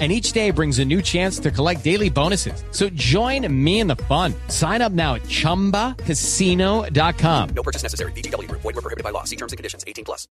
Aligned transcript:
And 0.00 0.12
each 0.12 0.30
day 0.30 0.52
brings 0.52 0.78
a 0.78 0.84
new 0.84 1.02
chance 1.02 1.40
to 1.40 1.50
collect 1.50 1.82
daily 1.82 2.08
bonuses. 2.08 2.62
So 2.70 2.88
join 2.90 3.52
me 3.52 3.80
in 3.80 3.88
the 3.88 3.96
fun. 3.96 4.32
Sign 4.46 4.80
up 4.80 4.92
now 4.92 5.16
at 5.16 5.22
chumbacasino.com. 5.22 7.48
No 7.50 7.62
purchase 7.64 7.82
necessary. 7.82 8.12
VGW 8.12 8.46
Group. 8.46 8.60
Void 8.60 8.76
were 8.76 8.82
prohibited 8.82 9.02
by 9.02 9.10
law. 9.10 9.24
See 9.24 9.34
terms 9.34 9.52
and 9.52 9.56
conditions. 9.56 9.82
18 9.84 10.04
plus. 10.04 10.28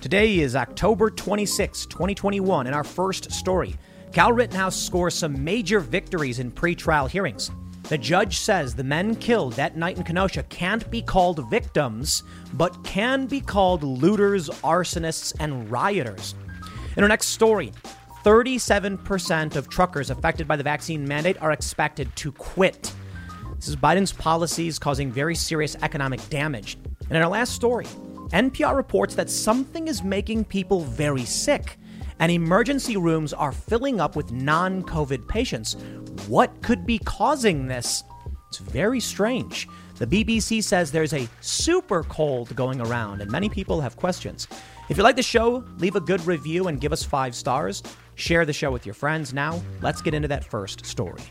Today 0.00 0.38
is 0.38 0.54
October 0.54 1.10
26, 1.10 1.86
2021, 1.86 2.66
and 2.66 2.76
our 2.76 2.84
first 2.84 3.32
story. 3.32 3.74
Kyle 4.12 4.32
Rittenhouse 4.32 4.80
scores 4.80 5.14
some 5.14 5.42
major 5.42 5.80
victories 5.80 6.38
in 6.38 6.52
pretrial 6.52 7.10
hearings. 7.10 7.50
The 7.88 7.98
judge 7.98 8.38
says 8.38 8.74
the 8.74 8.84
men 8.84 9.16
killed 9.16 9.54
that 9.54 9.76
night 9.76 9.96
in 9.96 10.04
Kenosha 10.04 10.44
can't 10.44 10.88
be 10.90 11.02
called 11.02 11.48
victims, 11.50 12.22
but 12.52 12.84
can 12.84 13.26
be 13.26 13.40
called 13.40 13.82
looters, 13.82 14.48
arsonists, 14.62 15.32
and 15.40 15.68
rioters. 15.70 16.34
In 16.96 17.02
our 17.02 17.08
next 17.08 17.28
story, 17.28 17.72
37% 18.26 19.54
of 19.54 19.68
truckers 19.68 20.10
affected 20.10 20.48
by 20.48 20.56
the 20.56 20.62
vaccine 20.64 21.06
mandate 21.06 21.40
are 21.40 21.52
expected 21.52 22.10
to 22.16 22.32
quit. 22.32 22.92
This 23.54 23.68
is 23.68 23.76
Biden's 23.76 24.12
policies 24.12 24.80
causing 24.80 25.12
very 25.12 25.36
serious 25.36 25.76
economic 25.80 26.28
damage. 26.28 26.76
And 27.02 27.12
in 27.12 27.22
our 27.22 27.28
last 27.28 27.52
story, 27.52 27.84
NPR 28.32 28.74
reports 28.74 29.14
that 29.14 29.30
something 29.30 29.86
is 29.86 30.02
making 30.02 30.46
people 30.46 30.80
very 30.80 31.24
sick, 31.24 31.78
and 32.18 32.32
emergency 32.32 32.96
rooms 32.96 33.32
are 33.32 33.52
filling 33.52 34.00
up 34.00 34.16
with 34.16 34.32
non 34.32 34.82
COVID 34.82 35.28
patients. 35.28 35.76
What 36.26 36.50
could 36.62 36.84
be 36.84 36.98
causing 36.98 37.68
this? 37.68 38.02
It's 38.48 38.58
very 38.58 38.98
strange. 38.98 39.68
The 39.98 40.06
BBC 40.06 40.64
says 40.64 40.90
there's 40.90 41.12
a 41.12 41.28
super 41.42 42.02
cold 42.02 42.56
going 42.56 42.80
around, 42.80 43.22
and 43.22 43.30
many 43.30 43.48
people 43.48 43.80
have 43.80 43.96
questions. 43.96 44.48
If 44.88 44.96
you 44.96 45.04
like 45.04 45.16
the 45.16 45.22
show, 45.22 45.64
leave 45.78 45.94
a 45.94 46.00
good 46.00 46.26
review 46.26 46.66
and 46.66 46.80
give 46.80 46.92
us 46.92 47.04
five 47.04 47.34
stars. 47.34 47.82
Share 48.16 48.44
the 48.44 48.52
show 48.52 48.72
with 48.72 48.84
your 48.84 48.94
friends. 48.94 49.32
Now, 49.32 49.62
let's 49.82 50.02
get 50.02 50.14
into 50.14 50.28
that 50.28 50.44
first 50.44 50.84
story. 50.84 51.22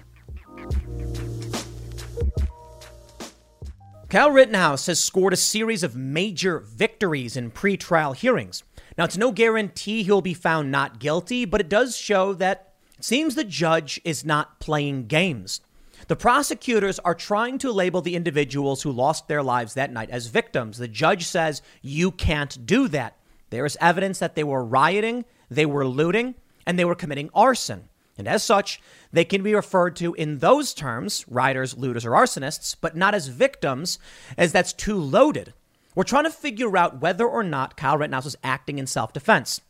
Kyle 4.07 4.31
Rittenhouse 4.31 4.85
has 4.85 5.03
scored 5.03 5.33
a 5.33 5.37
series 5.37 5.83
of 5.83 5.95
major 5.95 6.59
victories 6.59 7.35
in 7.35 7.51
pretrial 7.51 8.15
hearings. 8.15 8.63
Now, 8.97 9.03
it's 9.03 9.17
no 9.17 9.31
guarantee 9.31 10.03
he'll 10.03 10.21
be 10.21 10.33
found 10.33 10.71
not 10.71 10.99
guilty, 10.99 11.43
but 11.43 11.59
it 11.59 11.67
does 11.67 11.97
show 11.97 12.33
that 12.35 12.75
it 12.97 13.03
seems 13.03 13.35
the 13.35 13.43
judge 13.43 13.99
is 14.05 14.23
not 14.23 14.59
playing 14.59 15.07
games. 15.07 15.59
The 16.07 16.15
prosecutors 16.15 16.99
are 16.99 17.15
trying 17.15 17.57
to 17.57 17.71
label 17.71 18.01
the 18.01 18.15
individuals 18.15 18.83
who 18.83 18.91
lost 18.91 19.27
their 19.27 19.41
lives 19.41 19.73
that 19.73 19.91
night 19.91 20.11
as 20.11 20.27
victims. 20.27 20.77
The 20.77 20.87
judge 20.87 21.25
says 21.25 21.63
you 21.81 22.11
can't 22.11 22.65
do 22.65 22.87
that. 22.89 23.17
There 23.49 23.65
is 23.65 23.77
evidence 23.81 24.19
that 24.19 24.35
they 24.35 24.43
were 24.43 24.63
rioting, 24.63 25.25
they 25.49 25.65
were 25.65 25.85
looting, 25.85 26.35
and 26.65 26.77
they 26.77 26.85
were 26.85 26.95
committing 26.95 27.29
arson. 27.33 27.89
And 28.17 28.27
as 28.27 28.43
such, 28.43 28.81
they 29.11 29.25
can 29.25 29.43
be 29.43 29.53
referred 29.53 29.95
to 29.97 30.13
in 30.13 30.39
those 30.39 30.73
terms, 30.73 31.25
rioters, 31.27 31.77
looters, 31.77 32.05
or 32.05 32.11
arsonists, 32.11 32.75
but 32.79 32.95
not 32.95 33.13
as 33.13 33.27
victims, 33.27 33.99
as 34.37 34.51
that's 34.51 34.71
too 34.71 34.95
loaded. 34.95 35.53
We're 35.95 36.03
trying 36.03 36.23
to 36.25 36.31
figure 36.31 36.77
out 36.77 37.01
whether 37.01 37.25
or 37.25 37.43
not 37.43 37.77
Kyle 37.77 37.97
Rittenhouse 37.97 38.25
was 38.25 38.37
acting 38.43 38.79
in 38.79 38.87
self 38.87 39.13
defense. 39.13 39.61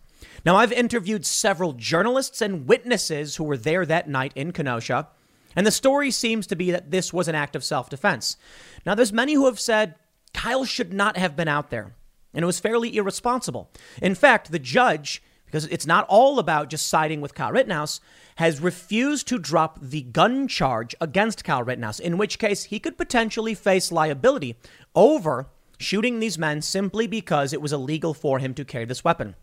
Now, 0.46 0.56
I've 0.56 0.72
interviewed 0.72 1.26
several 1.26 1.74
journalists 1.74 2.42
and 2.42 2.68
witnesses 2.68 3.36
who 3.36 3.44
were 3.44 3.58
there 3.58 3.86
that 3.86 4.10
night 4.10 4.32
in 4.36 4.52
Kenosha, 4.52 5.08
and 5.56 5.66
the 5.66 5.72
story 5.72 6.12
seems 6.12 6.48
to 6.48 6.56
be 6.56 6.72
that 6.72 6.92
this 6.92 7.14
was 7.14 7.28
an 7.28 7.36
act 7.36 7.56
of 7.56 7.64
self 7.64 7.90
defense. 7.90 8.38
Now, 8.86 8.96
there's 8.96 9.14
many 9.14 9.34
who 9.34 9.46
have 9.46 9.60
said 9.60 9.96
Kyle 10.34 10.66
should 10.66 10.94
not 10.94 11.18
have 11.18 11.36
been 11.36 11.48
out 11.48 11.70
there, 11.70 11.96
and 12.34 12.44
it 12.44 12.46
was 12.46 12.60
fairly 12.60 12.96
irresponsible. 12.96 13.70
In 14.02 14.16
fact, 14.16 14.52
the 14.52 14.60
judge, 14.60 15.22
because 15.56 15.68
it's 15.68 15.88
not 15.88 16.06
all 16.10 16.38
about 16.38 16.70
just 16.70 16.88
siding 16.88 17.22
with 17.22 17.34
Kyle 17.34 17.54
Rittenhouse, 17.54 18.02
has 18.36 18.60
refused 18.60 19.26
to 19.30 19.40
drop 19.40 19.80
the 19.82 20.02
gun 20.02 20.50
charge 20.50 20.94
against 21.00 21.46
Kyle 21.46 21.64
Rittenhouse, 21.64 21.98
in 21.98 22.18
which 22.18 22.40
case 22.40 22.66
he 22.66 22.78
could 22.78 22.98
potentially 22.98 23.54
face 23.54 23.90
liability 23.90 24.58
over 24.96 25.48
shooting 25.78 26.20
these 26.20 26.38
men 26.38 26.62
simply 26.62 27.08
because 27.08 27.54
it 27.54 27.62
was 27.62 27.72
illegal 27.72 28.14
for 28.14 28.40
him 28.40 28.54
to 28.54 28.66
carry 28.66 28.84
this 28.84 29.06
weapon. 29.06 29.34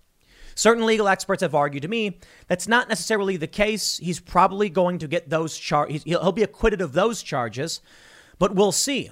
Certain 0.54 0.84
legal 0.84 1.08
experts 1.08 1.40
have 1.40 1.54
argued 1.54 1.80
to 1.80 1.88
me 1.88 2.18
that's 2.46 2.68
not 2.68 2.90
necessarily 2.90 3.38
the 3.38 3.46
case. 3.46 3.96
He's 3.96 4.20
probably 4.20 4.68
going 4.68 4.98
to 4.98 5.08
get 5.08 5.30
those 5.30 5.56
charges. 5.56 6.02
He'll 6.02 6.30
be 6.30 6.42
acquitted 6.42 6.82
of 6.82 6.92
those 6.92 7.22
charges, 7.22 7.80
but 8.38 8.54
we'll 8.54 8.70
see. 8.70 9.10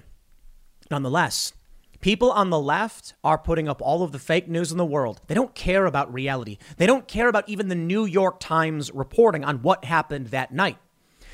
Nonetheless, 0.91 1.55
people 2.01 2.31
on 2.31 2.51
the 2.51 2.59
left 2.59 3.15
are 3.23 3.39
putting 3.39 3.69
up 3.69 3.81
all 3.83 4.03
of 4.03 4.13
the 4.13 4.19
fake 4.19 4.49
news 4.49 4.73
in 4.73 4.79
the 4.79 4.85
world. 4.85 5.21
They 5.27 5.35
don't 5.35 5.55
care 5.55 5.87
about 5.87 6.13
reality. 6.13 6.59
They 6.77 6.87
don't 6.87 7.09
care 7.09 7.29
about 7.29 7.49
even 7.49 7.69
the 7.69 7.75
New 7.75 8.05
York 8.05 8.41
Times 8.41 8.91
reporting 8.93 9.45
on 9.45 9.63
what 9.63 9.85
happened 9.85 10.29
that 10.29 10.53
night. 10.53 10.79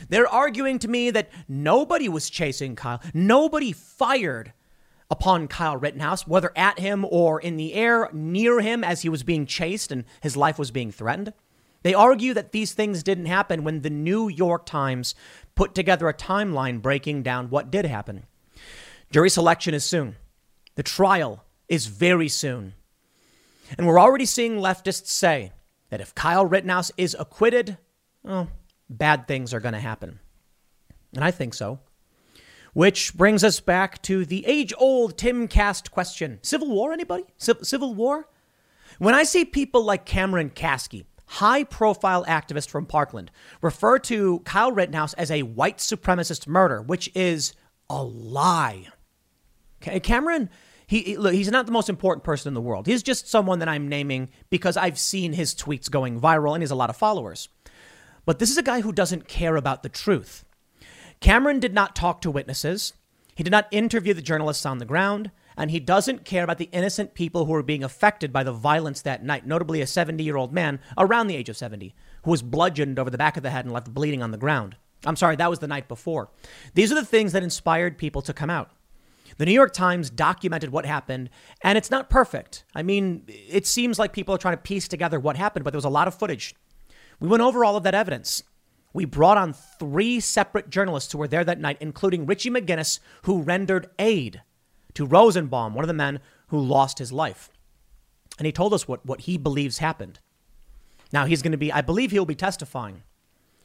They're 0.08 0.28
arguing 0.28 0.78
to 0.80 0.88
me 0.88 1.10
that 1.10 1.30
nobody 1.48 2.08
was 2.08 2.28
chasing 2.30 2.76
Kyle. 2.76 3.00
Nobody 3.14 3.72
fired 3.72 4.52
upon 5.10 5.48
Kyle 5.48 5.76
Rittenhouse, 5.76 6.26
whether 6.26 6.52
at 6.56 6.78
him 6.78 7.06
or 7.08 7.40
in 7.40 7.56
the 7.56 7.74
air 7.74 8.10
near 8.12 8.60
him 8.60 8.82
as 8.82 9.02
he 9.02 9.08
was 9.08 9.22
being 9.22 9.46
chased 9.46 9.92
and 9.92 10.04
his 10.20 10.36
life 10.36 10.58
was 10.58 10.70
being 10.70 10.90
threatened. 10.90 11.32
They 11.82 11.94
argue 11.94 12.34
that 12.34 12.50
these 12.50 12.72
things 12.72 13.04
didn't 13.04 13.26
happen 13.26 13.62
when 13.62 13.82
the 13.82 13.90
New 13.90 14.28
York 14.28 14.66
Times 14.66 15.14
put 15.54 15.74
together 15.74 16.08
a 16.08 16.14
timeline 16.14 16.82
breaking 16.82 17.22
down 17.22 17.48
what 17.48 17.70
did 17.70 17.86
happen. 17.86 18.24
Jury 19.12 19.30
selection 19.30 19.72
is 19.72 19.84
soon. 19.84 20.16
The 20.76 20.82
trial 20.82 21.44
is 21.68 21.86
very 21.86 22.28
soon. 22.28 22.74
And 23.76 23.86
we're 23.86 24.00
already 24.00 24.26
seeing 24.26 24.58
leftists 24.58 25.08
say 25.08 25.52
that 25.90 26.00
if 26.00 26.14
Kyle 26.14 26.46
Rittenhouse 26.46 26.92
is 26.96 27.16
acquitted, 27.18 27.78
well, 28.22 28.48
bad 28.88 29.26
things 29.26 29.52
are 29.52 29.60
going 29.60 29.74
to 29.74 29.80
happen. 29.80 30.20
And 31.14 31.24
I 31.24 31.30
think 31.30 31.54
so. 31.54 31.80
Which 32.74 33.14
brings 33.14 33.42
us 33.42 33.58
back 33.58 34.02
to 34.02 34.26
the 34.26 34.44
age 34.46 34.72
old 34.76 35.16
Timcast 35.16 35.90
question 35.90 36.38
Civil 36.42 36.68
War, 36.68 36.92
anybody? 36.92 37.24
Civil 37.38 37.94
War? 37.94 38.28
When 38.98 39.14
I 39.14 39.24
see 39.24 39.44
people 39.44 39.82
like 39.82 40.04
Cameron 40.04 40.50
Kasky, 40.50 41.06
high 41.26 41.64
profile 41.64 42.24
activist 42.26 42.68
from 42.68 42.86
Parkland, 42.86 43.30
refer 43.62 43.98
to 44.00 44.40
Kyle 44.40 44.72
Rittenhouse 44.72 45.14
as 45.14 45.30
a 45.30 45.42
white 45.42 45.78
supremacist 45.78 46.46
murder, 46.46 46.82
which 46.82 47.10
is 47.14 47.54
a 47.88 48.02
lie. 48.02 48.88
Okay, 49.82 50.00
Cameron, 50.00 50.50
he 50.86 51.16
look, 51.16 51.34
he's 51.34 51.50
not 51.50 51.66
the 51.66 51.72
most 51.72 51.88
important 51.88 52.24
person 52.24 52.48
in 52.48 52.54
the 52.54 52.60
world. 52.60 52.86
He's 52.86 53.02
just 53.02 53.28
someone 53.28 53.58
that 53.58 53.68
I'm 53.68 53.88
naming 53.88 54.28
because 54.50 54.76
I've 54.76 54.98
seen 54.98 55.32
his 55.32 55.54
tweets 55.54 55.90
going 55.90 56.20
viral 56.20 56.54
and 56.54 56.62
he 56.62 56.64
has 56.64 56.70
a 56.70 56.76
lot 56.76 56.90
of 56.90 56.96
followers. 56.96 57.48
But 58.24 58.38
this 58.38 58.50
is 58.50 58.58
a 58.58 58.62
guy 58.62 58.80
who 58.80 58.92
doesn't 58.92 59.28
care 59.28 59.56
about 59.56 59.82
the 59.82 59.88
truth. 59.88 60.44
Cameron 61.20 61.60
did 61.60 61.74
not 61.74 61.96
talk 61.96 62.20
to 62.20 62.30
witnesses. 62.30 62.92
He 63.34 63.42
did 63.42 63.50
not 63.50 63.68
interview 63.70 64.14
the 64.14 64.22
journalists 64.22 64.64
on 64.64 64.78
the 64.78 64.84
ground, 64.84 65.30
and 65.56 65.70
he 65.70 65.80
doesn't 65.80 66.24
care 66.24 66.44
about 66.44 66.58
the 66.58 66.68
innocent 66.72 67.14
people 67.14 67.44
who 67.44 67.52
were 67.52 67.62
being 67.62 67.84
affected 67.84 68.32
by 68.32 68.42
the 68.42 68.52
violence 68.52 69.02
that 69.02 69.24
night, 69.24 69.46
notably 69.46 69.80
a 69.80 69.86
70 69.86 70.22
year 70.22 70.36
old 70.36 70.52
man 70.52 70.80
around 70.98 71.26
the 71.26 71.36
age 71.36 71.48
of 71.48 71.56
70 71.56 71.94
who 72.24 72.30
was 72.30 72.42
bludgeoned 72.42 72.98
over 72.98 73.10
the 73.10 73.18
back 73.18 73.36
of 73.36 73.42
the 73.42 73.50
head 73.50 73.64
and 73.64 73.72
left 73.72 73.92
bleeding 73.92 74.22
on 74.22 74.32
the 74.32 74.38
ground. 74.38 74.76
I'm 75.04 75.16
sorry, 75.16 75.36
that 75.36 75.50
was 75.50 75.60
the 75.60 75.68
night 75.68 75.88
before. 75.88 76.30
These 76.74 76.90
are 76.90 76.96
the 76.96 77.04
things 77.04 77.32
that 77.32 77.42
inspired 77.42 77.98
people 77.98 78.22
to 78.22 78.32
come 78.32 78.50
out. 78.50 78.70
The 79.38 79.46
New 79.46 79.52
York 79.52 79.72
Times 79.72 80.10
documented 80.10 80.70
what 80.70 80.86
happened, 80.86 81.30
and 81.62 81.76
it's 81.76 81.90
not 81.90 82.10
perfect. 82.10 82.64
I 82.74 82.82
mean, 82.82 83.24
it 83.26 83.66
seems 83.66 83.98
like 83.98 84.12
people 84.12 84.34
are 84.34 84.38
trying 84.38 84.56
to 84.56 84.62
piece 84.62 84.88
together 84.88 85.20
what 85.20 85.36
happened, 85.36 85.64
but 85.64 85.72
there 85.72 85.78
was 85.78 85.84
a 85.84 85.90
lot 85.90 86.08
of 86.08 86.14
footage. 86.14 86.54
We 87.20 87.28
went 87.28 87.42
over 87.42 87.64
all 87.64 87.76
of 87.76 87.82
that 87.84 87.94
evidence. 87.94 88.42
We 88.92 89.04
brought 89.04 89.36
on 89.36 89.52
three 89.52 90.20
separate 90.20 90.70
journalists 90.70 91.12
who 91.12 91.18
were 91.18 91.28
there 91.28 91.44
that 91.44 91.60
night, 91.60 91.78
including 91.80 92.26
Richie 92.26 92.50
McGinniss, 92.50 92.98
who 93.22 93.42
rendered 93.42 93.88
aid 93.98 94.42
to 94.94 95.04
Rosenbaum, 95.04 95.74
one 95.74 95.84
of 95.84 95.88
the 95.88 95.94
men 95.94 96.20
who 96.48 96.58
lost 96.58 96.98
his 96.98 97.12
life. 97.12 97.50
And 98.38 98.46
he 98.46 98.52
told 98.52 98.72
us 98.72 98.88
what, 98.88 99.04
what 99.04 99.22
he 99.22 99.36
believes 99.36 99.78
happened. 99.78 100.20
Now, 101.12 101.26
he's 101.26 101.42
going 101.42 101.52
to 101.52 101.58
be, 101.58 101.72
I 101.72 101.82
believe 101.82 102.10
he'll 102.10 102.24
be 102.24 102.34
testifying. 102.34 103.02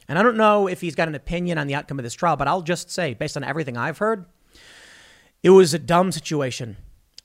And 0.08 0.18
I 0.18 0.22
don't 0.22 0.36
know 0.36 0.66
if 0.66 0.80
he's 0.80 0.94
got 0.94 1.08
an 1.08 1.14
opinion 1.14 1.58
on 1.58 1.66
the 1.66 1.74
outcome 1.74 1.98
of 1.98 2.02
this 2.02 2.14
trial, 2.14 2.36
but 2.36 2.48
I'll 2.48 2.62
just 2.62 2.90
say, 2.90 3.14
based 3.14 3.36
on 3.36 3.44
everything 3.44 3.76
I've 3.76 3.98
heard, 3.98 4.26
it 5.42 5.50
was 5.50 5.74
a 5.74 5.78
dumb 5.78 6.12
situation. 6.12 6.76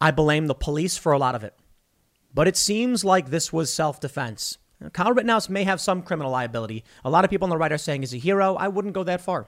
I 0.02 0.12
blame 0.12 0.48
the 0.48 0.56
police 0.56 0.98
for 0.98 1.12
a 1.12 1.18
lot 1.18 1.36
of 1.36 1.44
it. 1.44 1.56
But 2.34 2.48
it 2.48 2.58
seems 2.58 3.04
like 3.06 3.30
this 3.30 3.54
was 3.54 3.74
self 3.74 4.00
defense. 4.00 4.58
Kyle 4.94 5.14
Rittenhouse 5.14 5.50
may 5.50 5.64
have 5.64 5.82
some 5.82 6.04
criminal 6.04 6.32
liability. 6.32 6.84
A 7.04 7.10
lot 7.10 7.24
of 7.24 7.32
people 7.32 7.46
on 7.46 7.50
the 7.50 7.58
right 7.58 7.72
are 7.72 7.80
saying 7.80 8.02
he's 8.02 8.14
a 8.14 8.18
hero. 8.18 8.56
I 8.56 8.68
wouldn't 8.68 8.94
go 8.94 9.04
that 9.04 9.22
far. 9.22 9.48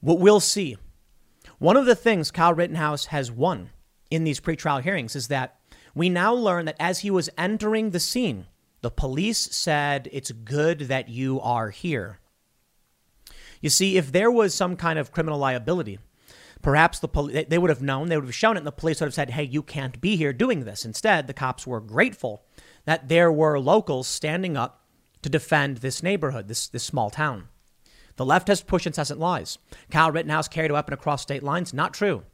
What 0.00 0.18
we'll 0.18 0.40
see. 0.40 0.76
One 1.58 1.76
of 1.76 1.86
the 1.86 1.94
things 1.94 2.30
Kyle 2.30 2.54
Rittenhouse 2.54 3.06
has 3.06 3.30
won 3.30 3.70
in 4.10 4.24
these 4.24 4.40
pretrial 4.40 4.82
hearings 4.82 5.16
is 5.16 5.28
that 5.28 5.56
We 5.94 6.08
now 6.08 6.32
learn 6.34 6.66
that 6.66 6.76
as 6.78 7.00
he 7.00 7.10
was 7.10 7.30
entering 7.36 7.90
the 7.90 8.00
scene, 8.00 8.46
the 8.80 8.90
police 8.90 9.38
said, 9.38 10.08
It's 10.12 10.32
good 10.32 10.80
that 10.80 11.08
you 11.08 11.40
are 11.40 11.70
here. 11.70 12.18
You 13.60 13.70
see, 13.70 13.96
if 13.96 14.12
there 14.12 14.30
was 14.30 14.54
some 14.54 14.76
kind 14.76 14.98
of 14.98 15.12
criminal 15.12 15.38
liability, 15.38 15.98
perhaps 16.62 16.98
the 16.98 17.08
poli- 17.08 17.44
they 17.44 17.58
would 17.58 17.70
have 17.70 17.82
known, 17.82 18.08
they 18.08 18.16
would 18.16 18.26
have 18.26 18.34
shown 18.34 18.56
it, 18.56 18.60
and 18.60 18.66
the 18.66 18.72
police 18.72 19.00
would 19.00 19.06
have 19.06 19.14
said, 19.14 19.30
Hey, 19.30 19.44
you 19.44 19.62
can't 19.62 20.00
be 20.00 20.16
here 20.16 20.32
doing 20.32 20.64
this. 20.64 20.84
Instead, 20.84 21.26
the 21.26 21.34
cops 21.34 21.66
were 21.66 21.80
grateful 21.80 22.44
that 22.84 23.08
there 23.08 23.32
were 23.32 23.58
locals 23.58 24.06
standing 24.06 24.56
up 24.56 24.86
to 25.22 25.28
defend 25.28 25.78
this 25.78 26.02
neighborhood, 26.02 26.48
this, 26.48 26.68
this 26.68 26.84
small 26.84 27.10
town. 27.10 27.48
The 28.16 28.24
left 28.26 28.48
has 28.48 28.62
pushed 28.62 28.86
incessant 28.86 29.20
lies. 29.20 29.58
Kyle 29.90 30.10
Rittenhouse 30.10 30.48
carried 30.48 30.70
a 30.70 30.74
weapon 30.74 30.94
across 30.94 31.22
state 31.22 31.42
lines. 31.42 31.72
Not 31.72 31.94
true. 31.94 32.24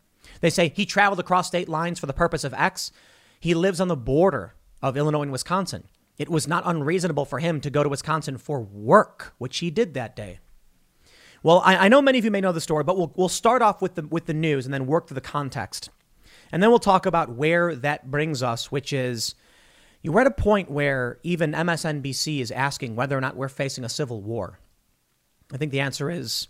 They 0.41 0.51
say 0.51 0.69
he 0.69 0.87
traveled 0.87 1.21
across 1.21 1.47
state 1.47 1.69
lines 1.69 1.99
for 1.99 2.07
the 2.07 2.13
purpose 2.13 2.45
of 2.45 2.55
X. 2.55 2.91
He 3.39 3.55
lives 3.55 3.81
on 3.81 3.89
the 3.89 3.97
border 3.97 4.55
of 4.83 4.97
Illinois 4.97 5.23
and 5.23 5.33
Wisconsin. 5.33 5.85
It 6.19 6.29
was 6.29 6.49
not 6.49 6.65
unreasonable 6.67 7.25
for 7.25 7.39
him 7.39 7.61
to 7.61 7.71
go 7.71 7.83
to 7.83 7.89
Wisconsin 7.89 8.39
for 8.39 8.61
work, 8.61 9.35
which 9.39 9.59
he 9.59 9.71
did 9.71 9.95
that 9.95 10.17
day. 10.17 10.41
Well, 11.43 11.63
I, 11.65 11.77
I 11.77 11.89
know 11.89 12.03
many 12.03 12.19
of 12.19 12.25
you 12.25 12.31
may 12.31 12.41
know 12.41 12.53
the 12.53 12.61
story, 12.61 12.85
but 12.85 12.97
we'll, 12.97 13.13
we'll 13.17 13.29
start 13.29 13.63
off 13.63 13.83
with 13.83 13.95
the, 13.95 14.03
with 14.07 14.27
the 14.27 14.35
news 14.35 14.65
and 14.65 14.75
then 14.75 14.87
work 14.87 15.09
through 15.09 15.17
the 15.17 15.21
context. 15.21 15.91
And 16.53 16.63
then 16.63 16.71
we'll 16.71 16.79
talk 16.79 17.07
about 17.07 17.31
where 17.31 17.75
that 17.75 18.11
brings 18.11 18.43
us, 18.43 18.71
which 18.71 18.93
is 18.93 19.35
you're 20.03 20.21
at 20.21 20.27
a 20.27 20.31
point 20.31 20.71
where 20.71 21.19
even 21.23 21.53
MSNBC 21.53 22.41
is 22.41 22.51
asking 22.51 22.97
whether 22.97 23.17
or 23.17 23.21
not 23.21 23.37
we're 23.37 23.49
facing 23.49 23.85
a 23.85 23.89
civil 23.89 24.21
war. 24.21 24.59
I 25.53 25.57
think 25.57 25.73
the 25.73 25.81
answer 25.81 26.11
is 26.11 26.49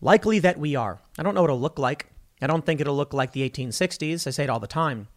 likely 0.00 0.38
that 0.40 0.58
we 0.58 0.74
are. 0.76 1.00
I 1.18 1.22
don't 1.22 1.34
know 1.34 1.42
what 1.42 1.50
it'll 1.50 1.60
look 1.60 1.78
like. 1.78 2.06
I 2.42 2.46
don't 2.46 2.64
think 2.64 2.80
it'll 2.80 2.96
look 2.96 3.12
like 3.12 3.32
the 3.32 3.48
1860s. 3.48 4.26
I 4.26 4.30
say 4.30 4.44
it 4.44 4.50
all 4.50 4.60
the 4.60 4.66
time. 4.66 5.08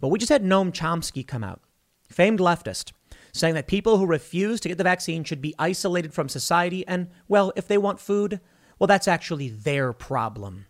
But 0.00 0.08
we 0.08 0.18
just 0.18 0.32
had 0.32 0.42
Noam 0.42 0.72
Chomsky 0.72 1.26
come 1.26 1.44
out, 1.44 1.60
famed 2.08 2.40
leftist, 2.40 2.92
saying 3.36 3.54
that 3.54 3.66
people 3.66 3.98
who 3.98 4.06
refuse 4.06 4.60
to 4.60 4.68
get 4.68 4.78
the 4.78 4.84
vaccine 4.84 5.24
should 5.24 5.42
be 5.42 5.54
isolated 5.58 6.12
from 6.14 6.28
society. 6.28 6.86
And, 6.86 7.08
well, 7.28 7.52
if 7.56 7.68
they 7.68 7.78
want 7.78 8.00
food, 8.00 8.40
well, 8.78 8.86
that's 8.86 9.08
actually 9.08 9.48
their 9.48 9.92
problem. 9.92 10.66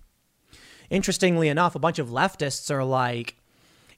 Interestingly 0.91 1.49
enough, 1.49 1.75
a 1.75 1.81
bunch 1.81 1.99
of 1.99 2.11
leftists 2.11 2.71
are 2.71 2.85
like, 2.85 3.37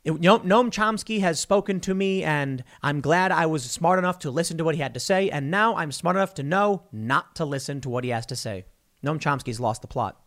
Noam 0.06 0.70
Chomsky 0.70 1.20
has 1.20 1.38
spoken 1.38 1.80
to 1.80 1.94
me, 1.94 2.24
and 2.24 2.64
I'm 2.82 3.00
glad 3.00 3.30
I 3.30 3.46
was 3.46 3.64
smart 3.64 3.98
enough 3.98 4.20
to 4.20 4.30
listen 4.30 4.56
to 4.56 4.64
what 4.64 4.74
he 4.74 4.80
had 4.80 4.94
to 4.94 5.00
say, 5.00 5.28
and 5.28 5.50
now 5.50 5.76
I'm 5.76 5.92
smart 5.92 6.16
enough 6.16 6.34
to 6.34 6.42
know 6.42 6.84
not 6.92 7.34
to 7.36 7.44
listen 7.44 7.80
to 7.82 7.90
what 7.90 8.04
he 8.04 8.10
has 8.10 8.24
to 8.26 8.36
say. 8.36 8.64
Noam 9.04 9.18
Chomsky's 9.18 9.60
lost 9.60 9.82
the 9.82 9.88
plot. 9.88 10.20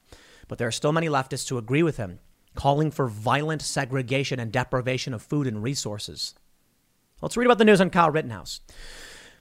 But 0.48 0.58
there 0.58 0.68
are 0.68 0.72
still 0.72 0.92
many 0.92 1.08
leftists 1.08 1.50
who 1.50 1.58
agree 1.58 1.82
with 1.82 1.98
him, 1.98 2.20
calling 2.56 2.92
for 2.92 3.08
violent 3.08 3.62
segregation 3.62 4.40
and 4.40 4.52
deprivation 4.52 5.14
of 5.14 5.22
food 5.22 5.48
and 5.48 5.64
resources. 5.64 6.36
Let's 7.21 7.38
read 7.38 7.45
about 7.45 7.59
the 7.59 7.65
news 7.65 7.79
on 7.79 7.91
Kyle 7.91 8.09
Rittenhouse. 8.09 8.62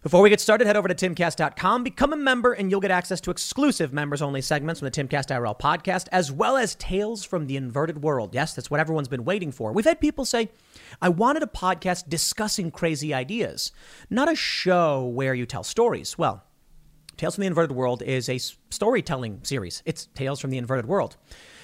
Before 0.03 0.21
we 0.23 0.31
get 0.31 0.41
started, 0.41 0.67
head 0.67 0.77
over 0.77 0.89
to 0.89 0.95
timcast.com, 0.95 1.83
become 1.83 2.13
a 2.13 2.17
member, 2.17 2.53
and 2.53 2.71
you'll 2.71 2.81
get 2.81 2.91
access 2.91 3.21
to 3.23 3.31
exclusive 3.31 3.93
members 3.93 4.21
only 4.21 4.43
segments 4.43 4.81
from 4.81 4.87
the 4.87 4.91
Timcast 4.91 5.29
IRL 5.29 5.59
podcast, 5.59 6.07
as 6.13 6.31
well 6.31 6.57
as 6.57 6.75
Tales 6.75 7.25
from 7.25 7.47
the 7.47 7.57
Inverted 7.57 8.03
World. 8.03 8.35
Yes, 8.35 8.55
that's 8.55 8.71
what 8.71 8.81
everyone's 8.81 9.09
been 9.09 9.25
waiting 9.25 9.51
for. 9.53 9.73
We've 9.73 9.85
had 9.85 10.01
people 10.01 10.25
say, 10.25 10.51
I 11.01 11.09
wanted 11.11 11.43
a 11.43 11.47
podcast 11.47 12.09
discussing 12.09 12.71
crazy 12.71 13.13
ideas, 13.13 13.73
not 14.09 14.31
a 14.31 14.37
show 14.37 15.05
where 15.05 15.35
you 15.35 15.47
tell 15.47 15.65
stories. 15.65 16.17
Well, 16.19 16.45
Tales 17.17 17.35
from 17.35 17.43
the 17.43 17.49
Inverted 17.49 17.77
World 17.77 18.03
is 18.03 18.29
a 18.29 18.39
storytelling 18.71 19.41
series. 19.43 19.83
It's 19.85 20.07
Tales 20.15 20.41
from 20.41 20.51
the 20.51 20.59
Inverted 20.59 20.87
World. 20.87 21.17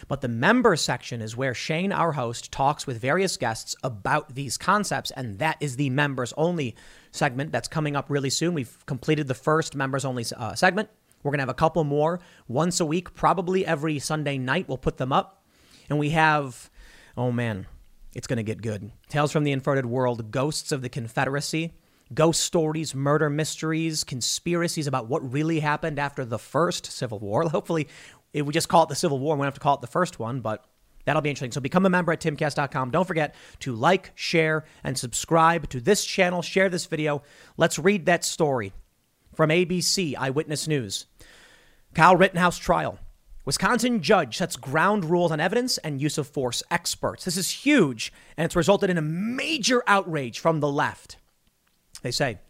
But 0.08 0.20
the 0.20 0.28
member 0.28 0.76
section 0.76 1.20
is 1.20 1.36
where 1.36 1.54
Shane, 1.54 1.92
our 1.92 2.12
host, 2.12 2.52
talks 2.52 2.86
with 2.86 3.00
various 3.00 3.36
guests 3.36 3.74
about 3.82 4.34
these 4.34 4.56
concepts, 4.56 5.10
and 5.10 5.38
that 5.40 5.56
is 5.60 5.76
the 5.76 5.90
members 5.90 6.32
only 6.36 6.76
segment 7.10 7.50
that's 7.50 7.68
coming 7.68 7.96
up 7.96 8.08
really 8.08 8.30
soon. 8.30 8.54
We've 8.54 8.86
completed 8.86 9.26
the 9.26 9.34
first 9.34 9.74
members 9.74 10.04
only 10.04 10.24
uh, 10.36 10.54
segment. 10.54 10.88
We're 11.22 11.30
going 11.30 11.38
to 11.38 11.42
have 11.42 11.48
a 11.48 11.54
couple 11.54 11.82
more 11.82 12.20
once 12.46 12.78
a 12.78 12.86
week, 12.86 13.14
probably 13.14 13.66
every 13.66 13.98
Sunday 13.98 14.38
night. 14.38 14.68
We'll 14.68 14.78
put 14.78 14.96
them 14.96 15.12
up. 15.12 15.42
And 15.88 15.98
we 15.98 16.10
have, 16.10 16.70
oh 17.16 17.32
man, 17.32 17.66
it's 18.14 18.26
going 18.28 18.36
to 18.36 18.42
get 18.44 18.62
good. 18.62 18.92
Tales 19.08 19.32
from 19.32 19.44
the 19.44 19.52
Inverted 19.52 19.86
World, 19.86 20.30
Ghosts 20.30 20.70
of 20.70 20.82
the 20.82 20.88
Confederacy, 20.88 21.74
ghost 22.14 22.42
stories, 22.42 22.94
murder 22.94 23.28
mysteries, 23.28 24.04
conspiracies 24.04 24.86
about 24.86 25.08
what 25.08 25.32
really 25.32 25.60
happened 25.60 25.98
after 25.98 26.24
the 26.24 26.38
first 26.38 26.86
Civil 26.86 27.18
War. 27.18 27.42
Hopefully, 27.48 27.88
if 28.36 28.46
we 28.46 28.52
just 28.52 28.68
call 28.68 28.82
it 28.82 28.88
the 28.88 28.94
Civil 28.94 29.18
War, 29.18 29.34
we 29.34 29.38
don't 29.38 29.46
have 29.46 29.54
to 29.54 29.60
call 29.60 29.74
it 29.74 29.80
the 29.80 29.86
first 29.86 30.18
one, 30.18 30.40
but 30.40 30.64
That'll 31.06 31.22
be 31.22 31.30
interesting. 31.30 31.52
So 31.52 31.60
become 31.60 31.86
a 31.86 31.88
member 31.88 32.12
at 32.12 32.20
timcast.com. 32.20 32.90
Don't 32.90 33.06
forget 33.06 33.34
to 33.60 33.72
like, 33.72 34.10
share, 34.16 34.64
and 34.82 34.98
subscribe 34.98 35.68
to 35.70 35.80
this 35.80 36.04
channel. 36.04 36.42
Share 36.42 36.68
this 36.68 36.86
video. 36.86 37.22
Let's 37.56 37.78
read 37.78 38.06
that 38.06 38.24
story 38.24 38.72
from 39.32 39.50
ABC 39.50 40.16
Eyewitness 40.16 40.66
News. 40.66 41.06
Kyle 41.94 42.16
Rittenhouse 42.16 42.58
trial. 42.58 42.98
Wisconsin 43.44 44.02
judge 44.02 44.36
sets 44.36 44.56
ground 44.56 45.04
rules 45.04 45.30
on 45.30 45.38
evidence 45.38 45.78
and 45.78 46.02
use 46.02 46.18
of 46.18 46.26
force 46.26 46.64
experts. 46.72 47.24
This 47.24 47.36
is 47.36 47.48
huge, 47.50 48.12
and 48.36 48.44
it's 48.44 48.56
resulted 48.56 48.90
in 48.90 48.98
a 48.98 49.02
major 49.02 49.84
outrage 49.86 50.40
from 50.40 50.58
the 50.58 50.70
left. 50.70 51.18
They 52.02 52.10
say 52.10 52.40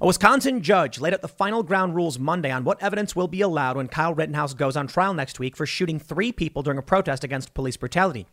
a 0.00 0.06
Wisconsin 0.06 0.60
judge 0.60 1.00
laid 1.00 1.14
out 1.14 1.22
the 1.22 1.28
final 1.28 1.62
ground 1.62 1.94
rules 1.94 2.18
Monday 2.18 2.50
on 2.50 2.64
what 2.64 2.82
evidence 2.82 3.16
will 3.16 3.28
be 3.28 3.40
allowed 3.40 3.76
when 3.76 3.88
Kyle 3.88 4.14
Rittenhouse 4.14 4.52
goes 4.52 4.76
on 4.76 4.86
trial 4.86 5.14
next 5.14 5.38
week 5.38 5.56
for 5.56 5.64
shooting 5.64 5.98
three 5.98 6.32
people 6.32 6.62
during 6.62 6.78
a 6.78 6.82
protest 6.82 7.24
against 7.24 7.54
police 7.54 7.78
brutality. 7.78 8.26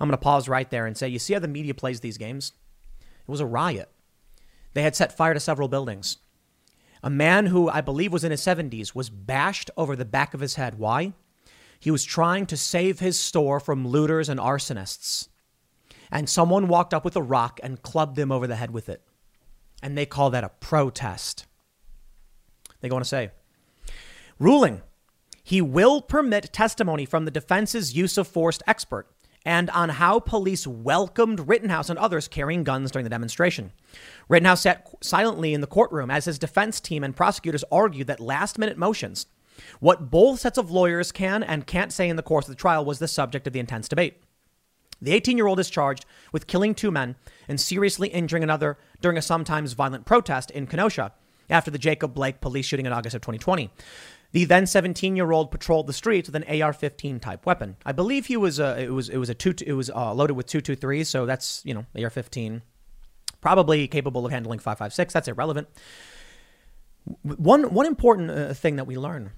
I'm 0.00 0.08
going 0.08 0.18
to 0.18 0.22
pause 0.22 0.48
right 0.48 0.70
there 0.70 0.86
and 0.86 0.96
say, 0.96 1.08
you 1.08 1.18
see 1.18 1.34
how 1.34 1.40
the 1.40 1.48
media 1.48 1.74
plays 1.74 2.00
these 2.00 2.16
games? 2.16 2.52
It 3.00 3.30
was 3.30 3.40
a 3.40 3.46
riot. 3.46 3.90
They 4.72 4.82
had 4.82 4.96
set 4.96 5.16
fire 5.16 5.34
to 5.34 5.40
several 5.40 5.68
buildings. 5.68 6.16
A 7.02 7.10
man 7.10 7.46
who 7.46 7.68
I 7.68 7.82
believe 7.82 8.12
was 8.12 8.24
in 8.24 8.30
his 8.30 8.40
70s 8.40 8.94
was 8.94 9.10
bashed 9.10 9.70
over 9.76 9.94
the 9.94 10.04
back 10.06 10.32
of 10.32 10.40
his 10.40 10.54
head. 10.54 10.78
Why? 10.78 11.12
He 11.78 11.90
was 11.90 12.04
trying 12.04 12.46
to 12.46 12.56
save 12.56 13.00
his 13.00 13.18
store 13.18 13.60
from 13.60 13.86
looters 13.86 14.30
and 14.30 14.40
arsonists. 14.40 15.28
And 16.10 16.28
someone 16.28 16.68
walked 16.68 16.94
up 16.94 17.04
with 17.04 17.16
a 17.16 17.22
rock 17.22 17.60
and 17.62 17.82
clubbed 17.82 18.18
him 18.18 18.32
over 18.32 18.46
the 18.46 18.56
head 18.56 18.70
with 18.70 18.88
it 18.88 19.02
and 19.82 19.98
they 19.98 20.06
call 20.06 20.30
that 20.30 20.44
a 20.44 20.48
protest. 20.48 21.46
They 22.80 22.88
go 22.88 22.96
on 22.96 23.02
to 23.02 23.08
say, 23.08 23.30
ruling, 24.38 24.82
he 25.42 25.60
will 25.60 26.00
permit 26.00 26.52
testimony 26.52 27.04
from 27.04 27.24
the 27.24 27.30
defense's 27.30 27.94
use 27.94 28.16
of 28.16 28.28
force 28.28 28.60
expert 28.66 29.08
and 29.44 29.70
on 29.70 29.88
how 29.88 30.20
police 30.20 30.66
welcomed 30.66 31.48
Rittenhouse 31.48 31.90
and 31.90 31.98
others 31.98 32.28
carrying 32.28 32.62
guns 32.62 32.92
during 32.92 33.04
the 33.04 33.10
demonstration. 33.10 33.72
Rittenhouse 34.28 34.62
sat 34.62 34.88
silently 35.00 35.52
in 35.52 35.60
the 35.60 35.66
courtroom 35.66 36.10
as 36.10 36.26
his 36.26 36.38
defense 36.38 36.80
team 36.80 37.02
and 37.02 37.16
prosecutors 37.16 37.64
argued 37.72 38.06
that 38.06 38.20
last 38.20 38.58
minute 38.58 38.78
motions, 38.78 39.26
what 39.80 40.10
both 40.10 40.40
sets 40.40 40.58
of 40.58 40.70
lawyers 40.70 41.12
can 41.12 41.42
and 41.42 41.66
can't 41.66 41.92
say 41.92 42.08
in 42.08 42.16
the 42.16 42.22
course 42.22 42.46
of 42.46 42.50
the 42.50 42.60
trial, 42.60 42.84
was 42.84 42.98
the 42.98 43.08
subject 43.08 43.46
of 43.46 43.52
the 43.52 43.60
intense 43.60 43.88
debate. 43.88 44.22
The 45.00 45.12
18 45.12 45.36
year 45.36 45.48
old 45.48 45.58
is 45.58 45.68
charged 45.68 46.06
with 46.30 46.46
killing 46.46 46.74
two 46.74 46.92
men 46.92 47.16
and 47.48 47.60
seriously 47.60 48.08
injuring 48.08 48.44
another 48.44 48.78
during 49.02 49.18
a 49.18 49.22
sometimes 49.22 49.74
violent 49.74 50.04
protest 50.04 50.50
in 50.50 50.66
Kenosha 50.66 51.12
after 51.50 51.70
the 51.70 51.78
Jacob 51.78 52.14
Blake 52.14 52.40
police 52.40 52.66
shooting 52.66 52.86
in 52.86 52.92
August 52.92 53.14
of 53.14 53.20
2020. 53.20 53.70
The 54.32 54.46
then 54.46 54.66
17 54.66 55.14
year 55.14 55.30
old 55.30 55.50
patrolled 55.50 55.86
the 55.86 55.92
streets 55.92 56.28
with 56.28 56.36
an 56.36 56.62
AR 56.62 56.72
15 56.72 57.20
type 57.20 57.44
weapon. 57.44 57.76
I 57.84 57.92
believe 57.92 58.26
he 58.26 58.36
was, 58.36 58.58
uh, 58.58 58.76
it 58.78 58.90
was, 58.90 59.10
it 59.10 59.18
was 59.18 59.28
a 59.28 59.34
two, 59.34 59.54
it 59.66 59.74
was 59.74 59.90
uh, 59.90 60.14
loaded 60.14 60.34
with 60.34 60.46
223, 60.46 61.04
so 61.04 61.26
that's, 61.26 61.62
you 61.64 61.74
know, 61.74 61.84
AR 62.02 62.10
15. 62.10 62.62
Probably 63.42 63.86
capable 63.88 64.24
of 64.24 64.32
handling 64.32 64.58
556. 64.60 65.12
That's 65.12 65.28
irrelevant. 65.28 65.68
One, 67.22 67.74
one 67.74 67.86
important 67.86 68.30
uh, 68.30 68.54
thing 68.54 68.76
that 68.76 68.86
we 68.86 68.96
learn 68.96 69.32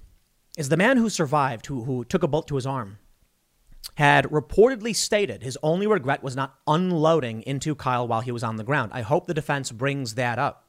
is 0.57 0.69
the 0.69 0.77
man 0.77 0.97
who 0.97 1.09
survived, 1.09 1.65
who, 1.65 1.83
who 1.83 2.05
took 2.05 2.23
a 2.23 2.27
bullet 2.27 2.47
to 2.47 2.55
his 2.55 2.65
arm, 2.65 2.99
had 3.95 4.25
reportedly 4.25 4.95
stated 4.95 5.41
his 5.41 5.57
only 5.63 5.87
regret 5.87 6.21
was 6.21 6.35
not 6.35 6.55
unloading 6.67 7.41
into 7.43 7.75
Kyle 7.75 8.07
while 8.07 8.21
he 8.21 8.31
was 8.31 8.43
on 8.43 8.57
the 8.57 8.63
ground. 8.63 8.91
I 8.93 9.01
hope 9.01 9.25
the 9.25 9.33
defense 9.33 9.71
brings 9.71 10.15
that 10.15 10.37
up, 10.37 10.67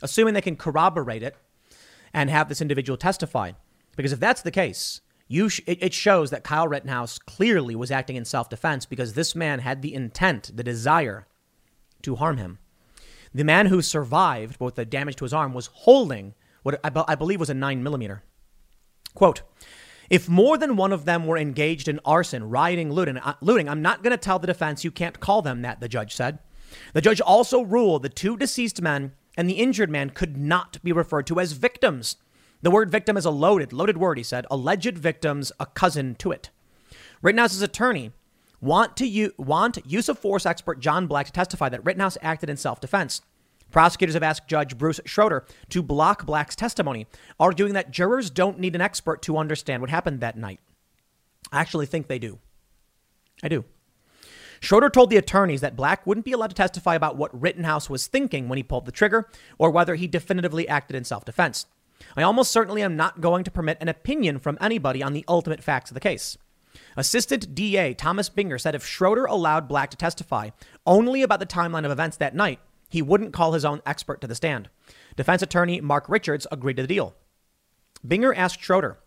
assuming 0.00 0.34
they 0.34 0.40
can 0.40 0.56
corroborate 0.56 1.22
it 1.22 1.36
and 2.12 2.30
have 2.30 2.48
this 2.48 2.60
individual 2.60 2.96
testify. 2.96 3.52
Because 3.96 4.12
if 4.12 4.20
that's 4.20 4.42
the 4.42 4.52
case, 4.52 5.00
you 5.26 5.48
sh- 5.48 5.60
it, 5.66 5.92
shows 5.92 6.30
that 6.30 6.44
Kyle 6.44 6.68
Rittenhouse 6.68 7.18
clearly 7.18 7.74
was 7.74 7.90
acting 7.90 8.16
in 8.16 8.24
self 8.24 8.48
defense 8.48 8.86
because 8.86 9.14
this 9.14 9.34
man 9.34 9.58
had 9.58 9.82
the 9.82 9.92
intent, 9.92 10.52
the 10.54 10.64
desire 10.64 11.26
to 12.02 12.16
harm 12.16 12.36
him. 12.36 12.58
The 13.34 13.44
man 13.44 13.66
who 13.66 13.82
survived 13.82 14.58
both 14.58 14.76
the 14.76 14.84
damage 14.84 15.16
to 15.16 15.24
his 15.24 15.34
arm 15.34 15.52
was 15.52 15.66
holding 15.72 16.34
what 16.62 16.80
I, 16.82 16.90
be- 16.90 17.02
I 17.08 17.14
believe 17.16 17.40
was 17.40 17.50
a 17.50 17.54
9 17.54 17.82
millimeter. 17.82 18.22
Quote, 19.14 19.42
if 20.10 20.28
more 20.28 20.56
than 20.56 20.76
one 20.76 20.92
of 20.92 21.04
them 21.04 21.26
were 21.26 21.36
engaged 21.36 21.88
in 21.88 22.00
arson, 22.04 22.48
rioting, 22.48 22.92
looting, 22.92 23.18
uh, 23.18 23.34
looting 23.40 23.68
I'm 23.68 23.82
not 23.82 24.02
going 24.02 24.12
to 24.12 24.16
tell 24.16 24.38
the 24.38 24.46
defense 24.46 24.84
you 24.84 24.90
can't 24.90 25.20
call 25.20 25.42
them 25.42 25.62
that, 25.62 25.80
the 25.80 25.88
judge 25.88 26.14
said. 26.14 26.38
The 26.92 27.00
judge 27.00 27.20
also 27.20 27.62
ruled 27.62 28.02
the 28.02 28.08
two 28.08 28.36
deceased 28.36 28.82
men 28.82 29.12
and 29.36 29.48
the 29.48 29.54
injured 29.54 29.90
man 29.90 30.10
could 30.10 30.36
not 30.36 30.82
be 30.82 30.92
referred 30.92 31.26
to 31.28 31.40
as 31.40 31.52
victims. 31.52 32.16
The 32.60 32.70
word 32.70 32.90
victim 32.90 33.16
is 33.16 33.24
a 33.24 33.30
loaded, 33.30 33.72
loaded 33.72 33.96
word, 33.96 34.18
he 34.18 34.24
said. 34.24 34.46
Alleged 34.50 34.98
victims, 34.98 35.52
a 35.60 35.66
cousin 35.66 36.16
to 36.16 36.32
it. 36.32 36.50
Rittenhouse's 37.22 37.62
attorney 37.62 38.12
want 38.60 38.96
to 38.96 39.06
u- 39.06 39.32
want 39.38 39.78
use 39.86 40.08
of 40.08 40.18
force 40.18 40.44
expert 40.44 40.80
John 40.80 41.06
Black 41.06 41.26
to 41.26 41.32
testify 41.32 41.68
that 41.68 41.84
Rittenhouse 41.84 42.18
acted 42.20 42.50
in 42.50 42.56
self-defense. 42.56 43.22
Prosecutors 43.70 44.14
have 44.14 44.22
asked 44.22 44.48
Judge 44.48 44.78
Bruce 44.78 45.00
Schroeder 45.04 45.46
to 45.70 45.82
block 45.82 46.24
Black's 46.26 46.56
testimony, 46.56 47.06
arguing 47.38 47.74
that 47.74 47.90
jurors 47.90 48.30
don't 48.30 48.58
need 48.58 48.74
an 48.74 48.80
expert 48.80 49.22
to 49.22 49.36
understand 49.36 49.80
what 49.82 49.90
happened 49.90 50.20
that 50.20 50.36
night. 50.36 50.60
I 51.52 51.60
actually 51.60 51.86
think 51.86 52.08
they 52.08 52.18
do. 52.18 52.38
I 53.42 53.48
do. 53.48 53.64
Schroeder 54.60 54.90
told 54.90 55.10
the 55.10 55.16
attorneys 55.16 55.60
that 55.60 55.76
Black 55.76 56.06
wouldn't 56.06 56.24
be 56.24 56.32
allowed 56.32 56.48
to 56.50 56.54
testify 56.54 56.94
about 56.94 57.16
what 57.16 57.38
Rittenhouse 57.38 57.88
was 57.88 58.06
thinking 58.06 58.48
when 58.48 58.56
he 58.56 58.62
pulled 58.62 58.86
the 58.86 58.92
trigger 58.92 59.28
or 59.56 59.70
whether 59.70 59.94
he 59.94 60.06
definitively 60.06 60.68
acted 60.68 60.96
in 60.96 61.04
self 61.04 61.24
defense. 61.24 61.66
I 62.16 62.22
almost 62.22 62.50
certainly 62.50 62.82
am 62.82 62.96
not 62.96 63.20
going 63.20 63.44
to 63.44 63.50
permit 63.50 63.78
an 63.80 63.88
opinion 63.88 64.38
from 64.38 64.58
anybody 64.60 65.02
on 65.02 65.12
the 65.12 65.24
ultimate 65.28 65.62
facts 65.62 65.90
of 65.90 65.94
the 65.94 66.00
case. 66.00 66.36
Assistant 66.96 67.54
DA 67.54 67.94
Thomas 67.94 68.28
Binger 68.28 68.60
said 68.60 68.74
if 68.74 68.86
Schroeder 68.86 69.24
allowed 69.24 69.68
Black 69.68 69.90
to 69.90 69.96
testify 69.96 70.50
only 70.86 71.22
about 71.22 71.40
the 71.40 71.46
timeline 71.46 71.84
of 71.84 71.90
events 71.90 72.16
that 72.16 72.34
night, 72.34 72.60
he 72.88 73.02
wouldn't 73.02 73.32
call 73.32 73.52
his 73.52 73.64
own 73.64 73.82
expert 73.84 74.20
to 74.20 74.26
the 74.26 74.34
stand. 74.34 74.68
Defense 75.16 75.42
attorney 75.42 75.80
Mark 75.80 76.08
Richards 76.08 76.46
agreed 76.50 76.76
to 76.76 76.82
the 76.82 76.88
deal. 76.88 77.14
Binger 78.06 78.36
asked 78.36 78.62
Schroeder 78.62 78.98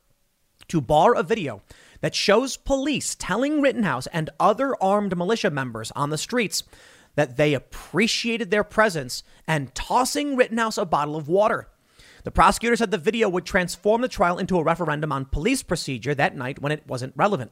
to 0.68 0.82
bar 0.82 1.16
a 1.16 1.24
video 1.24 1.62
that 2.02 2.16
shows 2.16 2.58
police 2.58 3.16
telling 3.16 3.62
Rittenhouse 3.62 4.08
and 4.08 4.30
other 4.40 4.76
armed 4.82 5.18
militia 5.18 5.50
members 5.50 5.92
on 5.92 6.10
the 6.10 6.18
streets 6.18 6.64
that 7.16 7.38
they 7.38 7.54
appreciated 7.54 8.52
their 8.52 8.64
presence 8.64 9.24
and 9.48 9.74
tossing 9.76 10.36
Rittenhouse 10.36 10.78
a 10.78 10.86
bottle 10.86 11.16
of 11.16 11.28
water. 11.28 11.68
The 12.24 12.32
prosecutor 12.32 12.76
said 12.76 12.92
the 12.92 12.98
video 12.98 13.28
would 13.30 13.46
transform 13.46 14.02
the 14.02 14.08
trial 14.08 14.38
into 14.38 14.58
a 14.58 14.64
referendum 14.64 15.12
on 15.12 15.26
police 15.26 15.64
procedure 15.64 16.14
that 16.16 16.36
night 16.36 16.62
when 16.62 16.72
it 16.72 16.88
wasn't 16.88 17.14
relevant. 17.16 17.52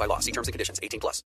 by 0.00 0.06
law. 0.06 0.18
See 0.18 0.32
terms 0.32 0.48
and 0.48 0.52
conditions. 0.52 0.80
18 0.82 0.98
plus. 0.98 1.22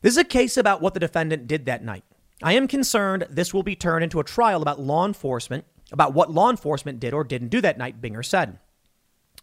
This 0.00 0.12
is 0.12 0.18
a 0.18 0.24
case 0.24 0.56
about 0.56 0.80
what 0.80 0.94
the 0.94 1.00
defendant 1.00 1.46
did 1.46 1.66
that 1.66 1.84
night. 1.84 2.04
I 2.42 2.54
am 2.54 2.66
concerned 2.66 3.26
this 3.30 3.54
will 3.54 3.62
be 3.62 3.76
turned 3.76 4.02
into 4.02 4.18
a 4.18 4.24
trial 4.24 4.62
about 4.62 4.80
law 4.80 5.06
enforcement, 5.06 5.64
about 5.92 6.14
what 6.14 6.32
law 6.32 6.50
enforcement 6.50 6.98
did 6.98 7.14
or 7.14 7.22
didn't 7.22 7.48
do 7.48 7.60
that 7.60 7.78
night, 7.78 8.00
Binger 8.00 8.24
said. 8.24 8.58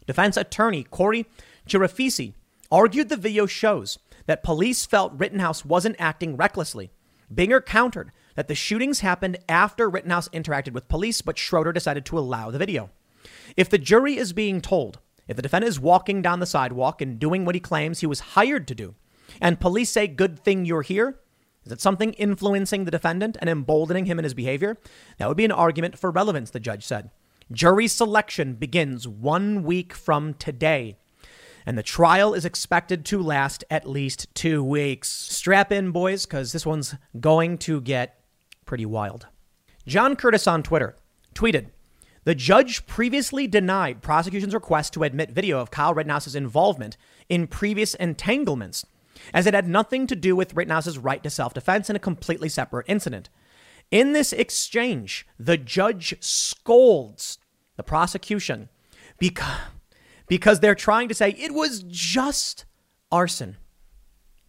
Defense 0.06 0.36
attorney 0.36 0.84
Corey 0.84 1.26
Chirafisi 1.68 2.34
argued 2.72 3.10
the 3.10 3.16
video 3.16 3.46
shows 3.46 4.00
that 4.26 4.44
police 4.44 4.86
felt 4.86 5.18
Rittenhouse 5.18 5.64
wasn't 5.64 5.96
acting 5.98 6.36
recklessly. 6.36 6.92
Binger 7.34 7.64
countered 7.66 8.12
that 8.36 8.48
the 8.48 8.56
shootings 8.56 9.00
happened 9.00 9.38
after 9.48 9.90
Rittenhouse 9.90 10.30
interacted 10.30 10.74
with 10.74 10.88
police, 10.88 11.22
but 11.22 11.38
Schroeder 11.38 11.72
decided 11.72 12.06
to 12.06 12.18
allow 12.18 12.52
the 12.52 12.58
video. 12.58 12.90
If 13.56 13.70
the 13.70 13.78
jury 13.78 14.18
is 14.18 14.34
being 14.34 14.62
told, 14.62 15.00
if 15.30 15.36
the 15.36 15.44
defendant 15.44 15.70
is 15.70 15.80
walking 15.80 16.24
down 16.24 16.40
the 16.40 16.46
sidewalk 16.46 17.02
and 17.02 17.20
doing 17.20 17.46
what 17.46 17.56
he 17.56 17.62
claims 17.62 18.00
he 18.00 18.08
was 18.08 18.20
hired 18.20 18.68
to 18.68 18.76
do, 18.76 18.96
and 19.40 19.60
police 19.60 19.92
say, 19.92 20.08
good 20.08 20.40
thing 20.40 20.66
you're 20.66 20.82
here, 20.82 21.20
is 21.64 21.72
it 21.72 21.80
something 21.80 22.14
influencing 22.14 22.86
the 22.86 22.92
defendant 22.92 23.38
and 23.40 23.48
emboldening 23.48 24.08
him 24.08 24.18
in 24.18 24.24
his 24.24 24.34
behavior? 24.34 24.78
That 25.18 25.28
would 25.28 25.38
be 25.38 25.46
an 25.46 25.52
argument 25.52 26.00
for 26.00 26.10
relevance, 26.10 26.50
the 26.50 26.60
judge 26.60 26.84
said. 26.84 27.12
Jury 27.52 27.88
selection 27.88 28.56
begins 28.56 29.08
one 29.08 29.62
week 29.62 29.94
from 29.94 30.34
today, 30.34 30.98
and 31.64 31.78
the 31.78 31.84
trial 31.84 32.34
is 32.34 32.44
expected 32.44 33.06
to 33.06 33.22
last 33.22 33.64
at 33.70 33.88
least 33.88 34.34
two 34.34 34.64
weeks. 34.64 35.10
Strap 35.10 35.72
in, 35.72 35.92
boys, 35.92 36.26
because 36.26 36.54
this 36.54 36.66
one's 36.66 36.96
going 37.20 37.60
to 37.60 37.82
get 37.82 38.20
pretty 38.66 38.86
wild. 38.86 39.28
John 39.86 40.16
Curtis 40.16 40.48
on 40.48 40.64
Twitter 40.64 40.96
tweeted, 41.36 41.68
the 42.30 42.36
judge 42.36 42.86
previously 42.86 43.48
denied 43.48 44.04
prosecution's 44.04 44.54
request 44.54 44.94
to 44.94 45.02
admit 45.02 45.32
video 45.32 45.60
of 45.60 45.72
Kyle 45.72 45.96
Rittenhouse's 45.96 46.36
involvement 46.36 46.96
in 47.28 47.48
previous 47.48 47.96
entanglements, 47.96 48.86
as 49.34 49.48
it 49.48 49.56
had 49.56 49.68
nothing 49.68 50.06
to 50.06 50.16
do 50.16 50.36
with 50.36 50.54
Rittenhouse's 50.54 51.00
right 51.00 51.24
to 51.24 51.32
self 51.32 51.56
defense 51.56 51.90
in 51.90 51.96
a 51.96 52.00
completely 52.00 52.48
separate 52.48 52.86
incident. 52.88 53.32
In 53.90 54.14
this 54.14 54.32
exchange, 54.32 55.26
the 55.40 55.58
judge 55.58 56.14
scolds 56.20 57.40
the 57.78 57.82
prosecution 57.82 58.70
because, 59.18 59.62
because 60.28 60.60
they're 60.60 60.76
trying 60.76 61.08
to 61.08 61.16
say 61.16 61.32
it 61.32 61.56
was 61.56 61.82
just 61.88 62.66
arson. 63.12 63.58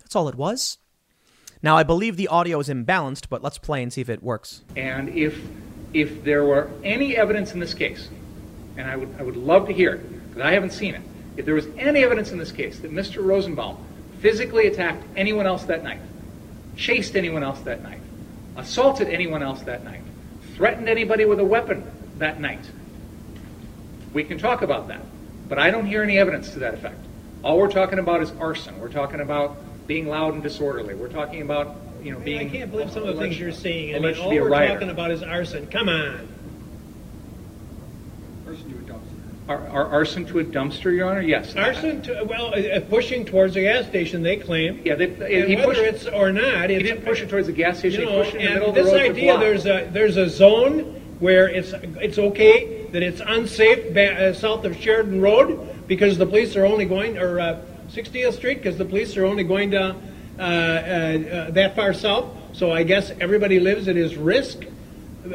That's 0.00 0.14
all 0.14 0.28
it 0.28 0.34
was. 0.34 0.76
Now, 1.62 1.78
I 1.78 1.84
believe 1.84 2.18
the 2.18 2.28
audio 2.28 2.60
is 2.60 2.68
imbalanced, 2.68 3.30
but 3.30 3.42
let's 3.42 3.56
play 3.56 3.82
and 3.82 3.90
see 3.90 4.02
if 4.02 4.10
it 4.10 4.22
works. 4.22 4.64
And 4.76 5.08
if, 5.08 5.42
if 5.92 6.24
there 6.24 6.44
were 6.44 6.70
any 6.84 7.16
evidence 7.16 7.52
in 7.52 7.60
this 7.60 7.74
case, 7.74 8.08
and 8.76 8.88
I 8.88 8.96
would, 8.96 9.14
I 9.18 9.22
would 9.22 9.36
love 9.36 9.66
to 9.66 9.72
hear 9.72 9.94
it, 9.94 10.28
because 10.28 10.42
I 10.42 10.52
haven't 10.52 10.72
seen 10.72 10.94
it, 10.94 11.02
if 11.36 11.44
there 11.44 11.54
was 11.54 11.66
any 11.78 12.04
evidence 12.04 12.32
in 12.32 12.38
this 12.38 12.52
case 12.52 12.78
that 12.80 12.92
Mr. 12.92 13.24
Rosenbaum 13.24 13.76
physically 14.20 14.66
attacked 14.66 15.04
anyone 15.16 15.46
else 15.46 15.64
that 15.64 15.82
night, 15.82 16.00
chased 16.76 17.16
anyone 17.16 17.42
else 17.42 17.60
that 17.60 17.82
night, 17.82 18.00
assaulted 18.56 19.08
anyone 19.08 19.42
else 19.42 19.62
that 19.62 19.84
night, 19.84 20.02
threatened 20.54 20.88
anybody 20.88 21.24
with 21.24 21.40
a 21.40 21.44
weapon 21.44 21.84
that 22.18 22.40
night, 22.40 22.60
we 24.12 24.24
can 24.24 24.38
talk 24.38 24.62
about 24.62 24.88
that. 24.88 25.00
But 25.48 25.58
I 25.58 25.70
don't 25.70 25.86
hear 25.86 26.02
any 26.02 26.18
evidence 26.18 26.50
to 26.52 26.60
that 26.60 26.74
effect. 26.74 26.98
All 27.42 27.58
we're 27.58 27.70
talking 27.70 27.98
about 27.98 28.22
is 28.22 28.30
arson. 28.32 28.78
We're 28.78 28.92
talking 28.92 29.20
about 29.20 29.56
being 29.86 30.08
loud 30.08 30.34
and 30.34 30.42
disorderly. 30.42 30.94
We're 30.94 31.08
talking 31.08 31.42
about, 31.42 31.76
you 32.02 32.12
know, 32.12 32.18
I, 32.18 32.22
being. 32.22 32.38
I 32.38 32.50
can't 32.50 32.70
believe 32.70 32.90
some 32.90 33.02
of 33.04 33.14
the 33.14 33.20
things 33.20 33.38
you're 33.38 33.52
seeing. 33.52 33.94
I 33.94 33.98
mean, 33.98 34.16
all 34.18 34.30
we're 34.30 34.48
rioter. 34.48 34.74
talking 34.74 34.90
about 34.90 35.10
is 35.10 35.22
arson. 35.22 35.66
Come 35.68 35.88
on. 35.88 36.28
Ar- 39.48 39.66
ar- 39.68 39.86
arson 39.86 40.24
to 40.26 40.38
a 40.38 40.44
dumpster, 40.44 40.94
Your 40.94 41.10
Honor? 41.10 41.22
Yes. 41.22 41.56
Arson, 41.56 42.00
to, 42.02 42.22
well, 42.24 42.54
uh, 42.54 42.58
uh, 42.76 42.80
pushing 42.82 43.24
towards 43.24 43.56
a 43.56 43.62
gas 43.62 43.84
station, 43.86 44.22
they 44.22 44.36
claim. 44.36 44.80
Yeah, 44.84 44.94
they, 44.94 45.06
And 45.06 45.48
he 45.48 45.56
whether 45.56 45.68
pushed, 45.74 45.80
it's 45.80 46.06
or 46.06 46.30
not, 46.30 46.70
he 46.70 46.76
it's, 46.76 46.84
didn't 46.84 47.04
push 47.04 47.20
it 47.20 47.28
towards 47.30 47.48
the 47.48 47.52
gas 47.52 47.80
station. 47.80 48.02
you 48.02 48.08
He 48.10 48.14
pushed 48.14 48.34
it 48.34 48.42
in 48.42 48.44
the 48.46 48.50
middle 48.60 48.68
and 48.68 48.78
of 48.78 48.84
the 48.84 48.90
this 48.90 48.92
road 48.92 48.98
to 49.06 49.10
idea 49.10 49.32
block. 49.32 49.40
there's 49.40 49.66
a 49.66 49.88
there's 49.92 50.16
a 50.18 50.28
zone 50.28 50.80
where 51.18 51.48
it's 51.48 51.72
it's 52.00 52.18
okay 52.18 52.84
that 52.92 53.02
it's 53.02 53.20
unsafe 53.26 53.92
ba- 53.92 54.28
uh, 54.28 54.32
south 54.32 54.64
of 54.64 54.76
Sheridan 54.76 55.20
Road 55.20 55.84
because 55.88 56.16
the 56.16 56.26
police 56.26 56.54
are 56.54 56.64
only 56.64 56.84
going 56.84 57.18
or 57.18 57.40
uh, 57.40 57.60
60th 57.88 58.34
Street 58.34 58.58
because 58.62 58.78
the 58.78 58.84
police 58.84 59.16
are 59.16 59.24
only 59.26 59.42
going 59.42 59.72
to 59.72 59.80
uh, 59.82 59.88
uh, 59.88 59.92
uh, 59.92 60.09
Uh, 60.40 60.42
uh, 60.42 60.46
uh, 60.46 61.50
that 61.50 61.76
far 61.76 61.92
south. 61.92 62.24
So 62.54 62.72
I 62.72 62.82
guess 62.82 63.12
everybody 63.20 63.60
lives 63.60 63.88
at 63.88 63.96
his 63.96 64.16
risk. 64.16 64.64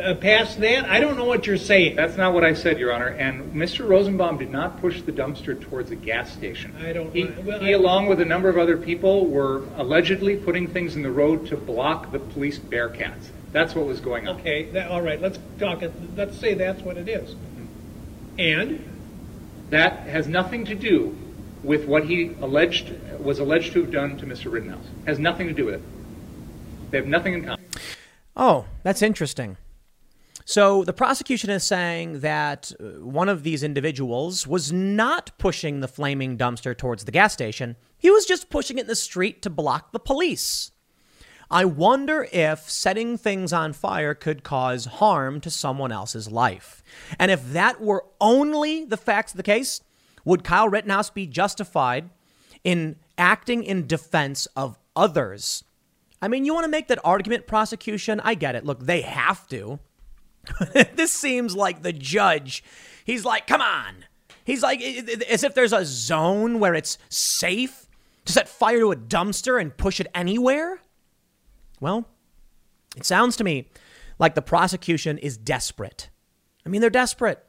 Uh, 0.02 0.16
past 0.16 0.60
that, 0.62 0.86
I 0.86 1.00
don't 1.00 1.16
know 1.16 1.26
what 1.26 1.46
you're 1.46 1.58
saying. 1.58 1.96
That's 1.96 2.18
not 2.18 2.34
what 2.34 2.44
I 2.44 2.56
said, 2.56 2.80
Your 2.80 2.92
Honor. 2.92 3.10
And 3.10 3.54
Mr. 3.54 3.88
Rosenbaum 3.88 4.40
did 4.40 4.50
not 4.50 4.82
push 4.82 5.04
the 5.04 5.12
dumpster 5.12 5.62
towards 5.62 5.92
a 5.92 5.96
gas 5.96 6.34
station. 6.34 6.74
I 6.84 6.92
don't- 6.92 7.14
He, 7.14 7.26
well, 7.46 7.60
he 7.60 7.68
I- 7.68 7.78
along 7.78 8.08
with 8.08 8.20
a 8.20 8.26
number 8.26 8.50
of 8.50 8.58
other 8.58 8.78
people, 8.78 9.28
were 9.28 9.62
allegedly 9.78 10.38
putting 10.38 10.66
things 10.68 10.96
in 10.96 11.04
the 11.04 11.12
road 11.12 11.46
to 11.48 11.56
block 11.56 12.12
the 12.12 12.18
police 12.18 12.58
Bearcats. 12.58 13.30
That's 13.52 13.76
what 13.76 13.86
was 13.86 14.00
going 14.00 14.28
on. 14.28 14.40
Okay, 14.40 14.64
that, 14.72 14.90
all 14.90 15.04
right, 15.04 15.22
let's 15.22 15.38
talk, 15.60 15.84
it. 15.84 15.94
let's 16.18 16.36
say 16.40 16.56
that's 16.56 16.82
what 16.82 16.98
it 16.98 17.08
is. 17.08 17.36
Mm-hmm. 17.36 18.40
And, 18.40 18.90
That 19.70 20.08
has 20.08 20.28
nothing 20.28 20.66
to 20.66 20.76
do 20.76 21.16
with 21.66 21.86
what 21.86 22.06
he 22.06 22.36
alleged 22.42 22.94
was 23.20 23.40
alleged 23.40 23.74
to 23.74 23.82
have 23.82 23.92
done 23.92 24.18
to 24.18 24.26
Mr. 24.26 24.52
Rittenhouse. 24.52 24.86
Has 25.06 25.20
nothing 25.20 25.48
to 25.48 25.54
do 25.54 25.66
with 25.66 25.76
it. 25.76 25.82
They 26.92 26.98
have 26.98 27.08
nothing 27.08 27.34
in 27.34 27.46
common. 27.46 27.66
Oh, 28.36 28.66
that's 28.84 29.02
interesting. 29.02 29.58
So 30.48 30.84
the 30.84 30.94
prosecution 30.94 31.50
is 31.50 31.64
saying 31.64 32.20
that 32.20 32.72
uh, 32.80 33.04
one 33.04 33.30
of 33.30 33.42
these 33.42 33.64
individuals 33.64 34.46
was 34.46 34.72
not 34.72 35.32
pushing 35.40 35.80
the 35.80 35.88
flaming 35.88 36.38
dumpster 36.38 36.78
towards 36.78 37.06
the 37.06 37.12
gas 37.12 37.34
station. 37.34 37.78
He 37.98 38.12
was 38.12 38.26
just 38.26 38.52
pushing 38.52 38.78
it 38.78 38.82
in 38.82 38.88
the 38.88 38.96
street 38.96 39.42
to 39.42 39.50
block 39.50 39.92
the 39.92 40.00
police. 40.00 40.72
I 41.50 41.66
wonder 41.66 42.28
if 42.32 42.70
setting 42.70 43.18
things 43.18 43.54
on 43.54 43.74
fire 43.74 44.14
could 44.14 44.44
cause 44.44 44.86
harm 44.86 45.42
to 45.42 45.50
someone 45.50 45.92
else's 45.92 46.32
life. 46.32 46.84
And 47.18 47.32
if 47.32 47.54
that 47.54 47.82
were 47.82 48.06
only 48.22 48.86
the 48.86 48.98
facts 48.98 49.34
of 49.34 49.38
the 49.38 49.44
case, 49.44 49.82
would 50.26 50.44
Kyle 50.44 50.68
Rittenhouse 50.68 51.10
be 51.10 51.28
justified 51.28 52.10
in 52.64 52.98
acting 53.18 53.64
in 53.64 53.88
defense 53.88 54.48
of 54.56 54.78
others? 54.96 55.64
I 56.22 56.28
mean, 56.28 56.46
you 56.46 56.54
want 56.54 56.66
to 56.66 56.72
make 56.72 56.88
that 56.88 57.00
argument, 57.06 57.48
prosecution? 57.48 58.20
I 58.22 58.34
get 58.34 58.56
it. 58.56 58.66
Look, 58.66 58.86
they 58.86 59.02
have 59.02 59.48
to. 59.50 59.80
this 60.96 61.12
seems 61.12 61.56
like 61.56 61.84
the 61.84 61.94
judge. 61.94 62.64
He's 63.06 63.24
like, 63.24 63.48
come 63.48 63.62
on. 63.62 64.06
He's 64.44 64.64
like, 64.64 64.82
as 64.82 65.44
if 65.44 65.54
there's 65.54 65.74
a 65.74 65.86
zone 65.86 66.60
where 66.60 66.74
it's 66.74 66.98
safe 67.10 67.88
To 68.26 68.34
set 68.34 68.50
fire 68.50 68.80
to 68.80 68.92
a 68.92 68.96
dumpster 68.96 69.62
and 69.62 69.76
push 69.76 70.00
it 70.00 70.08
anywhere? 70.16 70.80
Well, 71.80 72.08
it 72.96 73.06
sounds 73.06 73.36
to 73.38 73.44
me 73.44 73.70
like 74.18 74.34
the 74.34 74.42
prosecution 74.42 75.18
is 75.18 75.38
desperate. 75.38 76.10
I 76.66 76.70
mean, 76.70 76.82
they're 76.82 76.90
desperate. 76.90 77.45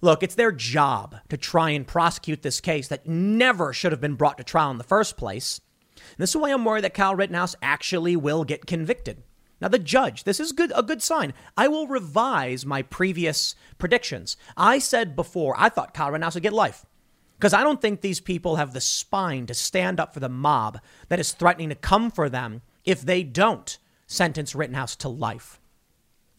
Look, 0.00 0.22
it's 0.22 0.34
their 0.34 0.52
job 0.52 1.16
to 1.28 1.36
try 1.36 1.70
and 1.70 1.86
prosecute 1.86 2.42
this 2.42 2.60
case 2.60 2.88
that 2.88 3.06
never 3.06 3.72
should 3.72 3.92
have 3.92 4.00
been 4.00 4.14
brought 4.14 4.38
to 4.38 4.44
trial 4.44 4.70
in 4.70 4.78
the 4.78 4.84
first 4.84 5.16
place. 5.16 5.60
And 5.94 6.18
this 6.18 6.30
is 6.30 6.36
why 6.36 6.52
I'm 6.52 6.64
worried 6.64 6.84
that 6.84 6.94
Kyle 6.94 7.14
Rittenhouse 7.14 7.56
actually 7.62 8.16
will 8.16 8.44
get 8.44 8.66
convicted. 8.66 9.22
Now, 9.60 9.68
the 9.68 9.78
judge, 9.78 10.24
this 10.24 10.38
is 10.38 10.52
good, 10.52 10.70
a 10.76 10.82
good 10.82 11.02
sign. 11.02 11.32
I 11.56 11.68
will 11.68 11.86
revise 11.86 12.66
my 12.66 12.82
previous 12.82 13.54
predictions. 13.78 14.36
I 14.56 14.78
said 14.78 15.16
before, 15.16 15.54
I 15.56 15.70
thought 15.70 15.94
Kyle 15.94 16.10
Rittenhouse 16.10 16.34
would 16.34 16.42
get 16.42 16.52
life 16.52 16.84
because 17.38 17.54
I 17.54 17.62
don't 17.62 17.80
think 17.80 18.00
these 18.00 18.20
people 18.20 18.56
have 18.56 18.74
the 18.74 18.80
spine 18.82 19.46
to 19.46 19.54
stand 19.54 19.98
up 19.98 20.12
for 20.12 20.20
the 20.20 20.28
mob 20.28 20.80
that 21.08 21.20
is 21.20 21.32
threatening 21.32 21.70
to 21.70 21.74
come 21.74 22.10
for 22.10 22.28
them 22.28 22.60
if 22.84 23.00
they 23.00 23.22
don't 23.22 23.78
sentence 24.06 24.54
Rittenhouse 24.54 24.94
to 24.96 25.08
life. 25.08 25.58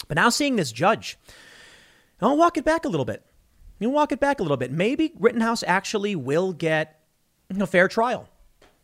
But 0.08 0.16
now 0.16 0.30
seeing 0.30 0.56
this 0.56 0.72
judge, 0.72 1.18
I'll 2.22 2.38
walk 2.38 2.58
it 2.58 2.66
back 2.66 2.86
a 2.86 2.90
little 2.90 3.06
bit. 3.06 3.26
You 3.80 3.90
walk 3.90 4.12
it 4.12 4.20
back 4.20 4.40
a 4.40 4.44
little 4.44 4.58
bit. 4.58 4.72
Maybe 4.72 5.14
Rittenhouse 5.20 5.64
actually 5.68 6.16
will 6.16 6.54
get 6.54 7.00
a 7.50 7.68
fair 7.68 7.88
trial. 7.88 8.30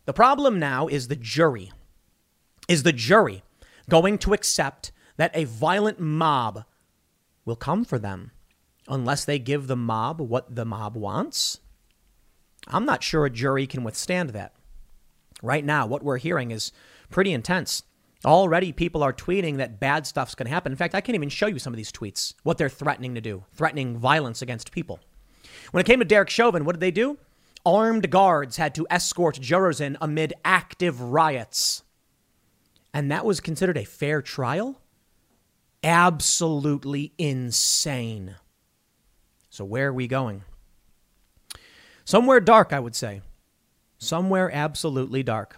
The 0.06 0.14
problem 0.14 0.60
now 0.60 0.88
is 0.88 1.08
the 1.08 1.16
jury. 1.16 1.72
Is 2.68 2.84
the 2.84 2.94
jury 2.94 3.44
going 3.90 4.18
to 4.20 4.34
accept 4.34 4.92
that 5.18 5.36
a 5.36 5.46
violent 5.46 6.00
mob 6.00 6.66
will 7.46 7.56
come 7.56 7.86
for 7.86 8.00
them 8.00 8.32
unless 8.88 9.26
they 9.26 9.40
give 9.40 9.68
the 9.68 9.76
mob 9.76 10.20
what 10.22 10.56
the 10.56 10.66
mob 10.66 10.96
wants? 10.96 11.60
I'm 12.68 12.86
not 12.86 13.04
sure 13.04 13.26
a 13.26 13.30
jury 13.30 13.68
can 13.68 13.84
withstand 13.84 14.30
that. 14.32 14.54
Right 15.42 15.66
now, 15.66 15.86
what 15.86 16.04
we're 16.04 16.18
hearing 16.18 16.52
is 16.52 16.72
pretty 17.10 17.34
intense. 17.34 17.84
Already, 18.25 18.72
people 18.72 19.03
are 19.03 19.12
tweeting 19.12 19.58
that 19.58 19.80
bad 19.80 20.08
stuff's 20.08 20.36
going 20.36 20.46
to 20.46 20.53
happen. 20.53 20.72
In 20.72 20.77
fact, 20.77 20.96
I 20.96 21.01
can't 21.01 21.15
even 21.15 21.30
show 21.30 21.48
you 21.48 21.60
some 21.60 21.74
of 21.74 21.77
these 21.77 21.92
tweets, 21.92 22.36
what 22.44 22.58
they're 22.58 22.70
threatening 22.70 23.15
to 23.15 23.22
do, 23.22 23.44
threatening 23.51 23.98
violence 23.98 24.42
against 24.42 24.72
people. 24.72 25.00
When 25.72 25.82
it 25.82 25.88
came 25.88 26.00
to 26.00 26.06
Derek 26.06 26.30
Chauvin, 26.30 26.63
what 26.63 26.74
did 26.74 26.80
they 26.80 26.92
do? 26.92 27.18
Armed 27.65 28.10
guards 28.10 28.58
had 28.58 28.75
to 28.75 28.88
escort 28.89 29.39
jurors 29.39 29.82
in 29.82 29.98
amid 30.00 30.34
active 30.46 31.01
riots. 31.01 31.84
And 32.94 33.12
that 33.12 33.25
was 33.25 33.39
considered 33.39 33.77
a 33.77 33.86
fair 33.86 34.22
trial? 34.22 34.80
Absolutely 35.84 37.13
insane. 37.18 38.36
So, 39.50 39.65
where 39.65 39.89
are 39.89 39.94
we 39.94 40.08
going? 40.08 40.44
Somewhere 42.06 42.39
dark, 42.39 42.72
I 42.72 42.80
would 42.80 42.96
say. 42.96 43.22
Somewhere 43.98 44.53
absolutely 44.53 45.24
dark. 45.24 45.58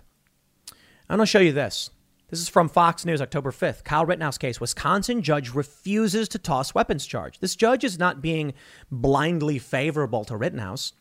I'm 1.09 1.17
going 1.17 1.25
to 1.25 1.31
show 1.31 1.39
you 1.39 1.51
this. 1.51 1.89
This 2.29 2.41
is 2.41 2.49
from 2.49 2.69
Fox 2.69 3.05
News, 3.05 3.21
October 3.21 3.51
5th. 3.51 3.83
Kyle 3.83 4.03
Rittenhouse 4.03 4.39
case. 4.39 4.59
Wisconsin 4.59 5.21
judge 5.21 5.53
refuses 5.53 6.27
to 6.29 6.39
toss 6.39 6.73
weapons 6.73 7.05
charge. 7.05 7.37
This 7.37 7.55
judge 7.55 7.83
is 7.83 7.99
not 7.99 8.19
being 8.19 8.53
blindly 8.91 9.59
favorable 9.59 10.25
to 10.25 10.35
Rittenhouse. 10.35 10.93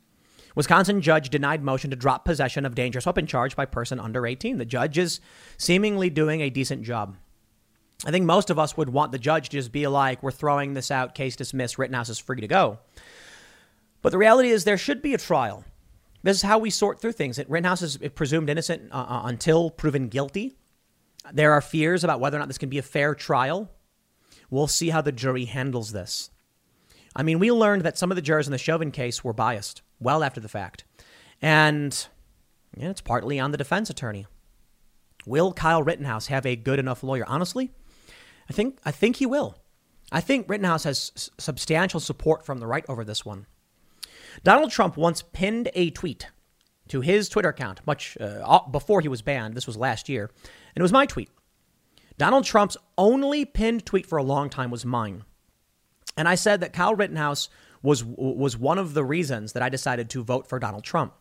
Wisconsin 0.54 1.00
judge 1.00 1.30
denied 1.30 1.62
motion 1.62 1.88
to 1.90 1.96
drop 1.96 2.26
possession 2.26 2.66
of 2.66 2.74
dangerous 2.74 3.06
weapon 3.06 3.26
charge 3.26 3.56
by 3.56 3.64
person 3.64 3.98
under 3.98 4.26
18. 4.26 4.58
The 4.58 4.66
judge 4.66 4.98
is 4.98 5.20
seemingly 5.56 6.10
doing 6.10 6.42
a 6.42 6.50
decent 6.50 6.82
job. 6.82 7.16
I 8.04 8.10
think 8.10 8.26
most 8.26 8.50
of 8.50 8.58
us 8.58 8.76
would 8.76 8.90
want 8.90 9.10
the 9.10 9.18
judge 9.18 9.48
to 9.48 9.56
just 9.56 9.72
be 9.72 9.86
like, 9.86 10.22
we're 10.22 10.30
throwing 10.30 10.74
this 10.74 10.90
out, 10.90 11.14
case 11.14 11.36
dismissed, 11.36 11.78
Rittenhouse 11.78 12.10
is 12.10 12.18
free 12.18 12.42
to 12.42 12.46
go. 12.46 12.80
But 14.02 14.12
the 14.12 14.18
reality 14.18 14.50
is 14.50 14.64
there 14.64 14.76
should 14.76 15.00
be 15.00 15.14
a 15.14 15.18
trial. 15.18 15.64
This 16.22 16.36
is 16.36 16.42
how 16.42 16.58
we 16.58 16.68
sort 16.68 17.00
through 17.00 17.12
things. 17.12 17.38
Rittenhouse 17.38 17.80
is 17.80 17.96
presumed 18.14 18.50
innocent 18.50 18.92
uh, 18.92 19.06
uh, 19.08 19.22
until 19.24 19.70
proven 19.70 20.08
guilty. 20.08 20.58
There 21.32 21.52
are 21.52 21.60
fears 21.60 22.04
about 22.04 22.20
whether 22.20 22.36
or 22.36 22.40
not 22.40 22.48
this 22.48 22.58
can 22.58 22.68
be 22.68 22.78
a 22.78 22.82
fair 22.82 23.14
trial. 23.14 23.70
We'll 24.50 24.66
see 24.66 24.90
how 24.90 25.00
the 25.00 25.12
jury 25.12 25.46
handles 25.46 25.92
this. 25.92 26.30
I 27.16 27.22
mean, 27.22 27.38
we 27.38 27.50
learned 27.50 27.82
that 27.82 27.96
some 27.96 28.10
of 28.10 28.16
the 28.16 28.22
jurors 28.22 28.46
in 28.46 28.52
the 28.52 28.58
Chauvin 28.58 28.90
case 28.90 29.22
were 29.24 29.32
biased 29.32 29.82
well 30.00 30.22
after 30.22 30.40
the 30.40 30.48
fact. 30.48 30.84
And 31.40 32.06
yeah, 32.76 32.90
it's 32.90 33.00
partly 33.00 33.38
on 33.38 33.52
the 33.52 33.56
defense 33.58 33.88
attorney. 33.88 34.26
Will 35.26 35.52
Kyle 35.52 35.82
Rittenhouse 35.82 36.26
have 36.26 36.44
a 36.44 36.56
good 36.56 36.78
enough 36.78 37.02
lawyer? 37.02 37.24
Honestly, 37.26 37.70
I 38.48 38.52
think 38.52 38.78
I 38.84 38.90
think 38.90 39.16
he 39.16 39.26
will. 39.26 39.56
I 40.12 40.20
think 40.20 40.48
Rittenhouse 40.48 40.84
has 40.84 41.12
s- 41.16 41.30
substantial 41.38 42.00
support 42.00 42.44
from 42.44 42.58
the 42.58 42.66
right 42.66 42.84
over 42.88 43.04
this 43.04 43.24
one. 43.24 43.46
Donald 44.42 44.70
Trump 44.70 44.96
once 44.96 45.22
pinned 45.22 45.70
a 45.74 45.90
tweet 45.90 46.28
to 46.88 47.00
his 47.00 47.28
Twitter 47.28 47.48
account 47.48 47.80
much 47.86 48.16
uh, 48.20 48.60
before 48.70 49.00
he 49.00 49.08
was 49.08 49.22
banned. 49.22 49.54
This 49.54 49.66
was 49.66 49.76
last 49.76 50.08
year, 50.08 50.30
and 50.74 50.80
it 50.80 50.82
was 50.82 50.92
my 50.92 51.06
tweet. 51.06 51.30
Donald 52.16 52.44
Trump's 52.44 52.76
only 52.96 53.44
pinned 53.44 53.84
tweet 53.84 54.06
for 54.06 54.18
a 54.18 54.22
long 54.22 54.48
time 54.48 54.70
was 54.70 54.84
mine. 54.84 55.24
And 56.16 56.28
I 56.28 56.36
said 56.36 56.60
that 56.60 56.72
Kyle 56.72 56.94
Rittenhouse 56.94 57.48
was 57.82 58.04
was 58.04 58.56
one 58.56 58.78
of 58.78 58.94
the 58.94 59.04
reasons 59.04 59.52
that 59.52 59.62
I 59.62 59.68
decided 59.68 60.08
to 60.10 60.22
vote 60.22 60.48
for 60.48 60.58
Donald 60.58 60.84
Trump. 60.84 61.14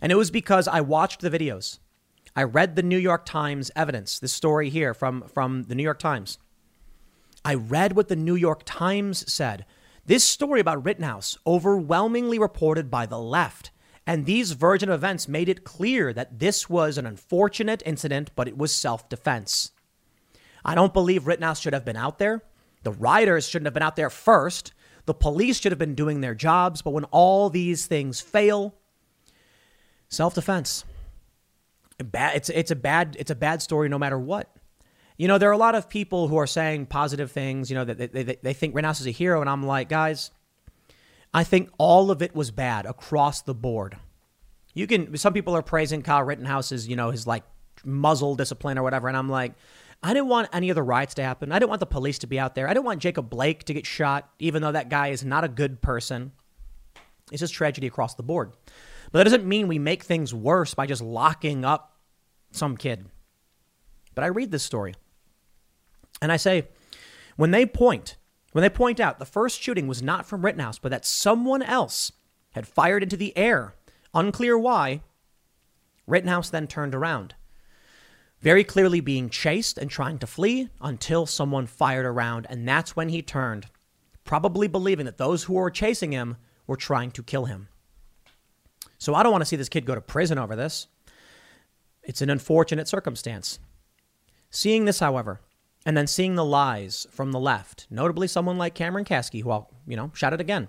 And 0.00 0.12
it 0.12 0.16
was 0.16 0.30
because 0.30 0.68
I 0.68 0.80
watched 0.80 1.20
the 1.20 1.30
videos. 1.30 1.78
I 2.34 2.42
read 2.42 2.76
the 2.76 2.82
New 2.82 2.98
York 2.98 3.24
Times 3.24 3.70
evidence, 3.74 4.18
this 4.18 4.32
story 4.32 4.68
here 4.68 4.92
from, 4.92 5.22
from 5.22 5.64
the 5.64 5.74
New 5.74 5.82
York 5.82 5.98
Times. 5.98 6.38
I 7.44 7.54
read 7.54 7.94
what 7.94 8.08
the 8.08 8.16
New 8.16 8.34
York 8.34 8.62
Times 8.66 9.32
said. 9.32 9.64
This 10.04 10.22
story 10.22 10.60
about 10.60 10.84
Rittenhouse, 10.84 11.38
overwhelmingly 11.46 12.38
reported 12.38 12.90
by 12.90 13.06
the 13.06 13.18
left. 13.18 13.70
And 14.06 14.24
these 14.24 14.52
Virgin 14.52 14.88
events 14.88 15.26
made 15.26 15.48
it 15.48 15.64
clear 15.64 16.12
that 16.12 16.38
this 16.38 16.70
was 16.70 16.96
an 16.96 17.06
unfortunate 17.06 17.82
incident, 17.84 18.30
but 18.36 18.46
it 18.46 18.56
was 18.56 18.72
self 18.74 19.08
defense. 19.08 19.72
I 20.64 20.74
don't 20.74 20.92
believe 20.92 21.26
Rittenhouse 21.26 21.60
should 21.60 21.72
have 21.72 21.84
been 21.84 21.96
out 21.96 22.18
there. 22.18 22.42
The 22.84 22.92
rioters 22.92 23.48
shouldn't 23.48 23.66
have 23.66 23.74
been 23.74 23.82
out 23.82 23.96
there 23.96 24.10
first. 24.10 24.72
The 25.06 25.14
police 25.14 25.60
should 25.60 25.72
have 25.72 25.78
been 25.78 25.94
doing 25.94 26.20
their 26.20 26.34
jobs. 26.34 26.82
But 26.82 26.90
when 26.90 27.04
all 27.04 27.50
these 27.50 27.86
things 27.86 28.20
fail, 28.20 28.74
self 30.08 30.34
defense. 30.34 30.84
It's, 31.98 32.50
it's, 32.50 32.70
a 32.70 32.76
bad, 32.76 33.16
it's 33.18 33.30
a 33.30 33.34
bad 33.34 33.62
story 33.62 33.88
no 33.88 33.98
matter 33.98 34.18
what. 34.18 34.54
You 35.16 35.28
know, 35.28 35.38
there 35.38 35.48
are 35.48 35.52
a 35.52 35.58
lot 35.58 35.74
of 35.74 35.88
people 35.88 36.28
who 36.28 36.36
are 36.36 36.46
saying 36.46 36.86
positive 36.86 37.32
things, 37.32 37.70
you 37.70 37.74
know, 37.74 37.84
that 37.84 37.96
they, 37.96 38.22
they, 38.22 38.36
they 38.42 38.52
think 38.52 38.74
Rittenhouse 38.74 39.00
is 39.00 39.06
a 39.06 39.12
hero. 39.12 39.40
And 39.40 39.48
I'm 39.48 39.64
like, 39.64 39.88
guys, 39.88 40.30
I 41.36 41.44
think 41.44 41.68
all 41.76 42.10
of 42.10 42.22
it 42.22 42.34
was 42.34 42.50
bad 42.50 42.86
across 42.86 43.42
the 43.42 43.54
board. 43.54 43.98
You 44.72 44.86
can, 44.86 45.18
some 45.18 45.34
people 45.34 45.54
are 45.54 45.60
praising 45.60 46.00
Kyle 46.00 46.22
Rittenhouse's, 46.22 46.88
you 46.88 46.96
know, 46.96 47.10
his 47.10 47.26
like 47.26 47.44
muzzle 47.84 48.36
discipline 48.36 48.78
or 48.78 48.82
whatever. 48.82 49.06
And 49.06 49.14
I'm 49.14 49.28
like, 49.28 49.52
I 50.02 50.14
didn't 50.14 50.30
want 50.30 50.48
any 50.54 50.70
of 50.70 50.76
the 50.76 50.82
riots 50.82 51.12
to 51.14 51.22
happen. 51.22 51.52
I 51.52 51.58
didn't 51.58 51.68
want 51.68 51.80
the 51.80 51.86
police 51.86 52.18
to 52.20 52.26
be 52.26 52.40
out 52.40 52.54
there. 52.54 52.66
I 52.66 52.72
didn't 52.72 52.86
want 52.86 53.02
Jacob 53.02 53.28
Blake 53.28 53.64
to 53.64 53.74
get 53.74 53.84
shot, 53.84 54.30
even 54.38 54.62
though 54.62 54.72
that 54.72 54.88
guy 54.88 55.08
is 55.08 55.26
not 55.26 55.44
a 55.44 55.48
good 55.48 55.82
person. 55.82 56.32
It's 57.30 57.40
just 57.40 57.52
tragedy 57.52 57.86
across 57.86 58.14
the 58.14 58.22
board. 58.22 58.52
But 59.12 59.18
that 59.18 59.24
doesn't 59.24 59.44
mean 59.44 59.68
we 59.68 59.78
make 59.78 60.04
things 60.04 60.32
worse 60.32 60.72
by 60.72 60.86
just 60.86 61.02
locking 61.02 61.66
up 61.66 61.98
some 62.50 62.78
kid. 62.78 63.10
But 64.14 64.24
I 64.24 64.28
read 64.28 64.50
this 64.50 64.62
story 64.62 64.94
and 66.22 66.32
I 66.32 66.38
say, 66.38 66.68
when 67.36 67.50
they 67.50 67.66
point, 67.66 68.16
when 68.56 68.62
they 68.62 68.70
point 68.70 69.00
out 69.00 69.18
the 69.18 69.26
first 69.26 69.60
shooting 69.60 69.86
was 69.86 70.02
not 70.02 70.24
from 70.24 70.42
Rittenhouse, 70.42 70.78
but 70.78 70.90
that 70.90 71.04
someone 71.04 71.60
else 71.60 72.10
had 72.52 72.66
fired 72.66 73.02
into 73.02 73.14
the 73.14 73.36
air, 73.36 73.74
unclear 74.14 74.56
why, 74.58 75.02
Rittenhouse 76.06 76.48
then 76.48 76.66
turned 76.66 76.94
around 76.94 77.34
very 78.40 78.64
clearly 78.64 79.00
being 79.00 79.28
chased 79.28 79.76
and 79.76 79.90
trying 79.90 80.18
to 80.20 80.26
flee 80.26 80.70
until 80.80 81.26
someone 81.26 81.66
fired 81.66 82.06
around. 82.06 82.46
And 82.48 82.66
that's 82.66 82.96
when 82.96 83.10
he 83.10 83.20
turned, 83.20 83.66
probably 84.24 84.68
believing 84.68 85.04
that 85.04 85.18
those 85.18 85.44
who 85.44 85.52
were 85.52 85.70
chasing 85.70 86.12
him 86.12 86.38
were 86.66 86.78
trying 86.78 87.10
to 87.10 87.22
kill 87.22 87.44
him. 87.44 87.68
So 88.96 89.14
I 89.14 89.22
don't 89.22 89.32
want 89.32 89.42
to 89.42 89.46
see 89.46 89.56
this 89.56 89.68
kid 89.68 89.84
go 89.84 89.94
to 89.94 90.00
prison 90.00 90.38
over 90.38 90.56
this. 90.56 90.86
It's 92.04 92.22
an 92.22 92.30
unfortunate 92.30 92.88
circumstance. 92.88 93.58
Seeing 94.48 94.86
this, 94.86 95.00
however, 95.00 95.42
and 95.86 95.96
then 95.96 96.08
seeing 96.08 96.34
the 96.34 96.44
lies 96.44 97.06
from 97.12 97.30
the 97.30 97.38
left, 97.38 97.86
notably 97.88 98.26
someone 98.26 98.58
like 98.58 98.74
Cameron 98.74 99.04
Kasky, 99.04 99.42
who 99.42 99.52
I'll, 99.52 99.70
you 99.86 99.96
know, 99.96 100.10
shout 100.14 100.32
it 100.32 100.40
again, 100.40 100.68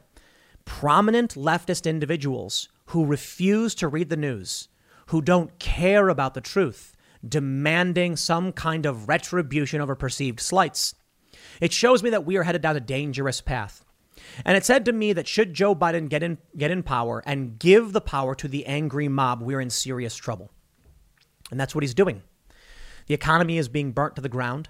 prominent 0.63 1.33
leftist 1.33 1.89
individuals 1.89 2.69
who 2.87 3.03
refuse 3.03 3.73
to 3.75 3.87
read 3.87 4.09
the 4.09 4.15
news, 4.15 4.69
who 5.07 5.21
don't 5.21 5.57
care 5.57 6.07
about 6.09 6.35
the 6.35 6.41
truth, 6.41 6.95
demanding 7.27 8.15
some 8.15 8.51
kind 8.51 8.85
of 8.85 9.09
retribution 9.09 9.81
over 9.81 9.95
perceived 9.95 10.39
slights. 10.39 10.93
It 11.59 11.73
shows 11.73 12.03
me 12.03 12.11
that 12.11 12.25
we 12.25 12.37
are 12.37 12.43
headed 12.43 12.61
down 12.61 12.75
a 12.75 12.79
dangerous 12.79 13.41
path. 13.41 13.83
And 14.45 14.55
it 14.55 14.65
said 14.65 14.85
to 14.85 14.93
me 14.93 15.13
that 15.13 15.27
should 15.27 15.53
Joe 15.53 15.73
Biden 15.73 16.09
get 16.09 16.21
in, 16.21 16.37
get 16.55 16.69
in 16.69 16.83
power 16.83 17.23
and 17.25 17.57
give 17.57 17.91
the 17.91 18.01
power 18.01 18.35
to 18.35 18.47
the 18.47 18.67
angry 18.67 19.07
mob, 19.07 19.41
we're 19.41 19.61
in 19.61 19.71
serious 19.71 20.15
trouble. 20.15 20.51
And 21.49 21.59
that's 21.59 21.73
what 21.73 21.83
he's 21.83 21.95
doing. 21.95 22.21
The 23.07 23.15
economy 23.15 23.57
is 23.57 23.67
being 23.67 23.93
burnt 23.93 24.15
to 24.17 24.21
the 24.21 24.29
ground. 24.29 24.69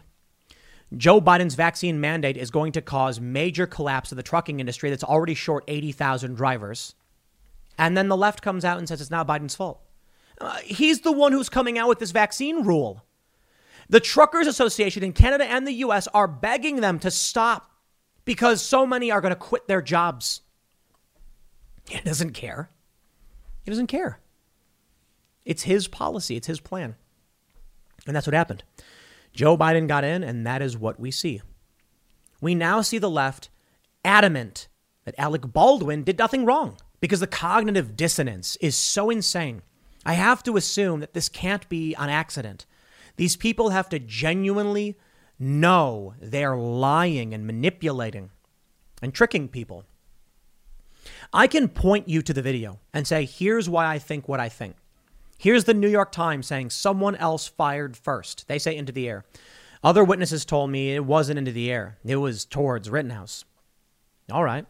Joe 0.95 1.19
Biden's 1.19 1.55
vaccine 1.55 1.99
mandate 1.99 2.37
is 2.37 2.49
going 2.49 2.71
to 2.73 2.81
cause 2.81 3.19
major 3.19 3.67
collapse 3.67 4.11
of 4.11 4.15
the 4.15 4.23
trucking 4.23 4.59
industry 4.59 4.89
that's 4.89 5.03
already 5.03 5.33
short 5.33 5.65
80,000 5.67 6.35
drivers. 6.35 6.95
And 7.77 7.97
then 7.97 8.07
the 8.07 8.17
left 8.17 8.41
comes 8.41 8.63
out 8.63 8.77
and 8.77 8.87
says 8.87 9.01
it's 9.01 9.11
now 9.11 9.23
Biden's 9.23 9.55
fault. 9.55 9.81
Uh, 10.39 10.57
he's 10.63 11.01
the 11.01 11.11
one 11.11 11.31
who's 11.31 11.49
coming 11.49 11.77
out 11.77 11.89
with 11.89 11.99
this 11.99 12.11
vaccine 12.11 12.63
rule. 12.63 13.03
The 13.89 13.99
Truckers 13.99 14.47
Association 14.47 15.03
in 15.03 15.13
Canada 15.13 15.45
and 15.45 15.67
the 15.67 15.73
US 15.73 16.07
are 16.07 16.27
begging 16.27 16.77
them 16.77 16.99
to 16.99 17.11
stop 17.11 17.71
because 18.25 18.61
so 18.61 18.85
many 18.85 19.11
are 19.11 19.21
going 19.21 19.33
to 19.33 19.35
quit 19.35 19.67
their 19.67 19.81
jobs. 19.81 20.41
He 21.89 21.99
doesn't 22.01 22.31
care. 22.31 22.69
He 23.63 23.71
doesn't 23.71 23.87
care. 23.87 24.19
It's 25.45 25.63
his 25.63 25.87
policy, 25.87 26.35
it's 26.35 26.47
his 26.47 26.59
plan. 26.59 26.95
And 28.05 28.15
that's 28.15 28.27
what 28.27 28.33
happened. 28.33 28.63
Joe 29.37 29.55
Biden 29.55 29.87
got 29.87 30.03
in, 30.03 30.23
and 30.23 30.47
that 30.47 30.63
is 30.63 30.75
what 30.75 30.99
we 30.99 31.11
see. 31.11 31.43
We 32.41 32.55
now 32.55 32.81
see 32.81 32.97
the 32.97 33.07
left 33.09 33.49
adamant 34.03 34.67
that 35.05 35.13
Alec 35.19 35.53
Baldwin 35.53 36.03
did 36.03 36.17
nothing 36.17 36.43
wrong 36.43 36.77
because 36.99 37.19
the 37.19 37.27
cognitive 37.27 37.95
dissonance 37.95 38.55
is 38.61 38.75
so 38.75 39.11
insane. 39.11 39.61
I 40.03 40.13
have 40.13 40.41
to 40.41 40.57
assume 40.57 41.01
that 41.01 41.13
this 41.13 41.29
can't 41.29 41.69
be 41.69 41.93
an 41.93 42.09
accident. 42.09 42.65
These 43.17 43.35
people 43.35 43.69
have 43.69 43.89
to 43.89 43.99
genuinely 43.99 44.97
know 45.37 46.15
they're 46.19 46.57
lying 46.57 47.31
and 47.35 47.45
manipulating 47.45 48.31
and 49.03 49.13
tricking 49.13 49.49
people. 49.49 49.83
I 51.31 51.45
can 51.45 51.67
point 51.69 52.09
you 52.09 52.23
to 52.23 52.33
the 52.33 52.41
video 52.41 52.79
and 52.91 53.05
say, 53.05 53.25
here's 53.25 53.69
why 53.69 53.85
I 53.85 53.99
think 53.99 54.27
what 54.27 54.39
I 54.39 54.49
think. 54.49 54.77
Here's 55.37 55.65
the 55.65 55.73
New 55.73 55.87
York 55.87 56.11
Times 56.11 56.47
saying 56.47 56.71
someone 56.71 57.15
else 57.15 57.47
fired 57.47 57.95
first. 57.95 58.47
They 58.47 58.57
say 58.57 58.75
into 58.75 58.91
the 58.91 59.07
air. 59.07 59.25
Other 59.83 60.03
witnesses 60.03 60.45
told 60.45 60.71
me 60.71 60.95
it 60.95 61.05
wasn't 61.05 61.37
into 61.37 61.51
the 61.51 61.71
air, 61.71 61.97
it 62.03 62.15
was 62.15 62.45
towards 62.45 62.89
Rittenhouse. 62.89 63.45
All 64.31 64.43
right. 64.43 64.65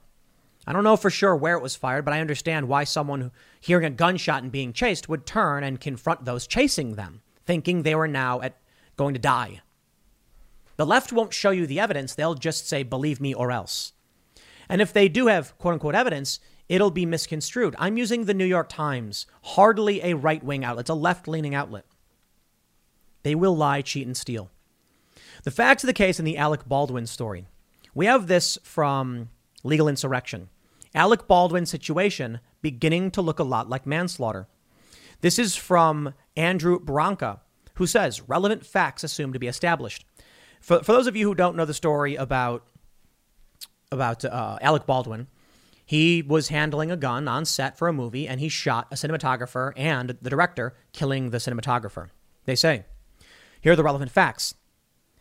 I 0.70 0.74
don't 0.74 0.84
know 0.84 0.98
for 0.98 1.10
sure 1.10 1.34
where 1.34 1.56
it 1.56 1.64
was 1.64 1.78
fired, 1.78 2.04
but 2.04 2.14
I 2.14 2.20
understand 2.20 2.68
why 2.68 2.84
someone 2.84 3.32
hearing 3.62 3.86
a 3.86 3.90
gunshot 3.90 4.44
and 4.44 4.52
being 4.52 4.74
chased 4.74 5.08
would 5.08 5.26
turn 5.26 5.64
and 5.64 5.80
confront 5.80 6.26
those 6.26 6.46
chasing 6.46 6.96
them, 6.96 7.22
thinking 7.46 7.82
they 7.82 7.96
were 7.96 8.08
now 8.08 8.42
at, 8.42 8.58
going 8.98 9.14
to 9.14 9.20
die. 9.20 9.62
The 10.76 10.86
left 10.86 11.14
won't 11.14 11.34
show 11.34 11.52
you 11.52 11.66
the 11.66 11.80
evidence, 11.80 12.14
they'll 12.14 12.36
just 12.36 12.68
say, 12.68 12.84
believe 12.84 13.22
me 13.22 13.34
or 13.34 13.50
else. 13.50 13.94
And 14.68 14.82
if 14.82 14.92
they 14.92 15.08
do 15.08 15.28
have 15.28 15.58
quote 15.58 15.76
unquote 15.76 15.96
evidence, 15.96 16.42
it'll 16.70 16.92
be 16.92 17.06
misconstrued. 17.06 17.76
I'm 17.80 17.98
using 17.98 18.26
the 18.26 18.34
New 18.34 18.46
York 18.46 18.70
Times, 18.70 19.26
hardly 19.44 20.02
a 20.04 20.16
right 20.16 20.44
wing 20.44 20.64
outlet, 20.64 20.84
it's 20.84 20.90
a 20.90 20.96
left 20.96 21.28
leaning 21.28 21.56
outlet. 21.56 21.86
They 23.24 23.36
will 23.36 23.56
lie, 23.56 23.82
cheat, 23.82 24.06
and 24.06 24.16
steal. 24.16 24.50
The 25.44 25.52
facts 25.52 25.84
of 25.84 25.88
the 25.88 25.94
case 25.94 26.20
in 26.20 26.26
the 26.26 26.38
Alec 26.38 26.68
Baldwin 26.68 27.08
story. 27.08 27.46
We 27.94 28.06
have 28.06 28.28
this 28.28 28.58
from 28.64 29.30
Legal 29.64 29.88
Insurrection. 29.88 30.50
Alec 30.94 31.28
Baldwin's 31.28 31.70
situation 31.70 32.40
beginning 32.62 33.12
to 33.12 33.22
look 33.22 33.40
a 33.40 33.44
lot 33.44 33.70
like 33.70 33.86
manslaughter. 33.86 34.48
This 35.22 35.40
is 35.40 35.56
from 35.56 36.14
Andrew 36.36 36.80
Branca, 36.80 37.42
who 37.76 37.88
says 37.88 38.28
relevant 38.28 38.66
facts 38.66 39.04
assumed 39.04 39.34
to 39.34 39.40
be 39.40 39.48
established. 39.48 40.06
For, 40.62 40.84
for 40.84 40.92
those 40.92 41.08
of 41.08 41.16
you 41.16 41.28
who 41.28 41.36
don't 41.36 41.56
know 41.56 41.66
the 41.66 41.74
story 41.74 42.16
about 42.16 42.66
about 43.92 44.26
uh, 44.26 44.58
Alec 44.62 44.86
Baldwin, 44.86 45.28
he 45.88 46.22
was 46.22 46.50
handling 46.50 46.92
a 46.92 46.98
gun 46.98 47.30
on 47.30 47.46
set 47.46 47.78
for 47.78 47.88
a 47.88 47.94
movie 47.94 48.28
and 48.28 48.42
he 48.42 48.50
shot 48.50 48.88
a 48.92 48.96
cinematographer 48.96 49.72
and 49.78 50.18
the 50.22 50.30
director, 50.30 50.76
killing 50.92 51.30
the 51.30 51.38
cinematographer. 51.38 52.10
They 52.44 52.56
say, 52.56 52.84
here 53.62 53.72
are 53.72 53.76
the 53.78 53.86
relevant 53.86 54.12
facts 54.12 54.54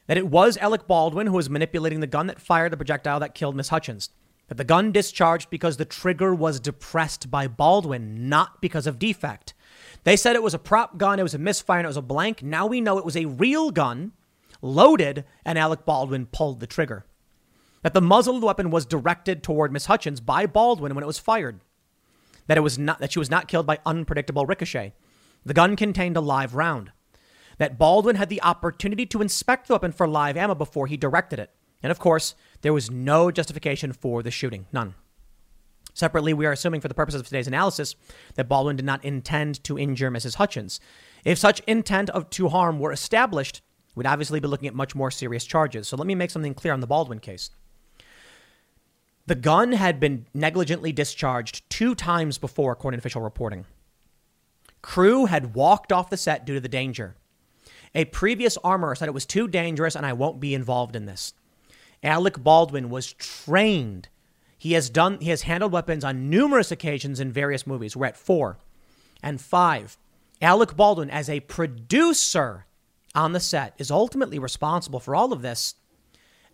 that 0.09 0.18
it 0.18 0.26
was 0.26 0.57
Alec 0.57 0.88
Baldwin 0.88 1.29
who 1.29 1.35
was 1.35 1.48
manipulating 1.48 2.00
the 2.00 2.09
gun 2.09 2.26
that 2.26 2.40
fired 2.40 2.72
the 2.72 2.76
projectile 2.76 3.20
that 3.20 3.35
killed 3.35 3.55
Miss 3.55 3.68
Hutchins. 3.68 4.11
That 4.48 4.57
the 4.57 4.64
gun 4.64 4.90
discharged 4.90 5.50
because 5.50 5.76
the 5.76 5.85
trigger 5.85 6.35
was 6.35 6.59
depressed 6.59 7.31
by 7.31 7.46
Baldwin, 7.46 8.29
not 8.29 8.61
because 8.61 8.88
of 8.88 8.98
defect. 8.98 9.55
They 10.02 10.16
said 10.16 10.35
it 10.35 10.42
was 10.42 10.55
a 10.55 10.59
prop 10.59 10.98
gun, 10.98 11.20
it 11.20 11.24
was 11.24 11.35
a 11.35 11.38
misfire, 11.38 11.79
and 11.79 11.87
it 11.87 11.88
was 11.88 11.96
a 11.96 12.02
blank. 12.02 12.42
Now 12.42 12.66
we 12.66 12.81
know 12.81 12.98
it 12.98 13.05
was 13.05 13.16
a 13.16 13.26
real 13.26 13.70
gun, 13.70 14.12
loaded, 14.61 15.24
and 15.44 15.59
Alec 15.59 15.85
Baldwin 15.85 16.26
pulled 16.26 16.59
the 16.59 16.66
trigger 16.66 17.07
that 17.82 17.94
the 17.94 18.00
muzzle 18.00 18.34
of 18.34 18.40
the 18.40 18.46
weapon 18.46 18.70
was 18.70 18.86
directed 18.86 19.42
toward 19.42 19.72
Miss 19.72 19.86
Hutchins 19.86 20.20
by 20.20 20.46
Baldwin 20.46 20.94
when 20.94 21.04
it 21.04 21.06
was 21.06 21.18
fired. 21.18 21.60
That 22.46 22.58
it 22.58 22.62
was 22.62 22.78
not 22.78 23.00
that 23.00 23.12
she 23.12 23.18
was 23.18 23.30
not 23.30 23.48
killed 23.48 23.66
by 23.66 23.78
unpredictable 23.84 24.46
ricochet. 24.46 24.94
The 25.44 25.54
gun 25.54 25.76
contained 25.76 26.16
a 26.16 26.20
live 26.20 26.54
round. 26.54 26.92
That 27.58 27.78
Baldwin 27.78 28.16
had 28.16 28.28
the 28.28 28.42
opportunity 28.42 29.06
to 29.06 29.22
inspect 29.22 29.68
the 29.68 29.74
weapon 29.74 29.92
for 29.92 30.06
live 30.06 30.36
ammo 30.36 30.54
before 30.54 30.86
he 30.86 30.96
directed 30.96 31.38
it. 31.38 31.50
And 31.82 31.90
of 31.90 31.98
course, 31.98 32.34
there 32.62 32.72
was 32.72 32.90
no 32.90 33.30
justification 33.30 33.92
for 33.92 34.22
the 34.22 34.30
shooting. 34.30 34.66
None. 34.72 34.94
Separately, 35.94 36.34
we 36.34 36.44
are 36.44 36.52
assuming 36.52 36.82
for 36.82 36.88
the 36.88 36.94
purposes 36.94 37.20
of 37.20 37.26
today's 37.26 37.46
analysis 37.46 37.96
that 38.34 38.48
Baldwin 38.48 38.76
did 38.76 38.84
not 38.84 39.04
intend 39.04 39.64
to 39.64 39.78
injure 39.78 40.10
Mrs. 40.10 40.34
Hutchins. 40.34 40.78
If 41.24 41.38
such 41.38 41.60
intent 41.60 42.10
of 42.10 42.28
to 42.30 42.50
harm 42.50 42.78
were 42.78 42.92
established, 42.92 43.62
we'd 43.94 44.06
obviously 44.06 44.38
be 44.38 44.48
looking 44.48 44.68
at 44.68 44.74
much 44.74 44.94
more 44.94 45.10
serious 45.10 45.46
charges. 45.46 45.88
So 45.88 45.96
let 45.96 46.06
me 46.06 46.14
make 46.14 46.30
something 46.30 46.52
clear 46.52 46.74
on 46.74 46.80
the 46.80 46.86
Baldwin 46.86 47.18
case. 47.18 47.50
The 49.26 49.34
gun 49.34 49.72
had 49.72 49.98
been 49.98 50.26
negligently 50.32 50.92
discharged 50.92 51.68
two 51.68 51.94
times 51.94 52.38
before, 52.38 52.72
according 52.72 52.98
to 52.98 53.02
official 53.02 53.22
reporting. 53.22 53.66
Crew 54.82 55.26
had 55.26 55.54
walked 55.54 55.92
off 55.92 56.10
the 56.10 56.16
set 56.16 56.46
due 56.46 56.54
to 56.54 56.60
the 56.60 56.68
danger. 56.68 57.16
A 57.92 58.04
previous 58.04 58.56
armorer 58.58 58.94
said 58.94 59.08
it 59.08 59.14
was 59.14 59.26
too 59.26 59.48
dangerous 59.48 59.96
and 59.96 60.06
I 60.06 60.12
won't 60.12 60.38
be 60.38 60.54
involved 60.54 60.94
in 60.94 61.06
this. 61.06 61.34
Alec 62.02 62.38
Baldwin 62.42 62.88
was 62.88 63.12
trained. 63.14 64.08
He 64.56 64.74
has 64.74 64.90
done 64.90 65.18
he 65.20 65.30
has 65.30 65.42
handled 65.42 65.72
weapons 65.72 66.04
on 66.04 66.30
numerous 66.30 66.70
occasions 66.70 67.18
in 67.18 67.32
various 67.32 67.66
movies. 67.66 67.96
We're 67.96 68.06
at 68.06 68.16
4. 68.16 68.58
And 69.22 69.40
5. 69.40 69.98
Alec 70.40 70.76
Baldwin 70.76 71.10
as 71.10 71.28
a 71.28 71.40
producer 71.40 72.66
on 73.14 73.32
the 73.32 73.40
set 73.40 73.74
is 73.78 73.90
ultimately 73.90 74.38
responsible 74.38 75.00
for 75.00 75.16
all 75.16 75.32
of 75.32 75.42
this. 75.42 75.74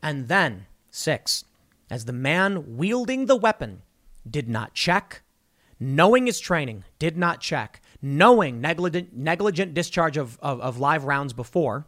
And 0.02 0.28
then 0.28 0.66
6 0.90 1.44
as 1.92 2.06
the 2.06 2.12
man 2.12 2.78
wielding 2.78 3.26
the 3.26 3.36
weapon 3.36 3.82
did 4.28 4.48
not 4.48 4.72
check, 4.72 5.20
knowing 5.78 6.24
his 6.24 6.40
training, 6.40 6.84
did 6.98 7.18
not 7.18 7.38
check, 7.38 7.82
knowing 8.00 8.62
negligent, 8.62 9.14
negligent 9.14 9.74
discharge 9.74 10.16
of, 10.16 10.38
of, 10.40 10.58
of 10.62 10.78
live 10.78 11.04
rounds 11.04 11.34
before, 11.34 11.86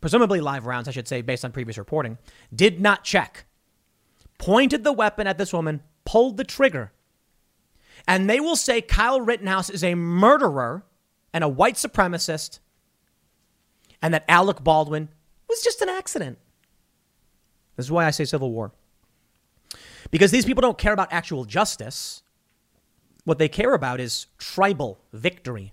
presumably 0.00 0.40
live 0.40 0.64
rounds, 0.64 0.88
I 0.88 0.90
should 0.90 1.06
say, 1.06 1.20
based 1.20 1.44
on 1.44 1.52
previous 1.52 1.76
reporting, 1.76 2.16
did 2.54 2.80
not 2.80 3.04
check, 3.04 3.44
pointed 4.38 4.84
the 4.84 4.92
weapon 4.92 5.26
at 5.26 5.36
this 5.36 5.52
woman, 5.52 5.82
pulled 6.06 6.38
the 6.38 6.44
trigger. 6.44 6.90
And 8.08 8.30
they 8.30 8.40
will 8.40 8.56
say 8.56 8.80
Kyle 8.80 9.20
Rittenhouse 9.20 9.68
is 9.68 9.84
a 9.84 9.94
murderer 9.94 10.86
and 11.34 11.44
a 11.44 11.48
white 11.48 11.74
supremacist, 11.74 12.58
and 14.00 14.14
that 14.14 14.24
Alec 14.28 14.64
Baldwin 14.64 15.10
was 15.46 15.60
just 15.60 15.82
an 15.82 15.90
accident. 15.90 16.38
This 17.76 17.84
is 17.84 17.92
why 17.92 18.06
I 18.06 18.12
say 18.12 18.24
civil 18.24 18.50
war. 18.50 18.72
Because 20.12 20.30
these 20.30 20.44
people 20.44 20.60
don't 20.60 20.78
care 20.78 20.92
about 20.92 21.12
actual 21.12 21.44
justice. 21.44 22.22
What 23.24 23.38
they 23.38 23.48
care 23.48 23.74
about 23.74 23.98
is 23.98 24.26
tribal 24.38 25.00
victory. 25.12 25.72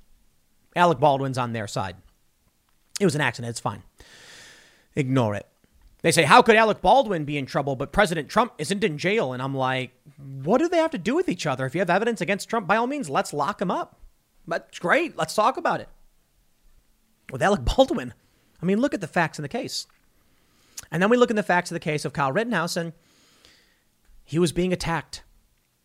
Alec 0.75 0.99
Baldwin's 0.99 1.38
on 1.38 1.54
their 1.54 1.67
side. 1.67 1.97
It 2.99 3.06
was 3.06 3.15
an 3.15 3.21
accident. 3.21 3.52
It's 3.52 3.60
fine. 3.60 3.84
Ignore 4.95 5.36
it. 5.36 5.45
They 6.02 6.12
say, 6.12 6.23
How 6.23 6.41
could 6.41 6.56
Alec 6.56 6.82
Baldwin 6.82 7.25
be 7.25 7.38
in 7.38 7.45
trouble, 7.45 7.75
but 7.75 7.91
President 7.91 8.30
Trump 8.30 8.54
isn't 8.58 8.84
in 8.84 8.97
jail? 8.97 9.34
And 9.34 9.41
I'm 9.41 9.56
like, 9.56 9.91
What 10.17 10.60
do 10.60 10.69
they 10.69 10.78
have 10.78 10.91
to 10.91 10.97
do 10.97 11.15
with 11.15 11.28
each 11.28 11.45
other? 11.45 11.65
If 11.65 11.75
you 11.75 11.82
have 11.82 11.89
evidence 11.89 12.21
against 12.21 12.49
Trump, 12.49 12.67
by 12.67 12.78
all 12.78 12.88
means, 12.88 13.10
let's 13.10 13.34
lock 13.34 13.62
him 13.62 13.71
up. 13.71 13.99
But 14.47 14.78
great. 14.80 15.17
Let's 15.17 15.36
talk 15.36 15.58
about 15.58 15.82
it. 15.82 15.89
With 17.32 17.43
Alec 17.43 17.65
Baldwin, 17.65 18.13
I 18.62 18.65
mean, 18.65 18.80
look 18.80 18.93
at 18.93 19.02
the 19.02 19.08
facts 19.08 19.38
in 19.38 19.43
the 19.43 19.49
case. 19.49 19.86
And 20.91 21.02
then 21.02 21.10
we 21.10 21.17
look 21.17 21.30
at 21.30 21.36
the 21.36 21.43
facts 21.43 21.71
of 21.71 21.75
the 21.75 21.80
case 21.80 22.06
of 22.06 22.13
Kyle 22.13 22.32
Rittenhouse, 22.32 22.78
and 22.78 22.93
he 24.30 24.38
was 24.38 24.52
being 24.52 24.72
attacked. 24.72 25.24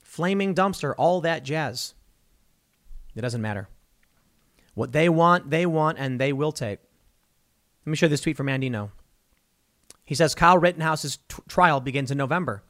Flaming 0.02 0.54
dumpster, 0.54 0.92
all 0.98 1.22
that 1.22 1.44
jazz. 1.44 1.94
It 3.16 3.22
doesn't 3.22 3.40
matter. 3.40 3.70
What 4.74 4.92
they 4.92 5.08
want, 5.08 5.48
they 5.48 5.64
want, 5.64 5.96
and 5.98 6.20
they 6.20 6.30
will 6.30 6.52
take. 6.52 6.78
Let 7.86 7.90
me 7.90 7.96
show 7.96 8.06
this 8.06 8.20
tweet 8.20 8.36
from 8.36 8.48
Andino. 8.48 8.90
He 10.04 10.14
says 10.14 10.34
Kyle 10.34 10.58
Rittenhouse's 10.58 11.20
t- 11.26 11.42
trial 11.48 11.80
begins 11.80 12.10
in 12.10 12.18
November. 12.18 12.62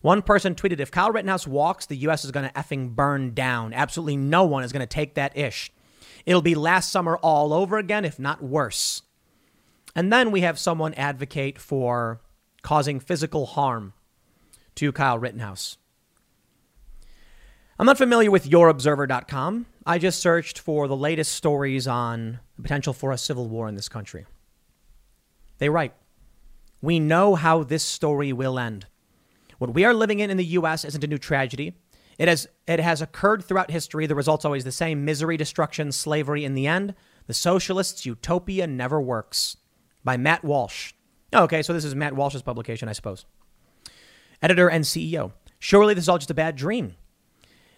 One 0.00 0.22
person 0.22 0.54
tweeted, 0.54 0.78
if 0.78 0.92
Kyle 0.92 1.10
Rittenhouse 1.10 1.44
walks, 1.44 1.86
the 1.86 1.96
U.S. 1.96 2.24
is 2.24 2.30
going 2.30 2.48
to 2.48 2.54
effing 2.54 2.94
burn 2.94 3.34
down. 3.34 3.72
Absolutely 3.72 4.16
no 4.16 4.44
one 4.44 4.62
is 4.62 4.70
going 4.70 4.78
to 4.78 4.86
take 4.86 5.14
that 5.14 5.36
ish. 5.36 5.72
It'll 6.24 6.40
be 6.40 6.54
last 6.54 6.92
summer 6.92 7.16
all 7.16 7.52
over 7.52 7.78
again, 7.78 8.04
if 8.04 8.20
not 8.20 8.44
worse. 8.44 9.02
And 9.92 10.12
then 10.12 10.30
we 10.30 10.42
have 10.42 10.56
someone 10.56 10.94
advocate 10.94 11.58
for 11.58 12.20
causing 12.62 13.00
physical 13.00 13.46
harm 13.46 13.92
to 14.76 14.92
Kyle 14.92 15.18
Rittenhouse. 15.18 15.76
I'm 17.78 17.86
not 17.86 17.98
familiar 17.98 18.30
with 18.30 18.48
YourObserver.com. 18.48 19.66
I 19.84 19.98
just 19.98 20.20
searched 20.20 20.58
for 20.58 20.88
the 20.88 20.96
latest 20.96 21.34
stories 21.34 21.86
on 21.86 22.40
the 22.56 22.62
potential 22.62 22.94
for 22.94 23.12
a 23.12 23.18
civil 23.18 23.48
war 23.48 23.68
in 23.68 23.74
this 23.74 23.88
country. 23.88 24.24
They 25.58 25.68
write, 25.68 25.92
We 26.80 26.98
know 26.98 27.34
how 27.34 27.62
this 27.62 27.84
story 27.84 28.32
will 28.32 28.58
end. 28.58 28.86
What 29.58 29.74
we 29.74 29.84
are 29.84 29.94
living 29.94 30.20
in 30.20 30.30
in 30.30 30.36
the 30.36 30.44
U.S. 30.44 30.84
isn't 30.84 31.04
a 31.04 31.06
new 31.06 31.18
tragedy. 31.18 31.74
It 32.18 32.28
has, 32.28 32.48
it 32.66 32.80
has 32.80 33.02
occurred 33.02 33.44
throughout 33.44 33.70
history. 33.70 34.06
The 34.06 34.14
result's 34.14 34.44
always 34.44 34.64
the 34.64 34.72
same 34.72 35.04
misery, 35.04 35.36
destruction, 35.36 35.92
slavery. 35.92 36.44
In 36.44 36.54
the 36.54 36.66
end, 36.66 36.94
the 37.26 37.34
socialists' 37.34 38.06
utopia 38.06 38.66
never 38.66 39.00
works. 39.00 39.58
By 40.02 40.16
Matt 40.16 40.44
Walsh. 40.44 40.92
Oh, 41.32 41.44
okay, 41.44 41.62
so 41.62 41.72
this 41.72 41.84
is 41.84 41.94
Matt 41.94 42.14
Walsh's 42.14 42.42
publication, 42.42 42.88
I 42.88 42.92
suppose. 42.92 43.26
Editor 44.42 44.68
and 44.68 44.84
CEO. 44.84 45.32
Surely 45.58 45.94
this 45.94 46.04
is 46.04 46.08
all 46.08 46.18
just 46.18 46.30
a 46.30 46.34
bad 46.34 46.56
dream. 46.56 46.94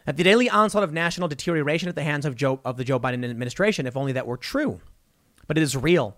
At 0.07 0.17
the 0.17 0.25
daily 0.25 0.49
onslaught 0.49 0.85
of 0.85 0.93
national 0.93 1.29
deterioration 1.29 1.89
at 1.89 1.95
the 1.95 2.03
hands 2.03 2.25
of, 2.25 2.35
Joe, 2.35 2.61
of 2.65 2.77
the 2.77 2.85
Joe 2.85 2.99
Biden 2.99 3.29
administration, 3.29 3.87
if 3.87 3.97
only 3.97 4.13
that 4.13 4.27
were 4.27 4.39
true. 4.39 4.81
But 5.47 5.59
it 5.59 5.63
is 5.63 5.77
real. 5.77 6.17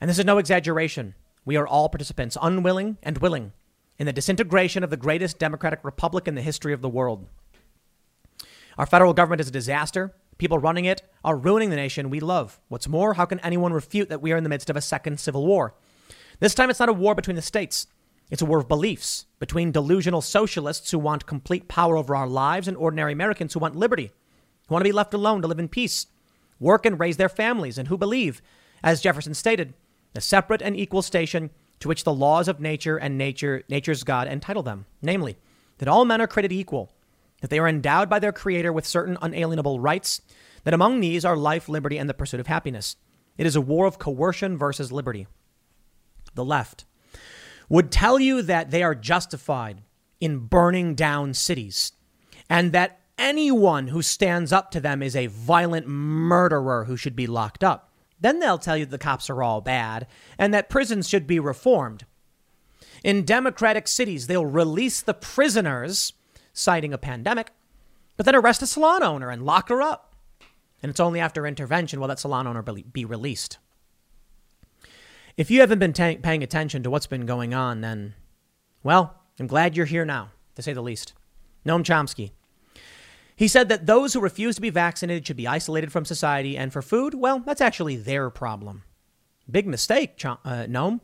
And 0.00 0.10
this 0.10 0.18
is 0.18 0.24
no 0.24 0.38
exaggeration. 0.38 1.14
We 1.44 1.56
are 1.56 1.66
all 1.66 1.88
participants, 1.88 2.36
unwilling 2.40 2.98
and 3.02 3.18
willing, 3.18 3.52
in 3.98 4.06
the 4.06 4.12
disintegration 4.12 4.84
of 4.84 4.90
the 4.90 4.96
greatest 4.96 5.38
democratic 5.38 5.84
republic 5.84 6.28
in 6.28 6.34
the 6.34 6.42
history 6.42 6.72
of 6.72 6.82
the 6.82 6.88
world. 6.88 7.26
Our 8.76 8.86
federal 8.86 9.14
government 9.14 9.40
is 9.40 9.48
a 9.48 9.52
disaster. 9.52 10.14
People 10.38 10.58
running 10.58 10.84
it 10.84 11.02
are 11.24 11.36
ruining 11.36 11.70
the 11.70 11.76
nation 11.76 12.10
we 12.10 12.20
love. 12.20 12.60
What's 12.68 12.86
more, 12.86 13.14
how 13.14 13.24
can 13.24 13.40
anyone 13.40 13.72
refute 13.72 14.08
that 14.08 14.22
we 14.22 14.32
are 14.32 14.36
in 14.36 14.44
the 14.44 14.50
midst 14.50 14.70
of 14.70 14.76
a 14.76 14.80
second 14.80 15.18
civil 15.18 15.46
war? 15.46 15.74
This 16.38 16.54
time 16.54 16.70
it's 16.70 16.78
not 16.78 16.88
a 16.88 16.92
war 16.92 17.14
between 17.14 17.36
the 17.36 17.42
states. 17.42 17.88
It's 18.30 18.42
a 18.42 18.46
war 18.46 18.58
of 18.58 18.68
beliefs 18.68 19.26
between 19.38 19.72
delusional 19.72 20.20
socialists 20.20 20.90
who 20.90 20.98
want 20.98 21.26
complete 21.26 21.68
power 21.68 21.96
over 21.96 22.14
our 22.14 22.26
lives 22.26 22.68
and 22.68 22.76
ordinary 22.76 23.12
Americans 23.12 23.54
who 23.54 23.60
want 23.60 23.76
liberty, 23.76 24.10
who 24.68 24.74
want 24.74 24.84
to 24.84 24.88
be 24.88 24.92
left 24.92 25.14
alone 25.14 25.40
to 25.42 25.48
live 25.48 25.58
in 25.58 25.68
peace, 25.68 26.06
work 26.60 26.84
and 26.84 27.00
raise 27.00 27.16
their 27.16 27.28
families, 27.28 27.78
and 27.78 27.88
who 27.88 27.96
believe, 27.96 28.42
as 28.82 29.00
Jefferson 29.00 29.34
stated, 29.34 29.74
a 30.14 30.20
separate 30.20 30.62
and 30.62 30.76
equal 30.76 31.02
station 31.02 31.50
to 31.80 31.88
which 31.88 32.04
the 32.04 32.12
laws 32.12 32.48
of 32.48 32.60
nature 32.60 32.96
and 32.96 33.16
nature, 33.16 33.62
nature's 33.68 34.04
God 34.04 34.28
entitle 34.28 34.62
them, 34.62 34.86
namely, 35.00 35.38
that 35.78 35.88
all 35.88 36.04
men 36.04 36.20
are 36.20 36.26
created 36.26 36.52
equal 36.52 36.92
that 37.40 37.50
they 37.50 37.58
are 37.58 37.68
endowed 37.68 38.08
by 38.08 38.18
their 38.18 38.32
Creator 38.32 38.72
with 38.72 38.86
certain 38.86 39.16
unalienable 39.22 39.80
rights, 39.80 40.20
that 40.64 40.74
among 40.74 41.00
these 41.00 41.24
are 41.24 41.36
life, 41.36 41.68
liberty, 41.68 41.98
and 41.98 42.08
the 42.08 42.14
pursuit 42.14 42.40
of 42.40 42.46
happiness. 42.46 42.96
It 43.36 43.46
is 43.46 43.56
a 43.56 43.60
war 43.60 43.86
of 43.86 43.98
coercion 43.98 44.58
versus 44.58 44.90
liberty. 44.90 45.26
The 46.34 46.44
left 46.44 46.84
would 47.68 47.90
tell 47.90 48.18
you 48.18 48.42
that 48.42 48.70
they 48.70 48.82
are 48.82 48.94
justified 48.94 49.82
in 50.20 50.46
burning 50.46 50.94
down 50.94 51.34
cities 51.34 51.92
and 52.48 52.72
that 52.72 53.00
anyone 53.18 53.88
who 53.88 54.02
stands 54.02 54.52
up 54.52 54.70
to 54.70 54.80
them 54.80 55.02
is 55.02 55.14
a 55.14 55.26
violent 55.26 55.86
murderer 55.86 56.84
who 56.84 56.96
should 56.96 57.16
be 57.16 57.26
locked 57.26 57.62
up. 57.62 57.92
Then 58.20 58.40
they'll 58.40 58.58
tell 58.58 58.76
you 58.76 58.86
the 58.86 58.98
cops 58.98 59.30
are 59.30 59.42
all 59.42 59.60
bad 59.60 60.06
and 60.38 60.52
that 60.54 60.70
prisons 60.70 61.08
should 61.08 61.26
be 61.26 61.38
reformed. 61.38 62.04
In 63.04 63.24
democratic 63.24 63.86
cities, 63.86 64.26
they'll 64.26 64.46
release 64.46 65.00
the 65.00 65.14
prisoners 65.14 66.14
citing 66.52 66.92
a 66.92 66.98
pandemic, 66.98 67.52
but 68.16 68.26
then 68.26 68.34
arrest 68.34 68.62
a 68.62 68.66
salon 68.66 69.02
owner 69.02 69.30
and 69.30 69.44
lock 69.44 69.68
her 69.68 69.80
up. 69.80 70.16
And 70.82 70.90
it's 70.90 71.00
only 71.00 71.20
after 71.20 71.46
intervention 71.46 72.00
will 72.00 72.08
that 72.08 72.18
salon 72.18 72.46
owner 72.46 72.62
be 72.62 73.04
released. 73.04 73.58
If 75.38 75.52
you 75.52 75.60
haven't 75.60 75.78
been 75.78 75.92
paying 75.92 76.42
attention 76.42 76.82
to 76.82 76.90
what's 76.90 77.06
been 77.06 77.24
going 77.24 77.54
on, 77.54 77.80
then, 77.80 78.14
well, 78.82 79.14
I'm 79.38 79.46
glad 79.46 79.76
you're 79.76 79.86
here 79.86 80.04
now, 80.04 80.32
to 80.56 80.62
say 80.62 80.72
the 80.72 80.82
least. 80.82 81.12
Noam 81.64 81.84
Chomsky. 81.84 82.32
He 83.36 83.46
said 83.46 83.68
that 83.68 83.86
those 83.86 84.12
who 84.12 84.20
refuse 84.20 84.56
to 84.56 84.60
be 84.60 84.70
vaccinated 84.70 85.24
should 85.24 85.36
be 85.36 85.46
isolated 85.46 85.92
from 85.92 86.04
society, 86.04 86.56
and 86.56 86.72
for 86.72 86.82
food, 86.82 87.14
well, 87.14 87.38
that's 87.38 87.60
actually 87.60 87.94
their 87.94 88.30
problem. 88.30 88.82
Big 89.48 89.64
mistake, 89.64 90.18
Chom- 90.18 90.40
uh, 90.44 90.66
Noam. 90.66 90.98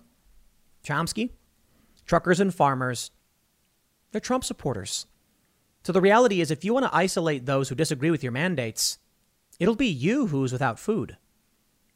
Chomsky. 0.84 1.30
Truckers 2.04 2.40
and 2.40 2.52
farmers, 2.52 3.12
they're 4.10 4.20
Trump 4.20 4.42
supporters. 4.42 5.06
So 5.84 5.92
the 5.92 6.00
reality 6.00 6.40
is, 6.40 6.50
if 6.50 6.64
you 6.64 6.74
want 6.74 6.86
to 6.86 6.94
isolate 6.94 7.46
those 7.46 7.68
who 7.68 7.76
disagree 7.76 8.10
with 8.10 8.24
your 8.24 8.32
mandates, 8.32 8.98
it'll 9.60 9.76
be 9.76 9.86
you 9.86 10.26
who's 10.26 10.52
without 10.52 10.80
food. 10.80 11.18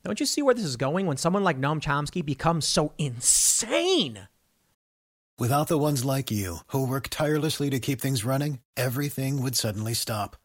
Don't 0.09 0.21
you 0.21 0.25
see 0.25 0.41
where 0.41 0.55
this 0.55 0.65
is 0.65 0.79
going 0.79 1.05
when 1.05 1.19
someone 1.19 1.45
like 1.45 1.61
Noam 1.61 1.83
Chomsky 1.83 2.25
becomes 2.25 2.67
so 2.67 2.95
insane? 2.97 4.27
Without 5.39 5.69
the 5.69 5.77
ones 5.77 6.03
like 6.03 6.31
you, 6.31 6.61
who 6.69 6.87
work 6.87 7.09
tirelessly 7.11 7.69
to 7.69 7.79
keep 7.79 8.01
things 8.01 8.25
running, 8.25 8.61
everything 8.75 9.43
would 9.43 9.55
suddenly 9.55 9.93
stop. 9.93 10.37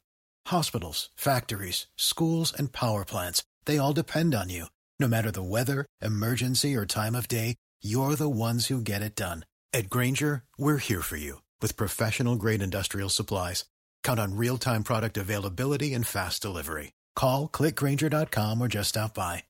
Hospitals, 0.47 1.12
factories, 1.15 1.88
schools, 1.95 2.52
and 2.52 2.73
power 2.73 3.06
plants, 3.06 3.41
they 3.63 3.78
all 3.78 3.93
depend 3.93 4.36
on 4.36 4.49
you. 4.49 4.65
No 4.99 5.08
matter 5.08 5.32
the 5.32 5.41
weather, 5.41 5.86
emergency, 6.02 6.76
or 6.76 6.86
time 6.86 7.15
of 7.15 7.30
day, 7.30 7.56
you're 7.82 8.17
the 8.17 8.28
ones 8.28 8.65
who 8.65 8.82
get 8.82 9.02
it 9.02 9.15
done. 9.15 9.45
At 9.71 9.89
Grainger, 9.89 10.43
we're 10.58 10.80
here 10.80 11.02
for 11.02 11.15
you 11.15 11.41
with 11.62 11.78
professional 11.78 12.36
grade 12.36 12.62
industrial 12.62 13.08
supplies. 13.08 13.63
Count 14.04 14.19
on 14.19 14.36
real 14.36 14.58
time 14.58 14.84
product 14.84 15.15
availability 15.15 15.93
and 15.93 16.06
fast 16.06 16.41
delivery. 16.41 16.91
Call 17.15 17.47
clickgrainger.com 17.47 18.62
or 18.62 18.67
just 18.67 18.89
stop 18.89 19.13
by. 19.13 19.43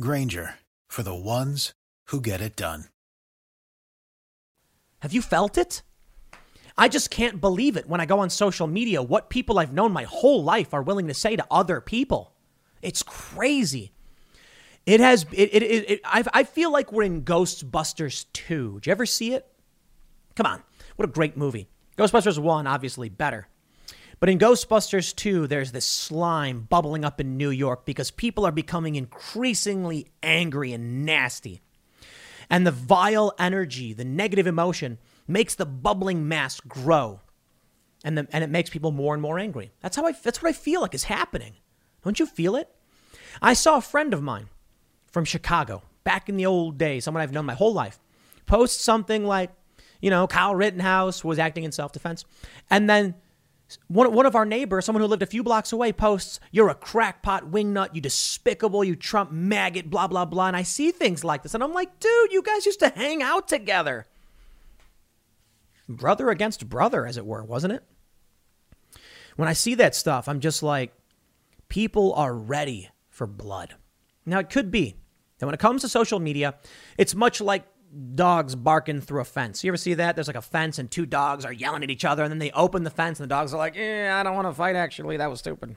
Grainger 0.00 0.56
for 0.88 1.04
the 1.04 1.14
ones 1.14 1.72
who 2.08 2.20
get 2.20 2.40
it 2.40 2.56
done. 2.56 2.86
Have 5.00 5.12
you 5.12 5.22
felt 5.22 5.56
it? 5.56 5.82
I 6.76 6.88
just 6.88 7.10
can't 7.10 7.40
believe 7.40 7.76
it 7.76 7.88
when 7.88 8.00
I 8.00 8.06
go 8.06 8.18
on 8.18 8.30
social 8.30 8.66
media 8.66 9.02
what 9.02 9.30
people 9.30 9.58
I've 9.58 9.72
known 9.72 9.92
my 9.92 10.02
whole 10.02 10.42
life 10.42 10.74
are 10.74 10.82
willing 10.82 11.06
to 11.06 11.14
say 11.14 11.36
to 11.36 11.46
other 11.48 11.80
people. 11.80 12.32
It's 12.82 13.04
crazy. 13.04 13.92
It 14.84 14.98
has, 14.98 15.26
it, 15.30 15.54
it, 15.54 15.62
it, 15.62 15.90
it 15.90 16.00
I, 16.04 16.24
I 16.32 16.42
feel 16.42 16.72
like 16.72 16.90
we're 16.90 17.04
in 17.04 17.22
Ghostbusters 17.22 18.26
2. 18.32 18.80
Did 18.80 18.86
you 18.86 18.90
ever 18.90 19.06
see 19.06 19.32
it? 19.32 19.46
Come 20.34 20.46
on. 20.46 20.62
What 20.96 21.08
a 21.08 21.12
great 21.12 21.36
movie. 21.36 21.68
Ghostbusters 21.96 22.38
1, 22.38 22.66
obviously 22.66 23.08
better. 23.08 23.46
But 24.20 24.28
in 24.28 24.38
Ghostbusters 24.38 25.14
2, 25.14 25.46
there's 25.46 25.72
this 25.72 25.84
slime 25.84 26.66
bubbling 26.68 27.04
up 27.04 27.20
in 27.20 27.36
New 27.36 27.50
York 27.50 27.84
because 27.84 28.10
people 28.10 28.46
are 28.46 28.52
becoming 28.52 28.96
increasingly 28.96 30.06
angry 30.22 30.72
and 30.72 31.04
nasty. 31.04 31.60
And 32.50 32.66
the 32.66 32.72
vile 32.72 33.32
energy, 33.38 33.92
the 33.92 34.04
negative 34.04 34.46
emotion, 34.46 34.98
makes 35.26 35.54
the 35.54 35.66
bubbling 35.66 36.28
mass 36.28 36.60
grow. 36.60 37.20
And, 38.04 38.18
the, 38.18 38.26
and 38.32 38.44
it 38.44 38.50
makes 38.50 38.70
people 38.70 38.92
more 38.92 39.14
and 39.14 39.22
more 39.22 39.38
angry. 39.38 39.72
That's 39.80 39.96
how 39.96 40.06
I 40.06 40.12
that's 40.12 40.42
what 40.42 40.50
I 40.50 40.52
feel 40.52 40.82
like 40.82 40.94
is 40.94 41.04
happening. 41.04 41.54
Don't 42.02 42.20
you 42.20 42.26
feel 42.26 42.54
it? 42.54 42.68
I 43.40 43.54
saw 43.54 43.78
a 43.78 43.80
friend 43.80 44.12
of 44.12 44.22
mine 44.22 44.48
from 45.06 45.24
Chicago 45.24 45.82
back 46.04 46.28
in 46.28 46.36
the 46.36 46.46
old 46.46 46.76
days, 46.76 47.04
someone 47.04 47.22
I've 47.22 47.32
known 47.32 47.46
my 47.46 47.54
whole 47.54 47.72
life, 47.72 47.98
post 48.46 48.82
something 48.82 49.24
like, 49.24 49.50
you 50.00 50.10
know, 50.10 50.26
Kyle 50.26 50.54
Rittenhouse 50.54 51.24
was 51.24 51.38
acting 51.38 51.64
in 51.64 51.72
self 51.72 51.92
defense. 51.92 52.26
And 52.70 52.88
then 52.88 53.14
one, 53.88 54.12
one 54.12 54.26
of 54.26 54.34
our 54.34 54.44
neighbors, 54.44 54.84
someone 54.84 55.02
who 55.02 55.08
lived 55.08 55.22
a 55.22 55.26
few 55.26 55.42
blocks 55.42 55.72
away, 55.72 55.92
posts, 55.92 56.40
You're 56.50 56.68
a 56.68 56.74
crackpot 56.74 57.50
wingnut, 57.50 57.94
you 57.94 58.00
despicable, 58.00 58.84
you 58.84 58.96
Trump 58.96 59.30
maggot, 59.32 59.90
blah, 59.90 60.06
blah, 60.06 60.24
blah. 60.24 60.48
And 60.48 60.56
I 60.56 60.62
see 60.62 60.90
things 60.90 61.24
like 61.24 61.42
this. 61.42 61.54
And 61.54 61.62
I'm 61.62 61.72
like, 61.72 62.00
Dude, 62.00 62.32
you 62.32 62.42
guys 62.42 62.66
used 62.66 62.80
to 62.80 62.88
hang 62.90 63.22
out 63.22 63.48
together. 63.48 64.06
Brother 65.88 66.30
against 66.30 66.68
brother, 66.68 67.06
as 67.06 67.16
it 67.16 67.26
were, 67.26 67.44
wasn't 67.44 67.74
it? 67.74 67.84
When 69.36 69.48
I 69.48 69.52
see 69.52 69.74
that 69.74 69.94
stuff, 69.94 70.28
I'm 70.28 70.40
just 70.40 70.62
like, 70.62 70.92
People 71.68 72.12
are 72.14 72.34
ready 72.34 72.90
for 73.08 73.26
blood. 73.26 73.74
Now, 74.26 74.38
it 74.38 74.50
could 74.50 74.70
be 74.70 74.96
that 75.38 75.46
when 75.46 75.54
it 75.54 75.60
comes 75.60 75.82
to 75.82 75.88
social 75.88 76.20
media, 76.20 76.54
it's 76.96 77.14
much 77.14 77.40
like 77.40 77.64
dogs 78.14 78.54
barking 78.54 79.00
through 79.00 79.20
a 79.20 79.24
fence. 79.24 79.62
You 79.62 79.70
ever 79.70 79.76
see 79.76 79.94
that? 79.94 80.16
There's 80.16 80.26
like 80.26 80.36
a 80.36 80.42
fence 80.42 80.78
and 80.78 80.90
two 80.90 81.06
dogs 81.06 81.44
are 81.44 81.52
yelling 81.52 81.82
at 81.82 81.90
each 81.90 82.04
other, 82.04 82.22
and 82.22 82.30
then 82.30 82.38
they 82.38 82.50
open 82.52 82.82
the 82.82 82.90
fence, 82.90 83.20
and 83.20 83.24
the 83.24 83.34
dogs 83.34 83.54
are 83.54 83.58
like, 83.58 83.76
"Yeah, 83.76 84.16
I 84.18 84.22
don't 84.22 84.34
want 84.34 84.48
to 84.48 84.52
fight. 84.52 84.76
Actually, 84.76 85.16
that 85.16 85.30
was 85.30 85.38
stupid." 85.40 85.76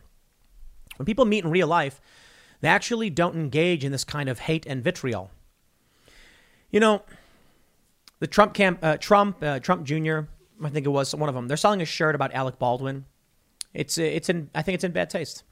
When 0.98 1.06
people 1.06 1.26
meet 1.26 1.44
in 1.44 1.52
real 1.52 1.68
life, 1.68 2.02
they 2.62 2.68
actually 2.68 3.10
don't 3.10 3.36
engage 3.36 3.86
in 3.86 3.92
this 3.92 4.04
kind 4.04 4.30
of 4.30 4.40
hate 4.40 4.66
and 4.66 4.84
vitriol. 4.84 5.32
You 6.72 6.80
know, 6.80 7.04
the 8.20 8.28
Trump 8.28 8.54
camp, 8.54 8.80
uh, 8.82 8.98
Trump, 8.98 9.44
uh, 9.44 9.60
Trump 9.60 9.86
Jr. 9.86 10.22
I 10.64 10.70
think 10.70 10.86
it 10.86 10.90
was 10.90 11.14
one 11.14 11.30
of 11.30 11.36
them. 11.36 11.48
They're 11.48 11.58
selling 11.58 11.82
a 11.82 11.86
shirt 11.86 12.16
about 12.16 12.34
Alec 12.34 12.58
Baldwin. 12.58 13.06
It's 13.74 13.98
it's 13.98 14.30
in 14.30 14.50
I 14.56 14.64
think 14.64 14.76
it's 14.76 14.84
in 14.84 14.92
bad 14.92 15.10
taste. 15.10 15.44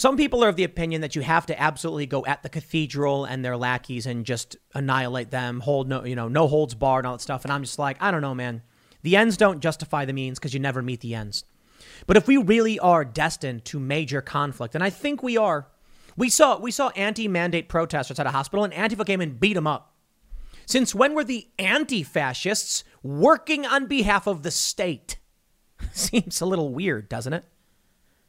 Some 0.00 0.16
people 0.16 0.42
are 0.42 0.48
of 0.48 0.56
the 0.56 0.64
opinion 0.64 1.02
that 1.02 1.14
you 1.14 1.20
have 1.20 1.44
to 1.44 1.60
absolutely 1.60 2.06
go 2.06 2.24
at 2.24 2.42
the 2.42 2.48
cathedral 2.48 3.26
and 3.26 3.44
their 3.44 3.58
lackeys 3.58 4.06
and 4.06 4.24
just 4.24 4.56
annihilate 4.74 5.30
them, 5.30 5.60
hold 5.60 5.90
no, 5.90 6.06
you 6.06 6.16
know, 6.16 6.26
no 6.26 6.48
holds 6.48 6.74
barred 6.74 7.04
and 7.04 7.08
all 7.08 7.16
that 7.18 7.20
stuff. 7.20 7.44
And 7.44 7.52
I'm 7.52 7.64
just 7.64 7.78
like, 7.78 7.98
I 8.00 8.10
don't 8.10 8.22
know, 8.22 8.34
man. 8.34 8.62
The 9.02 9.16
ends 9.16 9.36
don't 9.36 9.60
justify 9.60 10.06
the 10.06 10.14
means 10.14 10.38
because 10.38 10.54
you 10.54 10.58
never 10.58 10.80
meet 10.80 11.02
the 11.02 11.14
ends. 11.14 11.44
But 12.06 12.16
if 12.16 12.26
we 12.26 12.38
really 12.38 12.78
are 12.78 13.04
destined 13.04 13.66
to 13.66 13.78
major 13.78 14.22
conflict, 14.22 14.74
and 14.74 14.82
I 14.82 14.88
think 14.88 15.22
we 15.22 15.36
are, 15.36 15.68
we 16.16 16.30
saw 16.30 16.58
we 16.58 16.70
saw 16.70 16.88
anti-mandate 16.96 17.68
protesters 17.68 18.18
at 18.18 18.26
a 18.26 18.30
hospital, 18.30 18.64
and 18.64 18.72
Antifa 18.72 19.04
came 19.04 19.20
and 19.20 19.38
beat 19.38 19.52
them 19.52 19.66
up. 19.66 19.94
Since 20.64 20.94
when 20.94 21.14
were 21.14 21.24
the 21.24 21.46
anti-fascists 21.58 22.84
working 23.02 23.66
on 23.66 23.86
behalf 23.86 24.26
of 24.26 24.44
the 24.44 24.50
state? 24.50 25.18
Seems 25.92 26.40
a 26.40 26.46
little 26.46 26.72
weird, 26.72 27.10
doesn't 27.10 27.34
it? 27.34 27.44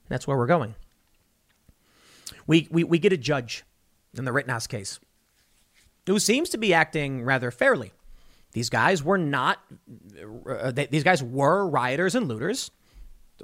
That's 0.10 0.28
where 0.28 0.36
we're 0.36 0.48
going. 0.48 0.76
We, 2.52 2.68
we, 2.70 2.84
we 2.84 3.00
get 3.00 3.14
a 3.14 3.18
judge 3.18 3.64
in 4.14 4.26
the 4.26 4.34
Rittenhouse 4.34 4.68
case 4.68 5.00
who 6.06 6.20
seems 6.20 6.50
to 6.50 6.58
be 6.58 6.74
acting 6.74 7.24
rather 7.24 7.50
fairly. 7.50 7.94
These 8.52 8.70
guys 8.70 9.02
were 9.02 9.18
not, 9.18 9.60
uh, 10.46 10.72
they, 10.72 10.88
these 10.88 11.06
guys 11.06 11.24
were 11.24 11.66
rioters 11.66 12.14
and 12.14 12.28
looters. 12.28 12.70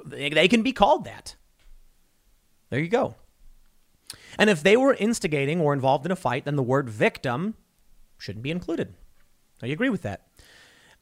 They, 0.04 0.28
they 0.28 0.46
can 0.46 0.60
be 0.60 0.74
called 0.74 1.04
that. 1.06 1.36
There 2.68 2.80
you 2.80 2.88
go. 2.88 3.14
And 4.38 4.50
if 4.50 4.62
they 4.62 4.76
were 4.76 4.92
instigating 4.92 5.58
or 5.62 5.72
involved 5.72 6.04
in 6.04 6.12
a 6.12 6.16
fight, 6.16 6.44
then 6.44 6.56
the 6.56 6.62
word 6.62 6.90
victim 6.90 7.54
shouldn't 8.18 8.42
be 8.42 8.50
included. 8.50 8.92
I 9.62 9.68
agree 9.68 9.88
with 9.88 10.02
that. 10.02 10.26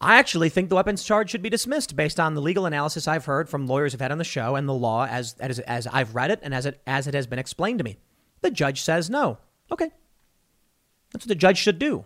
I 0.01 0.19
actually 0.19 0.51
think 0.51 0.69
the 0.69 0.75
weapons 0.75 1.03
charge 1.03 1.31
should 1.31 1.43
be 1.43 1.49
dismissed 1.49 1.97
based 1.97 2.21
on 2.21 2.35
the 2.35 2.43
legal 2.43 2.67
analysis 2.67 3.09
I've 3.09 3.25
heard 3.25 3.49
from 3.49 3.67
lawyers 3.67 3.93
who've 3.93 4.01
had 4.01 4.13
on 4.13 4.19
the 4.19 4.25
show 4.25 4.55
and 4.55 4.69
the 4.69 4.75
law 4.75 5.07
as, 5.07 5.35
as, 5.41 5.59
as 5.61 5.87
I've 5.87 6.15
read 6.15 6.31
it 6.31 6.41
and 6.43 6.55
as 6.55 6.67
it, 6.67 6.81
as 6.87 7.07
it 7.07 7.15
has 7.15 7.27
been 7.27 7.39
explained 7.39 7.79
to 7.79 7.85
me. 7.85 7.97
The 8.43 8.51
judge 8.51 8.83
says 8.83 9.09
no. 9.09 9.39
Okay. 9.73 9.91
That's 11.13 11.25
what 11.25 11.29
the 11.29 11.35
judge 11.35 11.57
should 11.57 11.79
do. 11.79 12.05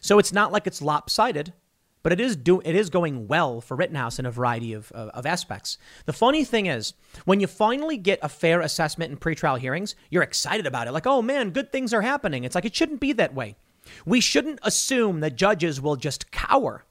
So 0.00 0.18
it's 0.18 0.34
not 0.34 0.52
like 0.52 0.66
it's 0.66 0.82
lopsided, 0.82 1.54
but 2.02 2.12
it 2.12 2.20
is 2.20 2.36
do 2.36 2.60
it 2.60 2.76
is 2.76 2.90
going 2.90 3.26
well 3.26 3.60
for 3.60 3.76
Rittenhouse 3.76 4.18
in 4.18 4.26
a 4.26 4.30
variety 4.30 4.74
of, 4.74 4.92
of, 4.92 5.08
of 5.08 5.26
aspects. 5.26 5.78
The 6.04 6.12
funny 6.12 6.44
thing 6.44 6.66
is, 6.66 6.92
when 7.24 7.40
you 7.40 7.46
finally 7.46 7.96
get 7.96 8.18
a 8.22 8.28
fair 8.28 8.60
assessment 8.60 9.10
in 9.10 9.18
pretrial 9.18 9.58
hearings, 9.58 9.96
you're 10.10 10.22
excited 10.22 10.66
about 10.66 10.86
it. 10.86 10.92
Like, 10.92 11.06
oh 11.06 11.22
man, 11.22 11.50
good 11.50 11.72
things 11.72 11.94
are 11.94 12.02
happening. 12.02 12.44
It's 12.44 12.54
like 12.54 12.64
it 12.66 12.76
shouldn't 12.76 13.00
be 13.00 13.12
that 13.14 13.34
way. 13.34 13.56
We 14.04 14.20
shouldn't 14.20 14.60
assume 14.62 15.20
that 15.20 15.36
judges 15.36 15.80
will 15.80 15.96
just 15.96 16.30
cower. 16.30 16.84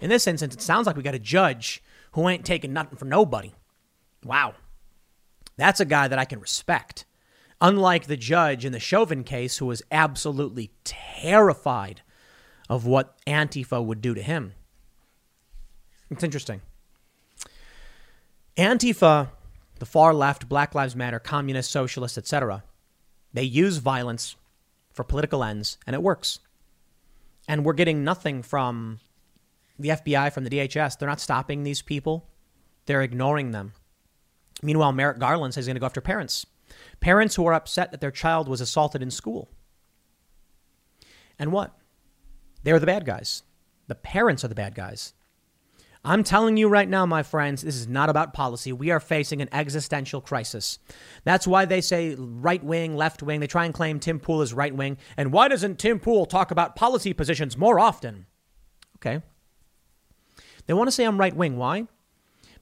In 0.00 0.10
this 0.10 0.26
instance, 0.26 0.54
it 0.54 0.62
sounds 0.62 0.86
like 0.86 0.96
we 0.96 1.02
got 1.02 1.14
a 1.14 1.18
judge 1.18 1.82
who 2.12 2.28
ain't 2.28 2.44
taking 2.44 2.72
nothing 2.72 2.96
from 2.96 3.08
nobody. 3.08 3.52
Wow. 4.24 4.54
That's 5.56 5.80
a 5.80 5.84
guy 5.84 6.08
that 6.08 6.18
I 6.18 6.24
can 6.24 6.40
respect. 6.40 7.04
Unlike 7.60 8.06
the 8.06 8.16
judge 8.16 8.64
in 8.64 8.72
the 8.72 8.80
Chauvin 8.80 9.24
case, 9.24 9.58
who 9.58 9.66
was 9.66 9.82
absolutely 9.90 10.72
terrified 10.82 12.02
of 12.68 12.86
what 12.86 13.16
Antifa 13.26 13.84
would 13.84 14.00
do 14.00 14.14
to 14.14 14.22
him. 14.22 14.54
It's 16.10 16.24
interesting. 16.24 16.60
Antifa, 18.56 19.28
the 19.78 19.86
far 19.86 20.14
left, 20.14 20.48
Black 20.48 20.74
Lives 20.74 20.94
Matter, 20.94 21.18
communists, 21.18 21.72
socialists, 21.72 22.18
etc., 22.18 22.62
they 23.32 23.42
use 23.42 23.78
violence 23.78 24.36
for 24.92 25.02
political 25.02 25.42
ends, 25.42 25.76
and 25.86 25.94
it 25.94 26.02
works. 26.02 26.38
And 27.48 27.64
we're 27.64 27.72
getting 27.72 28.04
nothing 28.04 28.42
from 28.42 29.00
the 29.78 29.90
FBI, 29.90 30.32
from 30.32 30.44
the 30.44 30.50
DHS. 30.50 30.98
They're 30.98 31.08
not 31.08 31.20
stopping 31.20 31.62
these 31.62 31.82
people, 31.82 32.28
they're 32.86 33.02
ignoring 33.02 33.50
them. 33.50 33.72
Meanwhile, 34.62 34.92
Merrick 34.92 35.18
Garland 35.18 35.52
says 35.52 35.64
he's 35.64 35.68
going 35.68 35.76
to 35.76 35.80
go 35.80 35.86
after 35.86 36.00
parents. 36.00 36.46
Parents 37.00 37.34
who 37.34 37.46
are 37.46 37.52
upset 37.52 37.90
that 37.90 38.00
their 38.00 38.10
child 38.10 38.48
was 38.48 38.60
assaulted 38.60 39.02
in 39.02 39.10
school. 39.10 39.48
And 41.38 41.52
what? 41.52 41.76
They're 42.62 42.78
the 42.78 42.86
bad 42.86 43.04
guys. 43.04 43.42
The 43.88 43.94
parents 43.94 44.44
are 44.44 44.48
the 44.48 44.54
bad 44.54 44.74
guys. 44.74 45.12
I'm 46.06 46.22
telling 46.22 46.58
you 46.58 46.68
right 46.68 46.88
now, 46.88 47.06
my 47.06 47.22
friends, 47.22 47.62
this 47.62 47.76
is 47.76 47.88
not 47.88 48.10
about 48.10 48.34
policy. 48.34 48.72
We 48.72 48.90
are 48.90 49.00
facing 49.00 49.40
an 49.40 49.48
existential 49.52 50.20
crisis. 50.20 50.78
That's 51.24 51.46
why 51.46 51.64
they 51.64 51.80
say 51.80 52.14
right 52.18 52.62
wing, 52.62 52.94
left 52.94 53.22
wing. 53.22 53.40
They 53.40 53.46
try 53.46 53.64
and 53.64 53.72
claim 53.72 53.98
Tim 53.98 54.20
Pool 54.20 54.42
is 54.42 54.52
right 54.52 54.74
wing. 54.74 54.98
And 55.16 55.32
why 55.32 55.48
doesn't 55.48 55.78
Tim 55.78 55.98
Pool 55.98 56.26
talk 56.26 56.50
about 56.50 56.76
policy 56.76 57.14
positions 57.14 57.56
more 57.56 57.80
often? 57.80 58.26
Okay. 58.96 59.22
They 60.66 60.74
want 60.74 60.88
to 60.88 60.92
say 60.92 61.04
I'm 61.04 61.18
right 61.18 61.34
wing. 61.34 61.56
Why? 61.56 61.86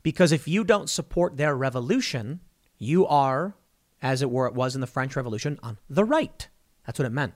Because 0.03 0.33
if 0.33 0.49
you 0.49 0.65
don't 0.65 0.91
support 0.91 1.37
their 1.37 1.55
revolution, 1.55 2.41
you 2.79 3.07
are, 3.07 3.55
as 4.01 4.23
it 4.23 4.31
were, 4.31 4.47
it 4.47 4.55
was 4.55 4.75
in 4.75 4.81
the 4.81 4.87
French 4.87 5.15
Revolution, 5.15 5.59
on 5.63 5.79
the 5.89 6.05
right. 6.05 6.49
That's 6.87 6.99
what 6.99 7.07
it 7.07 7.13
meant. 7.13 7.35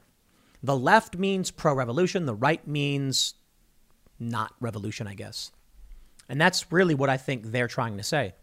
The 0.62 0.76
left 0.76 1.16
means 1.16 1.50
pro 1.50 1.74
revolution, 1.74 2.26
the 2.26 2.34
right 2.34 2.66
means 2.66 3.34
not 4.18 4.54
revolution, 4.60 5.06
I 5.06 5.14
guess. 5.14 5.52
And 6.28 6.40
that's 6.40 6.72
really 6.72 6.94
what 6.94 7.10
I 7.10 7.16
think 7.16 7.46
they're 7.46 7.68
trying 7.68 7.96
to 7.98 8.02
say. 8.02 8.34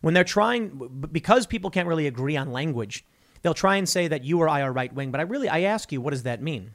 When 0.00 0.14
they're 0.14 0.24
trying, 0.24 1.08
because 1.10 1.46
people 1.46 1.70
can't 1.70 1.88
really 1.88 2.06
agree 2.06 2.36
on 2.36 2.52
language, 2.52 3.04
they'll 3.42 3.54
try 3.54 3.76
and 3.76 3.88
say 3.88 4.08
that 4.08 4.24
you 4.24 4.40
or 4.40 4.48
I 4.48 4.62
are 4.62 4.72
right 4.72 4.92
wing. 4.92 5.10
But 5.10 5.20
I 5.20 5.24
really, 5.24 5.48
I 5.48 5.62
ask 5.62 5.90
you, 5.90 6.00
what 6.00 6.10
does 6.10 6.24
that 6.24 6.42
mean? 6.42 6.74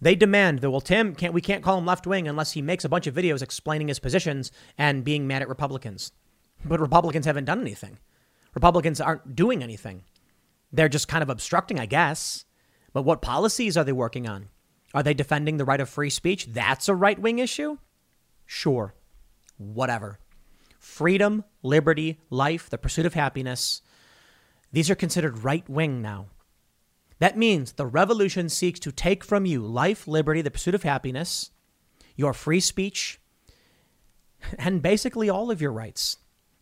They 0.00 0.14
demand 0.14 0.60
that, 0.60 0.70
well, 0.70 0.80
Tim, 0.80 1.14
can't, 1.14 1.34
we 1.34 1.42
can't 1.42 1.62
call 1.62 1.78
him 1.78 1.86
left 1.86 2.06
wing 2.06 2.26
unless 2.26 2.52
he 2.52 2.62
makes 2.62 2.84
a 2.84 2.88
bunch 2.88 3.06
of 3.06 3.14
videos 3.14 3.42
explaining 3.42 3.88
his 3.88 3.98
positions 3.98 4.50
and 4.78 5.04
being 5.04 5.26
mad 5.26 5.42
at 5.42 5.48
Republicans. 5.48 6.12
But 6.64 6.80
Republicans 6.80 7.26
haven't 7.26 7.44
done 7.44 7.60
anything. 7.60 7.98
Republicans 8.54 9.00
aren't 9.00 9.36
doing 9.36 9.62
anything. 9.62 10.04
They're 10.72 10.88
just 10.88 11.08
kind 11.08 11.22
of 11.22 11.28
obstructing, 11.28 11.78
I 11.78 11.86
guess. 11.86 12.44
But 12.92 13.02
what 13.02 13.22
policies 13.22 13.76
are 13.76 13.84
they 13.84 13.92
working 13.92 14.28
on? 14.28 14.48
Are 14.94 15.02
they 15.02 15.14
defending 15.14 15.56
the 15.56 15.64
right 15.64 15.80
of 15.80 15.88
free 15.88 16.10
speech? 16.10 16.46
That's 16.46 16.88
a 16.88 16.94
right 16.94 17.18
wing 17.18 17.38
issue? 17.38 17.78
Sure. 18.46 18.94
Whatever. 19.58 20.18
Freedom, 20.78 21.44
liberty, 21.62 22.20
life, 22.30 22.70
the 22.70 22.78
pursuit 22.78 23.06
of 23.06 23.14
happiness. 23.14 23.82
These 24.72 24.90
are 24.90 24.94
considered 24.94 25.44
right 25.44 25.68
wing 25.68 26.00
now. 26.00 26.26
That 27.20 27.36
means 27.36 27.72
the 27.72 27.86
revolution 27.86 28.48
seeks 28.48 28.80
to 28.80 28.90
take 28.90 29.22
from 29.22 29.46
you 29.46 29.60
life, 29.60 30.08
liberty, 30.08 30.42
the 30.42 30.50
pursuit 30.50 30.74
of 30.74 30.82
happiness, 30.82 31.50
your 32.16 32.32
free 32.32 32.60
speech, 32.60 33.20
and 34.58 34.82
basically 34.82 35.28
all 35.28 35.50
of 35.50 35.60
your 35.60 35.72
rights. 35.72 36.16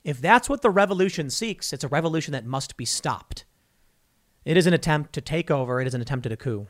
If 0.04 0.20
that's 0.20 0.48
what 0.48 0.62
the 0.62 0.70
revolution 0.70 1.30
seeks, 1.30 1.72
it's 1.72 1.84
a 1.84 1.88
revolution 1.88 2.32
that 2.32 2.44
must 2.44 2.76
be 2.76 2.84
stopped. 2.84 3.44
It 4.44 4.56
is 4.56 4.66
an 4.66 4.74
attempt 4.74 5.12
to 5.12 5.20
take 5.20 5.50
over, 5.50 5.80
it 5.80 5.86
is 5.86 5.94
an 5.94 6.00
attempt 6.00 6.26
at 6.26 6.32
a 6.32 6.36
coup. 6.36 6.66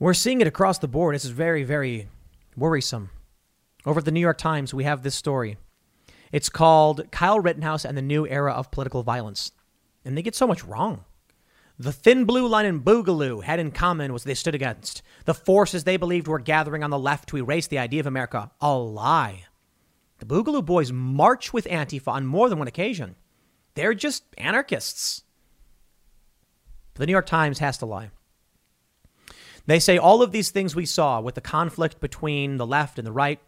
We're 0.00 0.14
seeing 0.14 0.40
it 0.40 0.48
across 0.48 0.78
the 0.78 0.88
board. 0.88 1.14
This 1.14 1.24
is 1.24 1.30
very, 1.30 1.62
very 1.62 2.08
worrisome. 2.56 3.10
Over 3.86 4.00
at 4.00 4.04
the 4.04 4.10
New 4.10 4.20
York 4.20 4.38
Times, 4.38 4.74
we 4.74 4.84
have 4.84 5.02
this 5.02 5.14
story. 5.14 5.56
It's 6.32 6.48
called 6.48 7.12
Kyle 7.12 7.38
Rittenhouse 7.38 7.84
and 7.84 7.96
the 7.96 8.02
New 8.02 8.26
Era 8.26 8.52
of 8.52 8.72
Political 8.72 9.04
Violence. 9.04 9.52
And 10.04 10.18
they 10.18 10.22
get 10.22 10.34
so 10.34 10.48
much 10.48 10.64
wrong. 10.64 11.04
The 11.78 11.92
thin 11.92 12.24
blue 12.24 12.46
line 12.46 12.66
and 12.66 12.84
Boogaloo 12.84 13.42
had 13.42 13.58
in 13.58 13.72
common 13.72 14.12
was 14.12 14.22
they 14.22 14.34
stood 14.34 14.54
against 14.54 15.02
the 15.24 15.34
forces 15.34 15.82
they 15.82 15.96
believed 15.96 16.28
were 16.28 16.38
gathering 16.38 16.84
on 16.84 16.90
the 16.90 16.98
left 16.98 17.28
to 17.30 17.36
erase 17.36 17.66
the 17.66 17.78
idea 17.78 18.00
of 18.00 18.06
America. 18.06 18.52
A 18.60 18.76
lie. 18.76 19.46
The 20.18 20.26
Boogaloo 20.26 20.64
Boys 20.64 20.92
march 20.92 21.52
with 21.52 21.64
Antifa 21.66 22.08
on 22.08 22.26
more 22.26 22.48
than 22.48 22.58
one 22.58 22.68
occasion. 22.68 23.16
They're 23.74 23.94
just 23.94 24.24
anarchists. 24.38 25.24
But 26.92 27.00
the 27.00 27.06
New 27.06 27.12
York 27.12 27.26
Times 27.26 27.58
has 27.58 27.76
to 27.78 27.86
lie. 27.86 28.10
They 29.66 29.80
say 29.80 29.98
all 29.98 30.22
of 30.22 30.30
these 30.30 30.50
things 30.50 30.76
we 30.76 30.86
saw 30.86 31.20
with 31.20 31.34
the 31.34 31.40
conflict 31.40 32.00
between 32.00 32.56
the 32.56 32.66
left 32.66 32.98
and 32.98 33.06
the 33.06 33.12
right, 33.12 33.40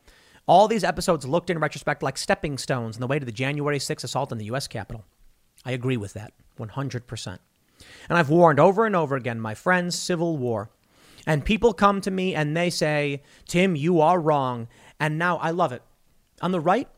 all 0.46 0.66
these 0.66 0.82
episodes 0.82 1.26
looked 1.26 1.50
in 1.50 1.60
retrospect 1.60 2.02
like 2.02 2.18
stepping 2.18 2.58
stones 2.58 2.96
on 2.96 3.00
the 3.00 3.06
way 3.06 3.20
to 3.20 3.26
the 3.26 3.30
January 3.30 3.78
6th 3.78 4.02
assault 4.02 4.32
on 4.32 4.38
the 4.38 4.46
U.S. 4.46 4.66
Capitol. 4.66 5.04
I 5.64 5.72
agree 5.72 5.96
with 5.96 6.14
that 6.14 6.32
100%. 6.58 7.38
And 8.08 8.18
I've 8.18 8.30
warned 8.30 8.60
over 8.60 8.86
and 8.86 8.96
over 8.96 9.16
again, 9.16 9.40
my 9.40 9.54
friends, 9.54 9.98
civil 9.98 10.36
war. 10.36 10.70
And 11.26 11.44
people 11.44 11.72
come 11.72 12.00
to 12.02 12.10
me 12.10 12.34
and 12.34 12.56
they 12.56 12.70
say, 12.70 13.22
Tim, 13.46 13.74
you 13.74 14.00
are 14.00 14.20
wrong. 14.20 14.68
And 15.00 15.18
now 15.18 15.38
I 15.38 15.50
love 15.50 15.72
it. 15.72 15.82
On 16.40 16.52
the 16.52 16.60
right, 16.60 16.88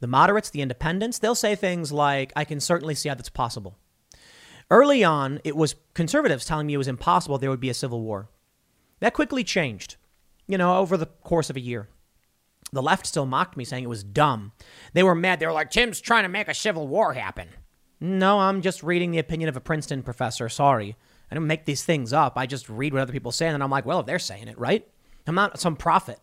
the 0.00 0.06
moderates, 0.06 0.50
the 0.50 0.62
independents, 0.62 1.18
they'll 1.18 1.34
say 1.34 1.54
things 1.54 1.92
like, 1.92 2.32
I 2.36 2.44
can 2.44 2.60
certainly 2.60 2.94
see 2.94 3.08
how 3.08 3.14
that's 3.14 3.28
possible. 3.28 3.76
Early 4.70 5.04
on, 5.04 5.40
it 5.44 5.56
was 5.56 5.74
conservatives 5.94 6.44
telling 6.44 6.66
me 6.66 6.74
it 6.74 6.78
was 6.78 6.88
impossible 6.88 7.38
there 7.38 7.50
would 7.50 7.60
be 7.60 7.70
a 7.70 7.74
civil 7.74 8.00
war. 8.00 8.28
That 9.00 9.14
quickly 9.14 9.44
changed, 9.44 9.96
you 10.46 10.56
know, 10.56 10.78
over 10.78 10.96
the 10.96 11.06
course 11.06 11.50
of 11.50 11.56
a 11.56 11.60
year. 11.60 11.88
The 12.72 12.82
left 12.82 13.06
still 13.06 13.26
mocked 13.26 13.56
me, 13.56 13.64
saying 13.64 13.84
it 13.84 13.88
was 13.88 14.04
dumb. 14.04 14.52
They 14.94 15.02
were 15.02 15.14
mad. 15.14 15.40
They 15.40 15.46
were 15.46 15.52
like, 15.52 15.70
Tim's 15.70 16.00
trying 16.00 16.22
to 16.22 16.28
make 16.28 16.48
a 16.48 16.54
civil 16.54 16.88
war 16.88 17.12
happen. 17.12 17.48
No, 18.02 18.40
I'm 18.40 18.62
just 18.62 18.82
reading 18.82 19.12
the 19.12 19.20
opinion 19.20 19.48
of 19.48 19.56
a 19.56 19.60
Princeton 19.60 20.02
professor. 20.02 20.48
Sorry. 20.48 20.96
I 21.30 21.36
don't 21.36 21.46
make 21.46 21.66
these 21.66 21.84
things 21.84 22.12
up. 22.12 22.32
I 22.36 22.46
just 22.46 22.68
read 22.68 22.92
what 22.92 23.00
other 23.00 23.12
people 23.12 23.30
say, 23.30 23.46
and 23.46 23.54
then 23.54 23.62
I'm 23.62 23.70
like, 23.70 23.86
well, 23.86 24.00
if 24.00 24.06
they're 24.06 24.18
saying 24.18 24.48
it, 24.48 24.58
right? 24.58 24.84
I'm 25.24 25.36
not 25.36 25.60
some 25.60 25.76
prophet. 25.76 26.18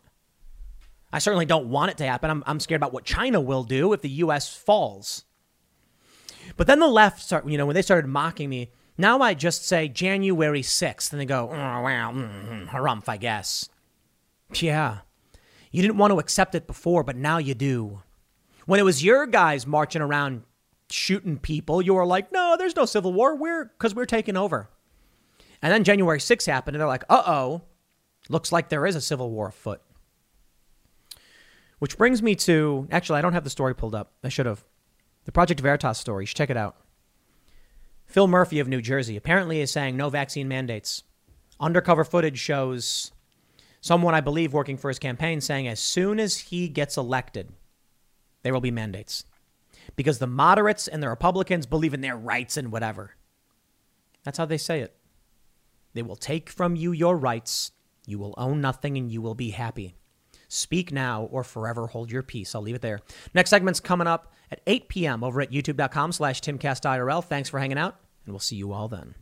I 1.13 1.19
certainly 1.19 1.45
don't 1.45 1.69
want 1.69 1.91
it 1.91 1.97
to 1.99 2.05
happen. 2.05 2.29
I'm, 2.29 2.43
I'm 2.45 2.59
scared 2.59 2.79
about 2.79 2.91
what 2.91 3.05
China 3.05 3.39
will 3.39 3.63
do 3.63 3.93
if 3.93 4.01
the 4.01 4.09
U.S. 4.09 4.53
falls. 4.53 5.23
But 6.57 6.67
then 6.67 6.79
the 6.79 6.87
left 6.87 7.21
start, 7.21 7.47
you 7.47 7.57
know, 7.57 7.65
when 7.65 7.75
they 7.75 7.81
started 7.81 8.09
mocking 8.09 8.49
me, 8.49 8.71
now 8.97 9.21
I 9.21 9.33
just 9.33 9.65
say 9.65 9.87
January 9.87 10.61
6th, 10.61 11.13
and 11.13 11.21
they 11.21 11.25
go, 11.25 11.47
oh, 11.49 11.81
well, 11.81 12.11
mm, 12.11 12.67
harumph, 12.67 13.07
I 13.07 13.15
guess. 13.15 13.69
Yeah. 14.53 14.97
You 15.71 15.81
didn't 15.81 15.97
want 15.97 16.11
to 16.11 16.19
accept 16.19 16.55
it 16.55 16.67
before, 16.67 17.05
but 17.05 17.15
now 17.15 17.37
you 17.37 17.53
do. 17.53 18.01
When 18.65 18.81
it 18.81 18.83
was 18.83 19.01
your 19.01 19.25
guys 19.25 19.65
marching 19.65 20.01
around 20.01 20.43
shooting 20.91 21.37
people, 21.37 21.81
you 21.81 21.93
were 21.93 22.05
like, 22.05 22.31
no, 22.31 22.55
there's 22.57 22.75
no 22.75 22.85
civil 22.85 23.13
war. 23.13 23.35
We're, 23.35 23.65
because 23.65 23.95
we're 23.95 24.05
taking 24.05 24.37
over. 24.37 24.69
And 25.61 25.73
then 25.73 25.83
January 25.83 26.19
6th 26.19 26.45
happened, 26.45 26.75
and 26.75 26.81
they're 26.81 26.87
like, 26.87 27.03
uh 27.09 27.23
oh, 27.25 27.61
looks 28.29 28.51
like 28.51 28.69
there 28.69 28.85
is 28.85 28.95
a 28.95 29.01
civil 29.01 29.29
war 29.29 29.49
afoot. 29.49 29.81
Which 31.79 31.97
brings 31.97 32.21
me 32.21 32.35
to, 32.35 32.87
actually, 32.91 33.19
I 33.19 33.21
don't 33.21 33.33
have 33.33 33.43
the 33.43 33.49
story 33.49 33.73
pulled 33.73 33.95
up. 33.95 34.13
I 34.23 34.29
should 34.29 34.45
have. 34.45 34.63
The 35.25 35.31
Project 35.31 35.59
Veritas 35.59 35.97
story. 35.97 36.23
You 36.23 36.27
should 36.27 36.37
check 36.37 36.49
it 36.49 36.57
out. 36.57 36.77
Phil 38.05 38.27
Murphy 38.27 38.59
of 38.59 38.67
New 38.67 38.81
Jersey 38.81 39.15
apparently 39.15 39.61
is 39.61 39.71
saying 39.71 39.95
no 39.95 40.09
vaccine 40.09 40.47
mandates. 40.47 41.03
Undercover 41.59 42.03
footage 42.03 42.39
shows 42.39 43.11
someone, 43.81 44.15
I 44.15 44.21
believe, 44.21 44.53
working 44.53 44.77
for 44.77 44.89
his 44.89 44.99
campaign 44.99 45.41
saying 45.41 45.67
as 45.67 45.79
soon 45.79 46.19
as 46.19 46.37
he 46.37 46.67
gets 46.67 46.97
elected, 46.97 47.49
there 48.41 48.53
will 48.53 48.61
be 48.61 48.71
mandates 48.71 49.25
because 49.99 50.19
the 50.19 50.27
moderates 50.27 50.87
and 50.87 51.03
the 51.03 51.09
Republicans 51.09 51.65
believe 51.65 51.93
in 51.93 51.99
their 51.99 52.15
rights 52.15 52.55
and 52.55 52.71
whatever. 52.71 53.17
That's 54.23 54.37
how 54.37 54.45
they 54.45 54.57
say 54.57 54.79
it. 54.79 54.95
They 55.93 56.01
will 56.01 56.15
take 56.15 56.49
from 56.49 56.77
you 56.77 56.93
your 56.93 57.17
rights, 57.17 57.73
you 58.07 58.17
will 58.17 58.33
own 58.37 58.61
nothing, 58.61 58.97
and 58.97 59.11
you 59.11 59.21
will 59.21 59.35
be 59.35 59.49
happy. 59.49 59.95
Speak 60.47 60.93
now 60.93 61.23
or 61.23 61.43
forever 61.43 61.87
hold 61.87 62.13
your 62.13 62.23
peace. 62.23 62.55
I'll 62.55 62.61
leave 62.61 62.75
it 62.75 62.81
there. 62.81 63.01
Next 63.33 63.49
segment's 63.49 63.81
coming 63.81 64.07
up 64.07 64.31
at 64.49 64.61
8 64.65 64.87
p.m. 64.87 65.21
over 65.21 65.41
at 65.41 65.51
youtube.com 65.51 66.13
slash 66.13 66.39
timcastirl. 66.39 67.25
Thanks 67.25 67.49
for 67.49 67.59
hanging 67.59 67.77
out, 67.77 67.97
and 68.25 68.31
we'll 68.31 68.39
see 68.39 68.55
you 68.55 68.71
all 68.71 68.87
then. 68.87 69.15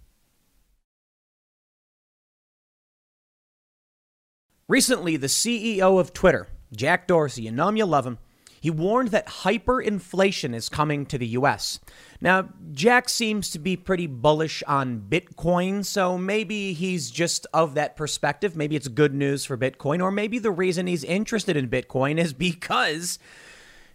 Recently, 4.67 5.17
the 5.17 5.25
CEO 5.25 5.99
of 5.99 6.13
Twitter, 6.13 6.47
Jack 6.71 7.07
Dorsey, 7.07 7.41
you 7.41 7.51
know 7.51 7.69
him, 7.69 7.77
you 7.77 7.85
love 7.87 8.05
him, 8.05 8.19
he 8.59 8.69
warned 8.69 9.09
that 9.09 9.27
hyperinflation 9.27 10.53
is 10.53 10.69
coming 10.69 11.05
to 11.05 11.17
the 11.17 11.27
US. 11.27 11.79
Now, 12.19 12.49
Jack 12.71 13.09
seems 13.09 13.49
to 13.51 13.59
be 13.59 13.75
pretty 13.75 14.07
bullish 14.07 14.63
on 14.63 15.05
Bitcoin, 15.09 15.85
so 15.85 16.17
maybe 16.17 16.73
he's 16.73 17.11
just 17.11 17.45
of 17.53 17.75
that 17.75 17.95
perspective. 17.95 18.55
Maybe 18.55 18.75
it's 18.75 18.87
good 18.87 19.13
news 19.13 19.45
for 19.45 19.57
Bitcoin, 19.57 20.01
or 20.01 20.11
maybe 20.11 20.39
the 20.39 20.51
reason 20.51 20.87
he's 20.87 21.03
interested 21.03 21.55
in 21.55 21.69
Bitcoin 21.69 22.17
is 22.17 22.33
because 22.33 23.19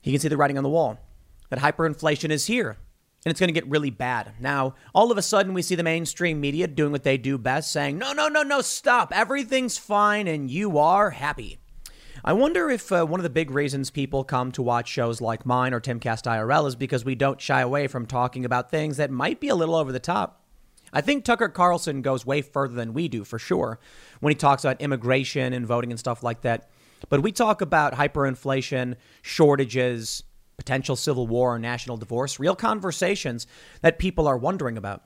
he 0.01 0.11
can 0.11 0.21
see 0.21 0.29
the 0.29 0.37
writing 0.37 0.57
on 0.59 0.65
the 0.65 0.71
wall 0.71 0.99
that 1.51 1.59
hyperinflation 1.59 2.31
is 2.31 2.47
here 2.47 2.77
and 3.25 3.31
it's 3.31 3.39
going 3.39 3.49
to 3.49 3.55
get 3.55 3.69
really 3.69 3.91
bad. 3.91 4.33
Now, 4.41 4.75
all 4.95 5.13
of 5.13 5.19
a 5.19 5.23
sudden, 5.23 5.55
we 5.55 5.63
see 5.63 5.77
the 5.77 5.85
mainstream 5.85 6.41
media 6.41 6.67
doing 6.67 6.91
what 6.91 7.05
they 7.05 7.17
do 7.17 7.39
best, 7.39 7.71
saying, 7.71 7.99
no, 7.99 8.13
no, 8.13 8.29
no, 8.29 8.43
no, 8.43 8.61
stop. 8.63 9.13
Everything's 9.15 9.79
fine 9.79 10.27
and 10.27 10.51
you 10.51 10.79
are 10.79 11.11
happy. 11.11 11.59
I 12.25 12.33
wonder 12.35 12.71
if 12.71 12.93
uh, 12.93 13.05
one 13.05 13.19
of 13.19 13.25
the 13.25 13.31
big 13.31 13.51
reasons 13.51 13.91
people 13.91 14.23
come 14.23 14.53
to 14.53 14.63
watch 14.63 14.89
shows 14.89 15.21
like 15.21 15.45
mine 15.45 15.75
or 15.75 15.81
Timcast 15.81 16.23
IRL 16.23 16.69
is 16.69 16.77
because 16.77 17.05
we 17.05 17.17
don't 17.17 17.41
shy 17.41 17.61
away 17.61 17.89
from 17.89 18.07
talking 18.07 18.45
about 18.45 18.71
things 18.71 18.97
that 18.99 19.11
might 19.11 19.41
be 19.41 19.49
a 19.49 19.57
little 19.57 19.75
over 19.75 19.91
the 19.91 19.99
top. 19.99 20.45
I 20.93 21.01
think 21.01 21.25
Tucker 21.25 21.49
Carlson 21.49 22.01
goes 22.01 22.25
way 22.25 22.41
further 22.41 22.75
than 22.75 22.93
we 22.93 23.09
do, 23.09 23.25
for 23.25 23.41
sure, 23.41 23.81
when 24.21 24.31
he 24.31 24.37
talks 24.37 24.65
about 24.65 24.81
immigration 24.81 25.53
and 25.53 25.67
voting 25.67 25.91
and 25.91 25.99
stuff 25.99 26.23
like 26.23 26.43
that. 26.43 26.69
But 27.09 27.23
we 27.23 27.33
talk 27.33 27.61
about 27.61 27.95
hyperinflation, 27.95 28.95
shortages, 29.23 30.23
potential 30.57 30.95
civil 30.95 31.27
war, 31.27 31.59
national 31.59 31.97
divorce, 31.97 32.39
real 32.39 32.55
conversations 32.55 33.49
that 33.81 33.99
people 33.99 34.29
are 34.29 34.37
wondering 34.37 34.77
about. 34.77 35.03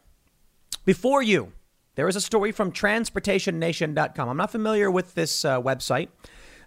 Before 0.85 1.23
you, 1.23 1.53
there 1.95 2.09
is 2.09 2.17
a 2.17 2.21
story 2.21 2.53
from 2.53 2.73
transportationnation.com. 2.73 4.29
I'm 4.29 4.37
not 4.37 4.53
familiar 4.53 4.91
with 4.91 5.15
this 5.15 5.47
uh, 5.47 5.63
website. 5.63 6.09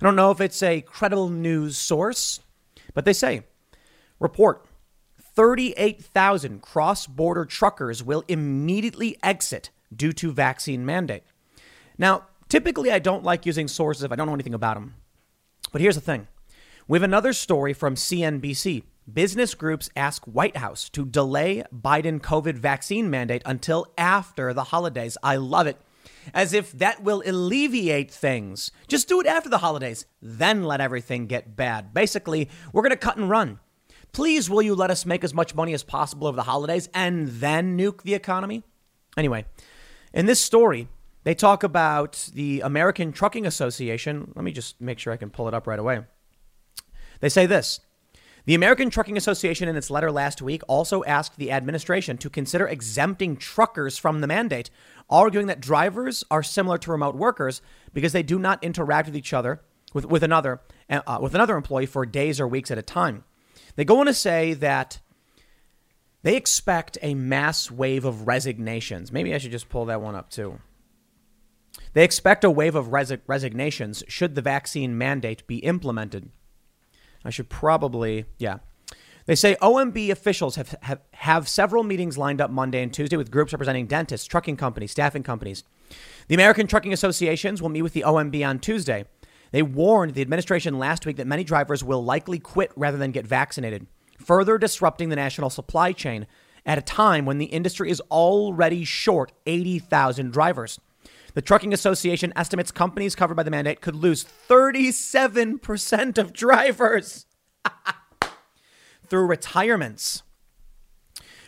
I 0.02 0.06
don't 0.06 0.16
know 0.16 0.32
if 0.32 0.39
it's 0.39 0.64
a 0.64 0.82
credible 0.82 1.30
news 1.30 1.78
source, 1.78 2.39
but 2.93 3.04
they 3.04 3.14
say 3.14 3.43
report 4.20 4.66
38,000 5.20 6.62
cross 6.62 7.06
border 7.06 7.45
truckers 7.45 8.04
will 8.04 8.24
immediately 8.28 9.18
exit 9.22 9.72
due 9.93 10.14
to 10.14 10.32
vaccine 10.32 10.86
mandate. 10.86 11.24
Now, 11.97 12.28
typically 12.47 12.91
I 12.91 13.00
don't 13.00 13.24
like 13.24 13.45
using 13.45 13.68
sources 13.68 14.04
if 14.04 14.12
I 14.12 14.16
don't 14.16 14.28
know 14.28 14.34
anything 14.34 14.54
about 14.54 14.76
them. 14.76 14.95
But 15.72 15.82
here's 15.82 15.95
the 15.95 16.02
thing 16.02 16.28
we 16.88 16.97
have 16.97 17.04
another 17.04 17.34
story 17.34 17.74
from 17.74 17.95
CNBC. 17.95 18.84
Business 19.12 19.56
groups 19.56 19.89
ask 19.95 20.24
White 20.26 20.58
House 20.58 20.88
to 20.89 21.06
delay 21.06 21.64
Biden 21.74 22.20
COVID 22.20 22.56
vaccine 22.56 23.10
mandate 23.10 23.41
until 23.45 23.88
after 23.97 24.54
the 24.54 24.66
holidays. 24.66 25.18
I 25.24 25.38
love 25.38 25.68
it 25.68 25.78
as 26.34 26.53
if 26.53 26.72
that 26.74 27.03
will 27.03 27.24
alleviate 27.26 28.11
things. 28.11 28.72
Just 28.88 29.07
do 29.07 29.20
it 29.20 29.28
after 29.28 29.49
the 29.49 29.59
holidays, 29.59 30.05
then 30.22 30.63
let 30.63 30.82
everything 30.82 31.28
get 31.28 31.55
bad. 31.55 31.93
Basically, 31.93 32.49
we're 32.74 32.82
going 32.82 32.91
to 32.91 32.97
cut 32.97 33.17
and 33.17 33.30
run. 33.30 33.59
Please, 34.11 34.49
will 34.49 34.61
you 34.61 34.76
let 34.76 34.91
us 34.91 35.05
make 35.05 35.24
as 35.24 35.34
much 35.34 35.55
money 35.55 35.74
as 35.74 35.84
possible 35.84 36.28
over 36.28 36.36
the 36.36 36.43
holidays 36.43 36.89
and 36.93 37.28
then 37.28 37.78
nuke 37.78 38.01
the 38.01 38.15
economy? 38.15 38.63
Anyway, 39.17 39.45
in 40.13 40.26
this 40.26 40.41
story, 40.41 40.88
they 41.24 41.36
talk 41.36 41.63
about 41.63 42.30
the 42.34 42.61
American 42.61 43.11
Trucking 43.11 43.45
Association. 43.45 44.32
Let 44.36 44.43
me 44.43 44.51
just 44.51 44.82
make 44.82 44.99
sure 44.99 45.13
I 45.13 45.17
can 45.17 45.30
pull 45.30 45.47
it 45.47 45.53
up 45.53 45.67
right 45.67 45.80
away. 45.80 46.01
They 47.20 47.30
say 47.30 47.45
this 47.45 47.82
the 48.45 48.55
American 48.55 48.89
Trucking 48.89 49.17
Association, 49.17 49.67
in 49.67 49.76
its 49.76 49.91
letter 49.91 50.11
last 50.11 50.41
week, 50.41 50.63
also 50.67 51.03
asked 51.03 51.38
the 51.38 51.51
administration 51.51 52.17
to 52.17 52.30
consider 52.32 52.67
exempting 52.67 53.38
truckers 53.38 53.97
from 53.97 54.22
the 54.22 54.28
mandate, 54.28 54.72
arguing 55.10 55.47
that 55.47 55.60
drivers 55.60 56.24
are 56.30 56.43
similar 56.43 56.78
to 56.80 56.91
remote 56.91 57.16
workers 57.16 57.62
because 57.93 58.14
they 58.14 58.24
do 58.24 58.38
not 58.39 58.64
interact 58.64 59.07
with 59.07 59.16
each 59.16 59.34
other, 59.34 59.62
with, 59.93 60.05
with, 60.05 60.24
another, 60.24 60.62
uh, 60.89 61.20
with 61.22 61.36
another 61.36 61.57
employee 61.57 61.86
for 61.86 62.05
days 62.05 62.39
or 62.39 62.47
weeks 62.47 62.72
at 62.72 62.78
a 62.78 62.84
time. 62.84 63.24
They 63.76 63.86
go 63.86 63.99
on 63.99 64.05
to 64.05 64.14
say 64.14 64.53
that 64.55 64.99
they 66.22 66.36
expect 66.36 66.97
a 67.01 67.14
mass 67.14 67.72
wave 67.72 68.05
of 68.05 68.28
resignations. 68.28 69.12
Maybe 69.12 69.34
I 69.34 69.38
should 69.38 69.51
just 69.51 69.70
pull 69.70 69.86
that 69.86 70.01
one 70.01 70.16
up 70.16 70.30
too. 70.30 70.60
They 71.93 72.03
expect 72.03 72.43
a 72.43 72.51
wave 72.51 72.76
of 72.76 72.88
resi- 72.88 73.22
resignations 73.26 74.03
should 74.07 74.36
the 74.36 74.41
vaccine 74.41 74.97
mandate 74.97 75.47
be 75.47 75.57
implemented. 75.60 76.30
I 77.24 77.30
should 77.30 77.49
probably, 77.49 78.26
yeah. 78.38 78.60
They 79.30 79.36
say 79.36 79.55
OMB 79.61 80.09
officials 80.09 80.55
have, 80.55 80.73
have, 80.82 81.01
have 81.11 81.47
several 81.47 81.84
meetings 81.84 82.17
lined 82.17 82.41
up 82.41 82.49
Monday 82.49 82.82
and 82.82 82.91
Tuesday 82.91 83.15
with 83.15 83.30
groups 83.30 83.53
representing 83.53 83.86
dentists, 83.86 84.25
trucking 84.25 84.57
companies, 84.57 84.89
staffing 84.89 85.21
companies. 85.21 85.63
The 86.30 86.34
American 86.34 86.65
Trucking 86.65 86.93
Associations 86.93 87.61
will 87.61 87.69
meet 87.69 87.84
with 87.84 87.93
the 87.93 88.01
OMB 88.07 88.43
on 88.43 88.57
Tuesday. 88.57 89.05
They 89.51 89.61
warned 89.61 90.15
the 90.15 90.23
administration 90.23 90.80
last 90.80 91.05
week 91.05 91.17
that 91.17 91.27
many 91.27 91.43
drivers 91.43 91.84
will 91.84 92.03
likely 92.03 92.39
quit 92.39 92.71
rather 92.75 92.97
than 92.97 93.11
get 93.11 93.27
vaccinated, 93.27 93.86
further 94.17 94.57
disrupting 94.57 95.09
the 95.09 95.15
national 95.15 95.51
supply 95.51 95.91
chain 95.91 96.25
at 96.65 96.80
a 96.80 96.82
time 96.82 97.27
when 97.27 97.38
the 97.38 97.45
industry 97.45 97.91
is 97.91 98.01
already 98.09 98.84
short 98.84 99.32
80,000 99.45 100.32
drivers. 100.32 100.80
The 101.36 101.43
Trucking 101.43 101.71
Association 101.71 102.34
estimates 102.36 102.71
companies 102.71 103.13
covered 103.13 103.36
by 103.36 103.43
the 103.43 103.51
mandate 103.51 103.80
could 103.80 103.95
lose 103.95 104.25
37% 104.25 106.17
of 106.17 106.34
drivers 106.34 107.27
through 109.10 109.26
retirements, 109.26 110.24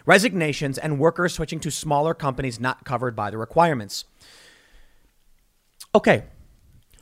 resignations, 0.05 0.77
and 0.77 0.99
workers 0.99 1.33
switching 1.33 1.59
to 1.59 1.71
smaller 1.71 2.13
companies 2.13 2.59
not 2.59 2.85
covered 2.85 3.15
by 3.15 3.29
the 3.29 3.37
requirements. 3.37 4.05
Okay, 5.93 6.23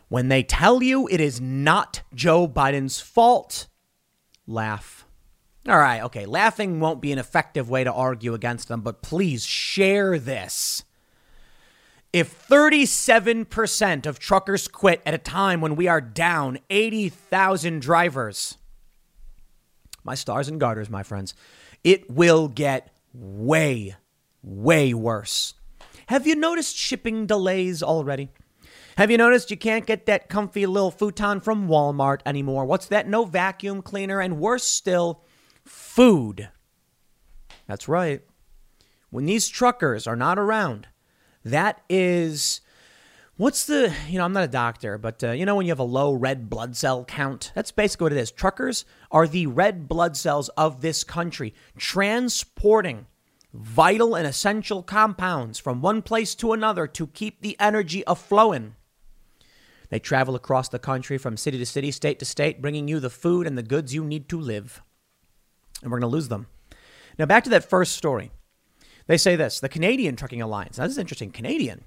when 0.08 0.28
they 0.28 0.44
tell 0.44 0.82
you 0.82 1.08
it 1.08 1.22
is 1.22 1.40
not 1.40 2.02
Joe 2.14 2.48
Biden's 2.48 3.00
fault, 3.00 3.68
laugh. 4.48 5.06
All 5.68 5.78
right, 5.78 6.02
okay, 6.04 6.26
laughing 6.26 6.80
won't 6.80 7.02
be 7.02 7.12
an 7.12 7.20
effective 7.20 7.70
way 7.70 7.84
to 7.84 7.94
argue 7.94 8.34
against 8.34 8.68
them, 8.68 8.82
but 8.82 9.02
please 9.02 9.46
share 9.46 10.18
this. 10.18 10.84
If 12.12 12.48
37% 12.48 14.08
of 14.08 14.18
truckers 14.18 14.68
quit 14.68 15.04
at 15.06 15.14
a 15.14 15.20
time 15.20 15.62
when 15.62 15.76
we 15.76 15.88
are 15.88 16.02
down 16.02 16.58
80,000 16.72 17.82
drivers, 17.82 18.58
my 20.04 20.16
stars 20.16 20.48
and 20.48 20.60
garters, 20.60 20.90
my 20.90 21.04
friends, 21.04 21.34
it 21.84 22.10
will 22.10 22.48
get 22.48 22.94
way, 23.14 23.96
way 24.42 24.94
worse. 24.94 25.54
Have 26.08 26.26
you 26.26 26.36
noticed 26.36 26.76
shipping 26.76 27.26
delays 27.26 27.84
already? 27.84 28.30
Have 28.98 29.12
you 29.12 29.18
noticed 29.18 29.52
you 29.52 29.58
can't 29.58 29.86
get 29.86 30.08
that 30.08 30.28
comfy 30.28 30.66
little 30.66 30.92
futon 30.92 31.40
from 31.40 31.68
Walmart 31.68 32.20
anymore? 32.26 32.66
What's 32.66 32.88
that? 32.88 33.08
No 33.08 33.24
vacuum 33.24 33.82
cleaner, 33.82 34.20
and 34.20 34.40
worse 34.40 34.66
still, 34.66 35.24
food. 35.64 36.50
That's 37.68 37.88
right. 37.88 38.22
When 39.10 39.26
these 39.26 39.48
truckers 39.48 40.06
are 40.06 40.16
not 40.16 40.38
around, 40.38 40.88
that 41.46 41.82
is 41.90 42.62
what's 43.40 43.66
the 43.68 43.94
you 44.10 44.18
know 44.18 44.26
i'm 44.26 44.34
not 44.34 44.44
a 44.44 44.50
doctor 44.50 44.98
but 44.98 45.24
uh, 45.24 45.32
you 45.32 45.46
know 45.46 45.56
when 45.56 45.66
you 45.66 45.72
have 45.72 45.80
a 45.80 45.84
low 45.84 46.12
red 46.12 46.50
blood 46.50 46.76
cell 46.76 47.06
count? 47.06 47.54
That's 47.56 47.72
basically 47.72 48.06
what 48.06 48.12
it 48.12 48.18
is. 48.18 48.32
Truckers 48.32 48.84
are 49.12 49.28
the 49.28 49.48
red 49.48 49.88
blood 49.88 50.18
cells 50.18 50.50
of 50.50 50.82
this 50.82 51.06
country 51.06 51.54
transporting 51.78 53.08
vital 53.54 54.14
and 54.14 54.28
essential 54.28 54.84
compounds 54.84 55.58
from 55.58 55.82
one 55.82 56.02
place 56.02 56.36
to 56.36 56.52
another 56.52 56.86
to 56.86 57.08
keep 57.08 57.42
the 57.42 57.56
energy 57.60 58.04
aflowing. 58.06 58.74
They 59.90 60.00
travel 60.00 60.36
across 60.36 60.68
the 60.68 60.78
country 60.78 61.18
from 61.18 61.38
city 61.38 61.58
to 61.58 61.66
city 61.66 61.92
state 61.92 62.20
to 62.20 62.26
state 62.26 62.62
bringing 62.62 62.88
you 62.90 63.00
the 63.00 63.10
food 63.10 63.48
and 63.48 63.58
the 63.58 63.64
goods 63.64 63.94
you 63.94 64.04
need 64.04 64.28
to 64.30 64.40
live. 64.40 64.84
And 65.82 65.92
we're 65.92 66.00
going 66.00 66.12
to 66.12 66.16
lose 66.16 66.28
them. 66.28 66.48
Now 67.18 67.26
back 67.26 67.46
to 67.46 67.50
that 67.52 67.70
first 67.70 67.96
story. 67.96 68.32
They 69.08 69.18
say 69.18 69.38
this 69.38 69.62
the 69.62 69.70
Canadian 69.70 70.18
Trucking 70.18 70.42
Alliance, 70.42 70.78
now 70.78 70.84
this 70.84 70.94
is 70.94 71.00
interesting, 71.00 71.32
Canadian, 71.32 71.86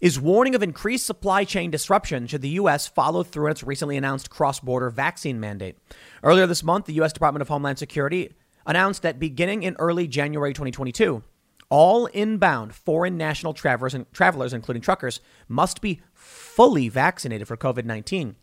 is 0.00 0.20
warning 0.20 0.54
of 0.54 0.62
increased 0.62 1.06
supply 1.06 1.44
chain 1.44 1.70
disruption 1.70 2.26
should 2.26 2.42
the 2.42 2.48
U.S. 2.50 2.86
follow 2.86 3.22
through 3.22 3.46
on 3.46 3.50
its 3.52 3.62
recently 3.62 3.96
announced 3.96 4.30
cross 4.30 4.60
border 4.60 4.90
vaccine 4.90 5.40
mandate. 5.40 5.78
Earlier 6.22 6.46
this 6.46 6.62
month, 6.62 6.86
the 6.86 6.94
U.S. 6.94 7.12
Department 7.12 7.42
of 7.42 7.48
Homeland 7.48 7.78
Security 7.78 8.34
announced 8.66 9.02
that 9.02 9.18
beginning 9.18 9.62
in 9.62 9.76
early 9.78 10.06
January 10.06 10.52
2022, 10.52 11.22
all 11.70 12.06
inbound 12.06 12.74
foreign 12.74 13.16
national 13.16 13.54
travelers, 13.54 13.96
travelers, 14.12 14.52
including 14.52 14.82
truckers, 14.82 15.20
must 15.48 15.80
be 15.80 16.00
fully 16.12 16.88
vaccinated 16.88 17.48
for 17.48 17.56
COVID 17.56 17.84
19 17.84 18.36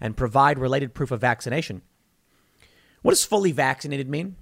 and 0.00 0.16
provide 0.16 0.58
related 0.58 0.94
proof 0.94 1.10
of 1.10 1.20
vaccination. 1.20 1.82
What 3.02 3.12
does 3.12 3.24
fully 3.24 3.52
vaccinated 3.52 4.08
mean? 4.08 4.36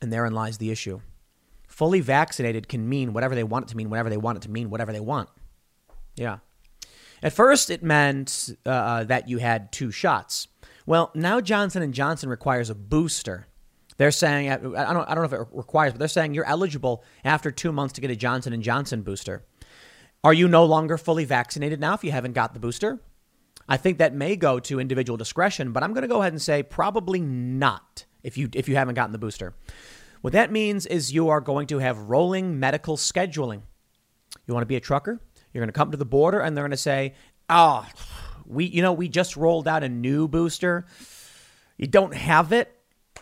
And 0.00 0.12
therein 0.12 0.32
lies 0.32 0.58
the 0.58 0.70
issue. 0.70 1.00
Fully 1.72 2.00
vaccinated 2.00 2.68
can 2.68 2.86
mean 2.86 3.14
whatever 3.14 3.34
they 3.34 3.42
want 3.42 3.64
it 3.64 3.68
to 3.68 3.78
mean, 3.78 3.88
whatever 3.88 4.10
they 4.10 4.18
want 4.18 4.36
it 4.36 4.42
to 4.42 4.50
mean, 4.50 4.68
whatever 4.68 4.92
they 4.92 5.00
want. 5.00 5.30
Yeah. 6.16 6.38
At 7.22 7.32
first, 7.32 7.70
it 7.70 7.82
meant 7.82 8.50
uh, 8.66 9.04
that 9.04 9.26
you 9.26 9.38
had 9.38 9.72
two 9.72 9.90
shots. 9.90 10.48
Well, 10.84 11.10
now 11.14 11.40
Johnson 11.40 11.82
and 11.82 11.94
Johnson 11.94 12.28
requires 12.28 12.68
a 12.68 12.74
booster. 12.74 13.46
They're 13.96 14.10
saying 14.10 14.50
I 14.50 14.56
don't 14.58 14.76
I 14.76 15.14
don't 15.14 15.16
know 15.16 15.24
if 15.24 15.32
it 15.32 15.48
requires, 15.50 15.94
but 15.94 15.98
they're 15.98 16.08
saying 16.08 16.34
you're 16.34 16.44
eligible 16.44 17.04
after 17.24 17.50
two 17.50 17.72
months 17.72 17.94
to 17.94 18.02
get 18.02 18.10
a 18.10 18.16
Johnson 18.16 18.52
and 18.52 18.62
Johnson 18.62 19.00
booster. 19.00 19.46
Are 20.22 20.34
you 20.34 20.48
no 20.48 20.66
longer 20.66 20.98
fully 20.98 21.24
vaccinated 21.24 21.80
now 21.80 21.94
if 21.94 22.04
you 22.04 22.12
haven't 22.12 22.32
got 22.32 22.52
the 22.52 22.60
booster? 22.60 23.00
I 23.66 23.78
think 23.78 23.96
that 23.96 24.12
may 24.12 24.36
go 24.36 24.60
to 24.60 24.78
individual 24.78 25.16
discretion, 25.16 25.72
but 25.72 25.82
I'm 25.82 25.94
going 25.94 26.02
to 26.02 26.08
go 26.08 26.20
ahead 26.20 26.34
and 26.34 26.42
say 26.42 26.62
probably 26.62 27.20
not 27.20 28.04
if 28.22 28.36
you 28.36 28.50
if 28.52 28.68
you 28.68 28.76
haven't 28.76 28.94
gotten 28.94 29.12
the 29.12 29.18
booster. 29.18 29.54
What 30.22 30.32
that 30.32 30.52
means 30.52 30.86
is 30.86 31.12
you 31.12 31.28
are 31.28 31.40
going 31.40 31.66
to 31.66 31.78
have 31.78 31.98
rolling 31.98 32.58
medical 32.58 32.96
scheduling. 32.96 33.62
You 34.46 34.54
want 34.54 34.62
to 34.62 34.68
be 34.68 34.76
a 34.76 34.80
trucker? 34.80 35.20
You're 35.52 35.60
going 35.60 35.68
to 35.68 35.78
come 35.78 35.90
to 35.90 35.96
the 35.96 36.04
border 36.04 36.40
and 36.40 36.56
they're 36.56 36.64
going 36.64 36.70
to 36.70 36.76
say, 36.76 37.14
"Oh, 37.50 37.86
we 38.46 38.64
you 38.64 38.80
know, 38.80 38.92
we 38.92 39.08
just 39.08 39.36
rolled 39.36 39.68
out 39.68 39.82
a 39.82 39.88
new 39.88 40.28
booster. 40.28 40.86
You 41.76 41.88
don't 41.88 42.14
have 42.14 42.52
it? 42.52 42.72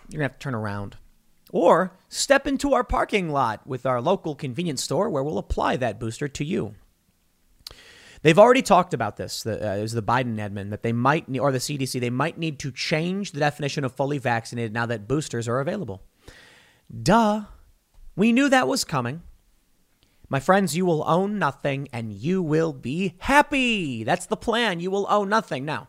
You're 0.09 0.21
going 0.21 0.29
to 0.29 0.33
have 0.35 0.39
to 0.39 0.45
turn 0.45 0.55
around." 0.55 0.97
Or 1.53 1.97
step 2.09 2.47
into 2.47 2.75
our 2.75 2.85
parking 2.85 3.31
lot 3.31 3.67
with 3.67 3.85
our 3.85 4.01
local 4.01 4.37
convenience 4.37 4.85
store 4.85 5.11
where 5.11 5.25
we'll 5.25 5.39
apply 5.39 5.79
that 5.79 5.99
booster 5.99 6.29
to 6.29 6.45
you. 6.45 6.75
They've 8.23 8.39
already 8.39 8.63
talked 8.63 8.93
about 8.95 9.17
this. 9.17 9.43
The, 9.43 9.73
uh, 9.73 9.77
it 9.77 9.83
was 9.83 9.93
the 9.93 10.03
Biden 10.03 10.37
admin 10.37 10.71
that 10.71 10.83
they 10.83 10.93
might, 10.93 11.25
or 11.39 11.51
the 11.51 11.59
CDC, 11.59 11.99
they 11.99 12.11
might 12.11 12.39
need 12.39 12.59
to 12.61 12.71
change 12.71 13.33
the 13.33 13.41
definition 13.41 13.83
of 13.83 13.95
fully 13.95 14.19
vaccinated 14.19 14.73
now 14.73 14.87
that 14.87 15.09
boosters 15.09 15.49
are 15.49 15.59
available. 15.59 16.03
Duh. 16.91 17.43
We 18.17 18.33
knew 18.33 18.49
that 18.49 18.69
was 18.69 18.85
coming. 18.85 19.23
My 20.29 20.41
friends, 20.41 20.77
you 20.77 20.87
will 20.87 21.05
own 21.07 21.39
nothing 21.39 21.89
and 21.93 22.13
you 22.13 22.43
will 22.43 22.73
be 22.73 23.15
happy. 23.19 24.05
That's 24.05 24.27
the 24.27 24.37
plan. 24.37 24.81
You 24.81 24.91
will 24.91 25.07
own 25.11 25.29
nothing. 25.29 25.65
Now, 25.65 25.89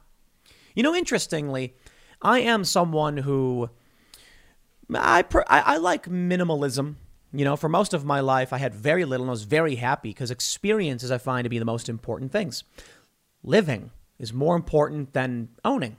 you 0.76 0.84
know, 0.84 0.96
interestingly, 0.96 1.76
I 2.22 2.40
am 2.40 2.64
someone 2.64 3.18
who 3.18 3.70
I, 4.94 5.24
I, 5.48 5.78
like 5.78 6.08
minimalism. 6.08 6.96
You 7.34 7.46
know, 7.46 7.56
for 7.56 7.70
most 7.70 7.94
of 7.94 8.04
my 8.04 8.20
life, 8.20 8.52
I 8.52 8.58
had 8.58 8.74
very 8.74 9.06
little 9.06 9.26
and 9.26 9.30
I 9.30 9.32
was 9.32 9.44
very 9.44 9.76
happy 9.76 10.10
because 10.10 10.32
experiences 10.32 11.12
I 11.12 11.18
find 11.18 11.46
to 11.46 11.50
be 11.50 11.60
the 11.60 11.66
most 11.66 11.88
important 11.88 12.32
things. 12.32 12.64
Living 13.44 13.92
is 14.20 14.34
more 14.34 14.56
important 14.56 15.14
than 15.14 15.50
owning. 15.64 15.98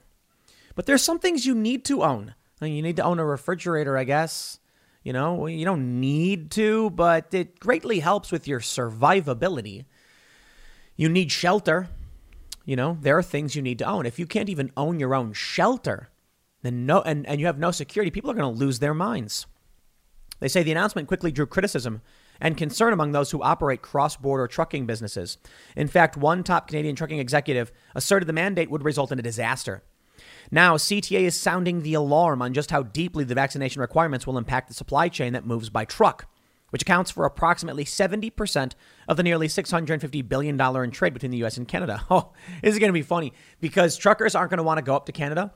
But 0.75 0.85
there's 0.85 1.01
some 1.01 1.19
things 1.19 1.45
you 1.45 1.55
need 1.55 1.85
to 1.85 2.03
own. 2.03 2.35
I 2.61 2.65
mean, 2.65 2.75
you 2.75 2.81
need 2.81 2.97
to 2.97 3.03
own 3.03 3.19
a 3.19 3.25
refrigerator, 3.25 3.97
I 3.97 4.03
guess. 4.03 4.59
You 5.03 5.11
know, 5.11 5.47
you 5.47 5.65
don't 5.65 5.99
need 5.99 6.49
to, 6.51 6.89
but 6.91 7.33
it 7.33 7.59
greatly 7.59 7.99
helps 7.99 8.31
with 8.31 8.47
your 8.47 8.61
survivability. 8.61 9.85
You 10.95 11.09
need 11.09 11.31
shelter. 11.31 11.89
You 12.65 12.77
know, 12.77 12.97
there 13.01 13.17
are 13.17 13.23
things 13.23 13.55
you 13.55 13.61
need 13.61 13.79
to 13.79 13.85
own. 13.85 14.05
If 14.05 14.17
you 14.17 14.25
can't 14.25 14.47
even 14.47 14.71
own 14.77 14.99
your 15.01 15.13
own 15.13 15.33
shelter, 15.33 16.09
then 16.61 16.85
no 16.85 17.01
and, 17.01 17.27
and 17.27 17.41
you 17.41 17.47
have 17.47 17.59
no 17.59 17.71
security, 17.71 18.11
people 18.11 18.31
are 18.31 18.35
going 18.35 18.53
to 18.53 18.59
lose 18.59 18.79
their 18.79 18.93
minds. 18.93 19.45
They 20.39 20.47
say 20.47 20.63
the 20.63 20.71
announcement 20.71 21.09
quickly 21.09 21.31
drew 21.31 21.45
criticism 21.45 22.01
and 22.39 22.57
concern 22.57 22.93
among 22.93 23.11
those 23.11 23.31
who 23.31 23.43
operate 23.43 23.81
cross 23.81 24.15
border 24.15 24.47
trucking 24.47 24.85
businesses. 24.85 25.37
In 25.75 25.87
fact, 25.87 26.17
one 26.17 26.43
top 26.43 26.67
Canadian 26.67 26.95
trucking 26.95 27.19
executive 27.19 27.71
asserted 27.95 28.27
the 28.27 28.33
mandate 28.33 28.71
would 28.71 28.83
result 28.83 29.11
in 29.11 29.19
a 29.19 29.23
disaster. 29.23 29.83
Now, 30.53 30.77
CTA 30.77 31.21
is 31.21 31.35
sounding 31.35 31.81
the 31.81 31.95
alarm 31.95 32.43
on 32.43 32.53
just 32.53 32.69
how 32.69 32.83
deeply 32.83 33.23
the 33.23 33.33
vaccination 33.33 33.81
requirements 33.81 34.27
will 34.27 34.37
impact 34.37 34.67
the 34.67 34.75
supply 34.75 35.09
chain 35.09 35.33
that 35.33 35.47
moves 35.47 35.71
by 35.71 35.83
truck, 35.83 36.27
which 36.69 36.83
accounts 36.83 37.09
for 37.09 37.25
approximately 37.25 37.83
70% 37.83 38.73
of 39.07 39.17
the 39.17 39.23
nearly 39.23 39.47
$650 39.47 40.29
billion 40.29 40.61
in 40.61 40.91
trade 40.91 41.15
between 41.15 41.31
the 41.31 41.43
US 41.43 41.57
and 41.57 41.67
Canada. 41.67 42.05
Oh, 42.11 42.33
this 42.61 42.71
is 42.71 42.77
going 42.77 42.89
to 42.89 42.93
be 42.93 43.01
funny 43.01 43.33
because 43.61 43.97
truckers 43.97 44.35
aren't 44.35 44.51
going 44.51 44.59
to 44.59 44.63
want 44.63 44.77
to 44.77 44.83
go 44.83 44.95
up 44.95 45.07
to 45.07 45.11
Canada 45.11 45.55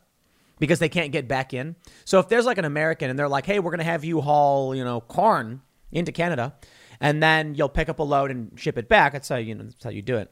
because 0.58 0.80
they 0.80 0.90
can't 0.90 1.12
get 1.12 1.28
back 1.28 1.54
in. 1.54 1.76
So 2.04 2.18
if 2.18 2.28
there's 2.28 2.48
like 2.48 2.58
an 2.58 2.66
American 2.66 3.12
and 3.12 3.20
they're 3.20 3.30
like, 3.30 3.46
"Hey, 3.46 3.60
we're 3.60 3.70
going 3.70 3.78
to 3.78 3.84
have 3.84 4.04
you 4.04 4.22
haul, 4.22 4.74
you 4.74 4.84
know, 4.84 5.02
corn 5.02 5.62
into 5.92 6.12
Canada, 6.12 6.56
and 7.00 7.22
then 7.22 7.54
you'll 7.54 7.70
pick 7.70 7.88
up 7.88 8.00
a 8.00 8.04
load 8.04 8.32
and 8.32 8.60
ship 8.60 8.80
it 8.80 8.90
back," 8.90 9.14
that's 9.14 9.30
how 9.30 9.36
you 9.36 9.54
know 9.54 9.66
that's 9.66 9.84
how 9.84 9.92
you 9.92 10.02
do 10.02 10.18
it. 10.18 10.32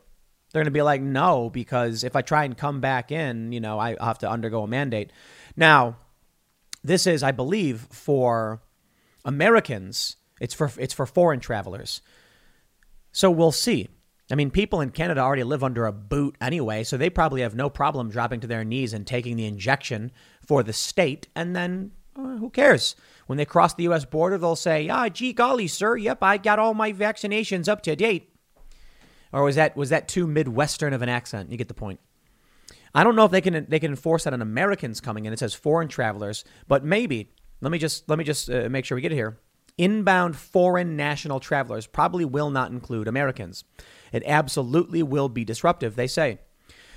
They're 0.55 0.61
going 0.61 0.71
to 0.73 0.77
be 0.77 0.81
like, 0.83 1.01
"No," 1.01 1.49
because 1.49 2.05
if 2.05 2.15
I 2.15 2.21
try 2.21 2.45
and 2.45 2.57
come 2.57 2.79
back 2.79 3.11
in, 3.11 3.51
you 3.51 3.59
know, 3.59 3.77
I 3.77 3.97
have 3.99 4.19
to 4.19 4.29
undergo 4.29 4.63
a 4.63 4.67
mandate. 4.67 5.11
Now, 5.57 5.97
this 6.81 7.05
is, 7.05 7.23
I 7.23 7.33
believe, 7.33 7.81
for 7.91 8.61
Americans. 9.25 10.15
It's 10.39 10.53
for 10.53 10.71
it's 10.77 10.93
for 10.93 11.05
foreign 11.05 11.41
travelers. 11.41 11.99
So 13.11 13.29
we'll 13.29 13.51
see. 13.51 13.89
I 14.31 14.35
mean, 14.35 14.49
people 14.49 14.79
in 14.79 14.91
Canada 14.91 15.19
already 15.19 15.43
live 15.43 15.61
under 15.61 15.85
a 15.85 15.91
boot 15.91 16.37
anyway, 16.39 16.85
so 16.85 16.95
they 16.95 17.09
probably 17.09 17.41
have 17.41 17.53
no 17.53 17.69
problem 17.69 18.09
dropping 18.09 18.39
to 18.39 18.47
their 18.47 18.63
knees 18.63 18.93
and 18.93 19.05
taking 19.05 19.35
the 19.35 19.47
injection 19.47 20.09
for 20.47 20.63
the 20.63 20.71
state. 20.71 21.27
And 21.35 21.53
then 21.53 21.91
uh, 22.15 22.37
who 22.37 22.49
cares? 22.49 22.95
When 23.27 23.35
they 23.37 23.43
cross 23.43 23.73
the 23.73 23.83
U.S. 23.83 24.05
border, 24.05 24.37
they'll 24.37 24.55
say, 24.55 24.87
"Ah, 24.87 25.09
gee 25.09 25.33
golly, 25.33 25.67
sir, 25.67 25.97
yep, 25.97 26.23
I 26.23 26.37
got 26.37 26.59
all 26.59 26.73
my 26.73 26.93
vaccinations 26.93 27.67
up 27.67 27.81
to 27.81 27.93
date." 27.97 28.31
Or 29.35 29.43
was 29.43 29.57
that 29.57 29.75
was 29.75 29.89
that 29.89 30.07
too 30.07 30.27
midwestern 30.27 30.93
of 30.93 31.01
an 31.01 31.09
accent? 31.09 31.51
You 31.51 31.57
get 31.57 31.67
the 31.67 31.73
point. 31.73 31.99
I 32.95 33.03
don't 33.03 33.17
know 33.17 33.25
if 33.25 33.31
they 33.31 33.41
can 33.41 33.65
they 33.67 33.79
can 33.79 33.91
enforce 33.91 34.23
that 34.23 34.31
on 34.31 34.41
Americans 34.41 35.01
coming 35.01 35.25
in. 35.25 35.33
It 35.33 35.39
says 35.39 35.53
foreign 35.53 35.89
travelers, 35.89 36.45
but 36.69 36.85
maybe. 36.85 37.33
Let 37.59 37.71
me 37.71 37.77
just 37.77 38.07
let 38.07 38.17
me 38.17 38.23
just 38.23 38.49
uh, 38.49 38.69
make 38.69 38.85
sure 38.85 38.95
we 38.95 39.01
get 39.01 39.11
it 39.11 39.15
here. 39.15 39.37
Inbound 39.77 40.37
foreign 40.37 40.95
national 40.95 41.41
travelers 41.41 41.85
probably 41.85 42.23
will 42.23 42.49
not 42.49 42.71
include 42.71 43.09
Americans. 43.09 43.65
It 44.13 44.23
absolutely 44.25 45.03
will 45.03 45.27
be 45.27 45.43
disruptive, 45.43 45.97
they 45.97 46.07
say. 46.07 46.39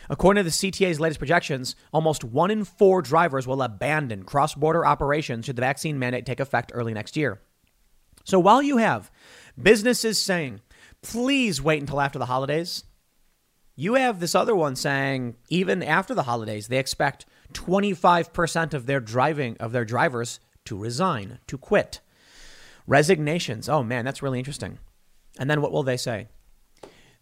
According 0.09 0.45
to 0.45 0.49
the 0.49 0.55
CTA's 0.55 1.01
latest 1.01 1.19
projections, 1.19 1.75
almost 1.93 2.23
one 2.23 2.53
in 2.53 2.63
four 2.63 3.03
drivers 3.03 3.49
will 3.49 3.63
abandon 3.63 4.23
cross 4.23 4.55
border 4.55 4.87
operations 4.87 5.47
should 5.47 5.57
the 5.57 5.63
vaccine 5.63 5.99
mandate 5.99 6.25
take 6.25 6.39
effect 6.39 6.71
early 6.73 6.95
next 6.95 7.17
year. 7.17 7.41
So 8.23 8.39
while 8.39 8.63
you 8.63 8.77
have 8.77 9.11
businesses 9.61 10.23
saying, 10.23 10.61
please 11.03 11.63
wait 11.63 11.81
until 11.81 12.01
after 12.01 12.19
the 12.19 12.27
holidays, 12.27 12.85
you 13.77 13.95
have 13.95 14.19
this 14.19 14.35
other 14.35 14.57
one 14.57 14.75
saying, 14.75 15.37
even 15.49 15.83
after 15.83 16.15
the 16.15 16.25
holidays, 16.25 16.69
they 16.69 16.79
expect 16.79 17.27
25% 17.53 18.75
of 18.75 18.87
their 18.87 19.01
driving 19.01 19.57
of 19.59 19.73
their 19.73 19.85
drivers 19.85 20.41
to 20.65 20.77
resign, 20.77 21.39
to 21.47 21.57
quit. 21.57 22.01
Resignations. 22.87 23.69
Oh 23.69 23.83
man, 23.83 24.05
that's 24.05 24.23
really 24.23 24.39
interesting. 24.39 24.79
And 25.39 25.49
then 25.49 25.61
what 25.61 25.73
will 25.73 25.83
they 25.83 25.97
say? 25.97 26.29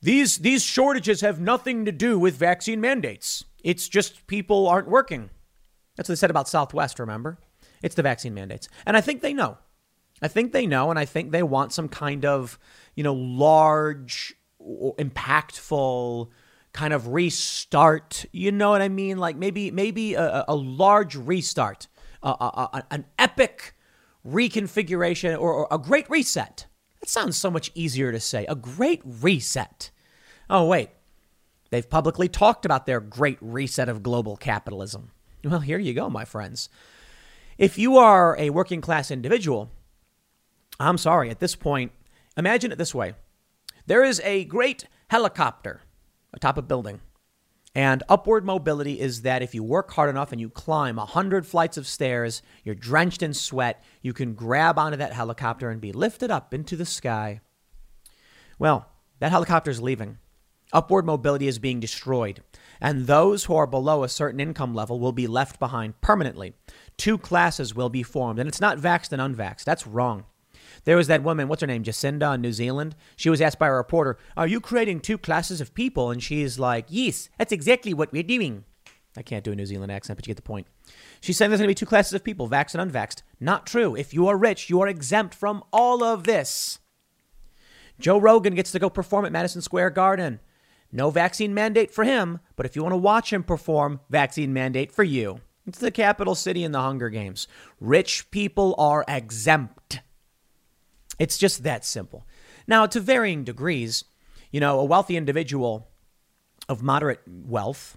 These, 0.01 0.39
these 0.39 0.63
shortages 0.63 1.21
have 1.21 1.41
nothing 1.41 1.85
to 1.85 1.93
do 1.93 2.19
with 2.19 2.37
vaccine 2.37 2.81
mandates. 2.81 3.45
It's 3.63 3.89
just 3.89 4.27
people 4.27 4.69
aren't 4.69 4.89
working. 4.89 5.31
That's 5.97 6.09
what 6.09 6.15
they 6.15 6.21
said 6.21 6.31
about 6.31 6.49
Southwest, 6.49 6.99
remember? 6.99 7.39
It's 7.83 7.95
the 7.95 8.03
vaccine 8.03 8.35
mandates. 8.35 8.69
And 8.87 8.97
I 8.97 9.01
think 9.01 9.23
they 9.23 9.35
know. 9.35 9.59
I 10.23 10.29
think 10.29 10.53
they 10.53 10.67
know, 10.67 10.89
and 10.89 10.99
I 10.99 11.05
think 11.05 11.31
they 11.31 11.43
want 11.43 11.73
some 11.73 11.89
kind 11.89 12.25
of, 12.25 12.59
you 12.97 13.05
know, 13.05 13.15
large, 13.15 14.35
impactful 14.61 16.29
kind 16.73 16.93
of 16.93 17.09
restart. 17.09 18.25
You 18.33 18.51
know 18.51 18.71
what 18.71 18.83
I 18.83 18.89
mean? 18.89 19.19
Like 19.19 19.37
maybe 19.37 19.71
maybe 19.71 20.15
a, 20.15 20.45
a 20.49 20.57
large 20.57 21.15
restart, 21.15 21.87
an 22.25 23.05
epic 23.19 23.75
reconfiguration, 24.27 25.39
or, 25.39 25.53
or 25.53 25.69
a 25.71 25.79
great 25.79 26.11
reset 26.11 26.67
that 27.07 27.09
sounds 27.09 27.37
so 27.37 27.53
much 27.53 27.71
easier 27.77 28.11
to 28.11 28.19
say. 28.19 28.47
A 28.47 28.57
great 28.57 29.01
reset. 29.05 29.91
Oh, 30.51 30.67
wait. 30.67 30.91
They've 31.71 31.89
publicly 31.89 32.29
talked 32.29 32.65
about 32.65 32.87
their 32.87 32.99
great 32.99 33.39
reset 33.41 33.89
of 33.89 34.03
global 34.03 34.37
capitalism. 34.37 35.13
Well, 35.45 35.61
here 35.61 35.79
you 35.79 35.95
go, 35.95 36.11
my 36.11 36.25
friends. 36.25 36.69
If 37.59 37.79
you 37.79 37.97
are 37.97 38.37
a 38.39 38.51
working 38.51 38.81
class 38.81 39.13
individual, 39.13 39.71
I'm 40.81 40.99
sorry, 40.99 41.31
at 41.31 41.39
this 41.39 41.55
point, 41.55 41.93
imagine 42.37 42.73
it 42.73 42.79
this 42.79 42.95
way 42.95 43.15
there 43.87 44.05
is 44.05 44.21
a 44.25 44.45
great 44.45 44.87
helicopter 45.09 45.81
atop 46.33 46.59
a 46.59 46.63
building. 46.63 47.01
And 47.75 48.03
upward 48.09 48.47
mobility 48.47 49.01
is 49.01 49.21
that 49.23 49.43
if 49.43 49.55
you 49.55 49.63
work 49.63 49.93
hard 49.93 50.09
enough 50.09 50.33
and 50.33 50.41
you 50.41 50.49
climb 50.49 50.97
100 50.97 51.47
flights 51.47 51.77
of 51.77 51.87
stairs, 51.87 52.41
you're 52.65 52.75
drenched 52.75 53.23
in 53.23 53.35
sweat, 53.35 53.85
you 54.01 54.15
can 54.15 54.33
grab 54.33 54.79
onto 54.79 54.97
that 54.97 55.13
helicopter 55.13 55.69
and 55.69 55.79
be 55.79 55.93
lifted 55.93 56.31
up 56.31 56.55
into 56.55 56.75
the 56.75 56.87
sky. 56.87 57.43
Well, 58.59 58.87
that 59.19 59.31
helicopter 59.31 59.71
is 59.71 59.83
leaving. 59.83 60.17
Upward 60.73 61.05
mobility 61.05 61.49
is 61.49 61.59
being 61.59 61.79
destroyed. 61.79 62.43
And 62.81 63.07
those 63.07 63.45
who 63.45 63.55
are 63.55 63.67
below 63.67 64.05
a 64.05 64.09
certain 64.09 64.41
income 64.41 64.75
level 64.75 64.99
will 64.99 65.13
be 65.13 65.27
left 65.27 65.59
behind 65.59 66.01
permanently. 66.01 66.55
Two 66.97 67.19
classes 67.19 67.75
will 67.75 67.91
be 67.91 68.03
formed. 68.03 68.39
And 68.39 68.49
it's 68.49 68.61
not 68.61 68.79
vaxxed 68.79 69.13
and 69.13 69.37
unvaxxed. 69.37 69.65
That's 69.65 69.87
wrong. 69.87 70.25
There 70.87 70.97
was 70.97 71.09
that 71.09 71.25
woman, 71.25 71.49
what's 71.49 71.61
her 71.61 71.67
name, 71.67 71.83
Jacinda 71.83 72.37
in 72.37 72.41
New 72.41 72.53
Zealand. 72.53 72.95
She 73.17 73.29
was 73.29 73.41
asked 73.41 73.59
by 73.59 73.67
a 73.67 73.73
reporter, 73.73 74.19
Are 74.37 74.47
you 74.47 74.61
creating 74.61 75.01
two 75.01 75.19
classes 75.19 75.61
of 75.61 75.75
people? 75.75 76.11
And 76.11 76.23
she's 76.23 76.59
like, 76.59 76.87
Yes, 76.89 77.29
that's 77.37 77.53
exactly 77.53 77.93
what 77.93 78.13
we're 78.13 78.23
doing. 78.23 78.65
I 79.17 79.23
can't 79.23 79.45
do 79.45 79.53
a 79.53 79.57
New 79.57 79.67
Zealand 79.67 79.91
accent, 79.91 80.17
but 80.17 80.27
you 80.27 80.31
get 80.31 80.37
the 80.37 80.43
point. 80.43 80.69
She's 81.21 81.37
saying 81.37 81.51
there's 81.51 81.61
going 81.61 81.67
to 81.67 81.71
be 81.71 81.75
two 81.75 81.87
classes 81.87 82.13
of 82.13 82.23
people, 82.23 82.49
vaxxed 82.49 82.77
and 82.77 82.93
unvaxxed. 82.93 83.23
Not 83.41 83.67
true. 83.67 83.97
If 83.97 84.15
you 84.15 84.29
are 84.29 84.37
rich, 84.37 84.71
you 84.71 84.81
are 84.81 84.89
exempt 84.89 85.35
from 85.35 85.65
all 85.73 86.05
of 86.05 86.25
this. 86.25 86.79
Joe 87.99 88.19
Rogan 88.19 88.55
gets 88.55 88.71
to 88.73 88.79
go 88.79 88.89
perform 88.89 89.25
at 89.25 89.33
Madison 89.33 89.63
Square 89.63 89.91
Garden. 89.91 90.39
No 90.93 91.11
vaccine 91.11 91.53
mandate 91.53 91.91
for 91.91 92.05
him, 92.05 92.39
but 92.55 92.65
if 92.65 92.77
you 92.77 92.83
want 92.83 92.93
to 92.93 92.99
watch 92.99 93.33
him 93.33 93.43
perform, 93.43 94.01
vaccine 94.09 94.53
mandate 94.53 94.93
for 94.93 95.03
you. 95.03 95.41
It's 95.67 95.79
the 95.79 95.91
capital 95.91 96.37
city 96.37 96.63
in 96.63 96.71
the 96.71 96.81
Hunger 96.81 97.09
Games. 97.09 97.49
Rich 97.81 98.31
people 98.31 98.75
are 98.79 99.05
exempt. 99.09 100.01
It's 101.19 101.39
just 101.39 101.63
that 101.63 101.85
simple. 101.85 102.27
Now, 102.67 102.87
to 102.87 103.01
varying 103.01 103.45
degrees, 103.45 104.05
you 104.51 104.61
know, 104.61 104.81
a 104.81 104.85
wealthy 104.85 105.17
individual 105.17 105.89
of 106.69 106.83
moderate 106.83 107.21
wealth 107.27 107.97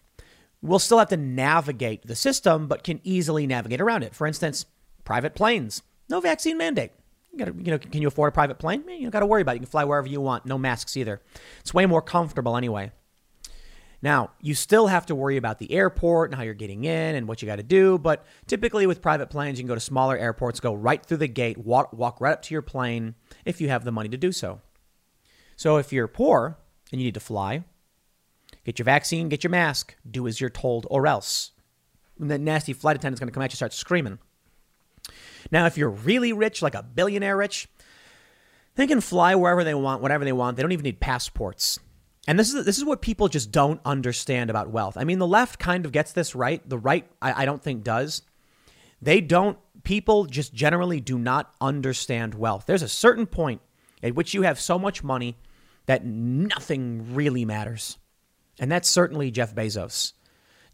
will 0.62 0.80
still 0.80 1.00
have 1.00 1.10
to 1.10 1.18
navigate 1.18 2.06
the 2.06 2.16
system, 2.16 2.68
but 2.68 2.84
can 2.84 3.00
easily 3.04 3.48
navigate 3.48 3.82
around 3.82 4.04
it. 4.04 4.14
For 4.14 4.28
instance, 4.28 4.66
private 5.04 5.36
planes, 5.36 5.82
no 6.10 6.20
vaccine 6.20 6.58
mandate. 6.58 6.92
You, 7.32 7.40
gotta, 7.40 7.54
you 7.58 7.72
know, 7.72 7.78
can 7.78 8.02
you 8.02 8.08
afford 8.08 8.30
a 8.30 8.32
private 8.32 8.60
plane? 8.60 8.84
Eh, 8.90 8.94
you 8.94 9.02
don't 9.04 9.12
got 9.12 9.20
to 9.20 9.26
worry 9.26 9.42
about 9.42 9.54
it. 9.54 9.56
You 9.56 9.62
can 9.62 9.70
fly 9.70 9.84
wherever 9.84 10.08
you 10.08 10.20
want. 10.20 10.46
No 10.46 10.58
masks 10.58 10.98
either. 10.98 11.22
It's 11.60 11.74
way 11.74 11.86
more 11.86 12.02
comfortable 12.02 12.58
anyway. 12.58 12.92
Now, 14.02 14.32
you 14.42 14.56
still 14.56 14.88
have 14.88 15.08
to 15.08 15.16
worry 15.16 15.36
about 15.36 15.60
the 15.60 15.72
airport 15.74 16.30
and 16.30 16.38
how 16.38 16.44
you're 16.44 16.54
getting 16.54 16.86
in 16.86 17.16
and 17.16 17.28
what 17.28 17.42
you 17.42 17.46
got 17.46 17.58
to 17.58 17.64
do, 17.64 17.98
but 17.98 18.26
typically 18.48 18.88
with 18.88 19.02
private 19.02 19.30
planes, 19.30 19.60
you 19.60 19.64
can 19.64 19.68
go 19.68 19.76
to 19.76 19.82
smaller 19.82 20.18
airports, 20.18 20.62
go 20.62 20.74
right 20.74 21.06
through 21.06 21.18
the 21.18 21.28
gate, 21.28 21.58
walk, 21.58 21.92
walk 21.92 22.22
right 22.22 22.32
up 22.32 22.42
to 22.44 22.54
your 22.54 22.62
plane 22.62 23.16
if 23.44 23.60
you 23.60 23.68
have 23.68 23.84
the 23.84 23.92
money 23.92 24.10
to 24.10 24.18
do 24.18 24.32
so. 24.32 24.62
So 25.58 25.78
if 25.78 25.92
you're 25.92 26.08
poor 26.08 26.58
and 26.92 27.02
you 27.02 27.06
need 27.06 27.16
to 27.16 27.20
fly, 27.20 27.66
get 28.64 28.80
your 28.80 28.86
vaccine, 28.86 29.28
get 29.28 29.44
your 29.44 29.52
mask, 29.52 29.96
do 30.10 30.28
as 30.28 30.40
you're 30.40 30.50
told, 30.50 30.88
or 30.90 31.06
else. 31.06 31.52
And 32.18 32.32
that 32.32 32.40
nasty 32.40 32.72
flight 32.72 32.96
attendant's 32.96 33.20
going 33.20 33.30
to 33.30 33.34
come 33.34 33.44
at 33.44 33.52
you, 33.52 33.54
and 33.54 33.58
start 33.58 33.74
screaming. 33.74 34.20
Now, 35.52 35.66
if 35.66 35.78
you're 35.78 35.90
really 35.90 36.32
rich, 36.32 36.62
like 36.62 36.76
a 36.76 36.84
billionaire 36.84 37.36
rich, 37.36 37.68
they 38.76 38.88
can 38.88 39.02
fly 39.02 39.36
wherever 39.36 39.66
they 39.66 39.74
want, 39.74 40.02
whatever 40.02 40.24
they 40.24 40.32
want. 40.32 40.56
They 40.56 40.64
don't 40.64 40.72
even 40.72 40.84
need 40.84 41.02
passports. 41.02 41.80
And 42.30 42.38
this 42.38 42.54
is 42.54 42.64
this 42.64 42.78
is 42.78 42.86
what 42.86 43.02
people 43.02 43.28
just 43.28 43.52
don't 43.52 43.82
understand 43.84 44.52
about 44.52 44.70
wealth. 44.70 44.98
I 44.98 45.04
mean, 45.04 45.18
the 45.18 45.26
left 45.26 45.58
kind 45.58 45.84
of 45.84 45.92
gets 45.92 46.12
this 46.12 46.36
right. 46.36 46.62
The 46.70 46.78
right, 46.78 47.10
I, 47.24 47.42
I 47.42 47.46
don't 47.46 47.64
think, 47.64 47.84
does. 47.84 48.22
They 49.02 49.20
don't. 49.20 49.58
People 49.82 50.26
just 50.26 50.54
generally 50.54 51.02
do 51.02 51.18
not 51.18 51.52
understand 51.60 52.36
wealth. 52.36 52.66
There's 52.68 52.84
a 52.84 52.88
certain 52.88 53.26
point 53.26 53.62
at 54.04 54.14
which 54.14 54.36
you 54.36 54.44
have 54.44 54.60
so 54.60 54.78
much 54.78 55.04
money 55.04 55.38
that 55.88 56.06
nothing 56.06 57.16
really 57.16 57.46
matters, 57.46 57.98
and 58.60 58.72
that's 58.72 58.88
certainly 58.88 59.32
Jeff 59.32 59.56
Bezos. 59.56 60.14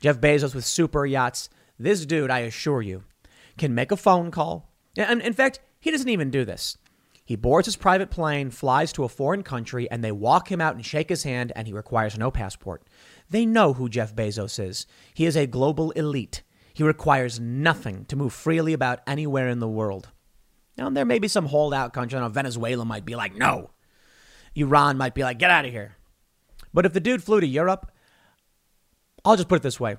Jeff 0.02 0.20
Bezos 0.20 0.54
with 0.54 0.66
super 0.66 1.06
yachts. 1.06 1.48
This 1.80 2.06
dude, 2.06 2.32
I 2.32 2.40
assure 2.40 2.82
you, 2.82 3.06
can 3.58 3.74
make 3.74 3.94
a 3.94 3.98
phone 3.98 4.30
call. 4.30 4.74
And 4.98 5.22
in 5.22 5.32
fact, 5.32 5.62
he 5.80 5.90
doesn't 5.90 6.10
even 6.10 6.32
do 6.32 6.44
this. 6.44 6.78
He 7.26 7.36
boards 7.36 7.66
his 7.66 7.76
private 7.76 8.12
plane, 8.12 8.52
flies 8.52 8.94
to 8.94 9.04
a 9.04 9.10
foreign 9.10 9.42
country, 9.42 9.90
and 9.90 10.04
they 10.04 10.12
walk 10.12 10.52
him 10.52 10.62
out 10.62 10.76
and 10.76 10.86
shake 10.86 11.10
his 11.10 11.24
hand, 11.24 11.52
and 11.56 11.66
he 11.66 11.74
requires 11.74 12.18
no 12.18 12.30
passport. 12.30 12.84
They 13.30 13.48
know 13.48 13.74
who 13.74 13.90
Jeff 13.90 14.16
Bezos 14.16 14.64
is. 14.64 14.86
He 15.16 15.26
is 15.26 15.36
a 15.36 15.48
global 15.48 15.90
elite. 15.92 16.44
He 16.74 16.84
requires 16.84 17.40
nothing 17.40 18.06
to 18.06 18.16
move 18.16 18.32
freely 18.32 18.74
about 18.74 19.00
anywhere 19.08 19.50
in 19.50 19.60
the 19.60 19.68
world. 19.68 20.10
Now, 20.78 20.90
there 20.92 21.06
may 21.06 21.18
be 21.18 21.28
some 21.28 21.48
holdout 21.48 21.94
country. 21.94 22.20
I 22.20 22.22
know 22.22 22.30
Venezuela 22.30 22.86
might 22.86 23.06
be 23.06 23.16
like, 23.16 23.34
no. 23.36 23.72
Iran 24.54 24.98
might 24.98 25.16
be 25.16 25.24
like, 25.24 25.40
get 25.40 25.50
out 25.50 25.66
of 25.66 25.72
here. 25.72 25.96
But 26.74 26.86
if 26.86 26.94
the 26.94 27.00
dude 27.00 27.24
flew 27.24 27.40
to 27.40 27.48
Europe, 27.48 27.92
I'll 29.24 29.36
just 29.36 29.48
put 29.48 29.58
it 29.58 29.64
this 29.64 29.80
way 29.80 29.98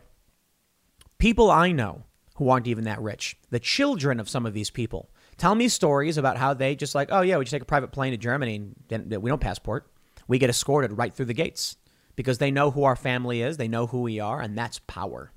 people 1.18 1.50
I 1.50 1.72
know 1.72 2.04
who 2.36 2.50
aren't 2.50 2.66
even 2.66 2.84
that 2.84 3.00
rich, 3.00 3.36
the 3.50 3.58
children 3.58 4.20
of 4.20 4.28
some 4.28 4.44
of 4.46 4.52
these 4.52 4.70
people, 4.70 5.10
Tell 5.38 5.54
me 5.54 5.68
stories 5.68 6.16
about 6.16 6.38
how 6.38 6.54
they 6.54 6.74
just 6.74 6.94
like, 6.94 7.08
oh 7.12 7.20
yeah, 7.20 7.36
we 7.36 7.44
just 7.44 7.52
take 7.52 7.62
a 7.62 7.66
private 7.66 7.92
plane 7.92 8.12
to 8.12 8.16
Germany 8.16 8.72
and 8.90 9.22
we 9.22 9.28
don't 9.28 9.40
passport. 9.40 9.90
We 10.28 10.38
get 10.38 10.50
escorted 10.50 10.96
right 10.96 11.14
through 11.14 11.26
the 11.26 11.34
gates 11.34 11.76
because 12.14 12.38
they 12.38 12.50
know 12.50 12.70
who 12.70 12.84
our 12.84 12.96
family 12.96 13.42
is, 13.42 13.58
they 13.58 13.68
know 13.68 13.86
who 13.86 14.00
we 14.00 14.18
are, 14.18 14.40
and 14.40 14.56
that's 14.56 14.80
power. 14.86 15.32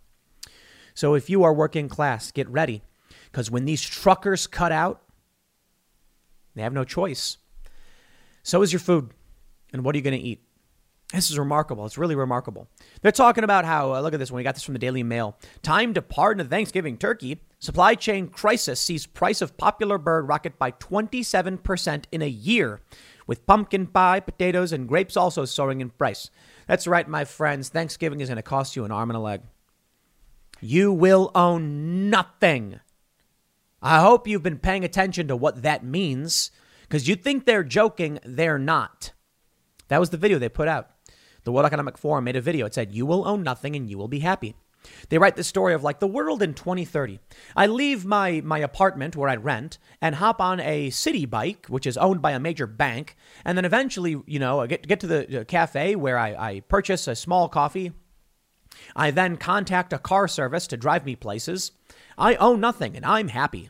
So 0.93 1.13
if 1.13 1.29
you 1.29 1.43
are 1.43 1.53
working 1.53 1.89
class, 1.89 2.31
get 2.31 2.49
ready 2.49 2.81
because 3.31 3.51
when 3.51 3.65
these 3.65 3.81
truckers 3.81 4.47
cut 4.47 4.71
out, 4.71 5.01
they 6.55 6.61
have 6.61 6.73
no 6.73 6.83
choice. 6.83 7.37
So 8.43 8.61
is 8.61 8.73
your 8.73 8.79
food. 8.79 9.11
And 9.71 9.83
what 9.83 9.93
are 9.93 9.97
you 9.97 10.03
going 10.03 10.19
to 10.19 10.25
eat? 10.25 10.43
This 11.13 11.31
is 11.31 11.39
remarkable. 11.39 11.87
It's 11.87 11.97
really 11.97 12.15
remarkable. 12.15 12.67
They're 13.01 13.11
talking 13.11 13.43
about 13.43 13.65
how, 13.65 13.95
uh, 13.95 14.01
look 14.01 14.13
at 14.13 14.19
this 14.19 14.31
one. 14.31 14.37
We 14.37 14.43
got 14.43 14.53
this 14.53 14.63
from 14.63 14.73
the 14.73 14.79
Daily 14.79 15.01
Mail. 15.01 15.35
Time 15.63 15.95
to 15.95 16.03
pardon 16.03 16.45
a 16.45 16.49
Thanksgiving 16.49 16.97
turkey. 16.97 17.41
Supply 17.57 17.95
chain 17.95 18.27
crisis 18.27 18.79
sees 18.79 19.07
price 19.07 19.41
of 19.41 19.57
popular 19.57 19.97
bird 19.97 20.27
rocket 20.27 20.59
by 20.59 20.71
27% 20.71 22.03
in 22.11 22.21
a 22.21 22.27
year, 22.27 22.81
with 23.25 23.47
pumpkin 23.47 23.87
pie, 23.87 24.19
potatoes, 24.19 24.71
and 24.71 24.87
grapes 24.87 25.17
also 25.17 25.45
soaring 25.45 25.81
in 25.81 25.89
price. 25.89 26.29
That's 26.67 26.85
right, 26.85 27.07
my 27.07 27.25
friends. 27.25 27.69
Thanksgiving 27.69 28.21
is 28.21 28.29
going 28.29 28.35
to 28.35 28.43
cost 28.43 28.75
you 28.75 28.85
an 28.85 28.91
arm 28.91 29.09
and 29.09 29.17
a 29.17 29.19
leg. 29.19 29.41
You 30.61 30.93
will 30.93 31.31
own 31.33 32.11
nothing. 32.11 32.81
I 33.81 33.99
hope 34.01 34.27
you've 34.27 34.43
been 34.43 34.59
paying 34.59 34.83
attention 34.83 35.27
to 35.27 35.35
what 35.35 35.63
that 35.63 35.83
means, 35.83 36.51
because 36.83 37.07
you 37.07 37.15
think 37.15 37.45
they're 37.45 37.63
joking. 37.63 38.19
They're 38.23 38.59
not. 38.59 39.11
That 39.87 39.99
was 39.99 40.11
the 40.11 40.17
video 40.17 40.37
they 40.37 40.49
put 40.49 40.67
out. 40.67 40.91
The 41.43 41.51
World 41.51 41.65
Economic 41.65 41.97
Forum 41.97 42.25
made 42.25 42.35
a 42.35 42.41
video. 42.41 42.65
It 42.65 42.73
said, 42.73 42.93
You 42.93 43.05
will 43.05 43.27
own 43.27 43.43
nothing 43.43 43.75
and 43.75 43.89
you 43.89 43.97
will 43.97 44.07
be 44.07 44.19
happy. 44.19 44.55
They 45.09 45.17
write 45.17 45.35
the 45.35 45.43
story 45.43 45.73
of 45.73 45.83
like 45.83 45.99
the 45.99 46.07
world 46.07 46.41
in 46.41 46.53
2030. 46.53 47.19
I 47.55 47.67
leave 47.67 48.05
my, 48.05 48.41
my 48.41 48.59
apartment 48.59 49.15
where 49.15 49.29
I 49.29 49.35
rent 49.35 49.77
and 50.01 50.15
hop 50.15 50.39
on 50.39 50.59
a 50.59 50.89
city 50.89 51.25
Bike, 51.25 51.65
which 51.67 51.85
is 51.85 51.97
owned 51.97 52.21
by 52.21 52.31
a 52.31 52.39
major 52.39 52.67
bank. 52.67 53.17
And 53.43 53.57
then 53.57 53.65
eventually, 53.65 54.21
you 54.25 54.39
know, 54.39 54.61
I 54.61 54.67
get, 54.67 54.87
get 54.87 54.99
to 55.01 55.07
the 55.07 55.45
cafe 55.47 55.95
where 55.95 56.17
I, 56.17 56.35
I 56.35 56.59
purchase 56.61 57.07
a 57.07 57.15
small 57.15 57.49
coffee. 57.49 57.91
I 58.95 59.11
then 59.11 59.37
contact 59.37 59.93
a 59.93 59.99
car 59.99 60.27
service 60.27 60.67
to 60.67 60.77
drive 60.77 61.05
me 61.05 61.15
places. 61.15 61.71
I 62.17 62.35
own 62.35 62.59
nothing 62.59 62.95
and 62.95 63.05
I'm 63.05 63.29
happy. 63.29 63.69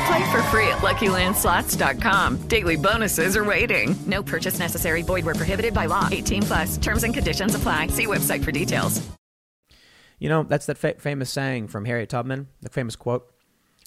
Play 0.11 0.29
for 0.29 0.43
free 0.43 0.67
at 0.67 0.79
LuckyLandSlots.com. 0.79 2.47
Daily 2.49 2.75
bonuses 2.75 3.37
are 3.37 3.45
waiting. 3.45 3.95
No 4.05 4.21
purchase 4.21 4.59
necessary. 4.59 5.03
Void 5.03 5.23
where 5.23 5.35
prohibited 5.35 5.73
by 5.73 5.85
law. 5.85 6.09
18 6.11 6.41
plus. 6.43 6.77
Terms 6.77 7.05
and 7.05 7.13
conditions 7.13 7.55
apply. 7.55 7.87
See 7.87 8.07
website 8.07 8.43
for 8.43 8.51
details. 8.51 9.01
You 10.19 10.27
know, 10.27 10.43
that's 10.43 10.65
that 10.65 10.77
fa- 10.77 10.95
famous 10.99 11.31
saying 11.31 11.69
from 11.69 11.85
Harriet 11.85 12.09
Tubman, 12.09 12.49
the 12.59 12.67
famous 12.67 12.97
quote. 12.97 13.31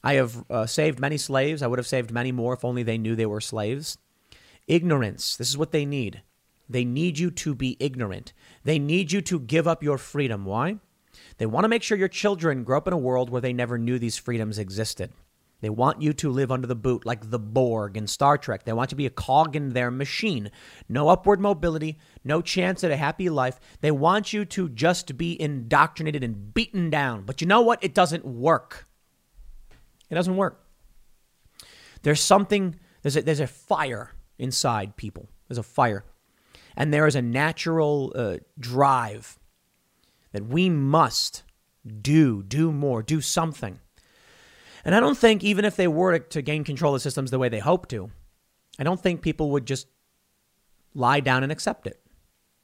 I 0.02 0.14
have 0.14 0.42
uh, 0.48 0.64
saved 0.64 0.98
many 0.98 1.18
slaves. 1.18 1.60
I 1.60 1.66
would 1.66 1.78
have 1.78 1.86
saved 1.86 2.10
many 2.10 2.32
more 2.32 2.54
if 2.54 2.64
only 2.64 2.82
they 2.82 2.96
knew 2.96 3.14
they 3.14 3.26
were 3.26 3.42
slaves. 3.42 3.98
Ignorance. 4.66 5.36
This 5.36 5.50
is 5.50 5.58
what 5.58 5.72
they 5.72 5.84
need. 5.84 6.22
They 6.70 6.86
need 6.86 7.18
you 7.18 7.32
to 7.32 7.54
be 7.54 7.76
ignorant. 7.78 8.32
They 8.64 8.78
need 8.78 9.12
you 9.12 9.20
to 9.20 9.38
give 9.38 9.68
up 9.68 9.82
your 9.82 9.98
freedom. 9.98 10.46
Why? 10.46 10.78
They 11.36 11.44
want 11.44 11.64
to 11.64 11.68
make 11.68 11.82
sure 11.82 11.98
your 11.98 12.08
children 12.08 12.64
grow 12.64 12.78
up 12.78 12.88
in 12.88 12.94
a 12.94 12.98
world 12.98 13.28
where 13.28 13.42
they 13.42 13.52
never 13.52 13.76
knew 13.76 13.98
these 13.98 14.16
freedoms 14.16 14.58
existed. 14.58 15.12
They 15.64 15.70
want 15.70 16.02
you 16.02 16.12
to 16.12 16.28
live 16.28 16.52
under 16.52 16.66
the 16.66 16.74
boot 16.74 17.06
like 17.06 17.30
the 17.30 17.38
Borg 17.38 17.96
in 17.96 18.06
Star 18.06 18.36
Trek. 18.36 18.64
They 18.64 18.74
want 18.74 18.90
you 18.90 18.96
to 18.96 18.96
be 18.96 19.06
a 19.06 19.10
cog 19.10 19.56
in 19.56 19.70
their 19.70 19.90
machine. 19.90 20.50
No 20.90 21.08
upward 21.08 21.40
mobility, 21.40 21.96
no 22.22 22.42
chance 22.42 22.84
at 22.84 22.90
a 22.90 22.98
happy 22.98 23.30
life. 23.30 23.58
They 23.80 23.90
want 23.90 24.34
you 24.34 24.44
to 24.44 24.68
just 24.68 25.16
be 25.16 25.40
indoctrinated 25.40 26.22
and 26.22 26.52
beaten 26.52 26.90
down. 26.90 27.22
But 27.22 27.40
you 27.40 27.46
know 27.46 27.62
what? 27.62 27.82
It 27.82 27.94
doesn't 27.94 28.26
work. 28.26 28.86
It 30.10 30.14
doesn't 30.14 30.36
work. 30.36 30.66
There's 32.02 32.20
something, 32.20 32.78
there's 33.00 33.16
a, 33.16 33.22
there's 33.22 33.40
a 33.40 33.46
fire 33.46 34.10
inside 34.38 34.98
people. 34.98 35.30
There's 35.48 35.56
a 35.56 35.62
fire. 35.62 36.04
And 36.76 36.92
there 36.92 37.06
is 37.06 37.16
a 37.16 37.22
natural 37.22 38.12
uh, 38.14 38.36
drive 38.60 39.38
that 40.32 40.44
we 40.44 40.68
must 40.68 41.42
do, 42.02 42.42
do 42.42 42.70
more, 42.70 43.02
do 43.02 43.22
something. 43.22 43.80
And 44.84 44.94
I 44.94 45.00
don't 45.00 45.16
think, 45.16 45.42
even 45.42 45.64
if 45.64 45.76
they 45.76 45.88
were 45.88 46.18
to, 46.18 46.28
to 46.28 46.42
gain 46.42 46.64
control 46.64 46.94
of 46.94 47.00
the 47.00 47.02
systems 47.02 47.30
the 47.30 47.38
way 47.38 47.48
they 47.48 47.58
hope 47.58 47.88
to, 47.88 48.10
I 48.78 48.82
don't 48.82 49.00
think 49.00 49.22
people 49.22 49.50
would 49.52 49.66
just 49.66 49.86
lie 50.94 51.20
down 51.20 51.42
and 51.42 51.50
accept 51.50 51.86
it. 51.86 52.00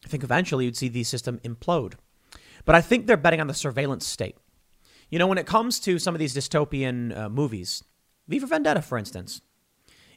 I 0.05 0.09
think 0.09 0.23
eventually 0.23 0.65
you'd 0.65 0.77
see 0.77 0.89
the 0.89 1.05
system 1.05 1.41
implode. 1.45 1.95
But 2.65 2.75
I 2.75 2.81
think 2.81 3.07
they're 3.07 3.17
betting 3.17 3.41
on 3.41 3.47
the 3.47 3.55
surveillance 3.55 4.07
state. 4.07 4.37
You 5.09 5.19
know, 5.19 5.27
when 5.27 5.39
it 5.39 5.47
comes 5.47 5.81
to 5.81 5.99
some 5.99 6.15
of 6.15 6.19
these 6.19 6.35
dystopian 6.35 7.17
uh, 7.17 7.29
movies, 7.29 7.83
V 8.29 8.39
for 8.39 8.47
Vendetta, 8.47 8.83
for 8.83 8.97
instance, 8.97 9.41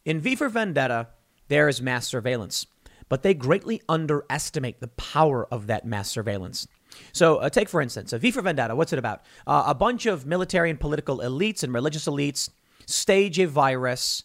in 0.06 0.20
V 0.20 0.36
for 0.36 0.49
Vendetta, 0.49 1.08
there 1.47 1.68
is 1.68 1.82
mass 1.82 2.08
surveillance, 2.08 2.68
but 3.10 3.24
they 3.24 3.34
greatly 3.34 3.82
underestimate 3.89 4.82
the 4.82 4.88
power 4.89 5.47
of 5.51 5.68
that 5.68 5.86
mass 5.86 6.10
surveillance. 6.10 6.68
So, 7.12 7.38
uh, 7.38 7.50
take 7.50 7.70
for 7.70 7.82
instance, 7.82 8.14
a 8.14 8.18
V 8.18 8.32
for 8.32 8.41
Vendetta. 8.41 8.76
What's 8.76 8.94
it 8.94 9.00
about? 9.00 9.22
Uh, 9.46 9.64
a 9.68 9.76
bunch 9.76 10.06
of 10.06 10.26
military 10.26 10.70
and 10.70 10.80
political 10.80 11.20
elites 11.20 11.64
and 11.64 11.74
religious 11.74 12.06
elites 12.06 12.50
stage 12.86 13.39
a 13.39 13.48
virus, 13.48 14.24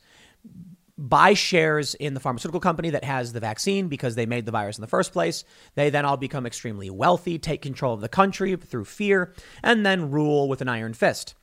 buy 0.96 1.32
shares 1.32 1.94
in 1.94 2.14
the 2.14 2.20
pharmaceutical 2.20 2.60
company 2.60 2.90
that 2.90 3.04
has 3.04 3.32
the 3.32 3.40
vaccine 3.40 3.88
because 3.88 4.16
they 4.16 4.26
made 4.26 4.46
the 4.46 4.52
virus 4.52 4.78
in 4.78 4.82
the 4.82 4.88
first 4.88 5.12
place. 5.12 5.44
They 5.76 5.90
then 5.90 6.04
all 6.04 6.16
become 6.16 6.44
extremely 6.44 6.90
wealthy, 6.90 7.38
take 7.38 7.62
control 7.62 7.94
of 7.94 8.00
the 8.00 8.08
country 8.08 8.56
through 8.56 8.86
fear, 8.86 9.32
and 9.62 9.86
then 9.86 10.10
rule 10.10 10.48
with 10.48 10.60
an 10.60 10.68
iron 10.68 10.94
fist. 10.94 11.34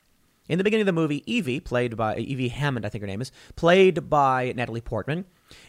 In 0.48 0.58
the 0.58 0.64
beginning 0.64 0.82
of 0.82 0.86
the 0.86 1.00
movie, 1.00 1.22
Evey, 1.26 1.62
played 1.62 1.96
by 1.96 2.16
Evey 2.16 2.50
Hammond, 2.50 2.86
I 2.86 2.88
think 2.88 3.02
her 3.02 3.06
name 3.06 3.20
is, 3.20 3.32
played 3.56 4.08
by 4.08 4.52
Natalie 4.54 4.80
Portman, 4.80 5.24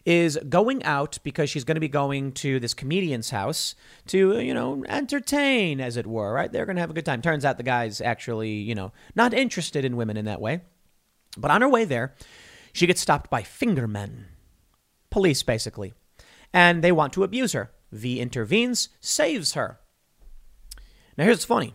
is 0.06 0.38
going 0.50 0.84
out 0.84 1.18
because 1.24 1.50
she's 1.50 1.64
going 1.64 1.76
to 1.76 1.82
be 1.82 1.88
going 1.88 2.32
to 2.34 2.60
this 2.60 2.74
comedian's 2.74 3.32
house 3.32 3.76
to, 4.08 4.40
you 4.40 4.54
know, 4.54 4.84
entertain, 4.88 5.82
as 5.82 5.98
it 5.98 6.06
were, 6.06 6.34
right? 6.34 6.52
They're 6.52 6.66
going 6.66 6.76
to 6.76 6.82
have 6.82 6.92
a 6.92 6.94
good 6.94 7.06
time. 7.06 7.22
Turns 7.22 7.44
out 7.44 7.58
the 7.58 7.64
guy's 7.64 8.02
actually, 8.02 8.52
you 8.52 8.76
know, 8.76 8.92
not 9.16 9.34
interested 9.34 9.84
in 9.84 9.98
women 9.98 10.18
in 10.18 10.26
that 10.26 10.42
way. 10.42 10.62
But 11.38 11.52
on 11.52 11.62
her 11.62 11.70
way 11.70 11.86
there, 11.86 12.16
she 12.74 12.88
gets 12.88 13.02
stopped 13.02 13.30
by 13.30 13.44
fingermen, 13.44 14.26
police 15.10 15.44
basically, 15.44 15.94
and 16.54 16.84
they 16.84 16.92
want 16.92 17.14
to 17.14 17.24
abuse 17.24 17.54
her. 17.54 17.72
V 17.92 18.20
intervenes, 18.20 18.90
saves 19.00 19.54
her. 19.54 19.80
Now, 21.18 21.24
here's 21.24 21.38
what's 21.38 21.46
funny 21.46 21.74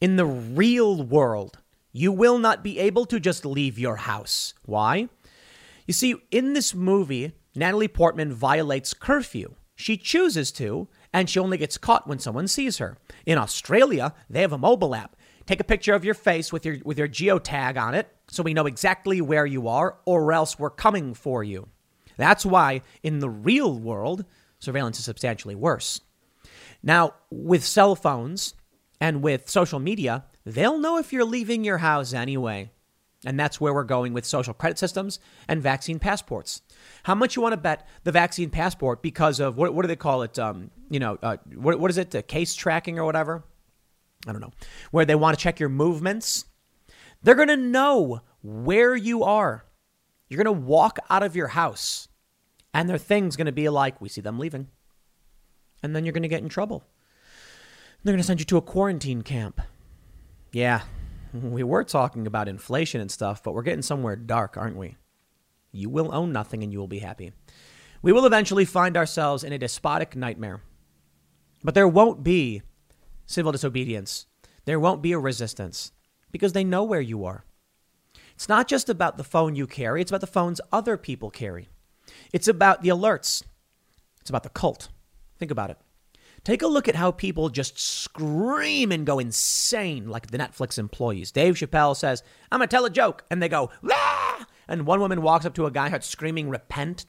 in 0.00 0.16
the 0.16 0.26
real 0.26 1.02
world, 1.02 1.58
you 1.92 2.12
will 2.12 2.38
not 2.38 2.62
be 2.62 2.78
able 2.78 3.04
to 3.06 3.20
just 3.20 3.44
leave 3.44 3.78
your 3.78 3.96
house. 3.96 4.54
Why? 4.64 5.08
You 5.86 5.94
see, 5.94 6.14
in 6.30 6.52
this 6.52 6.74
movie, 6.74 7.32
Natalie 7.54 7.88
Portman 7.88 8.32
violates 8.32 8.94
curfew. 8.94 9.54
She 9.74 9.96
chooses 9.96 10.52
to, 10.52 10.88
and 11.12 11.28
she 11.28 11.40
only 11.40 11.56
gets 11.56 11.78
caught 11.78 12.06
when 12.06 12.18
someone 12.18 12.48
sees 12.48 12.78
her. 12.78 12.98
In 13.26 13.38
Australia, 13.38 14.14
they 14.28 14.42
have 14.42 14.52
a 14.52 14.58
mobile 14.58 14.94
app. 14.94 15.16
Take 15.46 15.58
a 15.60 15.64
picture 15.64 15.94
of 15.94 16.04
your 16.04 16.14
face 16.14 16.52
with 16.52 16.64
your 16.64 16.76
with 16.84 16.98
your 16.98 17.08
geotag 17.08 17.80
on 17.80 17.94
it 17.94 18.08
so 18.28 18.42
we 18.42 18.54
know 18.54 18.66
exactly 18.66 19.20
where 19.20 19.46
you 19.46 19.66
are 19.66 19.96
or 20.04 20.32
else 20.32 20.58
we're 20.58 20.70
coming 20.70 21.14
for 21.14 21.42
you. 21.42 21.68
That's 22.16 22.46
why 22.46 22.82
in 23.02 23.18
the 23.18 23.30
real 23.30 23.76
world, 23.76 24.24
surveillance 24.58 24.98
is 24.98 25.06
substantially 25.06 25.54
worse. 25.56 26.00
Now, 26.82 27.14
with 27.30 27.64
cell 27.64 27.96
phones 27.96 28.54
and 29.00 29.22
with 29.22 29.48
social 29.48 29.80
media, 29.80 30.24
they'll 30.54 30.78
know 30.78 30.98
if 30.98 31.12
you're 31.12 31.24
leaving 31.24 31.64
your 31.64 31.78
house 31.78 32.12
anyway. 32.12 32.70
And 33.24 33.38
that's 33.38 33.60
where 33.60 33.74
we're 33.74 33.84
going 33.84 34.14
with 34.14 34.24
social 34.24 34.54
credit 34.54 34.78
systems 34.78 35.18
and 35.46 35.62
vaccine 35.62 35.98
passports. 35.98 36.62
How 37.02 37.14
much 37.14 37.36
you 37.36 37.42
want 37.42 37.52
to 37.52 37.58
bet 37.58 37.86
the 38.02 38.12
vaccine 38.12 38.48
passport 38.48 39.02
because 39.02 39.40
of 39.40 39.58
what, 39.58 39.74
what 39.74 39.82
do 39.82 39.88
they 39.88 39.96
call 39.96 40.22
it? 40.22 40.38
Um, 40.38 40.70
you 40.88 41.00
know, 41.00 41.18
uh, 41.22 41.36
what, 41.54 41.78
what 41.78 41.90
is 41.90 41.98
it? 41.98 42.12
The 42.12 42.22
case 42.22 42.54
tracking 42.54 42.98
or 42.98 43.04
whatever? 43.04 43.44
I 44.26 44.32
don't 44.32 44.40
know. 44.40 44.52
Where 44.90 45.04
they 45.04 45.14
want 45.14 45.38
to 45.38 45.42
check 45.42 45.60
your 45.60 45.68
movements. 45.68 46.46
They're 47.22 47.34
going 47.34 47.48
to 47.48 47.56
know 47.58 48.22
where 48.42 48.96
you 48.96 49.22
are. 49.22 49.66
You're 50.28 50.42
going 50.42 50.56
to 50.56 50.66
walk 50.66 50.98
out 51.10 51.22
of 51.22 51.36
your 51.36 51.48
house 51.48 52.08
and 52.72 52.88
their 52.88 52.98
thing's 52.98 53.36
going 53.36 53.46
to 53.46 53.52
be 53.52 53.68
like, 53.68 54.00
we 54.00 54.08
see 54.08 54.20
them 54.20 54.38
leaving. 54.38 54.68
And 55.82 55.94
then 55.94 56.04
you're 56.04 56.12
going 56.12 56.22
to 56.22 56.28
get 56.28 56.42
in 56.42 56.48
trouble. 56.48 56.84
They're 58.02 58.12
going 58.12 58.22
to 58.22 58.26
send 58.26 58.40
you 58.40 58.46
to 58.46 58.56
a 58.56 58.62
quarantine 58.62 59.22
camp. 59.22 59.60
Yeah, 60.52 60.82
we 61.32 61.62
were 61.62 61.84
talking 61.84 62.26
about 62.26 62.48
inflation 62.48 63.00
and 63.00 63.10
stuff, 63.10 63.42
but 63.42 63.54
we're 63.54 63.62
getting 63.62 63.82
somewhere 63.82 64.16
dark, 64.16 64.56
aren't 64.56 64.76
we? 64.76 64.96
You 65.70 65.88
will 65.88 66.12
own 66.12 66.32
nothing 66.32 66.62
and 66.64 66.72
you 66.72 66.80
will 66.80 66.88
be 66.88 66.98
happy. 66.98 67.32
We 68.02 68.12
will 68.12 68.26
eventually 68.26 68.64
find 68.64 68.96
ourselves 68.96 69.44
in 69.44 69.52
a 69.52 69.58
despotic 69.58 70.16
nightmare. 70.16 70.62
But 71.62 71.74
there 71.74 71.86
won't 71.86 72.24
be 72.24 72.62
civil 73.26 73.52
disobedience. 73.52 74.26
There 74.64 74.80
won't 74.80 75.02
be 75.02 75.12
a 75.12 75.18
resistance 75.18 75.92
because 76.32 76.52
they 76.52 76.64
know 76.64 76.82
where 76.82 77.00
you 77.00 77.24
are. 77.24 77.44
It's 78.34 78.48
not 78.48 78.66
just 78.66 78.88
about 78.88 79.18
the 79.18 79.24
phone 79.24 79.54
you 79.54 79.66
carry, 79.66 80.00
it's 80.00 80.10
about 80.10 80.22
the 80.22 80.26
phones 80.26 80.60
other 80.72 80.96
people 80.96 81.30
carry. 81.30 81.68
It's 82.32 82.48
about 82.48 82.82
the 82.82 82.88
alerts. 82.88 83.44
It's 84.20 84.30
about 84.30 84.42
the 84.42 84.48
cult. 84.48 84.88
Think 85.38 85.50
about 85.50 85.70
it. 85.70 85.78
Take 86.42 86.62
a 86.62 86.66
look 86.66 86.88
at 86.88 86.94
how 86.94 87.10
people 87.10 87.50
just 87.50 87.78
scream 87.78 88.92
and 88.92 89.04
go 89.04 89.18
insane 89.18 90.08
like 90.08 90.30
the 90.30 90.38
Netflix 90.38 90.78
employees. 90.78 91.30
Dave 91.30 91.54
Chappelle 91.54 91.96
says, 91.96 92.22
I'm 92.50 92.60
going 92.60 92.68
to 92.68 92.74
tell 92.74 92.86
a 92.86 92.90
joke. 92.90 93.24
And 93.30 93.42
they 93.42 93.48
go, 93.48 93.70
ah! 93.90 94.46
And 94.66 94.86
one 94.86 95.00
woman 95.00 95.20
walks 95.20 95.44
up 95.44 95.54
to 95.54 95.66
a 95.66 95.70
guy, 95.70 95.88
starts 95.88 96.06
screaming, 96.06 96.48
repent. 96.48 97.04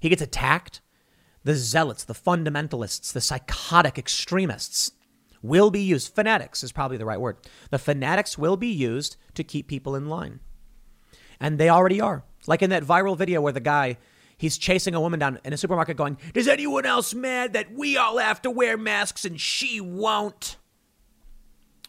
He 0.00 0.08
gets 0.08 0.22
attacked. 0.22 0.80
The 1.44 1.54
zealots, 1.54 2.04
the 2.04 2.14
fundamentalists, 2.14 3.12
the 3.12 3.20
psychotic 3.20 3.98
extremists 3.98 4.92
will 5.42 5.70
be 5.70 5.80
used. 5.80 6.14
Fanatics 6.14 6.62
is 6.62 6.72
probably 6.72 6.96
the 6.96 7.06
right 7.06 7.20
word. 7.20 7.36
The 7.70 7.78
fanatics 7.78 8.36
will 8.36 8.56
be 8.56 8.68
used 8.68 9.16
to 9.34 9.44
keep 9.44 9.68
people 9.68 9.94
in 9.94 10.08
line. 10.08 10.40
And 11.38 11.58
they 11.58 11.68
already 11.68 12.00
are. 12.00 12.24
Like 12.46 12.62
in 12.62 12.70
that 12.70 12.84
viral 12.84 13.16
video 13.16 13.40
where 13.40 13.52
the 13.52 13.60
guy 13.60 13.96
he's 14.36 14.58
chasing 14.58 14.94
a 14.94 15.00
woman 15.00 15.20
down 15.20 15.38
in 15.44 15.52
a 15.52 15.56
supermarket 15.56 15.96
going, 15.96 16.18
Is 16.34 16.48
anyone 16.48 16.86
else 16.86 17.14
mad 17.14 17.52
that 17.54 17.72
we 17.72 17.96
all 17.96 18.18
have 18.18 18.42
to 18.42 18.50
wear 18.50 18.76
masks 18.76 19.24
and 19.24 19.40
she 19.40 19.80
won't? 19.80 20.56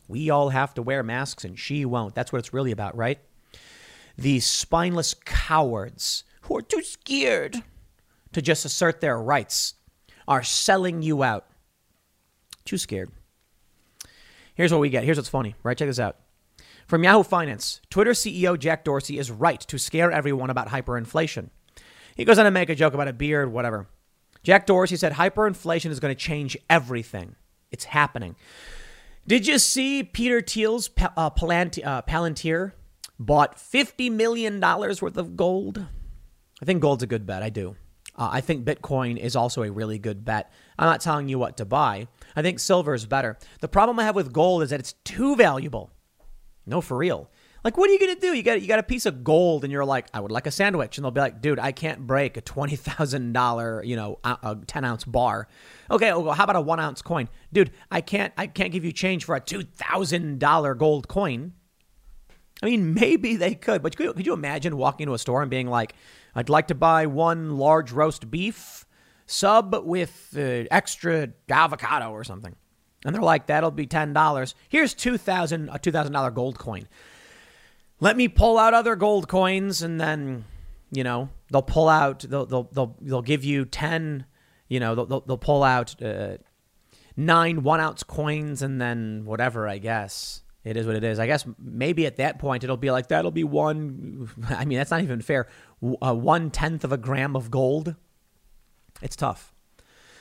We 0.08 0.30
all 0.30 0.50
have 0.50 0.74
to 0.76 0.82
wear 0.82 1.04
masks 1.04 1.44
and 1.44 1.60
she 1.60 1.86
won't. 1.86 2.16
That's 2.16 2.32
what 2.32 2.40
it's 2.40 2.54
really 2.54 2.72
about, 2.72 2.96
right? 2.96 3.20
These 4.18 4.46
spineless 4.46 5.14
cowards 5.14 6.24
who 6.42 6.58
are 6.58 6.62
too 6.62 6.82
scared 6.82 7.62
to 8.32 8.42
just 8.42 8.66
assert 8.66 9.02
their 9.02 9.20
rights 9.20 9.76
are 10.28 10.44
selling 10.44 11.02
you 11.02 11.24
out. 11.24 11.46
Too 12.66 12.78
scared. 12.78 13.12
Here's 14.56 14.72
what 14.72 14.82
we 14.82 14.90
get. 14.90 15.04
Here's 15.04 15.18
what's 15.18 15.30
funny, 15.30 15.56
right? 15.62 15.78
Check 15.78 15.88
this 15.88 16.00
out. 16.00 16.18
From 16.88 17.04
Yahoo 17.04 17.24
Finance, 17.24 17.82
Twitter 17.90 18.12
CEO 18.12 18.58
Jack 18.58 18.84
Dorsey 18.84 19.20
is 19.20 19.30
right 19.30 19.60
to 19.60 19.78
scare 19.78 20.12
everyone 20.12 20.50
about 20.50 20.70
hyperinflation. 20.70 21.50
He 22.18 22.26
goes 22.26 22.40
on 22.40 22.46
to 22.46 22.52
make 22.52 22.70
a 22.70 22.76
joke 22.76 22.96
about 22.96 23.08
a 23.08 23.14
beard, 23.14 23.54
whatever. 23.54 23.88
Jack 24.44 24.66
Dorsey 24.66 24.96
said 24.96 25.14
hyperinflation 25.14 25.92
is 25.92 26.00
going 26.00 26.14
to 26.14 26.20
change 26.20 26.58
everything. 26.70 27.36
It's 27.72 27.86
happening. 27.86 28.36
Did 29.28 29.46
you 29.46 29.60
see 29.60 30.04
Peter 30.04 30.42
Thiel's 30.42 30.90
uh, 31.00 31.08
uh, 31.16 31.30
Palantir 31.32 32.72
bought 33.20 33.58
$50 33.58 34.12
million 34.12 34.60
worth 34.60 35.18
of 35.18 35.38
gold? 35.38 35.86
I 36.62 36.66
think 36.66 36.82
gold's 36.82 37.04
a 37.04 37.08
good 37.08 37.28
bet. 37.28 37.44
I 37.44 37.50
do. 37.50 37.76
Uh, 38.16 38.30
I 38.32 38.42
think 38.42 38.66
Bitcoin 38.66 39.18
is 39.18 39.36
also 39.36 39.62
a 39.62 39.72
really 39.72 40.00
good 40.00 40.26
bet. 40.26 40.52
I'm 40.80 40.88
not 40.88 41.02
telling 41.02 41.30
you 41.30 41.38
what 41.38 41.58
to 41.58 41.66
buy. 41.66 42.08
I 42.36 42.42
think 42.42 42.60
silver 42.60 42.96
is 42.96 43.06
better. 43.06 43.38
The 43.62 43.68
problem 43.68 44.00
I 44.00 44.06
have 44.06 44.16
with 44.16 44.34
gold 44.34 44.64
is 44.64 44.72
that 44.72 44.80
it's 44.80 44.94
too 45.04 45.36
valuable. 45.36 45.92
No, 46.66 46.82
for 46.82 46.98
real. 46.98 47.30
Like, 47.68 47.76
what 47.76 47.90
are 47.90 47.92
you 47.92 48.00
gonna 48.00 48.16
do? 48.16 48.34
You 48.34 48.44
got 48.44 48.62
you 48.62 48.68
got 48.70 48.80
a 48.80 48.84
piece 48.84 49.06
of 49.06 49.26
gold, 49.26 49.66
and 49.66 49.74
you're 49.74 49.84
like, 49.84 50.08
I 50.14 50.22
would 50.22 50.32
like 50.32 50.48
a 50.48 50.52
sandwich, 50.52 50.98
and 50.98 51.04
they'll 51.04 51.12
be 51.12 51.20
like, 51.20 51.42
dude, 51.42 51.60
I 51.60 51.74
can't 51.74 52.08
break 52.08 52.38
a 52.38 52.42
twenty 52.42 52.78
thousand 52.78 53.34
dollar, 53.34 53.84
you 53.84 53.98
know, 53.98 54.20
a 54.24 54.58
ten 54.68 54.86
ounce 54.86 55.04
bar. 55.04 55.50
Okay, 55.92 56.14
well, 56.14 56.32
how 56.32 56.46
about 56.46 56.56
a 56.56 56.62
one 56.62 56.80
ounce 56.80 57.02
coin, 57.02 57.28
dude? 57.52 57.74
I 57.92 58.00
can't 58.00 58.32
I 58.38 58.48
can't 58.48 58.72
give 58.72 58.86
you 58.86 58.94
change 58.94 59.26
for 59.26 59.36
a 59.36 59.42
two 59.42 59.64
thousand 59.64 60.40
dollar 60.40 60.76
gold 60.76 61.10
coin. 61.10 61.52
I 62.64 62.68
mean, 62.68 62.94
maybe 62.94 63.36
they 63.36 63.54
could, 63.54 63.82
but 63.82 63.98
could 63.98 64.06
you, 64.06 64.14
could 64.14 64.26
you 64.26 64.32
imagine 64.32 64.78
walking 64.78 65.04
into 65.04 65.14
a 65.14 65.20
store 65.20 65.42
and 65.42 65.52
being 65.52 65.68
like, 65.68 65.94
I'd 66.36 66.48
like 66.48 66.68
to 66.70 66.76
buy 66.76 67.06
one 67.06 67.58
large 67.58 67.92
roast 67.92 68.32
beef 68.32 68.86
sub 69.26 69.76
with 69.84 70.34
uh, 70.38 70.64
extra 70.72 71.34
avocado 71.50 72.12
or 72.12 72.24
something. 72.24 72.56
And 73.04 73.14
they're 73.14 73.22
like, 73.22 73.48
that'll 73.48 73.72
be 73.72 73.88
$10. 73.88 74.54
Here's 74.70 74.94
2000 74.94 75.68
a 75.68 75.78
$2,000 75.78 76.34
gold 76.34 76.58
coin. 76.58 76.88
Let 78.00 78.16
me 78.16 78.28
pull 78.28 78.58
out 78.58 78.74
other 78.74 78.96
gold 78.96 79.28
coins 79.28 79.82
and 79.82 80.00
then, 80.00 80.46
you 80.92 81.04
know, 81.04 81.30
they'll 81.52 81.64
pull 81.64 81.90
out, 81.90 82.20
they'll, 82.20 82.46
they'll, 82.46 82.70
they'll, 82.72 82.96
they'll 83.02 83.22
give 83.22 83.44
you 83.44 83.66
10, 83.66 84.26
you 84.68 84.80
know, 84.80 84.94
they'll, 84.94 85.22
they'll 85.22 85.38
pull 85.38 85.64
out 85.64 86.02
uh, 86.02 86.38
nine 87.16 87.64
one 87.64 87.80
ounce 87.80 88.04
coins 88.04 88.62
and 88.62 88.80
then 88.80 89.24
whatever, 89.26 89.68
I 89.68 89.80
guess. 89.80 90.44
It 90.64 90.76
is 90.76 90.86
what 90.86 90.96
it 90.96 91.04
is. 91.04 91.18
I 91.18 91.28
guess 91.28 91.46
maybe 91.58 92.06
at 92.06 92.18
that 92.18 92.40
point 92.40 92.64
it'll 92.64 92.78
be 92.78 92.92
like, 92.92 93.08
that'll 93.08 93.32
be 93.32 93.44
one, 93.44 94.30
I 94.50 94.66
mean, 94.66 94.78
that's 94.78 94.92
not 94.92 95.02
even 95.02 95.22
fair. 95.22 95.48
Uh, 96.02 96.14
one 96.14 96.52
tenth 96.52 96.84
of 96.84 96.92
a 96.92 96.98
gram 96.98 97.36
of 97.36 97.50
gold. 97.50 97.96
It's 99.02 99.16
tough. 99.16 99.54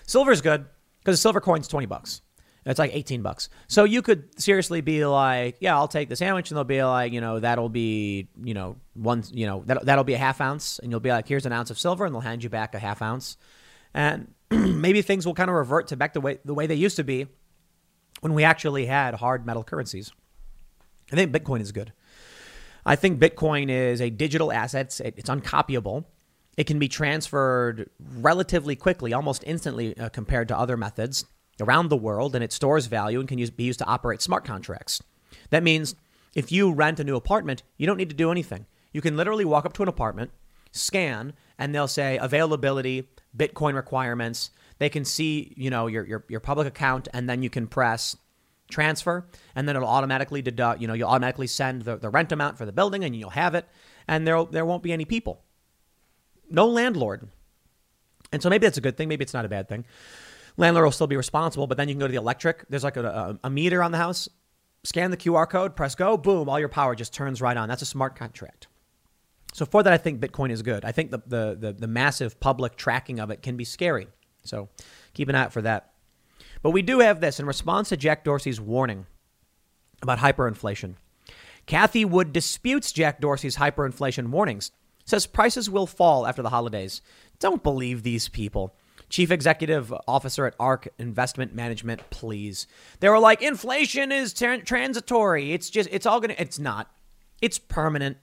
Silver's 0.06 0.40
good 0.40 0.66
because 1.00 1.20
silver 1.20 1.40
coin's 1.40 1.68
20 1.68 1.86
bucks. 1.86 2.22
It's 2.66 2.80
like 2.80 2.94
18 2.94 3.22
bucks. 3.22 3.48
So 3.68 3.84
you 3.84 4.02
could 4.02 4.40
seriously 4.40 4.80
be 4.80 5.06
like, 5.06 5.56
yeah, 5.60 5.76
I'll 5.76 5.86
take 5.86 6.08
the 6.08 6.16
sandwich. 6.16 6.50
And 6.50 6.56
they'll 6.56 6.64
be 6.64 6.82
like, 6.82 7.12
you 7.12 7.20
know, 7.20 7.38
that'll 7.38 7.68
be, 7.68 8.28
you 8.42 8.54
know, 8.54 8.76
one, 8.94 9.22
you 9.30 9.46
know, 9.46 9.62
that, 9.66 9.86
that'll 9.86 10.04
be 10.04 10.14
a 10.14 10.18
half 10.18 10.40
ounce. 10.40 10.80
And 10.80 10.90
you'll 10.90 10.98
be 10.98 11.10
like, 11.10 11.28
here's 11.28 11.46
an 11.46 11.52
ounce 11.52 11.70
of 11.70 11.78
silver. 11.78 12.04
And 12.04 12.12
they'll 12.12 12.20
hand 12.20 12.42
you 12.42 12.50
back 12.50 12.74
a 12.74 12.80
half 12.80 13.02
ounce. 13.02 13.36
And 13.94 14.34
maybe 14.50 15.00
things 15.00 15.24
will 15.24 15.34
kind 15.34 15.48
of 15.48 15.54
revert 15.54 15.86
to 15.88 15.96
back 15.96 16.12
the 16.12 16.20
way, 16.20 16.38
the 16.44 16.54
way 16.54 16.66
they 16.66 16.74
used 16.74 16.96
to 16.96 17.04
be 17.04 17.28
when 18.20 18.34
we 18.34 18.42
actually 18.42 18.86
had 18.86 19.14
hard 19.14 19.46
metal 19.46 19.62
currencies. 19.62 20.10
I 21.12 21.14
think 21.14 21.32
Bitcoin 21.32 21.60
is 21.60 21.70
good. 21.70 21.92
I 22.84 22.96
think 22.96 23.20
Bitcoin 23.20 23.70
is 23.70 24.00
a 24.00 24.10
digital 24.10 24.52
asset. 24.52 25.00
It's 25.00 25.30
uncopyable. 25.30 26.04
It 26.56 26.64
can 26.64 26.80
be 26.80 26.88
transferred 26.88 27.90
relatively 28.00 28.74
quickly, 28.74 29.12
almost 29.12 29.44
instantly 29.46 29.96
uh, 29.96 30.08
compared 30.08 30.48
to 30.48 30.58
other 30.58 30.76
methods 30.76 31.26
around 31.60 31.88
the 31.88 31.96
world, 31.96 32.34
and 32.34 32.44
it 32.44 32.52
stores 32.52 32.86
value 32.86 33.20
and 33.20 33.28
can 33.28 33.38
use, 33.38 33.50
be 33.50 33.64
used 33.64 33.78
to 33.78 33.86
operate 33.86 34.22
smart 34.22 34.44
contracts. 34.44 35.02
That 35.50 35.62
means 35.62 35.94
if 36.34 36.52
you 36.52 36.72
rent 36.72 37.00
a 37.00 37.04
new 37.04 37.16
apartment, 37.16 37.62
you 37.76 37.86
don't 37.86 37.96
need 37.96 38.10
to 38.10 38.16
do 38.16 38.30
anything. 38.30 38.66
You 38.92 39.00
can 39.00 39.16
literally 39.16 39.44
walk 39.44 39.66
up 39.66 39.72
to 39.74 39.82
an 39.82 39.88
apartment, 39.88 40.30
scan, 40.72 41.32
and 41.58 41.74
they'll 41.74 41.88
say 41.88 42.18
availability, 42.18 43.08
Bitcoin 43.36 43.74
requirements. 43.74 44.50
They 44.78 44.88
can 44.88 45.04
see, 45.04 45.54
you 45.56 45.70
know, 45.70 45.86
your, 45.86 46.06
your, 46.06 46.24
your 46.28 46.40
public 46.40 46.66
account, 46.66 47.08
and 47.14 47.28
then 47.28 47.42
you 47.42 47.50
can 47.50 47.66
press 47.66 48.16
transfer, 48.70 49.26
and 49.54 49.68
then 49.68 49.76
it'll 49.76 49.88
automatically 49.88 50.42
deduct, 50.42 50.80
you 50.80 50.88
know, 50.88 50.94
you'll 50.94 51.08
automatically 51.08 51.46
send 51.46 51.82
the, 51.82 51.96
the 51.96 52.10
rent 52.10 52.32
amount 52.32 52.58
for 52.58 52.66
the 52.66 52.72
building, 52.72 53.04
and 53.04 53.14
you'll 53.16 53.30
have 53.30 53.54
it, 53.54 53.66
and 54.08 54.26
there, 54.26 54.44
there 54.44 54.66
won't 54.66 54.82
be 54.82 54.92
any 54.92 55.04
people. 55.04 55.40
No 56.50 56.66
landlord. 56.66 57.28
And 58.32 58.42
so 58.42 58.50
maybe 58.50 58.66
that's 58.66 58.78
a 58.78 58.82
good 58.82 58.96
thing. 58.96 59.08
Maybe 59.08 59.22
it's 59.22 59.34
not 59.34 59.44
a 59.44 59.48
bad 59.48 59.68
thing. 59.68 59.84
Landlord 60.56 60.84
will 60.84 60.92
still 60.92 61.06
be 61.06 61.16
responsible, 61.16 61.66
but 61.66 61.76
then 61.76 61.88
you 61.88 61.94
can 61.94 62.00
go 62.00 62.06
to 62.06 62.12
the 62.12 62.18
electric. 62.18 62.64
There's 62.68 62.84
like 62.84 62.96
a, 62.96 63.04
a, 63.04 63.38
a 63.44 63.50
meter 63.50 63.82
on 63.82 63.92
the 63.92 63.98
house. 63.98 64.28
Scan 64.84 65.10
the 65.10 65.16
QR 65.16 65.48
code, 65.48 65.74
press 65.74 65.94
go, 65.94 66.16
boom, 66.16 66.48
all 66.48 66.60
your 66.60 66.68
power 66.68 66.94
just 66.94 67.12
turns 67.12 67.42
right 67.42 67.56
on. 67.56 67.68
That's 67.68 67.82
a 67.82 67.86
smart 67.86 68.14
contract. 68.14 68.68
So 69.52 69.66
for 69.66 69.82
that, 69.82 69.92
I 69.92 69.96
think 69.96 70.20
Bitcoin 70.20 70.50
is 70.50 70.62
good. 70.62 70.84
I 70.84 70.92
think 70.92 71.10
the, 71.10 71.22
the, 71.26 71.56
the, 71.58 71.72
the 71.72 71.86
massive 71.86 72.38
public 72.38 72.76
tracking 72.76 73.18
of 73.18 73.30
it 73.30 73.42
can 73.42 73.56
be 73.56 73.64
scary. 73.64 74.06
So 74.44 74.68
keep 75.12 75.28
an 75.28 75.34
eye 75.34 75.44
out 75.44 75.52
for 75.52 75.62
that. 75.62 75.92
But 76.62 76.70
we 76.70 76.82
do 76.82 77.00
have 77.00 77.20
this 77.20 77.40
in 77.40 77.46
response 77.46 77.88
to 77.88 77.96
Jack 77.96 78.22
Dorsey's 78.22 78.60
warning 78.60 79.06
about 80.02 80.18
hyperinflation. 80.18 80.94
Cathie 81.66 82.04
Wood 82.04 82.32
disputes 82.32 82.92
Jack 82.92 83.20
Dorsey's 83.20 83.56
hyperinflation 83.56 84.28
warnings, 84.28 84.70
says 85.04 85.26
prices 85.26 85.68
will 85.68 85.86
fall 85.86 86.26
after 86.26 86.42
the 86.42 86.50
holidays. 86.50 87.00
Don't 87.40 87.62
believe 87.62 88.02
these 88.02 88.28
people. 88.28 88.74
Chief 89.08 89.30
Executive 89.30 89.92
Officer 90.08 90.46
at 90.46 90.54
ARK 90.58 90.88
Investment 90.98 91.54
Management, 91.54 92.10
please. 92.10 92.66
They 93.00 93.08
were 93.08 93.18
like, 93.18 93.42
inflation 93.42 94.10
is 94.10 94.32
ter- 94.32 94.60
transitory. 94.60 95.52
It's 95.52 95.70
just, 95.70 95.88
it's 95.92 96.06
all 96.06 96.20
going 96.20 96.34
to, 96.34 96.40
it's 96.40 96.58
not. 96.58 96.90
It's 97.40 97.58
permanent. 97.58 98.16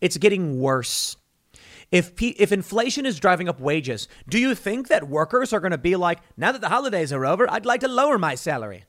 It's 0.00 0.16
getting 0.16 0.58
worse. 0.58 1.16
If, 1.92 2.16
P- 2.16 2.36
if 2.38 2.52
inflation 2.52 3.04
is 3.04 3.18
driving 3.18 3.48
up 3.48 3.60
wages, 3.60 4.08
do 4.28 4.38
you 4.38 4.54
think 4.54 4.88
that 4.88 5.08
workers 5.08 5.52
are 5.52 5.60
going 5.60 5.72
to 5.72 5.78
be 5.78 5.96
like, 5.96 6.20
now 6.36 6.52
that 6.52 6.60
the 6.60 6.68
holidays 6.68 7.12
are 7.12 7.26
over, 7.26 7.50
I'd 7.50 7.66
like 7.66 7.80
to 7.80 7.88
lower 7.88 8.16
my 8.16 8.36
salary? 8.36 8.84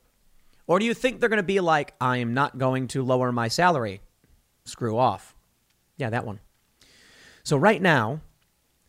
Or 0.66 0.78
do 0.78 0.86
you 0.86 0.94
think 0.94 1.20
they're 1.20 1.28
going 1.28 1.36
to 1.38 1.42
be 1.42 1.60
like, 1.60 1.94
I 2.00 2.18
am 2.18 2.32
not 2.32 2.58
going 2.58 2.88
to 2.88 3.02
lower 3.02 3.32
my 3.32 3.48
salary? 3.48 4.00
Screw 4.64 4.96
off. 4.96 5.34
Yeah, 5.96 6.10
that 6.10 6.24
one. 6.24 6.40
So 7.42 7.56
right 7.56 7.82
now, 7.82 8.20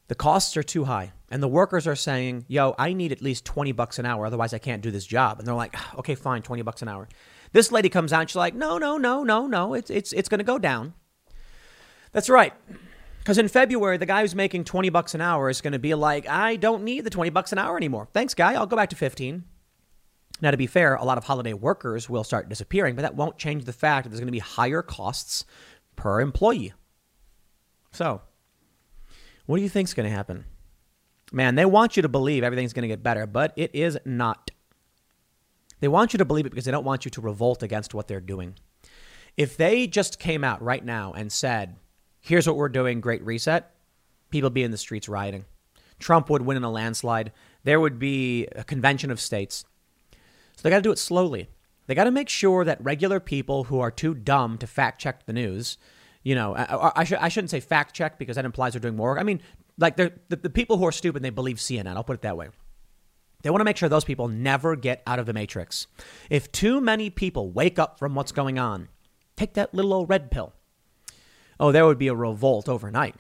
the 0.07 0.15
costs 0.15 0.55
are 0.55 0.63
too 0.63 0.86
high. 0.86 1.11
And 1.34 1.41
the 1.41 1.47
workers 1.47 1.88
are 1.88 1.95
saying, 1.95 2.45
yo, 2.47 2.75
I 2.77 2.93
need 2.93 3.11
at 3.11 3.19
least 3.19 3.43
20 3.43 3.71
bucks 3.71 3.97
an 3.97 4.05
hour. 4.05 4.27
Otherwise, 4.27 4.53
I 4.53 4.59
can't 4.59 4.84
do 4.84 4.91
this 4.91 5.03
job. 5.03 5.39
And 5.39 5.47
they're 5.47 5.55
like, 5.55 5.73
ah, 5.75 5.95
okay, 5.97 6.13
fine, 6.13 6.43
20 6.43 6.61
bucks 6.61 6.84
an 6.84 6.88
hour. 6.88 7.07
This 7.53 7.71
lady 7.71 7.89
comes 7.89 8.13
out 8.13 8.21
and 8.21 8.29
she's 8.29 8.36
like, 8.36 8.53
no, 8.53 8.77
no, 8.77 8.99
no, 8.99 9.23
no, 9.23 9.47
no. 9.47 9.73
It's, 9.73 9.89
it's, 9.89 10.13
it's 10.13 10.29
going 10.29 10.41
to 10.41 10.43
go 10.43 10.59
down. 10.59 10.93
That's 12.11 12.29
right. 12.29 12.53
Because 13.17 13.39
in 13.39 13.47
February, 13.47 13.97
the 13.97 14.05
guy 14.05 14.21
who's 14.21 14.36
making 14.36 14.65
20 14.65 14.91
bucks 14.91 15.15
an 15.15 15.21
hour 15.21 15.49
is 15.49 15.59
going 15.59 15.73
to 15.73 15.79
be 15.79 15.95
like, 15.95 16.29
I 16.29 16.55
don't 16.55 16.84
need 16.84 17.03
the 17.03 17.09
20 17.09 17.31
bucks 17.31 17.51
an 17.51 17.57
hour 17.57 17.77
anymore. 17.77 18.07
Thanks, 18.13 18.36
guy. 18.36 18.53
I'll 18.53 18.67
go 18.67 18.75
back 18.75 18.91
to 18.91 18.95
15. 18.95 19.43
Now, 20.39 20.51
to 20.51 20.57
be 20.57 20.67
fair, 20.67 20.93
a 20.93 21.03
lot 21.03 21.17
of 21.17 21.23
holiday 21.23 21.53
workers 21.53 22.07
will 22.07 22.23
start 22.23 22.47
disappearing, 22.47 22.95
but 22.95 23.01
that 23.01 23.15
won't 23.15 23.39
change 23.39 23.65
the 23.65 23.73
fact 23.73 24.03
that 24.03 24.09
there's 24.09 24.19
going 24.19 24.27
to 24.27 24.31
be 24.31 24.38
higher 24.38 24.84
costs 24.84 25.45
per 25.95 26.21
employee. 26.21 26.73
So, 27.91 28.21
what 29.47 29.57
do 29.57 29.63
you 29.63 29.69
think 29.69 29.88
is 29.88 29.95
going 29.95 30.07
to 30.07 30.15
happen? 30.15 30.45
Man, 31.34 31.55
they 31.55 31.65
want 31.65 31.97
you 31.97 32.03
to 32.03 32.09
believe 32.09 32.43
everything's 32.43 32.73
going 32.73 32.84
to 32.84 32.88
get 32.88 33.01
better, 33.01 33.25
but 33.25 33.53
it 33.55 33.73
is 33.73 33.97
not. 34.05 34.51
They 35.79 35.88
want 35.88 36.13
you 36.13 36.19
to 36.19 36.25
believe 36.25 36.45
it 36.45 36.51
because 36.51 36.65
they 36.65 36.71
don't 36.71 36.86
want 36.86 37.05
you 37.05 37.11
to 37.11 37.21
revolt 37.21 37.63
against 37.63 37.95
what 37.95 38.07
they're 38.07 38.21
doing. 38.21 38.55
If 39.36 39.57
they 39.57 39.88
just 39.88 40.19
came 40.19 40.43
out 40.43 40.61
right 40.61 40.86
now 40.86 41.11
and 41.11 41.31
said, 41.31 41.75
here's 42.21 42.45
what 42.45 42.55
we're 42.55 42.69
doing, 42.69 43.01
great 43.01 43.25
reset, 43.25 43.73
people 44.29 44.51
be 44.51 44.61
in 44.61 44.69
the 44.69 44.77
streets 44.77 45.09
rioting. 45.09 45.45
Trump 45.97 46.29
would 46.29 46.43
win 46.43 46.55
in 46.55 46.63
a 46.63 46.71
landslide. 46.71 47.31
There 47.63 47.79
would 47.79 47.97
be 47.97 48.45
a 48.55 48.63
convention 48.63 49.09
of 49.09 49.19
states. 49.19 49.65
So 50.11 50.61
they 50.61 50.69
got 50.69 50.77
to 50.77 50.81
do 50.84 50.91
it 50.91 50.99
slowly. 50.99 51.49
They 51.88 51.95
got 51.95 52.03
to 52.03 52.11
make 52.11 52.29
sure 52.29 52.63
that 52.63 52.84
regular 52.84 53.19
people 53.19 53.65
who 53.65 53.79
are 53.79 53.91
too 53.91 54.13
dumb 54.13 54.59
to 54.59 54.67
fact 54.67 55.01
check 55.01 55.25
the 55.25 55.34
news, 55.34 55.79
you 56.21 56.36
know, 56.36 56.55
I, 56.55 57.01
I, 57.01 57.17
I, 57.21 57.29
shouldn't 57.29 57.49
say 57.49 57.59
fact 57.59 57.93
check 57.93 58.17
because 58.17 58.38
that 58.38 58.45
implies 58.45 58.73
they're 58.73 58.79
doing 58.79 58.95
more. 58.95 59.09
work. 59.09 59.19
I 59.19 59.23
mean, 59.23 59.41
like 59.78 59.95
the, 59.95 60.13
the 60.30 60.49
people 60.49 60.78
who 60.78 60.86
are 60.86 60.91
stupid, 60.91 61.24
they 61.24 61.30
believe 61.30 61.57
CNN. 61.57 61.95
I'll 61.95 62.03
put 62.03 62.15
it 62.15 62.21
that 62.21 62.38
way. 62.38 62.49
They 63.41 63.49
want 63.49 63.59
to 63.59 63.65
make 63.65 63.78
sure 63.78 63.89
those 63.89 64.05
people 64.05 64.30
never 64.30 64.76
get 64.76 65.03
out 65.05 65.19
of 65.19 65.26
the 65.26 65.34
matrix. 65.34 65.88
If 66.30 66.51
too 66.51 66.80
many 66.80 67.09
people 67.09 67.51
wake 67.51 67.78
up 67.78 67.99
from 67.99 68.15
what's 68.15 68.32
going 68.32 68.57
on, 68.57 68.88
take 69.36 69.53
that 69.55 69.74
little 69.74 69.93
old 69.93 70.09
red 70.09 70.32
pill. 70.32 70.53
Oh, 71.59 71.71
there 71.71 71.86
would 71.86 71.97
be 71.97 72.07
a 72.07 72.15
revolt 72.15 72.69
overnight. 72.69 73.15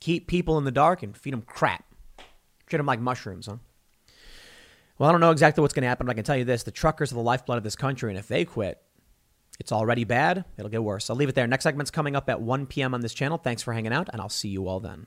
Keep 0.00 0.26
people 0.26 0.58
in 0.58 0.64
the 0.64 0.70
dark 0.70 1.02
and 1.02 1.16
feed 1.16 1.32
them 1.32 1.42
crap. 1.42 1.84
Treat 2.66 2.76
them 2.76 2.86
like 2.86 3.00
mushrooms, 3.00 3.46
huh? 3.46 3.56
Well, 4.98 5.08
I 5.08 5.12
don't 5.12 5.20
know 5.20 5.30
exactly 5.30 5.62
what's 5.62 5.74
going 5.74 5.82
to 5.82 5.88
happen, 5.88 6.06
but 6.06 6.12
I 6.12 6.14
can 6.14 6.24
tell 6.24 6.36
you 6.36 6.44
this 6.44 6.62
the 6.62 6.70
truckers 6.70 7.10
are 7.10 7.16
the 7.16 7.20
lifeblood 7.22 7.58
of 7.58 7.64
this 7.64 7.76
country, 7.76 8.10
and 8.10 8.18
if 8.18 8.28
they 8.28 8.44
quit, 8.44 8.80
it's 9.58 9.72
already 9.72 10.04
bad. 10.04 10.44
It'll 10.56 10.70
get 10.70 10.84
worse. 10.84 11.10
I'll 11.10 11.16
leave 11.16 11.28
it 11.28 11.34
there. 11.34 11.46
Next 11.46 11.64
segment's 11.64 11.90
coming 11.90 12.14
up 12.14 12.28
at 12.28 12.40
1 12.40 12.66
p.m. 12.66 12.94
on 12.94 13.00
this 13.00 13.14
channel. 13.14 13.38
Thanks 13.38 13.62
for 13.62 13.72
hanging 13.72 13.92
out, 13.92 14.08
and 14.12 14.20
I'll 14.20 14.28
see 14.28 14.48
you 14.48 14.68
all 14.68 14.80
then. 14.80 15.06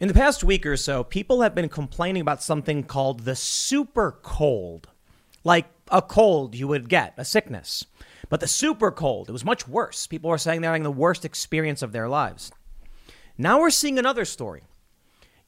In 0.00 0.06
the 0.06 0.14
past 0.14 0.44
week 0.44 0.64
or 0.64 0.76
so, 0.76 1.02
people 1.02 1.42
have 1.42 1.56
been 1.56 1.68
complaining 1.68 2.22
about 2.22 2.40
something 2.40 2.84
called 2.84 3.20
the 3.20 3.34
super 3.34 4.12
cold. 4.22 4.88
Like 5.42 5.66
a 5.90 6.00
cold 6.00 6.54
you 6.54 6.68
would 6.68 6.88
get, 6.88 7.14
a 7.16 7.24
sickness. 7.24 7.84
But 8.28 8.38
the 8.38 8.46
super 8.46 8.92
cold, 8.92 9.28
it 9.28 9.32
was 9.32 9.44
much 9.44 9.66
worse. 9.66 10.06
People 10.06 10.30
are 10.30 10.38
saying 10.38 10.60
they're 10.60 10.70
having 10.70 10.84
the 10.84 10.92
worst 10.92 11.24
experience 11.24 11.82
of 11.82 11.90
their 11.90 12.08
lives. 12.08 12.52
Now 13.36 13.58
we're 13.58 13.70
seeing 13.70 13.98
another 13.98 14.24
story. 14.24 14.62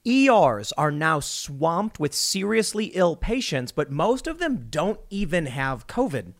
ERs 0.04 0.72
are 0.72 0.90
now 0.90 1.20
swamped 1.20 2.00
with 2.00 2.12
seriously 2.12 2.86
ill 2.86 3.14
patients, 3.14 3.70
but 3.70 3.92
most 3.92 4.26
of 4.26 4.38
them 4.38 4.66
don't 4.68 4.98
even 5.10 5.46
have 5.46 5.86
COVID. 5.86 6.32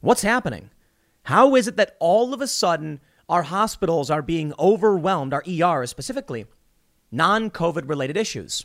What's 0.00 0.22
happening? 0.22 0.70
How 1.24 1.54
is 1.54 1.68
it 1.68 1.76
that 1.76 1.96
all 2.00 2.34
of 2.34 2.40
a 2.40 2.48
sudden 2.48 3.00
our 3.28 3.44
hospitals 3.44 4.10
are 4.10 4.22
being 4.22 4.52
overwhelmed, 4.58 5.32
our 5.32 5.44
ERs 5.46 5.90
specifically? 5.90 6.46
Non 7.10 7.50
COVID 7.50 7.88
related 7.88 8.16
issues. 8.16 8.64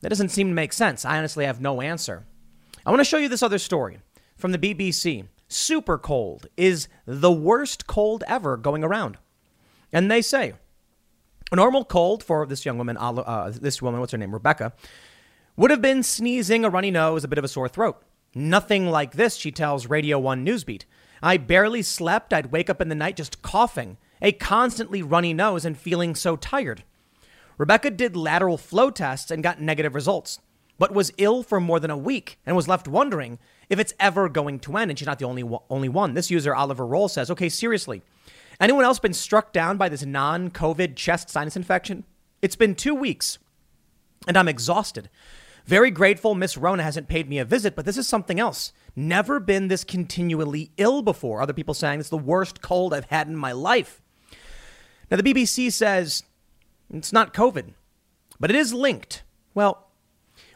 That 0.00 0.08
doesn't 0.08 0.30
seem 0.30 0.48
to 0.48 0.54
make 0.54 0.72
sense. 0.72 1.04
I 1.04 1.18
honestly 1.18 1.44
have 1.44 1.60
no 1.60 1.80
answer. 1.80 2.24
I 2.84 2.90
want 2.90 3.00
to 3.00 3.04
show 3.04 3.18
you 3.18 3.28
this 3.28 3.42
other 3.42 3.58
story 3.58 3.98
from 4.36 4.52
the 4.52 4.58
BBC. 4.58 5.26
Super 5.48 5.98
cold 5.98 6.48
is 6.56 6.88
the 7.06 7.30
worst 7.30 7.86
cold 7.86 8.24
ever 8.26 8.56
going 8.56 8.82
around. 8.82 9.18
And 9.92 10.10
they 10.10 10.22
say 10.22 10.54
a 11.52 11.56
normal 11.56 11.84
cold 11.84 12.24
for 12.24 12.46
this 12.46 12.64
young 12.64 12.78
woman, 12.78 12.96
uh, 12.96 13.52
this 13.54 13.82
woman, 13.82 14.00
what's 14.00 14.12
her 14.12 14.18
name, 14.18 14.32
Rebecca, 14.32 14.72
would 15.56 15.70
have 15.70 15.82
been 15.82 16.02
sneezing, 16.02 16.64
a 16.64 16.70
runny 16.70 16.90
nose, 16.90 17.24
a 17.24 17.28
bit 17.28 17.38
of 17.38 17.44
a 17.44 17.48
sore 17.48 17.68
throat. 17.68 18.02
Nothing 18.34 18.88
like 18.88 19.12
this, 19.12 19.36
she 19.36 19.52
tells 19.52 19.86
Radio 19.86 20.18
1 20.18 20.44
Newsbeat. 20.44 20.84
I 21.22 21.36
barely 21.36 21.82
slept. 21.82 22.32
I'd 22.32 22.50
wake 22.50 22.70
up 22.70 22.80
in 22.80 22.88
the 22.88 22.94
night 22.94 23.16
just 23.16 23.42
coughing, 23.42 23.98
a 24.22 24.32
constantly 24.32 25.02
runny 25.02 25.34
nose, 25.34 25.66
and 25.66 25.76
feeling 25.76 26.14
so 26.14 26.36
tired. 26.36 26.82
Rebecca 27.58 27.90
did 27.90 28.16
lateral 28.16 28.58
flow 28.58 28.90
tests 28.90 29.30
and 29.30 29.42
got 29.42 29.60
negative 29.60 29.94
results, 29.94 30.40
but 30.78 30.92
was 30.92 31.12
ill 31.18 31.42
for 31.42 31.60
more 31.60 31.78
than 31.78 31.90
a 31.90 31.96
week 31.96 32.38
and 32.46 32.56
was 32.56 32.68
left 32.68 32.88
wondering 32.88 33.38
if 33.68 33.78
it's 33.78 33.94
ever 34.00 34.28
going 34.28 34.58
to 34.60 34.76
end. 34.76 34.90
And 34.90 34.98
she's 34.98 35.06
not 35.06 35.18
the 35.18 35.26
only 35.26 35.44
only 35.70 35.88
one. 35.88 36.14
This 36.14 36.30
user 36.30 36.54
Oliver 36.54 36.86
Roll 36.86 37.08
says, 37.08 37.30
"Okay, 37.30 37.48
seriously, 37.48 38.02
anyone 38.60 38.84
else 38.84 38.98
been 38.98 39.12
struck 39.12 39.52
down 39.52 39.76
by 39.76 39.88
this 39.88 40.04
non-COVID 40.04 40.96
chest 40.96 41.30
sinus 41.30 41.56
infection? 41.56 42.04
It's 42.40 42.56
been 42.56 42.74
two 42.74 42.94
weeks, 42.94 43.38
and 44.26 44.36
I'm 44.36 44.48
exhausted." 44.48 45.08
Very 45.64 45.92
grateful 45.92 46.34
Miss 46.34 46.56
Rona 46.56 46.82
hasn't 46.82 47.06
paid 47.06 47.28
me 47.28 47.38
a 47.38 47.44
visit, 47.44 47.76
but 47.76 47.84
this 47.84 47.96
is 47.96 48.08
something 48.08 48.40
else. 48.40 48.72
Never 48.96 49.38
been 49.38 49.68
this 49.68 49.84
continually 49.84 50.72
ill 50.76 51.02
before. 51.02 51.40
Other 51.40 51.52
people 51.52 51.74
saying 51.74 52.00
it's 52.00 52.08
the 52.08 52.16
worst 52.16 52.60
cold 52.60 52.92
I've 52.92 53.04
had 53.10 53.28
in 53.28 53.36
my 53.36 53.52
life. 53.52 54.02
Now, 55.08 55.18
the 55.18 55.22
BBC 55.22 55.70
says 55.70 56.24
it's 56.92 57.12
not 57.12 57.34
COVID, 57.34 57.74
but 58.38 58.50
it 58.50 58.56
is 58.56 58.74
linked. 58.74 59.22
Well, 59.54 59.88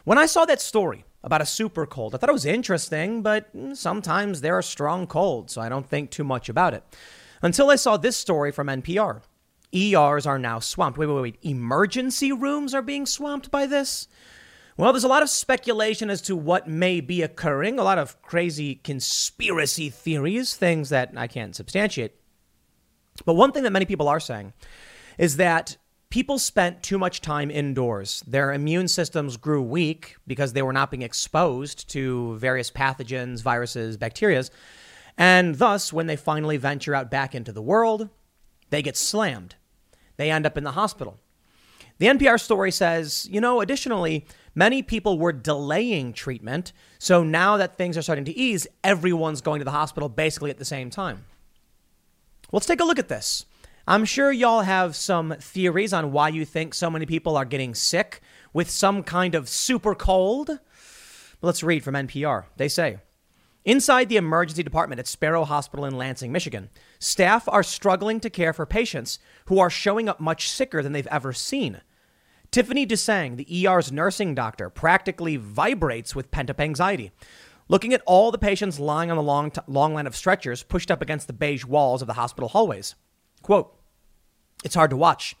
when 0.03 0.17
I 0.17 0.25
saw 0.25 0.45
that 0.45 0.61
story 0.61 1.05
about 1.23 1.41
a 1.41 1.45
super 1.45 1.85
cold, 1.85 2.13
I 2.13 2.17
thought 2.17 2.29
it 2.29 2.33
was 2.33 2.45
interesting, 2.45 3.21
but 3.21 3.53
mm, 3.55 3.75
sometimes 3.75 4.41
there 4.41 4.57
are 4.57 4.61
strong 4.61 5.07
colds, 5.07 5.53
so 5.53 5.61
I 5.61 5.69
don't 5.69 5.87
think 5.87 6.11
too 6.11 6.23
much 6.23 6.49
about 6.49 6.73
it. 6.73 6.83
Until 7.41 7.69
I 7.69 7.75
saw 7.75 7.97
this 7.97 8.17
story 8.17 8.51
from 8.51 8.67
NPR. 8.67 9.21
ERs 9.75 10.25
are 10.25 10.39
now 10.39 10.59
swamped. 10.59 10.97
Wait, 10.97 11.07
wait, 11.07 11.21
wait. 11.21 11.37
Emergency 11.41 12.31
rooms 12.31 12.73
are 12.73 12.81
being 12.81 13.05
swamped 13.05 13.51
by 13.51 13.65
this? 13.65 14.07
Well, 14.77 14.93
there's 14.93 15.03
a 15.03 15.09
lot 15.09 15.23
of 15.23 15.29
speculation 15.29 16.09
as 16.09 16.21
to 16.23 16.35
what 16.35 16.67
may 16.67 17.01
be 17.01 17.21
occurring, 17.21 17.79
a 17.79 17.83
lot 17.83 17.97
of 17.97 18.21
crazy 18.21 18.75
conspiracy 18.75 19.89
theories, 19.89 20.55
things 20.55 20.89
that 20.89 21.11
I 21.17 21.27
can't 21.27 21.55
substantiate. 21.55 22.15
But 23.25 23.33
one 23.33 23.51
thing 23.51 23.63
that 23.63 23.71
many 23.71 23.85
people 23.85 24.07
are 24.07 24.19
saying 24.19 24.53
is 25.17 25.37
that 25.37 25.77
people 26.09 26.39
spent 26.39 26.83
too 26.83 26.97
much 26.97 27.21
time 27.21 27.51
indoors. 27.51 28.23
Their 28.27 28.53
immune 28.53 28.87
systems 28.87 29.37
grew 29.37 29.61
weak 29.61 30.15
because 30.25 30.53
they 30.53 30.61
were 30.61 30.73
not 30.73 30.91
being 30.91 31.01
exposed 31.01 31.89
to 31.89 32.37
various 32.37 32.71
pathogens, 32.71 33.41
viruses, 33.41 33.97
bacteria. 33.97 34.43
And 35.17 35.55
thus, 35.55 35.91
when 35.91 36.07
they 36.07 36.15
finally 36.15 36.57
venture 36.57 36.95
out 36.95 37.11
back 37.11 37.35
into 37.35 37.51
the 37.51 37.61
world, 37.61 38.09
they 38.69 38.81
get 38.81 38.95
slammed. 38.95 39.55
They 40.17 40.31
end 40.31 40.45
up 40.45 40.57
in 40.57 40.63
the 40.63 40.71
hospital. 40.71 41.19
The 41.99 42.07
NPR 42.07 42.39
story 42.39 42.71
says, 42.71 43.27
you 43.31 43.41
know, 43.41 43.59
additionally, 43.59 44.25
many 44.53 44.83
people 44.83 45.17
were 45.17 45.33
delaying 45.33 46.13
treatment. 46.13 46.71
So 46.99 47.23
now 47.23 47.57
that 47.57 47.77
things 47.77 47.97
are 47.97 48.03
starting 48.03 48.25
to 48.25 48.37
ease, 48.37 48.67
everyone's 48.83 49.41
going 49.41 49.59
to 49.59 49.65
the 49.65 49.71
hospital 49.71 50.07
basically 50.07 50.51
at 50.51 50.59
the 50.59 50.65
same 50.65 50.91
time. 50.91 51.25
Let's 52.51 52.67
take 52.67 52.79
a 52.79 52.85
look 52.85 52.99
at 52.99 53.09
this. 53.09 53.45
I'm 53.89 54.03
sure 54.03 54.33
y'all 54.33 54.63
have 54.63 54.97
some 54.97 55.33
theories 55.39 55.93
on 55.93 56.11
why 56.11 56.27
you 56.27 56.43
think 56.43 56.73
so 56.73 56.89
many 56.89 57.05
people 57.05 57.37
are 57.37 57.45
getting 57.45 57.73
sick 57.73 58.19
with 58.51 58.69
some 58.69 59.01
kind 59.01 59.33
of 59.33 59.47
super 59.47 59.95
cold. 59.95 60.47
But 60.47 61.47
let's 61.47 61.63
read 61.63 61.85
from 61.85 61.95
NPR. 61.95 62.45
They 62.57 62.67
say, 62.67 62.97
Inside 63.63 64.09
the 64.09 64.17
emergency 64.17 64.61
department 64.61 64.99
at 64.99 65.07
Sparrow 65.07 65.45
Hospital 65.45 65.85
in 65.85 65.95
Lansing, 65.95 66.33
Michigan, 66.33 66.69
staff 66.99 67.47
are 67.47 67.63
struggling 67.63 68.19
to 68.19 68.29
care 68.29 68.51
for 68.51 68.65
patients 68.65 69.19
who 69.45 69.57
are 69.57 69.69
showing 69.69 70.09
up 70.09 70.19
much 70.19 70.49
sicker 70.49 70.83
than 70.83 70.91
they've 70.91 71.07
ever 71.07 71.31
seen. 71.31 71.79
Tiffany 72.51 72.85
Dusang, 72.85 73.37
the 73.37 73.67
ER's 73.67 73.89
nursing 73.89 74.35
doctor, 74.35 74.69
practically 74.69 75.37
vibrates 75.37 76.13
with 76.13 76.31
pent 76.31 76.49
up 76.49 76.59
anxiety. 76.59 77.11
Looking 77.69 77.93
at 77.93 78.03
all 78.05 78.31
the 78.31 78.37
patients 78.37 78.81
lying 78.81 79.11
on 79.11 79.17
the 79.17 79.23
long, 79.23 79.49
t- 79.51 79.61
long 79.65 79.93
line 79.93 80.07
of 80.07 80.15
stretchers 80.15 80.63
pushed 80.63 80.91
up 80.91 81.01
against 81.01 81.27
the 81.27 81.33
beige 81.33 81.63
walls 81.63 82.01
of 82.01 82.07
the 82.07 82.15
hospital 82.15 82.49
hallways. 82.49 82.95
Quote, 83.41 83.76
It's 84.63 84.75
hard 84.75 84.89
to 84.89 84.97
watch, 84.97 85.35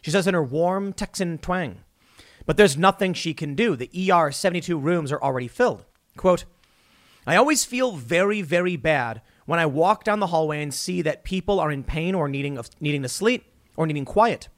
she 0.00 0.10
says 0.10 0.26
in 0.26 0.34
her 0.34 0.42
warm 0.42 0.92
Texan 0.92 1.38
twang. 1.38 1.80
But 2.46 2.56
there's 2.56 2.76
nothing 2.76 3.14
she 3.14 3.34
can 3.34 3.54
do. 3.54 3.76
The 3.76 4.10
ER 4.10 4.32
72 4.32 4.78
rooms 4.78 5.12
are 5.12 5.22
already 5.22 5.48
filled. 5.48 5.84
Quote, 6.16 6.44
I 7.26 7.36
always 7.36 7.64
feel 7.64 7.92
very, 7.92 8.42
very 8.42 8.76
bad 8.76 9.22
when 9.46 9.60
I 9.60 9.66
walk 9.66 10.02
down 10.02 10.18
the 10.18 10.28
hallway 10.28 10.62
and 10.62 10.74
see 10.74 11.02
that 11.02 11.24
people 11.24 11.60
are 11.60 11.70
in 11.70 11.84
pain 11.84 12.14
or 12.14 12.28
needing, 12.28 12.58
needing 12.80 13.02
to 13.02 13.08
sleep 13.08 13.44
or 13.76 13.86
needing 13.86 14.04
quiet. 14.04 14.48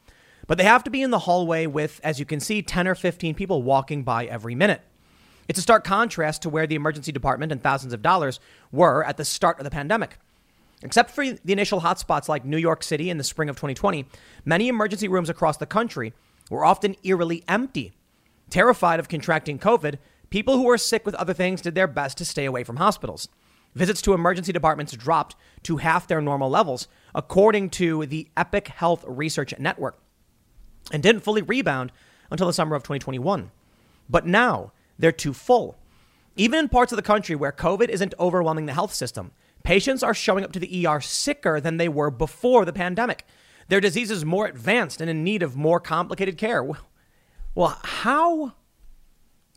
But 0.47 0.59
they 0.59 0.65
have 0.65 0.85
to 0.85 0.91
be 0.91 1.03
in 1.03 1.11
the 1.11 1.21
hallway 1.21 1.67
with, 1.67 2.01
as 2.03 2.19
you 2.19 2.25
can 2.25 2.41
see, 2.41 2.63
10 2.63 2.89
or 2.89 2.95
15 2.95 3.35
people 3.35 3.63
walking 3.63 4.03
by 4.03 4.27
every 4.27 4.55
minute. 4.55 4.83
It's 5.49 5.59
a 5.59 5.63
stark 5.63 5.85
contrast 5.85 6.43
to 6.43 6.49
where 6.49 6.67
the 6.67 6.75
emergency 6.75 7.13
department 7.13 7.53
and 7.53 7.63
thousands 7.63 7.93
of 7.93 8.03
dollars 8.03 8.41
were 8.73 9.05
at 9.05 9.17
the 9.19 9.25
start 9.25 9.59
of 9.59 9.65
the 9.65 9.71
pandemic. 9.71 10.19
Except 10.85 11.11
for 11.11 11.25
the 11.27 11.53
initial 11.53 11.81
hotspots 11.81 12.29
like 12.29 12.45
New 12.45 12.59
York 12.59 12.85
City 12.85 13.11
in 13.11 13.19
the 13.19 13.25
spring 13.25 13.49
of 13.49 13.57
2020, 13.57 14.07
many 14.45 14.69
emergency 14.69 15.09
rooms 15.09 15.29
across 15.29 15.57
the 15.57 15.67
country 15.67 16.13
were 16.51 16.65
often 16.65 16.95
eerily 17.03 17.43
empty. 17.49 17.93
Terrified 18.51 19.01
of 19.01 19.09
contracting 19.09 19.59
COVID, 19.59 19.99
People 20.35 20.57
who 20.57 20.65
were 20.65 20.79
sick 20.79 21.07
with 21.07 21.15
other 21.15 21.33
things 21.33 21.63
did 21.63 21.77
their 21.77 21.87
best 21.87 22.19
to 22.19 22.25
stay 22.25 22.45
away 22.45 22.65
from 22.65 22.79
hospitals. 22.79 23.29
Visits 23.77 24.03
to 24.03 24.15
emergency 24.15 24.51
departments 24.51 24.93
dropped 24.93 25.37
to 25.63 25.77
half 25.77 26.09
their 26.09 26.21
normal 26.21 26.51
levels, 26.51 26.89
according 27.15 27.71
to 27.71 28.05
the 28.07 28.27
Epic 28.37 28.67
Health 28.67 29.05
Research 29.07 29.57
Network, 29.61 29.97
and 30.91 31.05
didn't 31.05 31.23
fully 31.23 31.43
rebound 31.43 31.93
until 32.33 32.49
the 32.49 32.53
summer 32.53 32.75
of 32.75 32.83
2021. 32.83 33.53
But 34.11 34.27
now 34.27 34.73
they're 34.99 35.13
too 35.13 35.33
full. 35.33 35.79
Even 36.35 36.59
in 36.59 36.69
parts 36.69 36.91
of 36.91 36.97
the 36.97 37.03
country 37.03 37.37
where 37.37 37.53
COVID 37.53 37.89
isn't 37.89 38.15
overwhelming 38.19 38.67
the 38.67 38.73
health 38.73 38.93
system, 38.93 39.31
patients 39.65 40.03
are 40.03 40.15
showing 40.15 40.45
up 40.45 40.53
to 40.53 40.61
the 40.61 40.87
ER 40.87 41.01
sicker 41.01 41.61
than 41.61 41.79
they 41.79 41.89
were 41.89 42.11
before 42.11 42.65
the 42.65 42.73
pandemic. 42.73 43.27
Their 43.69 43.81
disease 43.81 44.11
is 44.11 44.25
more 44.25 44.47
advanced 44.47 45.01
and 45.01 45.11
in 45.11 45.25
need 45.25 45.43
of 45.43 45.57
more 45.57 45.81
complicated 45.81 46.39
care. 46.39 46.63
Well, 47.55 47.79
how 47.83 48.53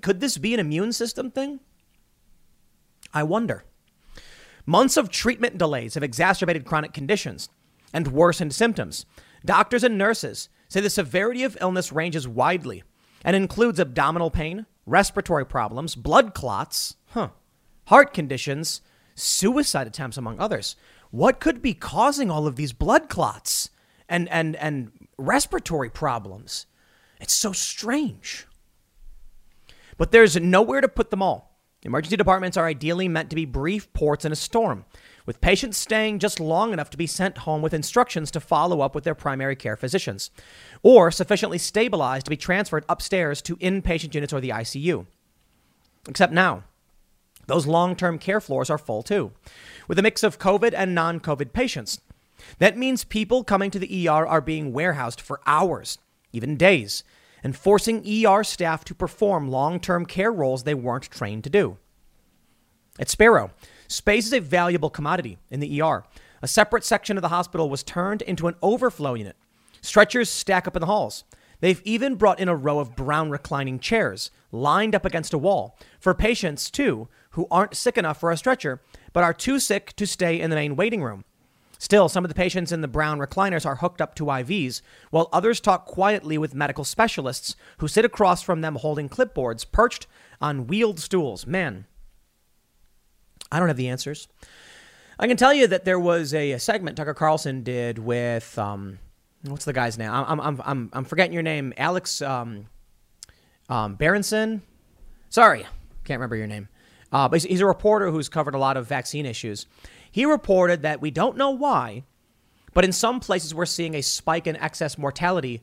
could 0.01 0.20
this 0.20 0.38
be 0.38 0.53
an 0.53 0.60
immune 0.60 0.93
system 0.93 1.30
thing? 1.30 1.60
I 3.14 3.24
wonder. 3.24 3.66
Months 4.66 4.97
of 4.97 5.10
treatment 5.10 5.58
delays 5.58 5.93
have 5.93 6.03
exacerbated 6.03 6.66
chronic 6.66 6.93
conditions 6.93 7.49
and 7.93 8.08
worsened 8.08 8.53
symptoms. 8.53 9.05
Doctors 9.45 9.84
and 9.84 9.97
nurses 9.97 10.49
say 10.68 10.82
the 10.82 10.89
severity 10.89 11.43
of 11.43 11.58
illness 11.62 11.91
ranges 11.91 12.28
widely 12.28 12.84
and 13.24 13.36
includes 13.36 13.80
abdominal 13.80 14.30
pain, 14.30 14.66
respiratory 14.86 15.45
problems, 15.45 15.95
blood 15.95 16.34
clots, 16.34 16.95
huh, 17.08 17.30
heart 17.86 18.14
conditions, 18.14 18.82
suicide 19.18 19.88
attempts, 19.88 20.18
among 20.18 20.39
others. 20.39 20.76
What 21.11 21.39
could 21.39 21.61
be 21.61 21.74
causing 21.74 22.30
all 22.30 22.47
of 22.47 22.55
these 22.55 22.74
blood 22.74 23.09
clots 23.09 23.70
and, 24.07 24.30
and, 24.30 24.55
and 24.57 24.91
respiratory 25.18 25.89
problems? 25.89 26.65
It's 27.20 27.34
so 27.34 27.51
strange. 27.51 28.45
But 29.97 30.11
there's 30.11 30.38
nowhere 30.38 30.82
to 30.82 30.88
put 30.88 31.09
them 31.09 31.22
all. 31.22 31.57
Emergency 31.84 32.18
departments 32.18 32.57
are 32.57 32.65
ideally 32.65 33.07
meant 33.07 33.30
to 33.30 33.36
be 33.36 33.45
brief 33.45 33.91
ports 33.93 34.26
in 34.26 34.32
a 34.32 34.36
storm, 34.36 34.86
with 35.26 35.41
patients 35.41 35.78
staying 35.78 36.20
just 36.20 36.39
long 36.39 36.74
enough 36.74 36.89
to 36.89 36.97
be 36.97 37.07
sent 37.07 37.39
home 37.39 37.61
with 37.61 37.74
instructions 37.74 38.32
to 38.32 38.39
follow 38.39 38.82
up 38.82 38.95
with 38.95 39.03
their 39.03 39.15
primary 39.15 39.55
care 39.55 39.78
physicians, 39.78 40.32
or 40.82 41.11
sufficiently 41.11 41.57
stabilized 41.57 42.26
to 42.26 42.30
be 42.30 42.38
transferred 42.38 42.84
upstairs 42.89 43.41
to 43.43 43.55
inpatient 43.57 44.13
units 44.13 44.34
or 44.34 44.41
the 44.41 44.49
ICU. 44.49 45.05
Except 46.09 46.34
now, 46.34 46.63
those 47.47 47.65
long 47.65 47.95
term 47.95 48.19
care 48.19 48.39
floors 48.39 48.69
are 48.69 48.77
full 48.77 49.01
too, 49.01 49.31
with 49.87 49.97
a 49.97 50.03
mix 50.03 50.23
of 50.23 50.39
COVID 50.39 50.73
and 50.75 50.93
non 50.93 51.19
COVID 51.19 51.53
patients. 51.53 51.99
That 52.59 52.77
means 52.77 53.03
people 53.03 53.43
coming 53.43 53.71
to 53.71 53.79
the 53.79 54.07
ER 54.07 54.27
are 54.27 54.41
being 54.41 54.73
warehoused 54.73 55.19
for 55.19 55.41
hours, 55.45 55.97
even 56.31 56.55
days, 56.55 57.03
and 57.43 57.55
forcing 57.55 58.05
ER 58.07 58.43
staff 58.43 58.85
to 58.85 58.95
perform 58.95 59.49
long 59.49 59.79
term 59.79 60.05
care 60.05 60.31
roles 60.31 60.63
they 60.63 60.75
weren't 60.75 61.09
trained 61.09 61.43
to 61.45 61.49
do. 61.49 61.77
At 62.99 63.09
Sparrow, 63.09 63.51
space 63.87 64.27
is 64.27 64.33
a 64.33 64.39
valuable 64.39 64.89
commodity 64.89 65.37
in 65.49 65.59
the 65.59 65.81
ER. 65.81 66.03
A 66.41 66.47
separate 66.47 66.83
section 66.83 67.17
of 67.17 67.21
the 67.21 67.29
hospital 67.29 67.69
was 67.69 67.83
turned 67.83 68.21
into 68.23 68.47
an 68.47 68.55
overflow 68.61 69.13
unit. 69.15 69.35
Stretchers 69.81 70.29
stack 70.29 70.67
up 70.67 70.75
in 70.75 70.81
the 70.81 70.87
halls. 70.87 71.23
They've 71.59 71.81
even 71.83 72.15
brought 72.15 72.39
in 72.39 72.49
a 72.49 72.55
row 72.55 72.79
of 72.79 72.95
brown 72.95 73.31
reclining 73.31 73.79
chairs 73.79 74.29
lined 74.51 74.93
up 74.93 75.05
against 75.05 75.33
a 75.33 75.39
wall 75.39 75.77
for 75.99 76.13
patients, 76.13 76.69
too, 76.69 77.07
who 77.38 77.47
aren't 77.51 77.77
sick 77.77 77.99
enough 77.99 78.19
for 78.19 78.31
a 78.31 78.38
stretcher 78.38 78.81
but 79.13 79.23
are 79.23 79.33
too 79.33 79.59
sick 79.59 79.95
to 79.95 80.07
stay 80.07 80.41
in 80.41 80.49
the 80.49 80.55
main 80.55 80.75
waiting 80.75 81.03
room. 81.03 81.23
Still, 81.77 82.09
some 82.09 82.25
of 82.25 82.29
the 82.29 82.35
patients 82.35 82.71
in 82.71 82.81
the 82.81 82.88
brown 82.88 83.19
recliners 83.19 83.63
are 83.63 83.75
hooked 83.75 84.01
up 84.01 84.15
to 84.15 84.25
IVs, 84.25 84.81
while 85.11 85.29
others 85.31 85.59
talk 85.59 85.85
quietly 85.85 86.39
with 86.39 86.55
medical 86.55 86.83
specialists 86.83 87.55
who 87.77 87.88
sit 87.88 88.03
across 88.03 88.41
from 88.41 88.61
them 88.61 88.75
holding 88.75 89.07
clipboards 89.07 89.71
perched 89.71 90.07
on 90.41 90.65
wheeled 90.65 90.99
stools. 90.99 91.45
Man, 91.45 91.85
I 93.51 93.59
don't 93.59 93.67
have 93.67 93.77
the 93.77 93.89
answers. 93.89 94.27
I 95.19 95.27
can 95.27 95.38
tell 95.38 95.53
you 95.53 95.67
that 95.67 95.85
there 95.85 95.99
was 95.99 96.33
a, 96.33 96.57
segment 96.57 96.97
Tucker 96.97 97.13
Carlson 97.13 97.61
did 97.61 97.99
with 97.99 98.57
um, 98.57 98.97
what's 99.43 99.65
the 99.65 99.73
guy's 99.73 99.99
name? 99.99 100.09
I'm 100.11 100.39
I'm 100.39 100.61
I'm 100.65 100.89
I'm 100.91 101.05
forgetting 101.05 101.33
your 101.33 101.43
name, 101.43 101.73
Alex 101.77 102.19
um, 102.23 102.65
um, 103.69 103.93
Berenson. 103.93 104.63
Sorry, 105.29 105.67
can't 106.03 106.19
remember 106.19 106.35
your 106.35 106.47
name. 106.47 106.69
Uh, 107.12 107.28
but 107.28 107.41
he's, 107.41 107.49
he's 107.49 107.62
a 107.62 107.66
reporter 107.66 108.12
who's 108.12 108.30
covered 108.30 108.55
a 108.55 108.60
lot 108.60 108.78
of 108.78 108.88
vaccine 108.88 109.26
issues. 109.26 109.66
He 110.12 110.26
reported 110.26 110.82
that 110.82 111.01
we 111.01 111.12
don't 111.12 111.38
know 111.38 111.51
why, 111.51 112.03
but 112.74 112.86
in 112.86 112.91
some 112.91 113.20
places 113.20 113.55
we're 113.55 113.66
seeing 113.66 113.95
a 113.95 114.01
spike 114.01 114.47
in 114.47 114.55
excess 114.58 114.97
mortality 114.97 115.62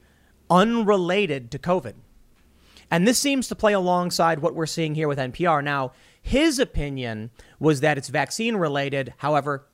unrelated 0.51 1.51
to 1.51 1.59
COVID. 1.59 1.95
And 2.91 3.09
this 3.09 3.19
seems 3.19 3.49
to 3.49 3.55
play 3.55 3.73
alongside 3.73 4.41
what 4.41 4.55
we're 4.55 4.67
seeing 4.67 4.95
here 4.95 5.09
with 5.09 5.19
NPR. 5.19 5.65
Now, 5.65 5.93
his 6.21 6.59
opinion 6.59 7.31
was 7.59 7.81
that 7.81 7.99
it's 7.99 8.09
vaccine 8.09 8.57
related. 8.57 9.15
However, 9.19 9.67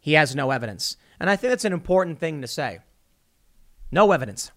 he 0.00 0.14
has 0.14 0.34
no 0.34 0.50
evidence. 0.50 0.96
And 1.18 1.30
I 1.30 1.36
think 1.36 1.50
that's 1.50 1.64
an 1.64 1.72
important 1.72 2.18
thing 2.18 2.40
to 2.40 2.46
say. 2.46 2.80
No 3.90 4.12
evidence. 4.12 4.50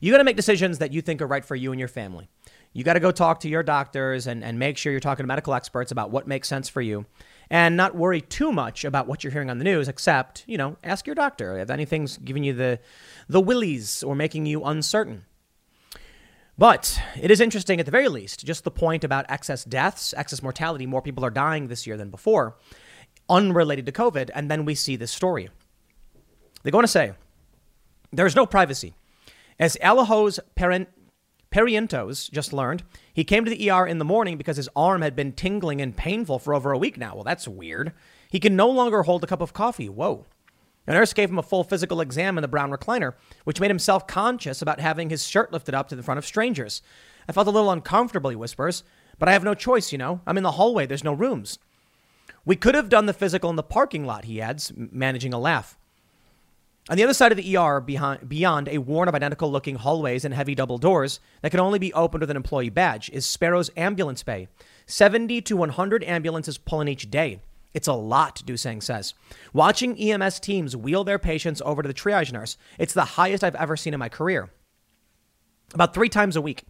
You 0.00 0.12
got 0.12 0.18
to 0.18 0.24
make 0.24 0.36
decisions 0.36 0.78
that 0.78 0.92
you 0.92 1.02
think 1.02 1.20
are 1.20 1.26
right 1.26 1.44
for 1.44 1.56
you 1.56 1.72
and 1.72 1.78
your 1.78 1.88
family. 1.88 2.28
You 2.74 2.82
got 2.82 2.94
to 2.94 3.00
go 3.00 3.12
talk 3.12 3.40
to 3.40 3.48
your 3.48 3.62
doctors 3.62 4.26
and, 4.26 4.42
and 4.42 4.58
make 4.58 4.76
sure 4.76 4.90
you're 4.90 5.00
talking 5.00 5.22
to 5.22 5.28
medical 5.28 5.54
experts 5.54 5.92
about 5.92 6.10
what 6.10 6.26
makes 6.26 6.48
sense 6.48 6.68
for 6.68 6.82
you 6.82 7.06
and 7.48 7.76
not 7.76 7.94
worry 7.94 8.20
too 8.20 8.50
much 8.50 8.84
about 8.84 9.06
what 9.06 9.22
you're 9.22 9.32
hearing 9.32 9.48
on 9.48 9.58
the 9.58 9.64
news, 9.64 9.86
except, 9.86 10.42
you 10.48 10.58
know, 10.58 10.76
ask 10.82 11.06
your 11.06 11.14
doctor 11.14 11.56
if 11.56 11.70
anything's 11.70 12.18
giving 12.18 12.42
you 12.42 12.52
the, 12.52 12.80
the 13.28 13.40
willies 13.40 14.02
or 14.02 14.16
making 14.16 14.46
you 14.46 14.64
uncertain. 14.64 15.24
But 16.58 17.00
it 17.20 17.30
is 17.30 17.40
interesting 17.40 17.78
at 17.78 17.86
the 17.86 17.92
very 17.92 18.08
least, 18.08 18.44
just 18.44 18.64
the 18.64 18.70
point 18.72 19.04
about 19.04 19.26
excess 19.28 19.64
deaths, 19.64 20.12
excess 20.16 20.42
mortality, 20.42 20.84
more 20.84 21.02
people 21.02 21.24
are 21.24 21.30
dying 21.30 21.68
this 21.68 21.86
year 21.86 21.96
than 21.96 22.10
before, 22.10 22.56
unrelated 23.28 23.86
to 23.86 23.92
COVID, 23.92 24.30
and 24.34 24.50
then 24.50 24.64
we 24.64 24.74
see 24.74 24.96
this 24.96 25.12
story. 25.12 25.48
They 26.64 26.72
go 26.72 26.78
on 26.78 26.84
to 26.84 26.88
say, 26.88 27.12
there's 28.12 28.36
no 28.36 28.46
privacy. 28.46 28.94
As 29.58 29.76
Alajos 29.82 30.40
parent 30.54 30.88
Perientos 31.54 32.28
just 32.32 32.52
learned 32.52 32.82
he 33.12 33.22
came 33.22 33.44
to 33.44 33.50
the 33.50 33.70
ER 33.70 33.86
in 33.86 33.98
the 33.98 34.04
morning 34.04 34.36
because 34.36 34.56
his 34.56 34.68
arm 34.74 35.02
had 35.02 35.14
been 35.14 35.30
tingling 35.30 35.80
and 35.80 35.96
painful 35.96 36.40
for 36.40 36.52
over 36.52 36.72
a 36.72 36.78
week 36.78 36.98
now. 36.98 37.14
Well, 37.14 37.22
that's 37.22 37.46
weird. 37.46 37.92
He 38.28 38.40
can 38.40 38.56
no 38.56 38.68
longer 38.68 39.04
hold 39.04 39.22
a 39.22 39.28
cup 39.28 39.40
of 39.40 39.52
coffee. 39.52 39.88
Whoa. 39.88 40.26
A 40.88 40.94
nurse 40.94 41.12
gave 41.12 41.30
him 41.30 41.38
a 41.38 41.44
full 41.44 41.62
physical 41.62 42.00
exam 42.00 42.36
in 42.36 42.42
the 42.42 42.48
brown 42.48 42.72
recliner, 42.72 43.14
which 43.44 43.60
made 43.60 43.70
him 43.70 43.78
self 43.78 44.04
conscious 44.08 44.62
about 44.62 44.80
having 44.80 45.10
his 45.10 45.28
shirt 45.28 45.52
lifted 45.52 45.76
up 45.76 45.88
to 45.90 45.96
the 45.96 46.02
front 46.02 46.18
of 46.18 46.26
strangers. 46.26 46.82
I 47.28 47.32
felt 47.32 47.46
a 47.46 47.52
little 47.52 47.70
uncomfortable, 47.70 48.30
he 48.30 48.36
whispers, 48.36 48.82
but 49.20 49.28
I 49.28 49.32
have 49.32 49.44
no 49.44 49.54
choice, 49.54 49.92
you 49.92 49.98
know. 49.98 50.22
I'm 50.26 50.36
in 50.36 50.42
the 50.42 50.52
hallway, 50.52 50.86
there's 50.86 51.04
no 51.04 51.12
rooms. 51.12 51.60
We 52.44 52.56
could 52.56 52.74
have 52.74 52.88
done 52.88 53.06
the 53.06 53.12
physical 53.12 53.48
in 53.48 53.54
the 53.54 53.62
parking 53.62 54.04
lot, 54.04 54.24
he 54.24 54.40
adds, 54.40 54.72
managing 54.74 55.32
a 55.32 55.38
laugh. 55.38 55.78
On 56.90 56.98
the 56.98 57.04
other 57.04 57.14
side 57.14 57.32
of 57.32 57.38
the 57.38 57.56
ER, 57.56 57.80
behind, 57.80 58.28
beyond 58.28 58.68
a 58.68 58.76
worn 58.76 59.08
of 59.08 59.14
identical 59.14 59.50
looking 59.50 59.76
hallways 59.76 60.22
and 60.22 60.34
heavy 60.34 60.54
double 60.54 60.76
doors 60.76 61.18
that 61.40 61.50
can 61.50 61.60
only 61.60 61.78
be 61.78 61.94
opened 61.94 62.20
with 62.20 62.30
an 62.30 62.36
employee 62.36 62.68
badge, 62.68 63.08
is 63.10 63.24
Sparrow's 63.24 63.70
ambulance 63.74 64.22
bay. 64.22 64.48
70 64.84 65.40
to 65.42 65.56
100 65.56 66.04
ambulances 66.04 66.58
pull 66.58 66.82
in 66.82 66.88
each 66.88 67.10
day. 67.10 67.40
It's 67.72 67.88
a 67.88 67.94
lot, 67.94 68.42
Dusang 68.44 68.82
says. 68.82 69.14
Watching 69.54 69.98
EMS 69.98 70.40
teams 70.40 70.76
wheel 70.76 71.04
their 71.04 71.18
patients 71.18 71.62
over 71.64 71.80
to 71.80 71.88
the 71.88 71.94
triage 71.94 72.32
nurse, 72.32 72.58
it's 72.78 72.92
the 72.92 73.04
highest 73.04 73.42
I've 73.42 73.54
ever 73.54 73.78
seen 73.78 73.94
in 73.94 74.00
my 74.00 74.10
career. 74.10 74.50
About 75.72 75.94
three 75.94 76.10
times 76.10 76.36
a 76.36 76.42
week, 76.42 76.64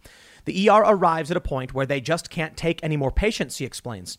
the 0.45 0.69
ER 0.69 0.81
arrives 0.85 1.29
at 1.29 1.37
a 1.37 1.41
point 1.41 1.73
where 1.73 1.85
they 1.85 1.99
just 1.99 2.29
can't 2.29 2.55
take 2.55 2.81
any 2.81 2.95
more 2.95 3.11
patients, 3.11 3.57
he 3.57 3.65
explains. 3.65 4.17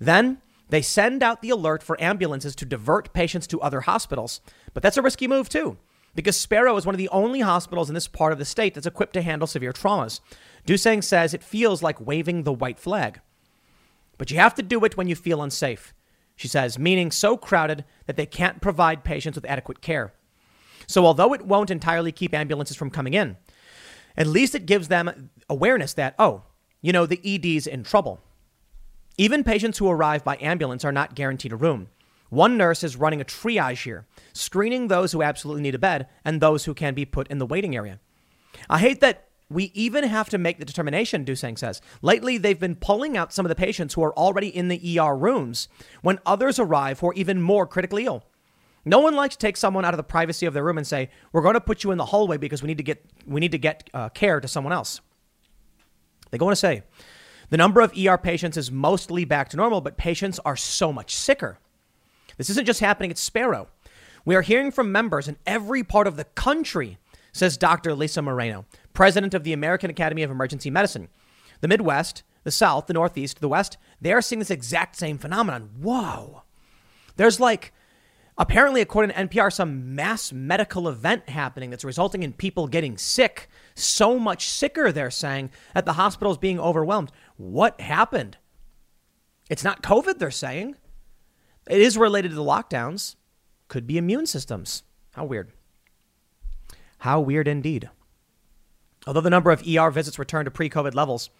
Then 0.00 0.42
they 0.68 0.82
send 0.82 1.22
out 1.22 1.42
the 1.42 1.50
alert 1.50 1.82
for 1.82 2.00
ambulances 2.00 2.54
to 2.56 2.64
divert 2.64 3.12
patients 3.12 3.46
to 3.48 3.60
other 3.60 3.82
hospitals. 3.82 4.40
But 4.74 4.82
that's 4.82 4.96
a 4.96 5.02
risky 5.02 5.26
move, 5.26 5.48
too, 5.48 5.78
because 6.14 6.36
Sparrow 6.36 6.76
is 6.76 6.84
one 6.84 6.94
of 6.94 6.98
the 6.98 7.08
only 7.08 7.40
hospitals 7.40 7.88
in 7.88 7.94
this 7.94 8.08
part 8.08 8.32
of 8.32 8.38
the 8.38 8.44
state 8.44 8.74
that's 8.74 8.86
equipped 8.86 9.14
to 9.14 9.22
handle 9.22 9.46
severe 9.46 9.72
traumas. 9.72 10.20
Dusang 10.66 11.02
says 11.02 11.32
it 11.32 11.42
feels 11.42 11.82
like 11.82 12.06
waving 12.06 12.42
the 12.42 12.52
white 12.52 12.78
flag. 12.78 13.20
But 14.18 14.30
you 14.30 14.38
have 14.38 14.54
to 14.56 14.62
do 14.62 14.84
it 14.84 14.96
when 14.96 15.08
you 15.08 15.14
feel 15.14 15.42
unsafe, 15.42 15.94
she 16.36 16.48
says, 16.48 16.78
meaning 16.78 17.10
so 17.10 17.36
crowded 17.36 17.84
that 18.06 18.16
they 18.16 18.26
can't 18.26 18.60
provide 18.60 19.04
patients 19.04 19.36
with 19.36 19.44
adequate 19.46 19.80
care. 19.80 20.12
So, 20.86 21.06
although 21.06 21.34
it 21.34 21.46
won't 21.46 21.70
entirely 21.70 22.12
keep 22.12 22.34
ambulances 22.34 22.76
from 22.76 22.90
coming 22.90 23.14
in, 23.14 23.36
at 24.16 24.26
least 24.26 24.54
it 24.54 24.66
gives 24.66 24.88
them 24.88 25.30
awareness 25.48 25.94
that, 25.94 26.14
oh, 26.18 26.42
you 26.82 26.92
know, 26.92 27.06
the 27.06 27.20
ED's 27.24 27.66
in 27.66 27.84
trouble. 27.84 28.20
Even 29.20 29.42
patients 29.42 29.78
who 29.78 29.90
arrive 29.90 30.22
by 30.22 30.38
ambulance 30.40 30.84
are 30.84 30.92
not 30.92 31.16
guaranteed 31.16 31.52
a 31.52 31.56
room. 31.56 31.88
One 32.30 32.56
nurse 32.56 32.84
is 32.84 32.96
running 32.96 33.20
a 33.20 33.24
triage 33.24 33.82
here, 33.82 34.06
screening 34.32 34.86
those 34.86 35.10
who 35.10 35.22
absolutely 35.22 35.62
need 35.62 35.74
a 35.74 35.78
bed 35.78 36.06
and 36.24 36.40
those 36.40 36.66
who 36.66 36.74
can 36.74 36.94
be 36.94 37.04
put 37.04 37.26
in 37.26 37.38
the 37.38 37.46
waiting 37.46 37.74
area. 37.74 37.98
I 38.70 38.78
hate 38.78 39.00
that 39.00 39.28
we 39.50 39.72
even 39.74 40.04
have 40.04 40.28
to 40.28 40.38
make 40.38 40.58
the 40.58 40.64
determination, 40.64 41.24
Dusang 41.24 41.58
says. 41.58 41.80
Lately, 42.00 42.38
they've 42.38 42.60
been 42.60 42.76
pulling 42.76 43.16
out 43.16 43.32
some 43.32 43.44
of 43.44 43.48
the 43.48 43.56
patients 43.56 43.94
who 43.94 44.04
are 44.04 44.16
already 44.16 44.54
in 44.54 44.68
the 44.68 45.00
ER 45.00 45.16
rooms 45.16 45.68
when 46.02 46.20
others 46.24 46.60
arrive 46.60 47.00
who 47.00 47.08
are 47.08 47.14
even 47.14 47.40
more 47.40 47.66
critically 47.66 48.04
ill. 48.04 48.24
No 48.84 49.00
one 49.00 49.16
likes 49.16 49.34
to 49.34 49.38
take 49.40 49.56
someone 49.56 49.84
out 49.84 49.94
of 49.94 49.98
the 49.98 50.04
privacy 50.04 50.46
of 50.46 50.54
their 50.54 50.62
room 50.62 50.78
and 50.78 50.86
say, 50.86 51.10
"We're 51.32 51.42
going 51.42 51.54
to 51.54 51.60
put 51.60 51.82
you 51.82 51.90
in 51.90 51.98
the 51.98 52.06
hallway 52.06 52.36
because 52.36 52.62
we 52.62 52.68
need 52.68 52.78
to 52.78 52.84
get 52.84 53.04
we 53.26 53.40
need 53.40 53.52
to 53.52 53.58
get 53.58 53.90
uh, 53.92 54.10
care 54.10 54.38
to 54.40 54.46
someone 54.46 54.72
else." 54.72 55.00
They 56.30 56.38
go 56.38 56.46
on 56.46 56.52
to 56.52 56.56
say, 56.56 56.84
the 57.50 57.56
number 57.56 57.80
of 57.80 57.92
ER 57.96 58.18
patients 58.18 58.56
is 58.56 58.70
mostly 58.70 59.24
back 59.24 59.48
to 59.50 59.56
normal, 59.56 59.80
but 59.80 59.96
patients 59.96 60.38
are 60.44 60.56
so 60.56 60.92
much 60.92 61.14
sicker. 61.14 61.58
This 62.36 62.50
isn't 62.50 62.66
just 62.66 62.80
happening 62.80 63.10
at 63.10 63.18
Sparrow. 63.18 63.68
We 64.24 64.36
are 64.36 64.42
hearing 64.42 64.70
from 64.70 64.92
members 64.92 65.28
in 65.28 65.38
every 65.46 65.82
part 65.82 66.06
of 66.06 66.16
the 66.16 66.24
country, 66.24 66.98
says 67.32 67.56
Dr. 67.56 67.94
Lisa 67.94 68.20
Moreno, 68.22 68.66
president 68.92 69.34
of 69.34 69.44
the 69.44 69.52
American 69.52 69.90
Academy 69.90 70.22
of 70.22 70.30
Emergency 70.30 70.70
Medicine. 70.70 71.08
The 71.60 71.68
Midwest, 71.68 72.22
the 72.44 72.50
South, 72.50 72.86
the 72.86 72.92
Northeast, 72.92 73.40
the 73.40 73.48
West, 73.48 73.78
they 74.00 74.12
are 74.12 74.22
seeing 74.22 74.38
this 74.38 74.50
exact 74.50 74.96
same 74.96 75.18
phenomenon. 75.18 75.70
Whoa. 75.80 76.42
There's 77.16 77.40
like 77.40 77.72
Apparently, 78.40 78.80
according 78.80 79.10
to 79.10 79.26
NPR, 79.26 79.52
some 79.52 79.96
mass 79.96 80.32
medical 80.32 80.88
event 80.88 81.28
happening 81.28 81.70
that's 81.70 81.84
resulting 81.84 82.22
in 82.22 82.32
people 82.32 82.68
getting 82.68 82.96
sick. 82.96 83.48
So 83.74 84.16
much 84.16 84.48
sicker, 84.48 84.92
they're 84.92 85.10
saying, 85.10 85.50
that 85.74 85.84
the 85.84 85.94
hospital 85.94 86.30
is 86.30 86.38
being 86.38 86.60
overwhelmed. 86.60 87.10
What 87.38 87.80
happened? 87.80 88.36
It's 89.48 89.64
not 89.64 89.82
COVID, 89.82 90.18
they're 90.18 90.30
saying. 90.30 90.76
It 91.70 91.80
is 91.80 91.96
related 91.96 92.30
to 92.30 92.34
the 92.34 92.42
lockdowns. 92.42 93.14
Could 93.68 93.86
be 93.86 93.96
immune 93.96 94.26
systems. 94.26 94.82
How 95.12 95.24
weird. 95.24 95.52
How 96.98 97.20
weird 97.20 97.46
indeed. 97.46 97.90
Although 99.06 99.20
the 99.20 99.30
number 99.30 99.52
of 99.52 99.62
ER 99.66 99.90
visits 99.90 100.18
returned 100.18 100.46
to 100.46 100.50
pre 100.50 100.68
COVID 100.68 100.94
levels, 100.94 101.30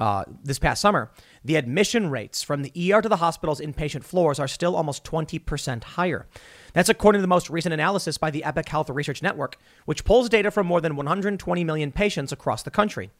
uh, 0.00 0.24
this 0.42 0.58
past 0.58 0.82
summer, 0.82 1.12
the 1.44 1.54
admission 1.54 2.10
rates 2.10 2.42
from 2.42 2.62
the 2.62 2.92
ER 2.92 3.00
to 3.00 3.08
the 3.08 3.16
hospital's 3.16 3.60
inpatient 3.60 4.02
floors 4.02 4.40
are 4.40 4.48
still 4.48 4.74
almost 4.74 5.04
20% 5.04 5.84
higher. 5.84 6.26
That's 6.72 6.88
according 6.88 7.20
to 7.20 7.22
the 7.22 7.28
most 7.28 7.50
recent 7.50 7.72
analysis 7.72 8.18
by 8.18 8.32
the 8.32 8.42
Epic 8.42 8.68
Health 8.68 8.90
Research 8.90 9.22
Network, 9.22 9.56
which 9.84 10.04
pulls 10.04 10.28
data 10.28 10.50
from 10.50 10.66
more 10.66 10.80
than 10.80 10.96
120 10.96 11.64
million 11.64 11.92
patients 11.92 12.32
across 12.32 12.64
the 12.64 12.70
country. 12.70 13.10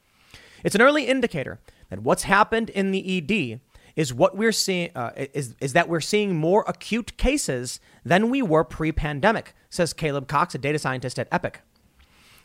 It's 0.64 0.74
an 0.74 0.82
early 0.82 1.04
indicator 1.04 1.60
that 1.88 2.00
what's 2.00 2.24
happened 2.24 2.70
in 2.70 2.90
the 2.90 3.18
ED 3.18 3.60
is 3.96 4.14
what 4.14 4.36
we're 4.36 4.52
seeing 4.52 4.90
uh, 4.94 5.10
is, 5.34 5.54
is 5.60 5.72
that 5.72 5.88
we're 5.88 6.00
seeing 6.00 6.36
more 6.36 6.64
acute 6.66 7.16
cases 7.16 7.80
than 8.04 8.30
we 8.30 8.40
were 8.42 8.64
pre-pandemic, 8.64 9.54
says 9.68 9.92
Caleb 9.92 10.28
Cox, 10.28 10.54
a 10.54 10.58
data 10.58 10.78
scientist 10.78 11.18
at 11.18 11.28
Epic. 11.32 11.60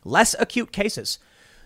Less 0.04 0.36
acute 0.40 0.72
cases, 0.72 1.20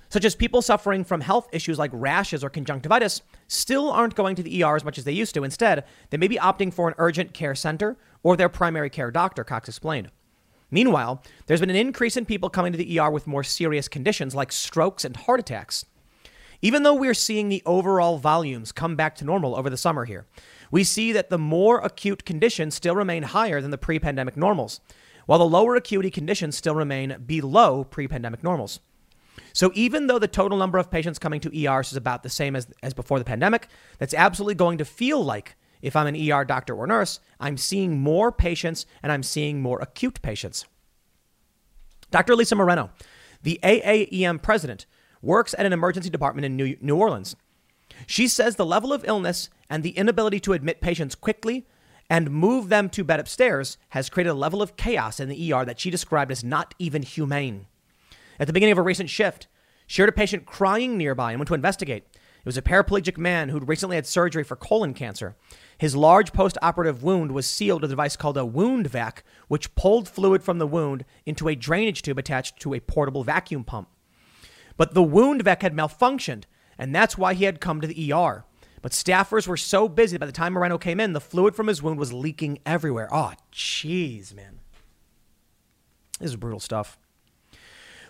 such 0.10 0.26
as 0.26 0.36
people 0.36 0.62
suffering 0.62 1.04
from 1.04 1.22
health 1.22 1.47
issues 1.52 1.78
like 1.78 1.91
rashes 1.93 2.43
or 2.43 2.50
conjunctivitis, 2.50 3.22
still 3.47 3.91
aren't 3.91 4.16
going 4.16 4.36
to 4.36 4.43
the 4.43 4.64
ER 4.64 4.76
as 4.76 4.84
much 4.84 4.97
as 4.97 5.04
they 5.04 5.12
used 5.12 5.34
to. 5.36 5.43
Instead, 5.43 5.84
they 6.10 6.18
may 6.18 6.28
be 6.28 6.38
opting 6.38 6.74
for 6.74 6.88
an 6.88 6.95
urgent 6.97 7.34
care 7.34 7.56
center 7.56 7.97
or 8.24 8.36
their 8.36 8.50
primary 8.50 8.89
care 8.89 9.12
doctor, 9.12 9.43
Cox 9.43 9.70
explained. 9.70 10.10
Meanwhile, 10.72 11.24
there's 11.47 11.60
been 11.60 11.70
an 11.70 11.76
increase 11.76 12.16
in 12.16 12.26
people 12.26 12.50
coming 12.50 12.72
to 12.72 12.78
the 12.78 13.00
ER 13.00 13.10
with 13.10 13.28
more 13.28 13.43
serious 13.43 13.88
conditions 13.88 14.36
like 14.36 14.52
strokes 14.52 15.04
and 15.04 15.16
heart 15.16 15.39
attacks. 15.39 15.86
Even 16.62 16.84
though 16.84 16.93
we're 16.93 17.14
seeing 17.14 17.49
the 17.49 17.64
overall 17.66 18.18
volumes 18.18 18.72
come 18.72 18.95
back 18.95 19.16
to 19.16 19.26
normal 19.26 19.55
over 19.55 19.70
the 19.70 19.78
summer 19.78 20.05
here, 20.05 20.26
we 20.72 20.84
see 20.84 21.12
that 21.14 21.30
the 21.30 21.38
more 21.38 21.80
acute 21.80 22.26
conditions 22.26 22.76
still 22.76 22.95
remain 22.95 23.24
higher 23.24 23.62
than 23.62 23.72
the 23.72 23.78
pre 23.78 23.99
pandemic 23.99 24.36
normals, 24.36 24.82
while 25.26 25.39
the 25.39 25.45
lower 25.45 25.76
acuity 25.76 26.12
conditions 26.12 26.57
still 26.57 26.76
remain 26.76 27.18
below 27.26 27.86
pre 27.86 28.07
pandemic 28.07 28.43
normals. 28.43 28.80
So 29.53 29.72
even 29.74 30.07
though 30.07 30.20
the 30.20 30.28
total 30.28 30.57
number 30.57 30.78
of 30.78 30.91
patients 30.91 31.18
coming 31.18 31.39
to 31.41 31.57
ERs 31.57 31.91
is 31.91 31.97
about 31.97 32.24
the 32.24 32.30
same 32.30 32.55
as, 32.55 32.68
as 32.84 32.93
before 32.93 33.20
the 33.20 33.26
pandemic, 33.26 33.68
that's 33.97 34.14
absolutely 34.14 34.55
going 34.55 34.78
to 34.78 34.86
feel 34.86 35.24
like 35.24 35.55
if 35.82 35.95
I'm 35.95 36.07
an 36.07 36.32
ER 36.32 36.43
doctor 36.43 36.76
or 36.76 36.86
nurse, 36.86 37.20
I'm 37.39 37.57
seeing 37.57 37.99
more 37.99 38.32
patients 38.32 38.86
and 39.01 39.12
I'm 39.12 39.24
seeing 39.24 39.62
more 39.62 39.80
acute 39.80 40.22
patients. 40.22 40.66
Dr. 42.12 42.36
Lisa 42.36 42.55
Moreno, 42.55 42.89
the 43.43 43.60
AAEM 43.64 44.41
president, 44.41 44.86
works 45.22 45.56
at 45.58 45.66
an 45.66 45.74
emergency 45.74 46.10
department 46.10 46.46
in 46.46 46.78
New, 46.82 46.96
Orleans. 46.96 47.36
She 48.08 48.28
says 48.28 48.56
the 48.56 48.66
level 48.66 48.94
of 48.94 49.04
illness 49.06 49.50
and 49.70 49.84
the 49.84 49.91
inability 49.91 50.40
to 50.41 50.54
admit 50.54 50.82
patients 50.82 51.16
quickly 51.16 51.66
and 52.10 52.32
move 52.32 52.70
them 52.70 52.90
to 52.90 53.04
bed 53.04 53.20
upstairs 53.20 53.78
has 53.90 54.10
created 54.10 54.32
a 54.32 54.34
level 54.34 54.62
of 54.62 54.78
chaos 54.78 55.20
in 55.20 55.30
the 55.30 55.54
ER 55.54 55.66
that 55.66 55.80
she 55.80 55.91
described 55.91 56.32
as 56.32 56.44
not 56.44 56.74
even 56.80 57.04
humane. 57.04 57.68
At 58.40 58.48
the 58.48 58.54
beginning 58.54 58.72
of 58.72 58.78
a 58.78 58.84
recent 58.84 59.10
shift, 59.10 59.48
she 59.86 60.02
heard 60.02 60.10
a 60.10 60.14
patient 60.14 60.46
crying 60.46 60.98
nearby 60.98 61.32
and 61.32 61.40
went 61.40 61.48
to 61.50 61.54
investigate. 61.54 62.06
It 62.14 62.46
was 62.46 62.58
a 62.58 62.62
paraplegic 62.62 63.18
man 63.18 63.50
who'd 63.50 63.68
recently 63.68 63.98
had 63.98 64.08
surgery 64.08 64.44
for 64.44 64.56
colon 64.56 64.94
cancer. 64.94 65.36
His 65.78 65.96
large 65.96 66.32
post 66.32 66.58
operative 66.62 67.04
wound 67.04 67.32
was 67.34 67.50
sealed 67.50 67.82
with 67.82 67.91
a 67.91 67.94
device 67.94 68.16
called 68.16 68.38
a 68.38 68.46
wound 68.46 68.88
vac, 68.88 69.24
which 69.50 69.76
pulled 69.76 70.08
fluid 70.08 70.41
from 70.41 70.58
the 70.58 70.68
wound 70.68 71.04
into 71.26 71.50
a 71.50 71.56
drainage 71.56 72.02
tube 72.02 72.18
attached 72.18 72.60
to 72.62 72.74
a 72.74 72.80
portable 72.80 73.24
vacuum 73.24 73.66
pump. 73.66 73.90
But 74.80 74.93
the 74.93 75.03
wound 75.03 75.43
vac 75.43 75.61
had 75.61 75.76
malfunctioned, 75.76 76.45
and 76.77 76.95
that's 76.95 77.18
why 77.18 77.34
he 77.34 77.43
had 77.43 77.60
come 77.60 77.81
to 77.81 77.88
the 77.88 78.14
ER. 78.14 78.45
But 78.81 78.93
staffers 78.93 79.45
were 79.45 79.57
so 79.57 79.89
busy 79.89 80.18
by 80.18 80.26
the 80.26 80.31
time 80.31 80.53
Moreno 80.53 80.77
came 80.77 81.01
in, 81.01 81.11
the 81.11 81.19
fluid 81.19 81.53
from 81.53 81.68
his 81.68 81.84
wound 81.84 81.99
was 81.99 82.14
leaking 82.14 82.60
everywhere. 82.65 83.10
Oh, 83.11 83.34
jeez, 83.51 84.34
man. 84.34 84.61
This 86.22 86.30
is 86.30 86.38
brutal 86.38 86.61
stuff. 86.61 86.97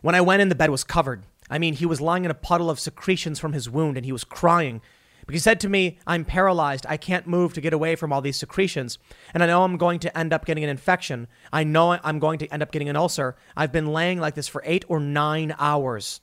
When 0.04 0.14
I 0.14 0.22
went 0.22 0.44
in, 0.44 0.50
the 0.50 0.54
bed 0.54 0.70
was 0.70 0.84
covered. 0.84 1.24
I 1.50 1.58
mean, 1.58 1.74
he 1.74 1.88
was 1.88 2.02
lying 2.02 2.24
in 2.24 2.30
a 2.30 2.36
puddle 2.36 2.70
of 2.70 2.80
secretions 2.80 3.40
from 3.40 3.54
his 3.54 3.68
wound 3.68 3.98
and 3.98 4.06
he 4.06 4.12
was 4.12 4.24
crying. 4.24 4.82
But 5.26 5.34
he 5.34 5.40
said 5.40 5.60
to 5.62 5.70
me, 5.70 5.98
I'm 6.06 6.24
paralyzed. 6.24 6.86
I 6.88 6.98
can't 6.98 7.26
move 7.26 7.56
to 7.56 7.62
get 7.62 7.74
away 7.74 7.96
from 7.96 8.14
all 8.14 8.22
these 8.22 8.38
secretions. 8.38 9.00
And 9.34 9.42
I 9.42 9.48
know 9.48 9.64
I'm 9.64 9.78
going 9.78 9.98
to 10.02 10.16
end 10.16 10.34
up 10.34 10.46
getting 10.46 10.64
an 10.64 10.70
infection. 10.70 11.28
I 11.52 11.64
know 11.64 11.98
I'm 12.04 12.20
going 12.20 12.38
to 12.40 12.54
end 12.54 12.62
up 12.62 12.72
getting 12.72 12.90
an 12.90 12.96
ulcer. 12.96 13.36
I've 13.58 13.72
been 13.72 13.88
laying 13.88 14.20
like 14.20 14.36
this 14.36 14.48
for 14.48 14.62
eight 14.68 14.86
or 14.88 15.00
nine 15.00 15.56
hours. 15.58 16.22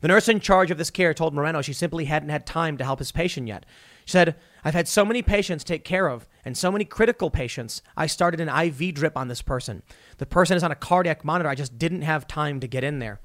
The 0.00 0.08
nurse 0.08 0.28
in 0.28 0.40
charge 0.40 0.70
of 0.70 0.78
this 0.78 0.90
care 0.90 1.14
told 1.14 1.34
Moreno 1.34 1.62
she 1.62 1.72
simply 1.72 2.04
hadn't 2.04 2.28
had 2.28 2.46
time 2.46 2.76
to 2.78 2.84
help 2.84 2.98
his 2.98 3.12
patient 3.12 3.48
yet. 3.48 3.64
She 4.04 4.12
said, 4.12 4.36
I've 4.64 4.74
had 4.74 4.88
so 4.88 5.04
many 5.04 5.22
patients 5.22 5.64
take 5.64 5.84
care 5.84 6.08
of 6.08 6.28
and 6.44 6.56
so 6.56 6.70
many 6.70 6.84
critical 6.84 7.30
patients. 7.30 7.82
I 7.96 8.06
started 8.06 8.40
an 8.40 8.48
IV 8.48 8.94
drip 8.94 9.16
on 9.16 9.28
this 9.28 9.42
person. 9.42 9.82
The 10.18 10.26
person 10.26 10.56
is 10.56 10.62
on 10.62 10.70
a 10.70 10.76
cardiac 10.76 11.24
monitor. 11.24 11.48
I 11.48 11.54
just 11.54 11.78
didn't 11.78 12.02
have 12.02 12.26
time 12.26 12.60
to 12.60 12.68
get 12.68 12.84
in 12.84 12.98
there. 12.98 13.20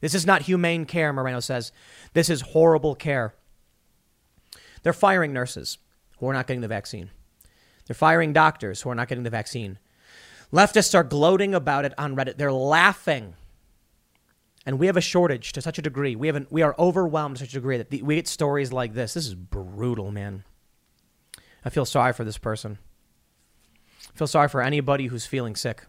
This 0.00 0.14
is 0.14 0.26
not 0.26 0.42
humane 0.42 0.84
care, 0.84 1.12
Moreno 1.12 1.40
says. 1.40 1.72
This 2.12 2.28
is 2.28 2.40
horrible 2.40 2.94
care. 2.94 3.34
They're 4.82 4.92
firing 4.92 5.32
nurses 5.32 5.78
who 6.18 6.28
are 6.28 6.32
not 6.32 6.46
getting 6.46 6.60
the 6.60 6.68
vaccine. 6.68 7.10
They're 7.86 7.94
firing 7.94 8.32
doctors 8.32 8.82
who 8.82 8.90
are 8.90 8.94
not 8.94 9.08
getting 9.08 9.24
the 9.24 9.30
vaccine. 9.30 9.78
Leftists 10.52 10.94
are 10.94 11.04
gloating 11.04 11.54
about 11.54 11.84
it 11.84 11.94
on 11.98 12.14
Reddit. 12.14 12.36
They're 12.36 12.52
laughing. 12.52 13.34
And 14.64 14.78
we 14.78 14.86
have 14.86 14.96
a 14.96 15.00
shortage 15.00 15.52
to 15.52 15.62
such 15.62 15.78
a 15.78 15.82
degree. 15.82 16.14
We, 16.14 16.28
have 16.28 16.36
an, 16.36 16.46
we 16.50 16.62
are 16.62 16.74
overwhelmed 16.78 17.36
to 17.36 17.44
such 17.44 17.50
a 17.50 17.54
degree 17.54 17.76
that 17.78 17.90
the, 17.90 18.02
we 18.02 18.14
get 18.14 18.28
stories 18.28 18.72
like 18.72 18.94
this. 18.94 19.14
This 19.14 19.26
is 19.26 19.34
brutal, 19.34 20.10
man. 20.10 20.44
I 21.64 21.70
feel 21.70 21.84
sorry 21.84 22.12
for 22.12 22.24
this 22.24 22.38
person. 22.38 22.78
I 24.14 24.16
feel 24.16 24.26
sorry 24.26 24.48
for 24.48 24.62
anybody 24.62 25.06
who's 25.06 25.26
feeling 25.26 25.56
sick 25.56 25.84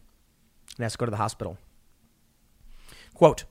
and 0.78 0.84
has 0.84 0.94
to 0.94 0.98
go 0.98 1.06
to 1.06 1.12
the 1.12 1.18
hospital. 1.18 1.58
Quote 3.14 3.44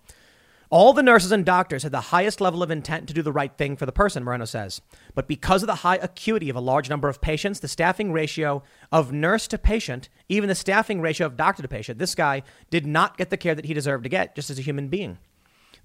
All 0.73 0.94
the 0.94 1.03
nurses 1.03 1.32
and 1.32 1.44
doctors 1.44 1.82
had 1.82 1.93
the 1.93 2.01
highest 2.01 2.40
level 2.40 2.62
of 2.62 2.70
intent 2.70 3.07
to 3.07 3.12
do 3.12 3.20
the 3.20 3.31
right 3.31 3.55
thing 3.59 3.77
for 3.77 3.85
the 3.85 3.93
person, 3.93 4.24
Moreno 4.24 4.47
says. 4.47 4.81
But 5.15 5.28
because 5.28 5.62
of 5.62 5.66
the 5.66 5.74
high 5.74 5.97
acuity 5.97 6.49
of 6.49 6.57
a 6.57 6.61
large 6.61 6.89
number 6.89 7.11
of 7.11 7.20
patients, 7.20 7.61
the 7.61 7.69
staffing 7.69 8.11
ratio 8.11 8.62
of 8.90 9.12
nurse 9.12 9.47
to 9.49 9.59
patient, 9.59 10.09
even 10.31 10.49
the 10.49 10.55
staffing 10.55 11.03
ratio 11.03 11.27
of 11.27 11.36
doctor 11.36 11.61
to 11.61 11.69
patient, 11.69 11.99
this 11.99 12.15
guy 12.15 12.43
did 12.70 12.86
not 12.86 13.19
get 13.19 13.28
the 13.28 13.36
care 13.36 13.55
that 13.55 13.66
he 13.66 13.74
deserved 13.74 14.05
to 14.05 14.09
get 14.09 14.35
just 14.35 14.49
as 14.49 14.59
a 14.59 14.62
human 14.62 14.89
being. 14.89 15.19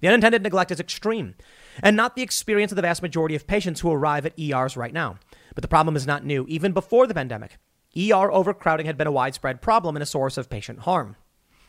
The 0.00 0.08
unintended 0.08 0.42
neglect 0.42 0.70
is 0.70 0.80
extreme, 0.80 1.34
and 1.82 1.94
not 1.94 2.16
the 2.16 2.22
experience 2.22 2.72
of 2.72 2.76
the 2.76 2.80
vast 2.80 3.02
majority 3.02 3.34
of 3.34 3.46
patients 3.46 3.80
who 3.80 3.92
arrive 3.92 4.24
at 4.24 4.38
ERs 4.38 4.74
right 4.74 4.94
now. 4.94 5.18
But 5.54 5.60
the 5.60 5.68
problem 5.68 5.96
is 5.96 6.06
not 6.06 6.24
new. 6.24 6.46
Even 6.48 6.72
before 6.72 7.06
the 7.06 7.12
pandemic, 7.12 7.58
ER 7.94 8.32
overcrowding 8.32 8.86
had 8.86 8.96
been 8.96 9.06
a 9.06 9.12
widespread 9.12 9.60
problem 9.60 9.96
and 9.96 10.02
a 10.02 10.06
source 10.06 10.38
of 10.38 10.48
patient 10.48 10.78
harm 10.80 11.16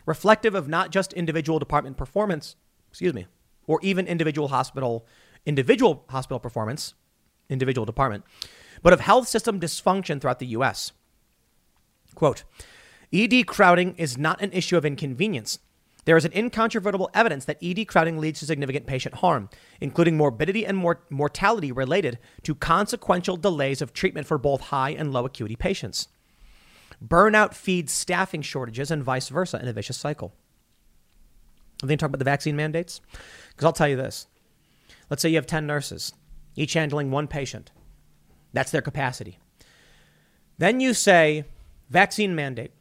reflective 0.05 0.55
of 0.55 0.67
not 0.67 0.89
just 0.89 1.13
individual 1.13 1.59
department 1.59 1.95
performance, 1.95 2.55
excuse 2.89 3.13
me, 3.13 3.27
or 3.67 3.79
even 3.81 4.07
individual 4.07 4.49
hospital 4.49 5.05
individual 5.45 6.03
hospital 6.09 6.39
performance, 6.39 6.93
individual 7.49 7.85
department, 7.85 8.23
but 8.81 8.93
of 8.93 8.99
health 8.99 9.27
system 9.27 9.59
dysfunction 9.59 10.19
throughout 10.19 10.39
the 10.39 10.47
US. 10.47 10.91
Quote, 12.15 12.43
ED 13.13 13.47
crowding 13.47 13.95
is 13.97 14.17
not 14.17 14.41
an 14.41 14.51
issue 14.51 14.77
of 14.77 14.85
inconvenience. 14.85 15.59
There 16.05 16.17
is 16.17 16.25
an 16.25 16.33
incontrovertible 16.33 17.09
evidence 17.13 17.45
that 17.45 17.57
ED 17.61 17.85
crowding 17.85 18.17
leads 18.17 18.39
to 18.39 18.45
significant 18.45 18.87
patient 18.87 19.15
harm, 19.15 19.49
including 19.81 20.17
morbidity 20.17 20.65
and 20.65 20.77
mor- 20.77 21.01
mortality 21.09 21.71
related 21.71 22.19
to 22.43 22.55
consequential 22.55 23.37
delays 23.37 23.81
of 23.81 23.93
treatment 23.93 24.25
for 24.25 24.37
both 24.37 24.61
high 24.61 24.91
and 24.91 25.13
low 25.13 25.25
acuity 25.25 25.55
patients. 25.55 26.07
Burnout 27.05 27.53
feeds 27.53 27.93
staffing 27.93 28.41
shortages 28.41 28.91
and 28.91 29.03
vice 29.03 29.29
versa 29.29 29.59
in 29.61 29.67
a 29.67 29.73
vicious 29.73 29.97
cycle. 29.97 30.33
Are 31.83 31.87
they 31.87 31.95
talk 31.95 32.09
about 32.09 32.19
the 32.19 32.25
vaccine 32.25 32.55
mandates? 32.55 33.01
Because 33.49 33.65
I'll 33.65 33.73
tell 33.73 33.87
you 33.87 33.95
this. 33.95 34.27
Let's 35.09 35.21
say 35.21 35.29
you 35.29 35.35
have 35.35 35.47
10 35.47 35.65
nurses, 35.65 36.13
each 36.55 36.73
handling 36.73 37.11
one 37.11 37.27
patient. 37.27 37.71
That's 38.53 38.71
their 38.71 38.81
capacity. 38.81 39.39
Then 40.57 40.79
you 40.79 40.93
say 40.93 41.45
vaccine 41.89 42.35
mandate, 42.35 42.71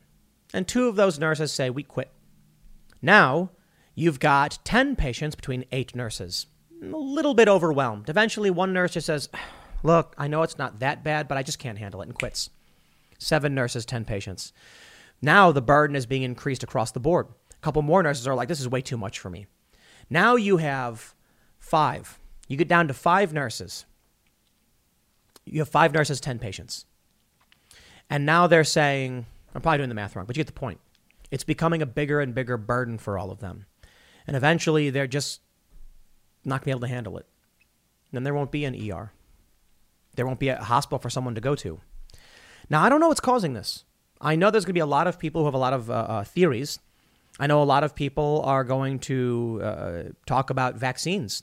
and 0.53 0.67
two 0.67 0.89
of 0.89 0.97
those 0.97 1.19
nurses 1.19 1.53
say 1.53 1.71
we 1.71 1.83
quit. 1.83 2.11
Now 3.01 3.51
you've 3.95 4.21
got 4.21 4.59
10 4.65 4.97
patients 4.97 5.35
between 5.35 5.65
eight 5.73 5.95
nurses. 5.95 6.47
A 6.83 6.87
little 6.87 7.35
bit 7.35 7.49
overwhelmed. 7.49 8.09
Eventually, 8.09 8.51
one 8.51 8.73
nurse 8.73 8.93
just 8.93 9.07
says, 9.07 9.29
Look, 9.83 10.15
I 10.19 10.29
know 10.29 10.43
it's 10.43 10.59
not 10.59 10.81
that 10.81 11.05
bad, 11.05 11.29
but 11.29 11.39
I 11.39 11.43
just 11.43 11.59
can't 11.59 11.79
handle 11.79 12.03
it 12.03 12.09
and 12.09 12.19
quits 12.19 12.51
seven 13.19 13.55
nurses, 13.55 13.85
10 13.85 14.05
patients. 14.05 14.53
Now 15.21 15.53
the 15.53 15.61
burden 15.61 15.97
is 15.97 16.07
being 16.07 16.23
increased 16.23 16.63
across 16.63 16.93
the 16.93 17.01
board. 17.01 17.27
A 17.61 17.63
couple 17.63 17.83
more 17.83 18.03
nurses 18.03 18.27
are 18.27 18.35
like, 18.35 18.49
this 18.49 18.61
is 18.61 18.69
way 18.69 18.81
too 18.81 18.97
much 18.97 19.19
for 19.19 19.31
me. 19.31 19.47
Now 20.09 20.37
you 20.37 20.59
have 20.59 21.15
five. 21.59 22.19
You 22.47 22.57
get 22.57 22.69
down 22.69 22.89
to 22.89 22.95
five 22.95 23.33
nurses. 23.33 23.85
You 25.45 25.61
have 25.61 25.69
five 25.69 25.93
nurses, 25.93 26.21
10 26.21 26.39
patients. 26.39 26.87
And 28.11 28.25
now 28.25 28.47
they're 28.47 28.65
saying, 28.65 29.27
I'm 29.55 29.61
probably 29.61 29.79
doing 29.79 29.89
the 29.89 29.95
math 29.95 30.17
wrong, 30.17 30.27
but 30.27 30.37
you 30.37 30.41
get 30.41 30.47
the 30.47 30.59
point. 30.59 30.81
It's 31.31 31.45
becoming 31.45 31.83
a 31.83 31.87
bigger 31.87 32.21
and 32.21 32.35
bigger 32.35 32.57
burden 32.57 32.97
for 32.99 33.19
all 33.19 33.31
of 33.31 33.41
them. 33.41 33.67
And 34.27 34.37
eventually 34.37 34.91
they're 34.91 35.07
just 35.07 35.41
not 36.45 36.61
going 36.61 36.61
to 36.61 36.65
be 36.67 36.71
able 36.71 36.81
to 36.81 36.89
handle 36.89 37.19
it. 37.19 37.27
Then 38.13 38.25
there 38.25 38.35
won't 38.35 38.51
be 38.53 38.65
an 38.65 38.75
ER. 38.75 39.13
There 40.17 40.27
won't 40.27 40.39
be 40.39 40.49
a 40.49 40.63
hospital 40.63 40.99
for 40.99 41.11
someone 41.11 41.35
to 41.35 41.41
go 41.41 41.55
to. 41.57 41.81
Now, 42.71 42.83
I 42.83 42.89
don't 42.89 43.01
know 43.01 43.09
what's 43.09 43.21
causing 43.21 43.53
this. 43.53 43.85
I 44.21 44.37
know 44.37 44.51
there's 44.51 44.65
going 44.65 44.73
to 44.73 44.79
be 44.79 44.81
a 44.81 44.87
lot 44.87 45.07
of 45.07 45.19
people 45.19 45.43
who 45.43 45.47
have 45.47 45.55
a 45.55 45.59
lot 45.59 45.73
of 45.73 45.91
uh, 45.91 45.95
uh, 45.95 46.25
theories. 46.25 46.79
I 47.39 47.47
know 47.47 47.63
a 47.63 47.65
lot 47.65 47.85
of 47.85 47.95
people 47.95 48.43
are 48.45 48.65
going 48.65 48.99
to 49.01 49.61
uh, 49.63 50.03
talk 50.27 50.51
about 50.51 50.75
vaccines. 50.75 51.43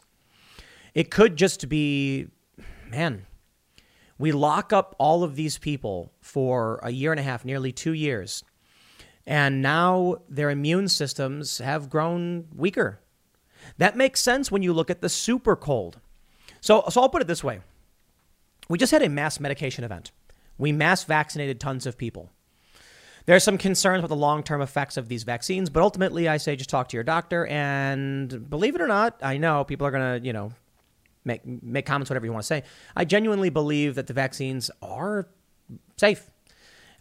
It 0.93 1.09
could 1.09 1.35
just 1.37 1.69
be, 1.69 2.27
man, 2.89 3.25
we 4.17 4.31
lock 4.31 4.73
up 4.73 4.95
all 4.97 5.23
of 5.23 5.35
these 5.35 5.57
people 5.57 6.11
for 6.21 6.79
a 6.83 6.91
year 6.91 7.11
and 7.11 7.19
a 7.19 7.23
half, 7.23 7.45
nearly 7.45 7.71
two 7.71 7.93
years, 7.93 8.43
and 9.25 9.61
now 9.61 10.17
their 10.29 10.49
immune 10.49 10.87
systems 10.87 11.57
have 11.57 11.89
grown 11.89 12.47
weaker. 12.55 12.99
That 13.77 13.97
makes 13.97 14.21
sense 14.21 14.51
when 14.51 14.61
you 14.61 14.73
look 14.73 14.89
at 14.89 15.01
the 15.01 15.09
super 15.09 15.55
cold. 15.55 15.99
So, 16.61 16.83
so 16.89 17.01
I'll 17.01 17.09
put 17.09 17.21
it 17.21 17.27
this 17.27 17.43
way: 17.43 17.61
we 18.69 18.77
just 18.77 18.91
had 18.91 19.01
a 19.01 19.09
mass 19.09 19.39
medication 19.39 19.83
event. 19.83 20.11
We 20.57 20.71
mass 20.71 21.03
vaccinated 21.03 21.59
tons 21.59 21.85
of 21.85 21.97
people. 21.97 22.31
There 23.25 23.35
are 23.35 23.39
some 23.39 23.57
concerns 23.57 23.99
about 23.99 24.09
the 24.09 24.15
long 24.15 24.43
term 24.43 24.61
effects 24.61 24.97
of 24.97 25.07
these 25.07 25.23
vaccines, 25.23 25.69
but 25.69 25.81
ultimately, 25.81 26.27
I 26.27 26.37
say 26.37 26.55
just 26.55 26.69
talk 26.69 26.89
to 26.89 26.97
your 26.97 27.03
doctor. 27.03 27.47
And 27.47 28.49
believe 28.49 28.75
it 28.75 28.81
or 28.81 28.87
not, 28.87 29.17
I 29.21 29.37
know 29.37 29.63
people 29.63 29.87
are 29.87 29.91
going 29.91 30.21
to, 30.21 30.25
you 30.25 30.33
know, 30.33 30.51
make, 31.23 31.45
make 31.45 31.85
comments, 31.85 32.09
whatever 32.09 32.25
you 32.25 32.31
want 32.31 32.43
to 32.43 32.47
say. 32.47 32.63
I 32.95 33.05
genuinely 33.05 33.49
believe 33.49 33.95
that 33.95 34.07
the 34.07 34.13
vaccines 34.13 34.69
are 34.81 35.27
safe. 35.97 36.29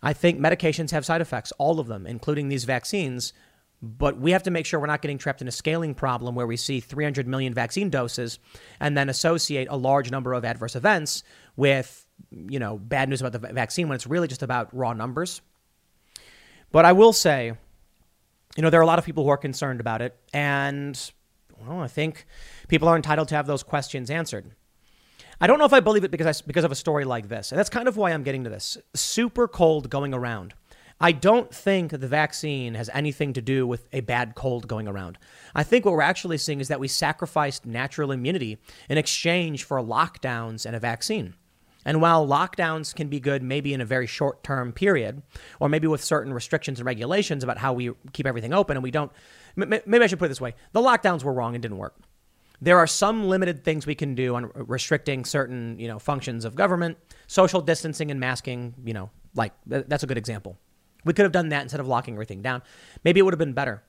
I 0.03 0.13
think 0.13 0.39
medications 0.39 0.91
have 0.91 1.05
side 1.05 1.21
effects, 1.21 1.53
all 1.59 1.79
of 1.79 1.87
them, 1.89 2.07
including 2.07 2.49
these 2.49 2.65
vaccines. 2.65 3.33
But 3.83 4.19
we 4.19 4.31
have 4.31 4.45
to 4.45 4.51
make 4.51 4.65
sure 4.65 4.81
we're 4.81 4.87
not 4.87 5.03
getting 5.03 5.19
trapped 5.19 5.43
in 5.43 5.49
a 5.49 5.53
scaling 5.53 5.95
problem 5.95 6.35
where 6.35 6.47
we 6.47 6.57
see 6.57 6.81
300 6.81 7.27
million 7.27 7.53
vaccine 7.53 7.91
doses 7.91 8.39
and 8.81 8.97
then 8.97 9.11
associate 9.11 9.69
a 9.71 9.77
large 9.77 10.11
number 10.11 10.33
of 10.33 10.45
adverse 10.45 10.75
events 10.75 11.23
with 11.57 12.07
you 12.31 12.59
know, 12.59 12.79
bad 12.79 13.09
news 13.09 13.21
about 13.21 13.33
the 13.33 13.53
vaccine 13.53 13.89
when 13.89 13.97
it's 13.97 14.07
really 14.07 14.29
just 14.29 14.43
about 14.43 14.75
raw 14.75 14.93
numbers. 14.93 15.43
But 16.75 16.85
I 16.85 16.91
will 16.91 17.13
say, 17.13 17.53
you 18.57 18.63
know, 18.63 18.69
there 18.69 18.81
are 18.81 18.83
a 18.83 18.87
lot 18.87 18.99
of 18.99 19.05
people 19.05 19.23
who 19.23 19.31
are 19.31 19.37
concerned 19.37 19.79
about 19.79 20.03
it. 20.03 20.19
And, 20.33 21.01
well, 21.65 21.79
I 21.79 21.87
think 21.87 22.27
people 22.67 22.89
are 22.89 22.97
entitled 22.97 23.29
to 23.29 23.37
have 23.37 23.47
those 23.47 23.63
questions 23.63 24.11
answered. 24.11 24.51
I 25.41 25.47
don't 25.47 25.61
know 25.61 25.67
if 25.67 25.73
I 25.73 25.79
believe 25.79 26.03
it 26.03 26.11
because, 26.11 26.43
I, 26.43 26.45
because 26.45 26.65
of 26.65 26.73
a 26.73 26.75
story 26.75 27.05
like 27.05 27.29
this. 27.29 27.53
And 27.53 27.61
that's 27.61 27.71
kind 27.71 27.87
of 27.87 27.97
why 27.97 28.11
I'm 28.11 28.25
getting 28.25 28.43
to 28.43 28.51
this. 28.51 28.77
Super 28.93 29.47
cold 29.47 29.89
going 29.89 30.13
around. 30.13 30.55
I 31.01 31.13
don't 31.13 31.55
think 31.55 31.93
the 31.93 32.09
vaccine 32.09 32.75
has 32.75 32.91
anything 32.93 33.35
to 33.35 33.41
do 33.41 33.69
with 33.69 33.87
a 33.93 34.01
bad 34.01 34.35
cold 34.35 34.67
going 34.67 34.89
around. 34.89 35.17
I 35.55 35.63
think 35.63 35.85
what 35.85 35.95
we're 35.95 36.01
actually 36.01 36.39
seeing 36.39 36.61
is 36.61 36.67
that 36.67 36.81
we 36.81 36.89
sacrificed 36.89 37.67
natural 37.67 38.11
immunity 38.11 38.59
in 38.89 38.99
exchange 38.99 39.63
for 39.63 39.79
lockdowns 39.79 40.67
and 40.67 40.75
a 40.75 40.81
vaccine. 40.81 41.35
And 41.85 42.01
while 42.01 42.27
lockdowns 42.27 42.95
can 42.95 43.09
be 43.09 43.21
good 43.21 43.43
maybe 43.43 43.75
in 43.75 43.81
a 43.81 43.85
very 43.85 44.07
short 44.07 44.43
term 44.43 44.73
period, 44.73 45.23
or 45.61 45.69
maybe 45.69 45.87
with 45.87 46.03
certain 46.03 46.33
restrictions 46.33 46.79
and 46.79 46.87
regulations 46.87 47.45
about 47.45 47.59
how 47.59 47.73
we 47.73 47.93
keep 48.13 48.27
everything 48.27 48.53
open 48.53 48.77
and 48.77 48.83
we 48.83 48.91
don't, 48.91 49.13
maybe 49.57 50.03
I 50.03 50.07
should 50.07 50.19
put 50.19 50.27
it 50.27 50.29
this 50.29 50.41
way 50.41 50.55
the 50.73 50.81
lockdowns 50.81 51.23
were 51.23 51.33
wrong 51.33 51.55
and 51.55 51.63
didn't 51.63 51.79
work. 51.79 51.97
There 52.61 52.79
are 52.79 52.87
some 52.87 53.29
limited 53.29 53.65
things 53.65 53.87
we 53.87 53.95
can 53.95 54.15
do 54.15 54.37
on 54.37 54.51
restricting 54.55 55.25
certain, 55.25 55.79
you 55.79 55.89
know, 55.89 55.99
functions 55.99 56.45
of 56.45 56.55
government, 56.55 56.97
social 57.27 57.61
distancing 57.61 58.11
and 58.11 58.19
masking, 58.19 58.75
you 58.85 58.95
know, 58.95 59.11
like 59.35 59.53
that's 59.67 60.03
a 60.03 60.07
good 60.07 60.17
example. 60.19 60.57
We 61.05 61.13
could 61.13 61.25
have 61.25 61.33
done 61.33 61.51
that 61.51 61.63
instead 61.63 61.81
of 61.81 61.87
locking 61.87 62.15
everything 62.15 62.41
down. 62.41 62.63
Maybe 63.05 63.21
it 63.21 63.25
would 63.25 63.35
have 63.35 63.39
been 63.39 63.53
better. 63.53 63.83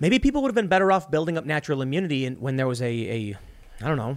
Maybe 0.00 0.18
people 0.18 0.40
would 0.42 0.48
have 0.48 0.54
been 0.54 0.68
better 0.68 0.90
off 0.90 1.10
building 1.10 1.36
up 1.36 1.44
natural 1.44 1.82
immunity 1.82 2.26
when 2.28 2.56
there 2.56 2.66
was 2.66 2.80
a, 2.80 2.86
a 2.86 3.36
I 3.82 3.88
don't 3.88 3.98
know, 3.98 4.16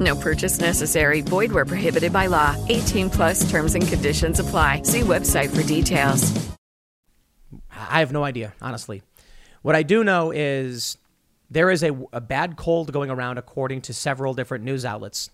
No 0.00 0.16
purchase 0.16 0.58
necessary. 0.58 1.20
Void 1.20 1.52
where 1.52 1.64
prohibited 1.64 2.12
by 2.12 2.26
law. 2.26 2.56
18 2.68 3.10
plus 3.10 3.50
terms 3.50 3.74
and 3.74 3.86
conditions 3.86 4.40
apply. 4.40 4.82
See 4.82 5.00
website 5.00 5.54
for 5.54 5.62
details. 5.62 6.32
I 7.70 8.00
have 8.00 8.12
no 8.12 8.24
idea, 8.24 8.54
honestly. 8.60 9.02
What 9.62 9.76
I 9.76 9.82
do 9.82 10.04
know 10.04 10.30
is 10.30 10.98
there 11.50 11.70
is 11.70 11.82
a, 11.82 11.96
a 12.12 12.20
bad 12.20 12.56
cold 12.56 12.92
going 12.92 13.10
around 13.10 13.38
according 13.38 13.82
to 13.82 13.94
several 13.94 14.34
different 14.34 14.64
news 14.64 14.84
outlets. 14.84 15.30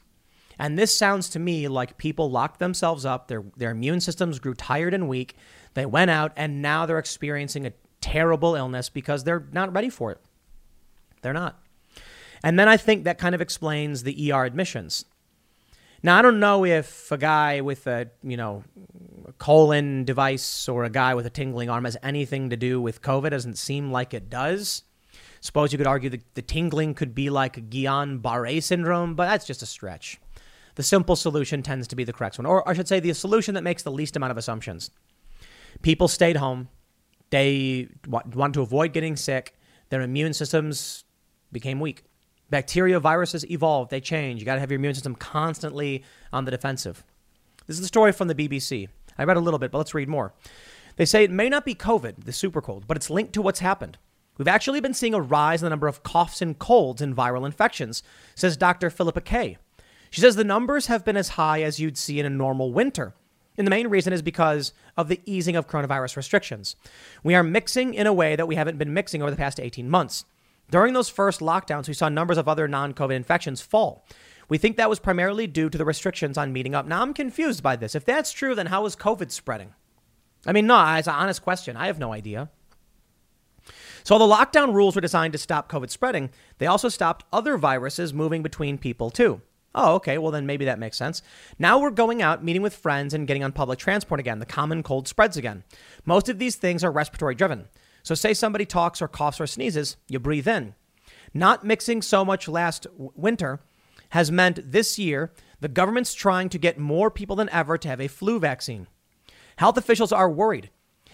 And 0.58 0.78
this 0.78 0.94
sounds 0.96 1.30
to 1.30 1.38
me 1.38 1.68
like 1.68 1.96
people 1.96 2.30
locked 2.30 2.58
themselves 2.58 3.06
up, 3.06 3.28
their, 3.28 3.42
their 3.56 3.70
immune 3.70 4.00
systems 4.00 4.38
grew 4.38 4.52
tired 4.52 4.92
and 4.92 5.08
weak. 5.08 5.34
They 5.72 5.86
went 5.86 6.10
out 6.10 6.32
and 6.36 6.60
now 6.60 6.84
they're 6.84 6.98
experiencing 6.98 7.66
a 7.66 7.72
terrible 8.02 8.54
illness 8.54 8.90
because 8.90 9.24
they're 9.24 9.46
not 9.52 9.72
ready 9.72 9.88
for 9.88 10.12
it. 10.12 10.18
They're 11.22 11.32
not. 11.32 11.58
And 12.42 12.58
then 12.58 12.68
I 12.68 12.76
think 12.76 13.04
that 13.04 13.18
kind 13.18 13.34
of 13.34 13.40
explains 13.40 14.02
the 14.02 14.32
ER 14.32 14.44
admissions. 14.44 15.04
Now, 16.02 16.18
I 16.18 16.22
don't 16.22 16.40
know 16.40 16.64
if 16.64 17.12
a 17.12 17.18
guy 17.18 17.60
with 17.60 17.86
a, 17.86 18.10
you 18.22 18.36
know, 18.36 18.64
colon 19.38 20.04
device 20.04 20.68
or 20.68 20.84
a 20.84 20.90
guy 20.90 21.14
with 21.14 21.26
a 21.26 21.30
tingling 21.30 21.68
arm 21.68 21.84
has 21.84 21.96
anything 22.02 22.50
to 22.50 22.56
do 22.56 22.80
with 22.80 23.02
COVID. 23.02 23.26
It 23.26 23.30
doesn't 23.30 23.58
seem 23.58 23.92
like 23.92 24.14
it 24.14 24.30
does. 24.30 24.82
Suppose 25.42 25.72
you 25.72 25.78
could 25.78 25.86
argue 25.86 26.10
that 26.10 26.34
the 26.34 26.42
tingling 26.42 26.94
could 26.94 27.14
be 27.14 27.28
like 27.30 27.70
Guillain-Barré 27.70 28.62
syndrome, 28.62 29.14
but 29.14 29.26
that's 29.26 29.46
just 29.46 29.62
a 29.62 29.66
stretch. 29.66 30.18
The 30.74 30.82
simple 30.82 31.16
solution 31.16 31.62
tends 31.62 31.88
to 31.88 31.96
be 31.96 32.04
the 32.04 32.12
correct 32.12 32.38
one, 32.38 32.46
or 32.46 32.66
I 32.68 32.72
should 32.72 32.88
say 32.88 33.00
the 33.00 33.12
solution 33.12 33.54
that 33.54 33.62
makes 33.62 33.82
the 33.82 33.90
least 33.90 34.16
amount 34.16 34.30
of 34.30 34.38
assumptions. 34.38 34.90
People 35.82 36.08
stayed 36.08 36.36
home. 36.36 36.68
They 37.30 37.88
want 38.06 38.54
to 38.54 38.62
avoid 38.62 38.92
getting 38.92 39.16
sick. 39.16 39.54
Their 39.90 40.00
immune 40.00 40.32
systems 40.32 41.04
became 41.52 41.80
weak. 41.80 42.04
Bacteria, 42.50 42.98
viruses 42.98 43.48
evolve, 43.50 43.88
they 43.88 44.00
change. 44.00 44.40
You 44.40 44.46
got 44.46 44.54
to 44.54 44.60
have 44.60 44.70
your 44.70 44.78
immune 44.78 44.94
system 44.94 45.14
constantly 45.14 46.02
on 46.32 46.44
the 46.44 46.50
defensive. 46.50 47.04
This 47.66 47.76
is 47.76 47.82
the 47.82 47.86
story 47.86 48.12
from 48.12 48.28
the 48.28 48.34
BBC. 48.34 48.88
I 49.16 49.24
read 49.24 49.36
a 49.36 49.40
little 49.40 49.58
bit, 49.58 49.70
but 49.70 49.78
let's 49.78 49.94
read 49.94 50.08
more. 50.08 50.34
They 50.96 51.04
say 51.04 51.24
it 51.24 51.30
may 51.30 51.48
not 51.48 51.64
be 51.64 51.74
COVID, 51.74 52.24
the 52.24 52.32
super 52.32 52.60
cold, 52.60 52.86
but 52.86 52.96
it's 52.96 53.10
linked 53.10 53.32
to 53.34 53.42
what's 53.42 53.60
happened. 53.60 53.98
We've 54.36 54.48
actually 54.48 54.80
been 54.80 54.94
seeing 54.94 55.14
a 55.14 55.20
rise 55.20 55.62
in 55.62 55.66
the 55.66 55.70
number 55.70 55.86
of 55.86 56.02
coughs 56.02 56.42
and 56.42 56.58
colds 56.58 57.00
and 57.00 57.14
viral 57.14 57.46
infections, 57.46 58.02
says 58.34 58.56
Dr. 58.56 58.90
Philippa 58.90 59.20
Kay. 59.20 59.58
She 60.10 60.20
says 60.20 60.34
the 60.34 60.44
numbers 60.44 60.86
have 60.86 61.04
been 61.04 61.16
as 61.16 61.30
high 61.30 61.62
as 61.62 61.78
you'd 61.78 61.98
see 61.98 62.18
in 62.18 62.26
a 62.26 62.30
normal 62.30 62.72
winter. 62.72 63.14
And 63.56 63.66
the 63.66 63.70
main 63.70 63.88
reason 63.88 64.12
is 64.12 64.22
because 64.22 64.72
of 64.96 65.08
the 65.08 65.20
easing 65.26 65.56
of 65.56 65.68
coronavirus 65.68 66.16
restrictions. 66.16 66.76
We 67.22 67.34
are 67.34 67.42
mixing 67.42 67.94
in 67.94 68.06
a 68.06 68.12
way 68.12 68.34
that 68.34 68.48
we 68.48 68.54
haven't 68.54 68.78
been 68.78 68.94
mixing 68.94 69.20
over 69.20 69.30
the 69.30 69.36
past 69.36 69.60
18 69.60 69.88
months. 69.88 70.24
During 70.70 70.94
those 70.94 71.08
first 71.08 71.40
lockdowns, 71.40 71.88
we 71.88 71.94
saw 71.94 72.08
numbers 72.08 72.38
of 72.38 72.48
other 72.48 72.68
non 72.68 72.94
COVID 72.94 73.14
infections 73.14 73.60
fall. 73.60 74.06
We 74.48 74.58
think 74.58 74.76
that 74.76 74.90
was 74.90 74.98
primarily 74.98 75.46
due 75.46 75.70
to 75.70 75.78
the 75.78 75.84
restrictions 75.84 76.36
on 76.36 76.52
meeting 76.52 76.74
up. 76.74 76.86
Now, 76.86 77.02
I'm 77.02 77.14
confused 77.14 77.62
by 77.62 77.76
this. 77.76 77.94
If 77.94 78.04
that's 78.04 78.32
true, 78.32 78.54
then 78.54 78.66
how 78.66 78.84
is 78.86 78.96
COVID 78.96 79.30
spreading? 79.30 79.74
I 80.46 80.52
mean, 80.52 80.66
no, 80.66 80.94
it's 80.96 81.06
an 81.06 81.14
honest 81.14 81.42
question. 81.42 81.76
I 81.76 81.86
have 81.86 81.98
no 81.98 82.12
idea. 82.12 82.50
So, 84.02 84.18
the 84.18 84.24
lockdown 84.24 84.74
rules 84.74 84.94
were 84.94 85.00
designed 85.00 85.34
to 85.34 85.38
stop 85.38 85.70
COVID 85.70 85.90
spreading, 85.90 86.30
they 86.58 86.66
also 86.66 86.88
stopped 86.88 87.24
other 87.32 87.56
viruses 87.58 88.14
moving 88.14 88.42
between 88.42 88.78
people, 88.78 89.10
too. 89.10 89.42
Oh, 89.74 89.94
okay. 89.96 90.18
Well, 90.18 90.32
then 90.32 90.46
maybe 90.46 90.64
that 90.64 90.78
makes 90.78 90.96
sense. 90.96 91.22
Now 91.58 91.78
we're 91.78 91.90
going 91.90 92.22
out, 92.22 92.42
meeting 92.42 92.62
with 92.62 92.74
friends, 92.74 93.14
and 93.14 93.26
getting 93.26 93.44
on 93.44 93.52
public 93.52 93.78
transport 93.78 94.18
again. 94.18 94.40
The 94.40 94.46
common 94.46 94.82
cold 94.82 95.06
spreads 95.06 95.36
again. 95.36 95.62
Most 96.04 96.28
of 96.28 96.38
these 96.38 96.56
things 96.56 96.82
are 96.82 96.90
respiratory 96.90 97.36
driven. 97.36 97.68
So, 98.02 98.14
say 98.14 98.34
somebody 98.34 98.64
talks 98.64 99.02
or 99.02 99.08
coughs 99.08 99.40
or 99.40 99.46
sneezes, 99.46 99.96
you 100.08 100.18
breathe 100.18 100.48
in. 100.48 100.74
Not 101.34 101.64
mixing 101.64 102.02
so 102.02 102.24
much 102.24 102.48
last 102.48 102.86
winter 102.96 103.60
has 104.10 104.30
meant 104.30 104.72
this 104.72 104.98
year 104.98 105.32
the 105.60 105.68
government's 105.68 106.14
trying 106.14 106.48
to 106.48 106.58
get 106.58 106.78
more 106.78 107.10
people 107.10 107.36
than 107.36 107.50
ever 107.50 107.78
to 107.78 107.88
have 107.88 108.00
a 108.00 108.08
flu 108.08 108.40
vaccine. 108.40 108.86
Health 109.56 109.76
officials 109.76 110.12
are 110.12 110.30
worried, 110.30 110.70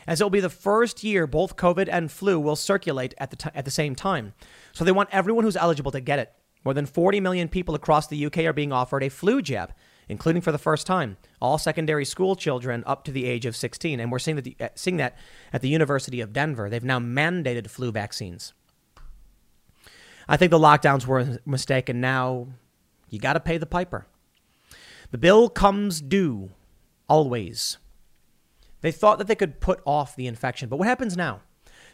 as 0.07 0.21
it 0.21 0.25
will 0.25 0.31
be 0.31 0.41
the 0.41 0.49
first 0.49 1.03
year 1.03 1.27
both 1.27 1.57
COVID 1.57 1.89
and 1.91 2.11
flu 2.11 2.39
will 2.39 2.57
circulate 2.57 3.15
at 3.19 3.31
the, 3.31 3.37
t- 3.37 3.51
at 3.55 3.65
the 3.65 3.71
same 3.71 3.95
time. 3.95 4.35
So, 4.73 4.85
they 4.85 4.93
want 4.93 5.11
everyone 5.13 5.45
who's 5.45 5.57
eligible 5.57 5.93
to 5.93 6.01
get 6.01 6.19
it. 6.19 6.33
More 6.65 6.75
than 6.75 6.87
40 6.87 7.21
million 7.21 7.49
people 7.49 7.75
across 7.75 8.09
the 8.09 8.27
UK 8.27 8.39
are 8.39 8.53
being 8.53 8.73
offered 8.73 9.03
a 9.03 9.09
flu 9.09 9.41
jab, 9.41 9.73
including 10.09 10.43
for 10.43 10.53
the 10.53 10.59
first 10.59 10.87
time 10.87 11.17
all 11.41 11.59
secondary 11.59 12.05
school 12.05 12.37
children 12.37 12.83
up 12.87 13.05
to 13.05 13.11
the 13.11 13.25
age 13.27 13.47
of 13.47 13.57
16. 13.57 14.01
And 14.01 14.11
we're 14.11 14.19
seeing 14.19 14.37
that, 14.37 14.45
the, 14.45 14.57
uh, 14.61 14.69
seeing 14.75 14.97
that 14.97 15.17
at 15.53 15.63
the 15.63 15.69
University 15.69 16.21
of 16.21 16.33
Denver. 16.33 16.71
They've 16.71 16.85
now 16.85 16.99
mandated 16.99 17.69
flu 17.69 17.93
vaccines. 17.93 18.53
I 20.29 20.37
think 20.37 20.51
the 20.51 20.59
lockdowns 20.59 21.07
were 21.07 21.21
a 21.21 21.39
mistake, 21.45 21.89
and 21.89 22.01
now 22.01 22.49
you 23.09 23.19
got 23.19 23.35
to 23.35 23.41
pay 23.41 23.59
the 23.59 23.67
piper. 23.67 24.07
The 25.13 25.19
bill 25.19 25.49
comes 25.49 26.01
due, 26.01 26.51
always. 27.09 27.79
They 28.81 28.91
thought 28.91 29.19
that 29.19 29.29
they 29.29 29.37
could 29.37 29.61
put 29.61 29.81
off 29.85 30.17
the 30.17 30.27
infection, 30.27 30.69
but 30.69 30.79
what 30.79 30.89
happens 30.89 31.17
now? 31.17 31.43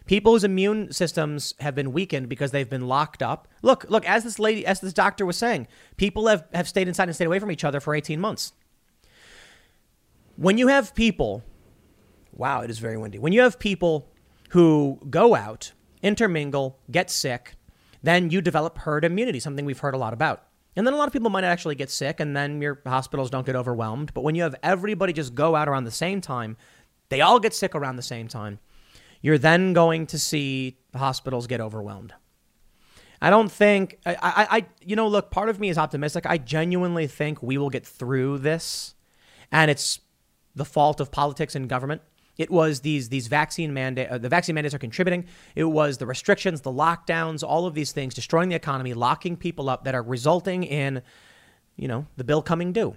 People 0.06 0.32
whose 0.32 0.44
immune 0.44 0.92
systems 0.92 1.54
have 1.60 1.74
been 1.74 1.92
weakened 1.92 2.28
because 2.28 2.50
they've 2.50 2.68
been 2.68 2.88
locked 2.88 3.22
up. 3.22 3.48
Look, 3.62 3.86
look, 3.88 4.04
as 4.06 4.24
this 4.24 4.38
lady, 4.38 4.66
as 4.66 4.80
this 4.80 4.92
doctor 4.92 5.24
was 5.24 5.36
saying, 5.36 5.68
people 5.96 6.26
have, 6.26 6.44
have 6.52 6.68
stayed 6.68 6.88
inside 6.88 7.08
and 7.08 7.14
stayed 7.14 7.26
away 7.26 7.38
from 7.38 7.50
each 7.50 7.64
other 7.64 7.80
for 7.80 7.94
18 7.94 8.20
months. 8.20 8.52
When 10.36 10.58
you 10.58 10.68
have 10.68 10.94
people, 10.94 11.44
wow, 12.32 12.62
it 12.62 12.70
is 12.70 12.78
very 12.78 12.96
windy. 12.96 13.18
When 13.18 13.32
you 13.32 13.42
have 13.42 13.58
people 13.58 14.08
who 14.50 14.98
go 15.08 15.34
out, 15.34 15.72
intermingle, 16.02 16.78
get 16.90 17.10
sick, 17.10 17.54
then 18.02 18.30
you 18.30 18.40
develop 18.40 18.78
herd 18.78 19.04
immunity, 19.04 19.38
something 19.40 19.64
we've 19.64 19.78
heard 19.78 19.94
a 19.94 19.98
lot 19.98 20.12
about. 20.12 20.44
And 20.74 20.86
then 20.86 20.94
a 20.94 20.96
lot 20.96 21.06
of 21.06 21.12
people 21.12 21.30
might 21.30 21.44
actually 21.44 21.74
get 21.74 21.90
sick, 21.90 22.18
and 22.18 22.34
then 22.36 22.62
your 22.62 22.80
hospitals 22.86 23.30
don't 23.30 23.44
get 23.46 23.56
overwhelmed. 23.56 24.14
But 24.14 24.24
when 24.24 24.34
you 24.34 24.42
have 24.42 24.54
everybody 24.62 25.12
just 25.12 25.34
go 25.34 25.54
out 25.54 25.68
around 25.68 25.84
the 25.84 25.90
same 25.90 26.20
time, 26.20 26.56
they 27.10 27.20
all 27.20 27.38
get 27.38 27.54
sick 27.54 27.74
around 27.74 27.96
the 27.96 28.02
same 28.02 28.26
time, 28.26 28.58
you're 29.22 29.38
then 29.38 29.72
going 29.72 30.06
to 30.08 30.18
see 30.18 30.76
hospitals 30.94 31.46
get 31.46 31.60
overwhelmed. 31.60 32.12
I 33.20 33.30
don't 33.30 33.50
think 33.50 33.98
I, 34.04 34.14
I, 34.14 34.56
I, 34.56 34.66
you 34.84 34.96
know, 34.96 35.06
look, 35.06 35.30
part 35.30 35.48
of 35.48 35.60
me 35.60 35.68
is 35.68 35.78
optimistic. 35.78 36.26
I 36.26 36.38
genuinely 36.38 37.06
think 37.06 37.40
we 37.40 37.56
will 37.56 37.70
get 37.70 37.86
through 37.86 38.38
this, 38.38 38.94
and 39.52 39.70
it's 39.70 40.00
the 40.54 40.64
fault 40.64 41.00
of 41.00 41.12
politics 41.12 41.54
and 41.54 41.68
government. 41.68 42.02
It 42.36 42.50
was 42.50 42.80
these 42.80 43.10
these 43.10 43.28
vaccine 43.28 43.72
mandate, 43.72 44.08
uh, 44.08 44.18
the 44.18 44.28
vaccine 44.28 44.56
mandates 44.56 44.74
are 44.74 44.78
contributing. 44.78 45.26
It 45.54 45.64
was 45.64 45.98
the 45.98 46.06
restrictions, 46.06 46.62
the 46.62 46.72
lockdowns, 46.72 47.44
all 47.46 47.66
of 47.66 47.74
these 47.74 47.92
things 47.92 48.14
destroying 48.14 48.48
the 48.48 48.56
economy, 48.56 48.92
locking 48.92 49.36
people 49.36 49.70
up 49.70 49.84
that 49.84 49.94
are 49.94 50.02
resulting 50.02 50.64
in, 50.64 51.02
you 51.76 51.86
know, 51.86 52.06
the 52.16 52.24
bill 52.24 52.42
coming 52.42 52.72
due. 52.72 52.96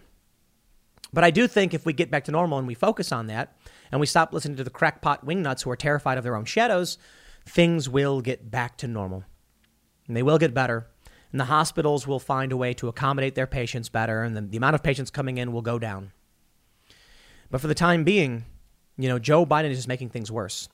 But 1.14 1.24
I 1.24 1.30
do 1.32 1.48
think 1.48 1.74
if 1.74 1.86
we 1.86 1.94
get 1.94 2.10
back 2.10 2.24
to 2.26 2.32
normal 2.32 2.58
and 2.58 2.68
we 2.68 2.74
focus 2.74 3.12
on 3.12 3.28
that, 3.28 3.56
and 3.92 4.00
we 4.00 4.08
stop 4.08 4.34
listening 4.34 4.58
to 4.58 4.64
the 4.64 4.70
crackpot 4.70 5.26
wingnuts 5.26 5.64
who 5.64 5.70
are 5.70 5.76
terrified 5.76 6.18
of 6.18 6.24
their 6.24 6.36
own 6.36 6.46
shadows, 6.46 6.98
things 7.46 7.88
will 7.90 8.22
get 8.22 8.50
back 8.50 8.78
to 8.78 8.88
normal. 8.88 9.24
And 10.08 10.16
they 10.16 10.24
will 10.24 10.38
get 10.38 10.54
better. 10.54 10.88
And 11.32 11.40
the 11.40 11.46
hospitals 11.46 12.08
will 12.08 12.20
find 12.20 12.52
a 12.52 12.58
way 12.58 12.74
to 12.76 12.88
accommodate 12.88 13.36
their 13.36 13.48
patients 13.48 13.90
better, 13.90 14.24
and 14.24 14.38
the, 14.38 14.42
the 14.42 14.58
amount 14.58 14.76
of 14.76 14.84
patients 14.84 15.12
coming 15.12 15.38
in 15.38 15.52
will 15.52 15.62
go 15.62 15.78
down. 15.78 16.12
But 17.52 17.62
for 17.62 17.68
the 17.68 17.76
time 17.76 18.04
being, 18.04 18.46
you 18.98 19.10
know, 19.10 19.20
Joe 19.20 19.46
Biden 19.46 19.70
is 19.70 19.78
just 19.78 19.88
making 19.88 20.10
things 20.10 20.32
worse. 20.32 20.70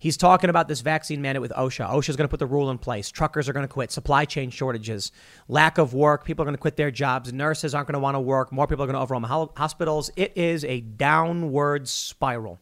He's 0.00 0.16
talking 0.16 0.48
about 0.48 0.66
this 0.66 0.80
vaccine 0.80 1.20
mandate 1.20 1.42
with 1.42 1.52
OSHA. 1.52 1.90
OSHA 1.90 2.08
is 2.08 2.16
going 2.16 2.24
to 2.24 2.30
put 2.30 2.40
the 2.40 2.46
rule 2.46 2.70
in 2.70 2.78
place. 2.78 3.10
Truckers 3.10 3.50
are 3.50 3.52
going 3.52 3.68
to 3.68 3.72
quit. 3.72 3.92
Supply 3.92 4.24
chain 4.24 4.48
shortages, 4.48 5.12
lack 5.46 5.76
of 5.76 5.92
work. 5.92 6.24
People 6.24 6.42
are 6.42 6.46
going 6.46 6.54
to 6.54 6.60
quit 6.60 6.76
their 6.76 6.90
jobs. 6.90 7.34
Nurses 7.34 7.74
aren't 7.74 7.86
going 7.86 7.94
to 7.94 8.00
want 8.00 8.14
to 8.14 8.20
work. 8.20 8.50
More 8.50 8.66
people 8.66 8.82
are 8.82 8.86
going 8.86 8.96
to 8.96 9.02
overwhelm 9.02 9.50
hospitals. 9.56 10.10
It 10.16 10.32
is 10.38 10.64
a 10.64 10.80
downward 10.80 11.86
spiral. 11.86 12.58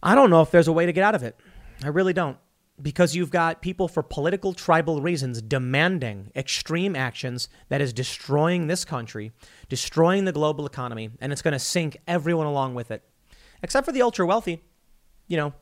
I 0.00 0.14
don't 0.14 0.30
know 0.30 0.42
if 0.42 0.52
there's 0.52 0.68
a 0.68 0.72
way 0.72 0.86
to 0.86 0.92
get 0.92 1.02
out 1.02 1.16
of 1.16 1.24
it. 1.24 1.36
I 1.82 1.88
really 1.88 2.12
don't. 2.12 2.38
Because 2.80 3.16
you've 3.16 3.30
got 3.30 3.62
people 3.62 3.88
for 3.88 4.04
political 4.04 4.54
tribal 4.54 5.02
reasons 5.02 5.42
demanding 5.42 6.30
extreme 6.36 6.94
actions 6.94 7.48
that 7.68 7.80
is 7.80 7.92
destroying 7.92 8.68
this 8.68 8.84
country, 8.84 9.32
destroying 9.68 10.24
the 10.24 10.32
global 10.32 10.66
economy, 10.66 11.10
and 11.20 11.32
it's 11.32 11.42
going 11.42 11.52
to 11.52 11.58
sink 11.58 11.96
everyone 12.06 12.46
along 12.46 12.76
with 12.76 12.92
it, 12.92 13.02
except 13.60 13.84
for 13.84 13.92
the 13.92 14.02
ultra 14.02 14.24
wealthy 14.24 14.62
you 15.32 15.38
know, 15.38 15.54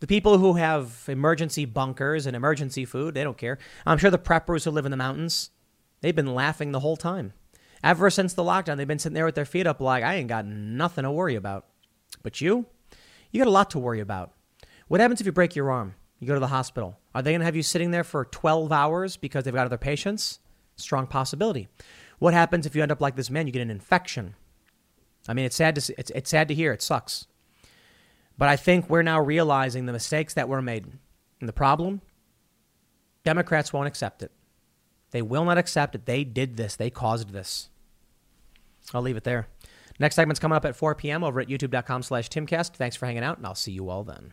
the 0.00 0.06
people 0.06 0.36
who 0.36 0.52
have 0.52 1.04
emergency 1.08 1.64
bunkers 1.64 2.26
and 2.26 2.36
emergency 2.36 2.84
food, 2.84 3.14
they 3.14 3.24
don't 3.24 3.38
care. 3.38 3.56
I'm 3.86 3.96
sure 3.96 4.10
the 4.10 4.18
preppers 4.18 4.64
who 4.64 4.70
live 4.70 4.84
in 4.84 4.90
the 4.90 4.98
mountains, 4.98 5.48
they've 6.02 6.14
been 6.14 6.34
laughing 6.34 6.72
the 6.72 6.80
whole 6.80 6.98
time. 6.98 7.32
Ever 7.82 8.10
since 8.10 8.34
the 8.34 8.42
lockdown, 8.42 8.76
they've 8.76 8.86
been 8.86 8.98
sitting 8.98 9.14
there 9.14 9.24
with 9.24 9.34
their 9.34 9.46
feet 9.46 9.66
up 9.66 9.80
like, 9.80 10.04
I 10.04 10.16
ain't 10.16 10.28
got 10.28 10.44
nothing 10.44 11.04
to 11.04 11.10
worry 11.10 11.36
about. 11.36 11.64
But 12.22 12.42
you, 12.42 12.66
you 13.30 13.40
got 13.40 13.48
a 13.48 13.50
lot 13.50 13.70
to 13.70 13.78
worry 13.78 14.00
about. 14.00 14.32
What 14.88 15.00
happens 15.00 15.22
if 15.22 15.26
you 15.26 15.32
break 15.32 15.56
your 15.56 15.70
arm? 15.70 15.94
You 16.18 16.26
go 16.26 16.34
to 16.34 16.40
the 16.40 16.48
hospital. 16.48 16.98
Are 17.14 17.22
they 17.22 17.30
going 17.32 17.40
to 17.40 17.46
have 17.46 17.56
you 17.56 17.62
sitting 17.62 17.92
there 17.92 18.04
for 18.04 18.26
12 18.26 18.72
hours 18.72 19.16
because 19.16 19.44
they've 19.44 19.54
got 19.54 19.64
other 19.64 19.78
patients? 19.78 20.38
Strong 20.76 21.06
possibility. 21.06 21.68
What 22.18 22.34
happens 22.34 22.66
if 22.66 22.76
you 22.76 22.82
end 22.82 22.92
up 22.92 23.00
like 23.00 23.16
this 23.16 23.30
man? 23.30 23.46
You 23.46 23.54
get 23.54 23.62
an 23.62 23.70
infection. 23.70 24.34
I 25.26 25.32
mean, 25.32 25.46
it's 25.46 25.56
sad 25.56 25.76
to 25.76 25.80
see, 25.80 25.94
it's, 25.96 26.10
it's 26.10 26.28
sad 26.28 26.48
to 26.48 26.54
hear. 26.54 26.74
It 26.74 26.82
sucks. 26.82 27.26
But 28.38 28.48
I 28.48 28.56
think 28.56 28.88
we're 28.88 29.02
now 29.02 29.20
realizing 29.20 29.86
the 29.86 29.92
mistakes 29.92 30.34
that 30.34 30.48
were 30.48 30.62
made. 30.62 30.86
And 31.40 31.48
the 31.48 31.52
problem 31.52 32.00
Democrats 33.24 33.72
won't 33.72 33.86
accept 33.86 34.22
it. 34.22 34.32
They 35.10 35.22
will 35.22 35.44
not 35.44 35.58
accept 35.58 35.94
it. 35.94 36.06
They 36.06 36.24
did 36.24 36.56
this, 36.56 36.76
they 36.76 36.90
caused 36.90 37.30
this. 37.30 37.68
I'll 38.92 39.02
leave 39.02 39.16
it 39.16 39.24
there. 39.24 39.46
Next 39.98 40.16
segment's 40.16 40.40
coming 40.40 40.56
up 40.56 40.64
at 40.64 40.74
4 40.74 40.94
p.m. 40.94 41.22
over 41.22 41.40
at 41.40 41.48
youtube.com 41.48 42.02
slash 42.02 42.28
timcast. 42.28 42.74
Thanks 42.74 42.96
for 42.96 43.06
hanging 43.06 43.22
out, 43.22 43.36
and 43.36 43.46
I'll 43.46 43.54
see 43.54 43.72
you 43.72 43.88
all 43.88 44.02
then. 44.02 44.32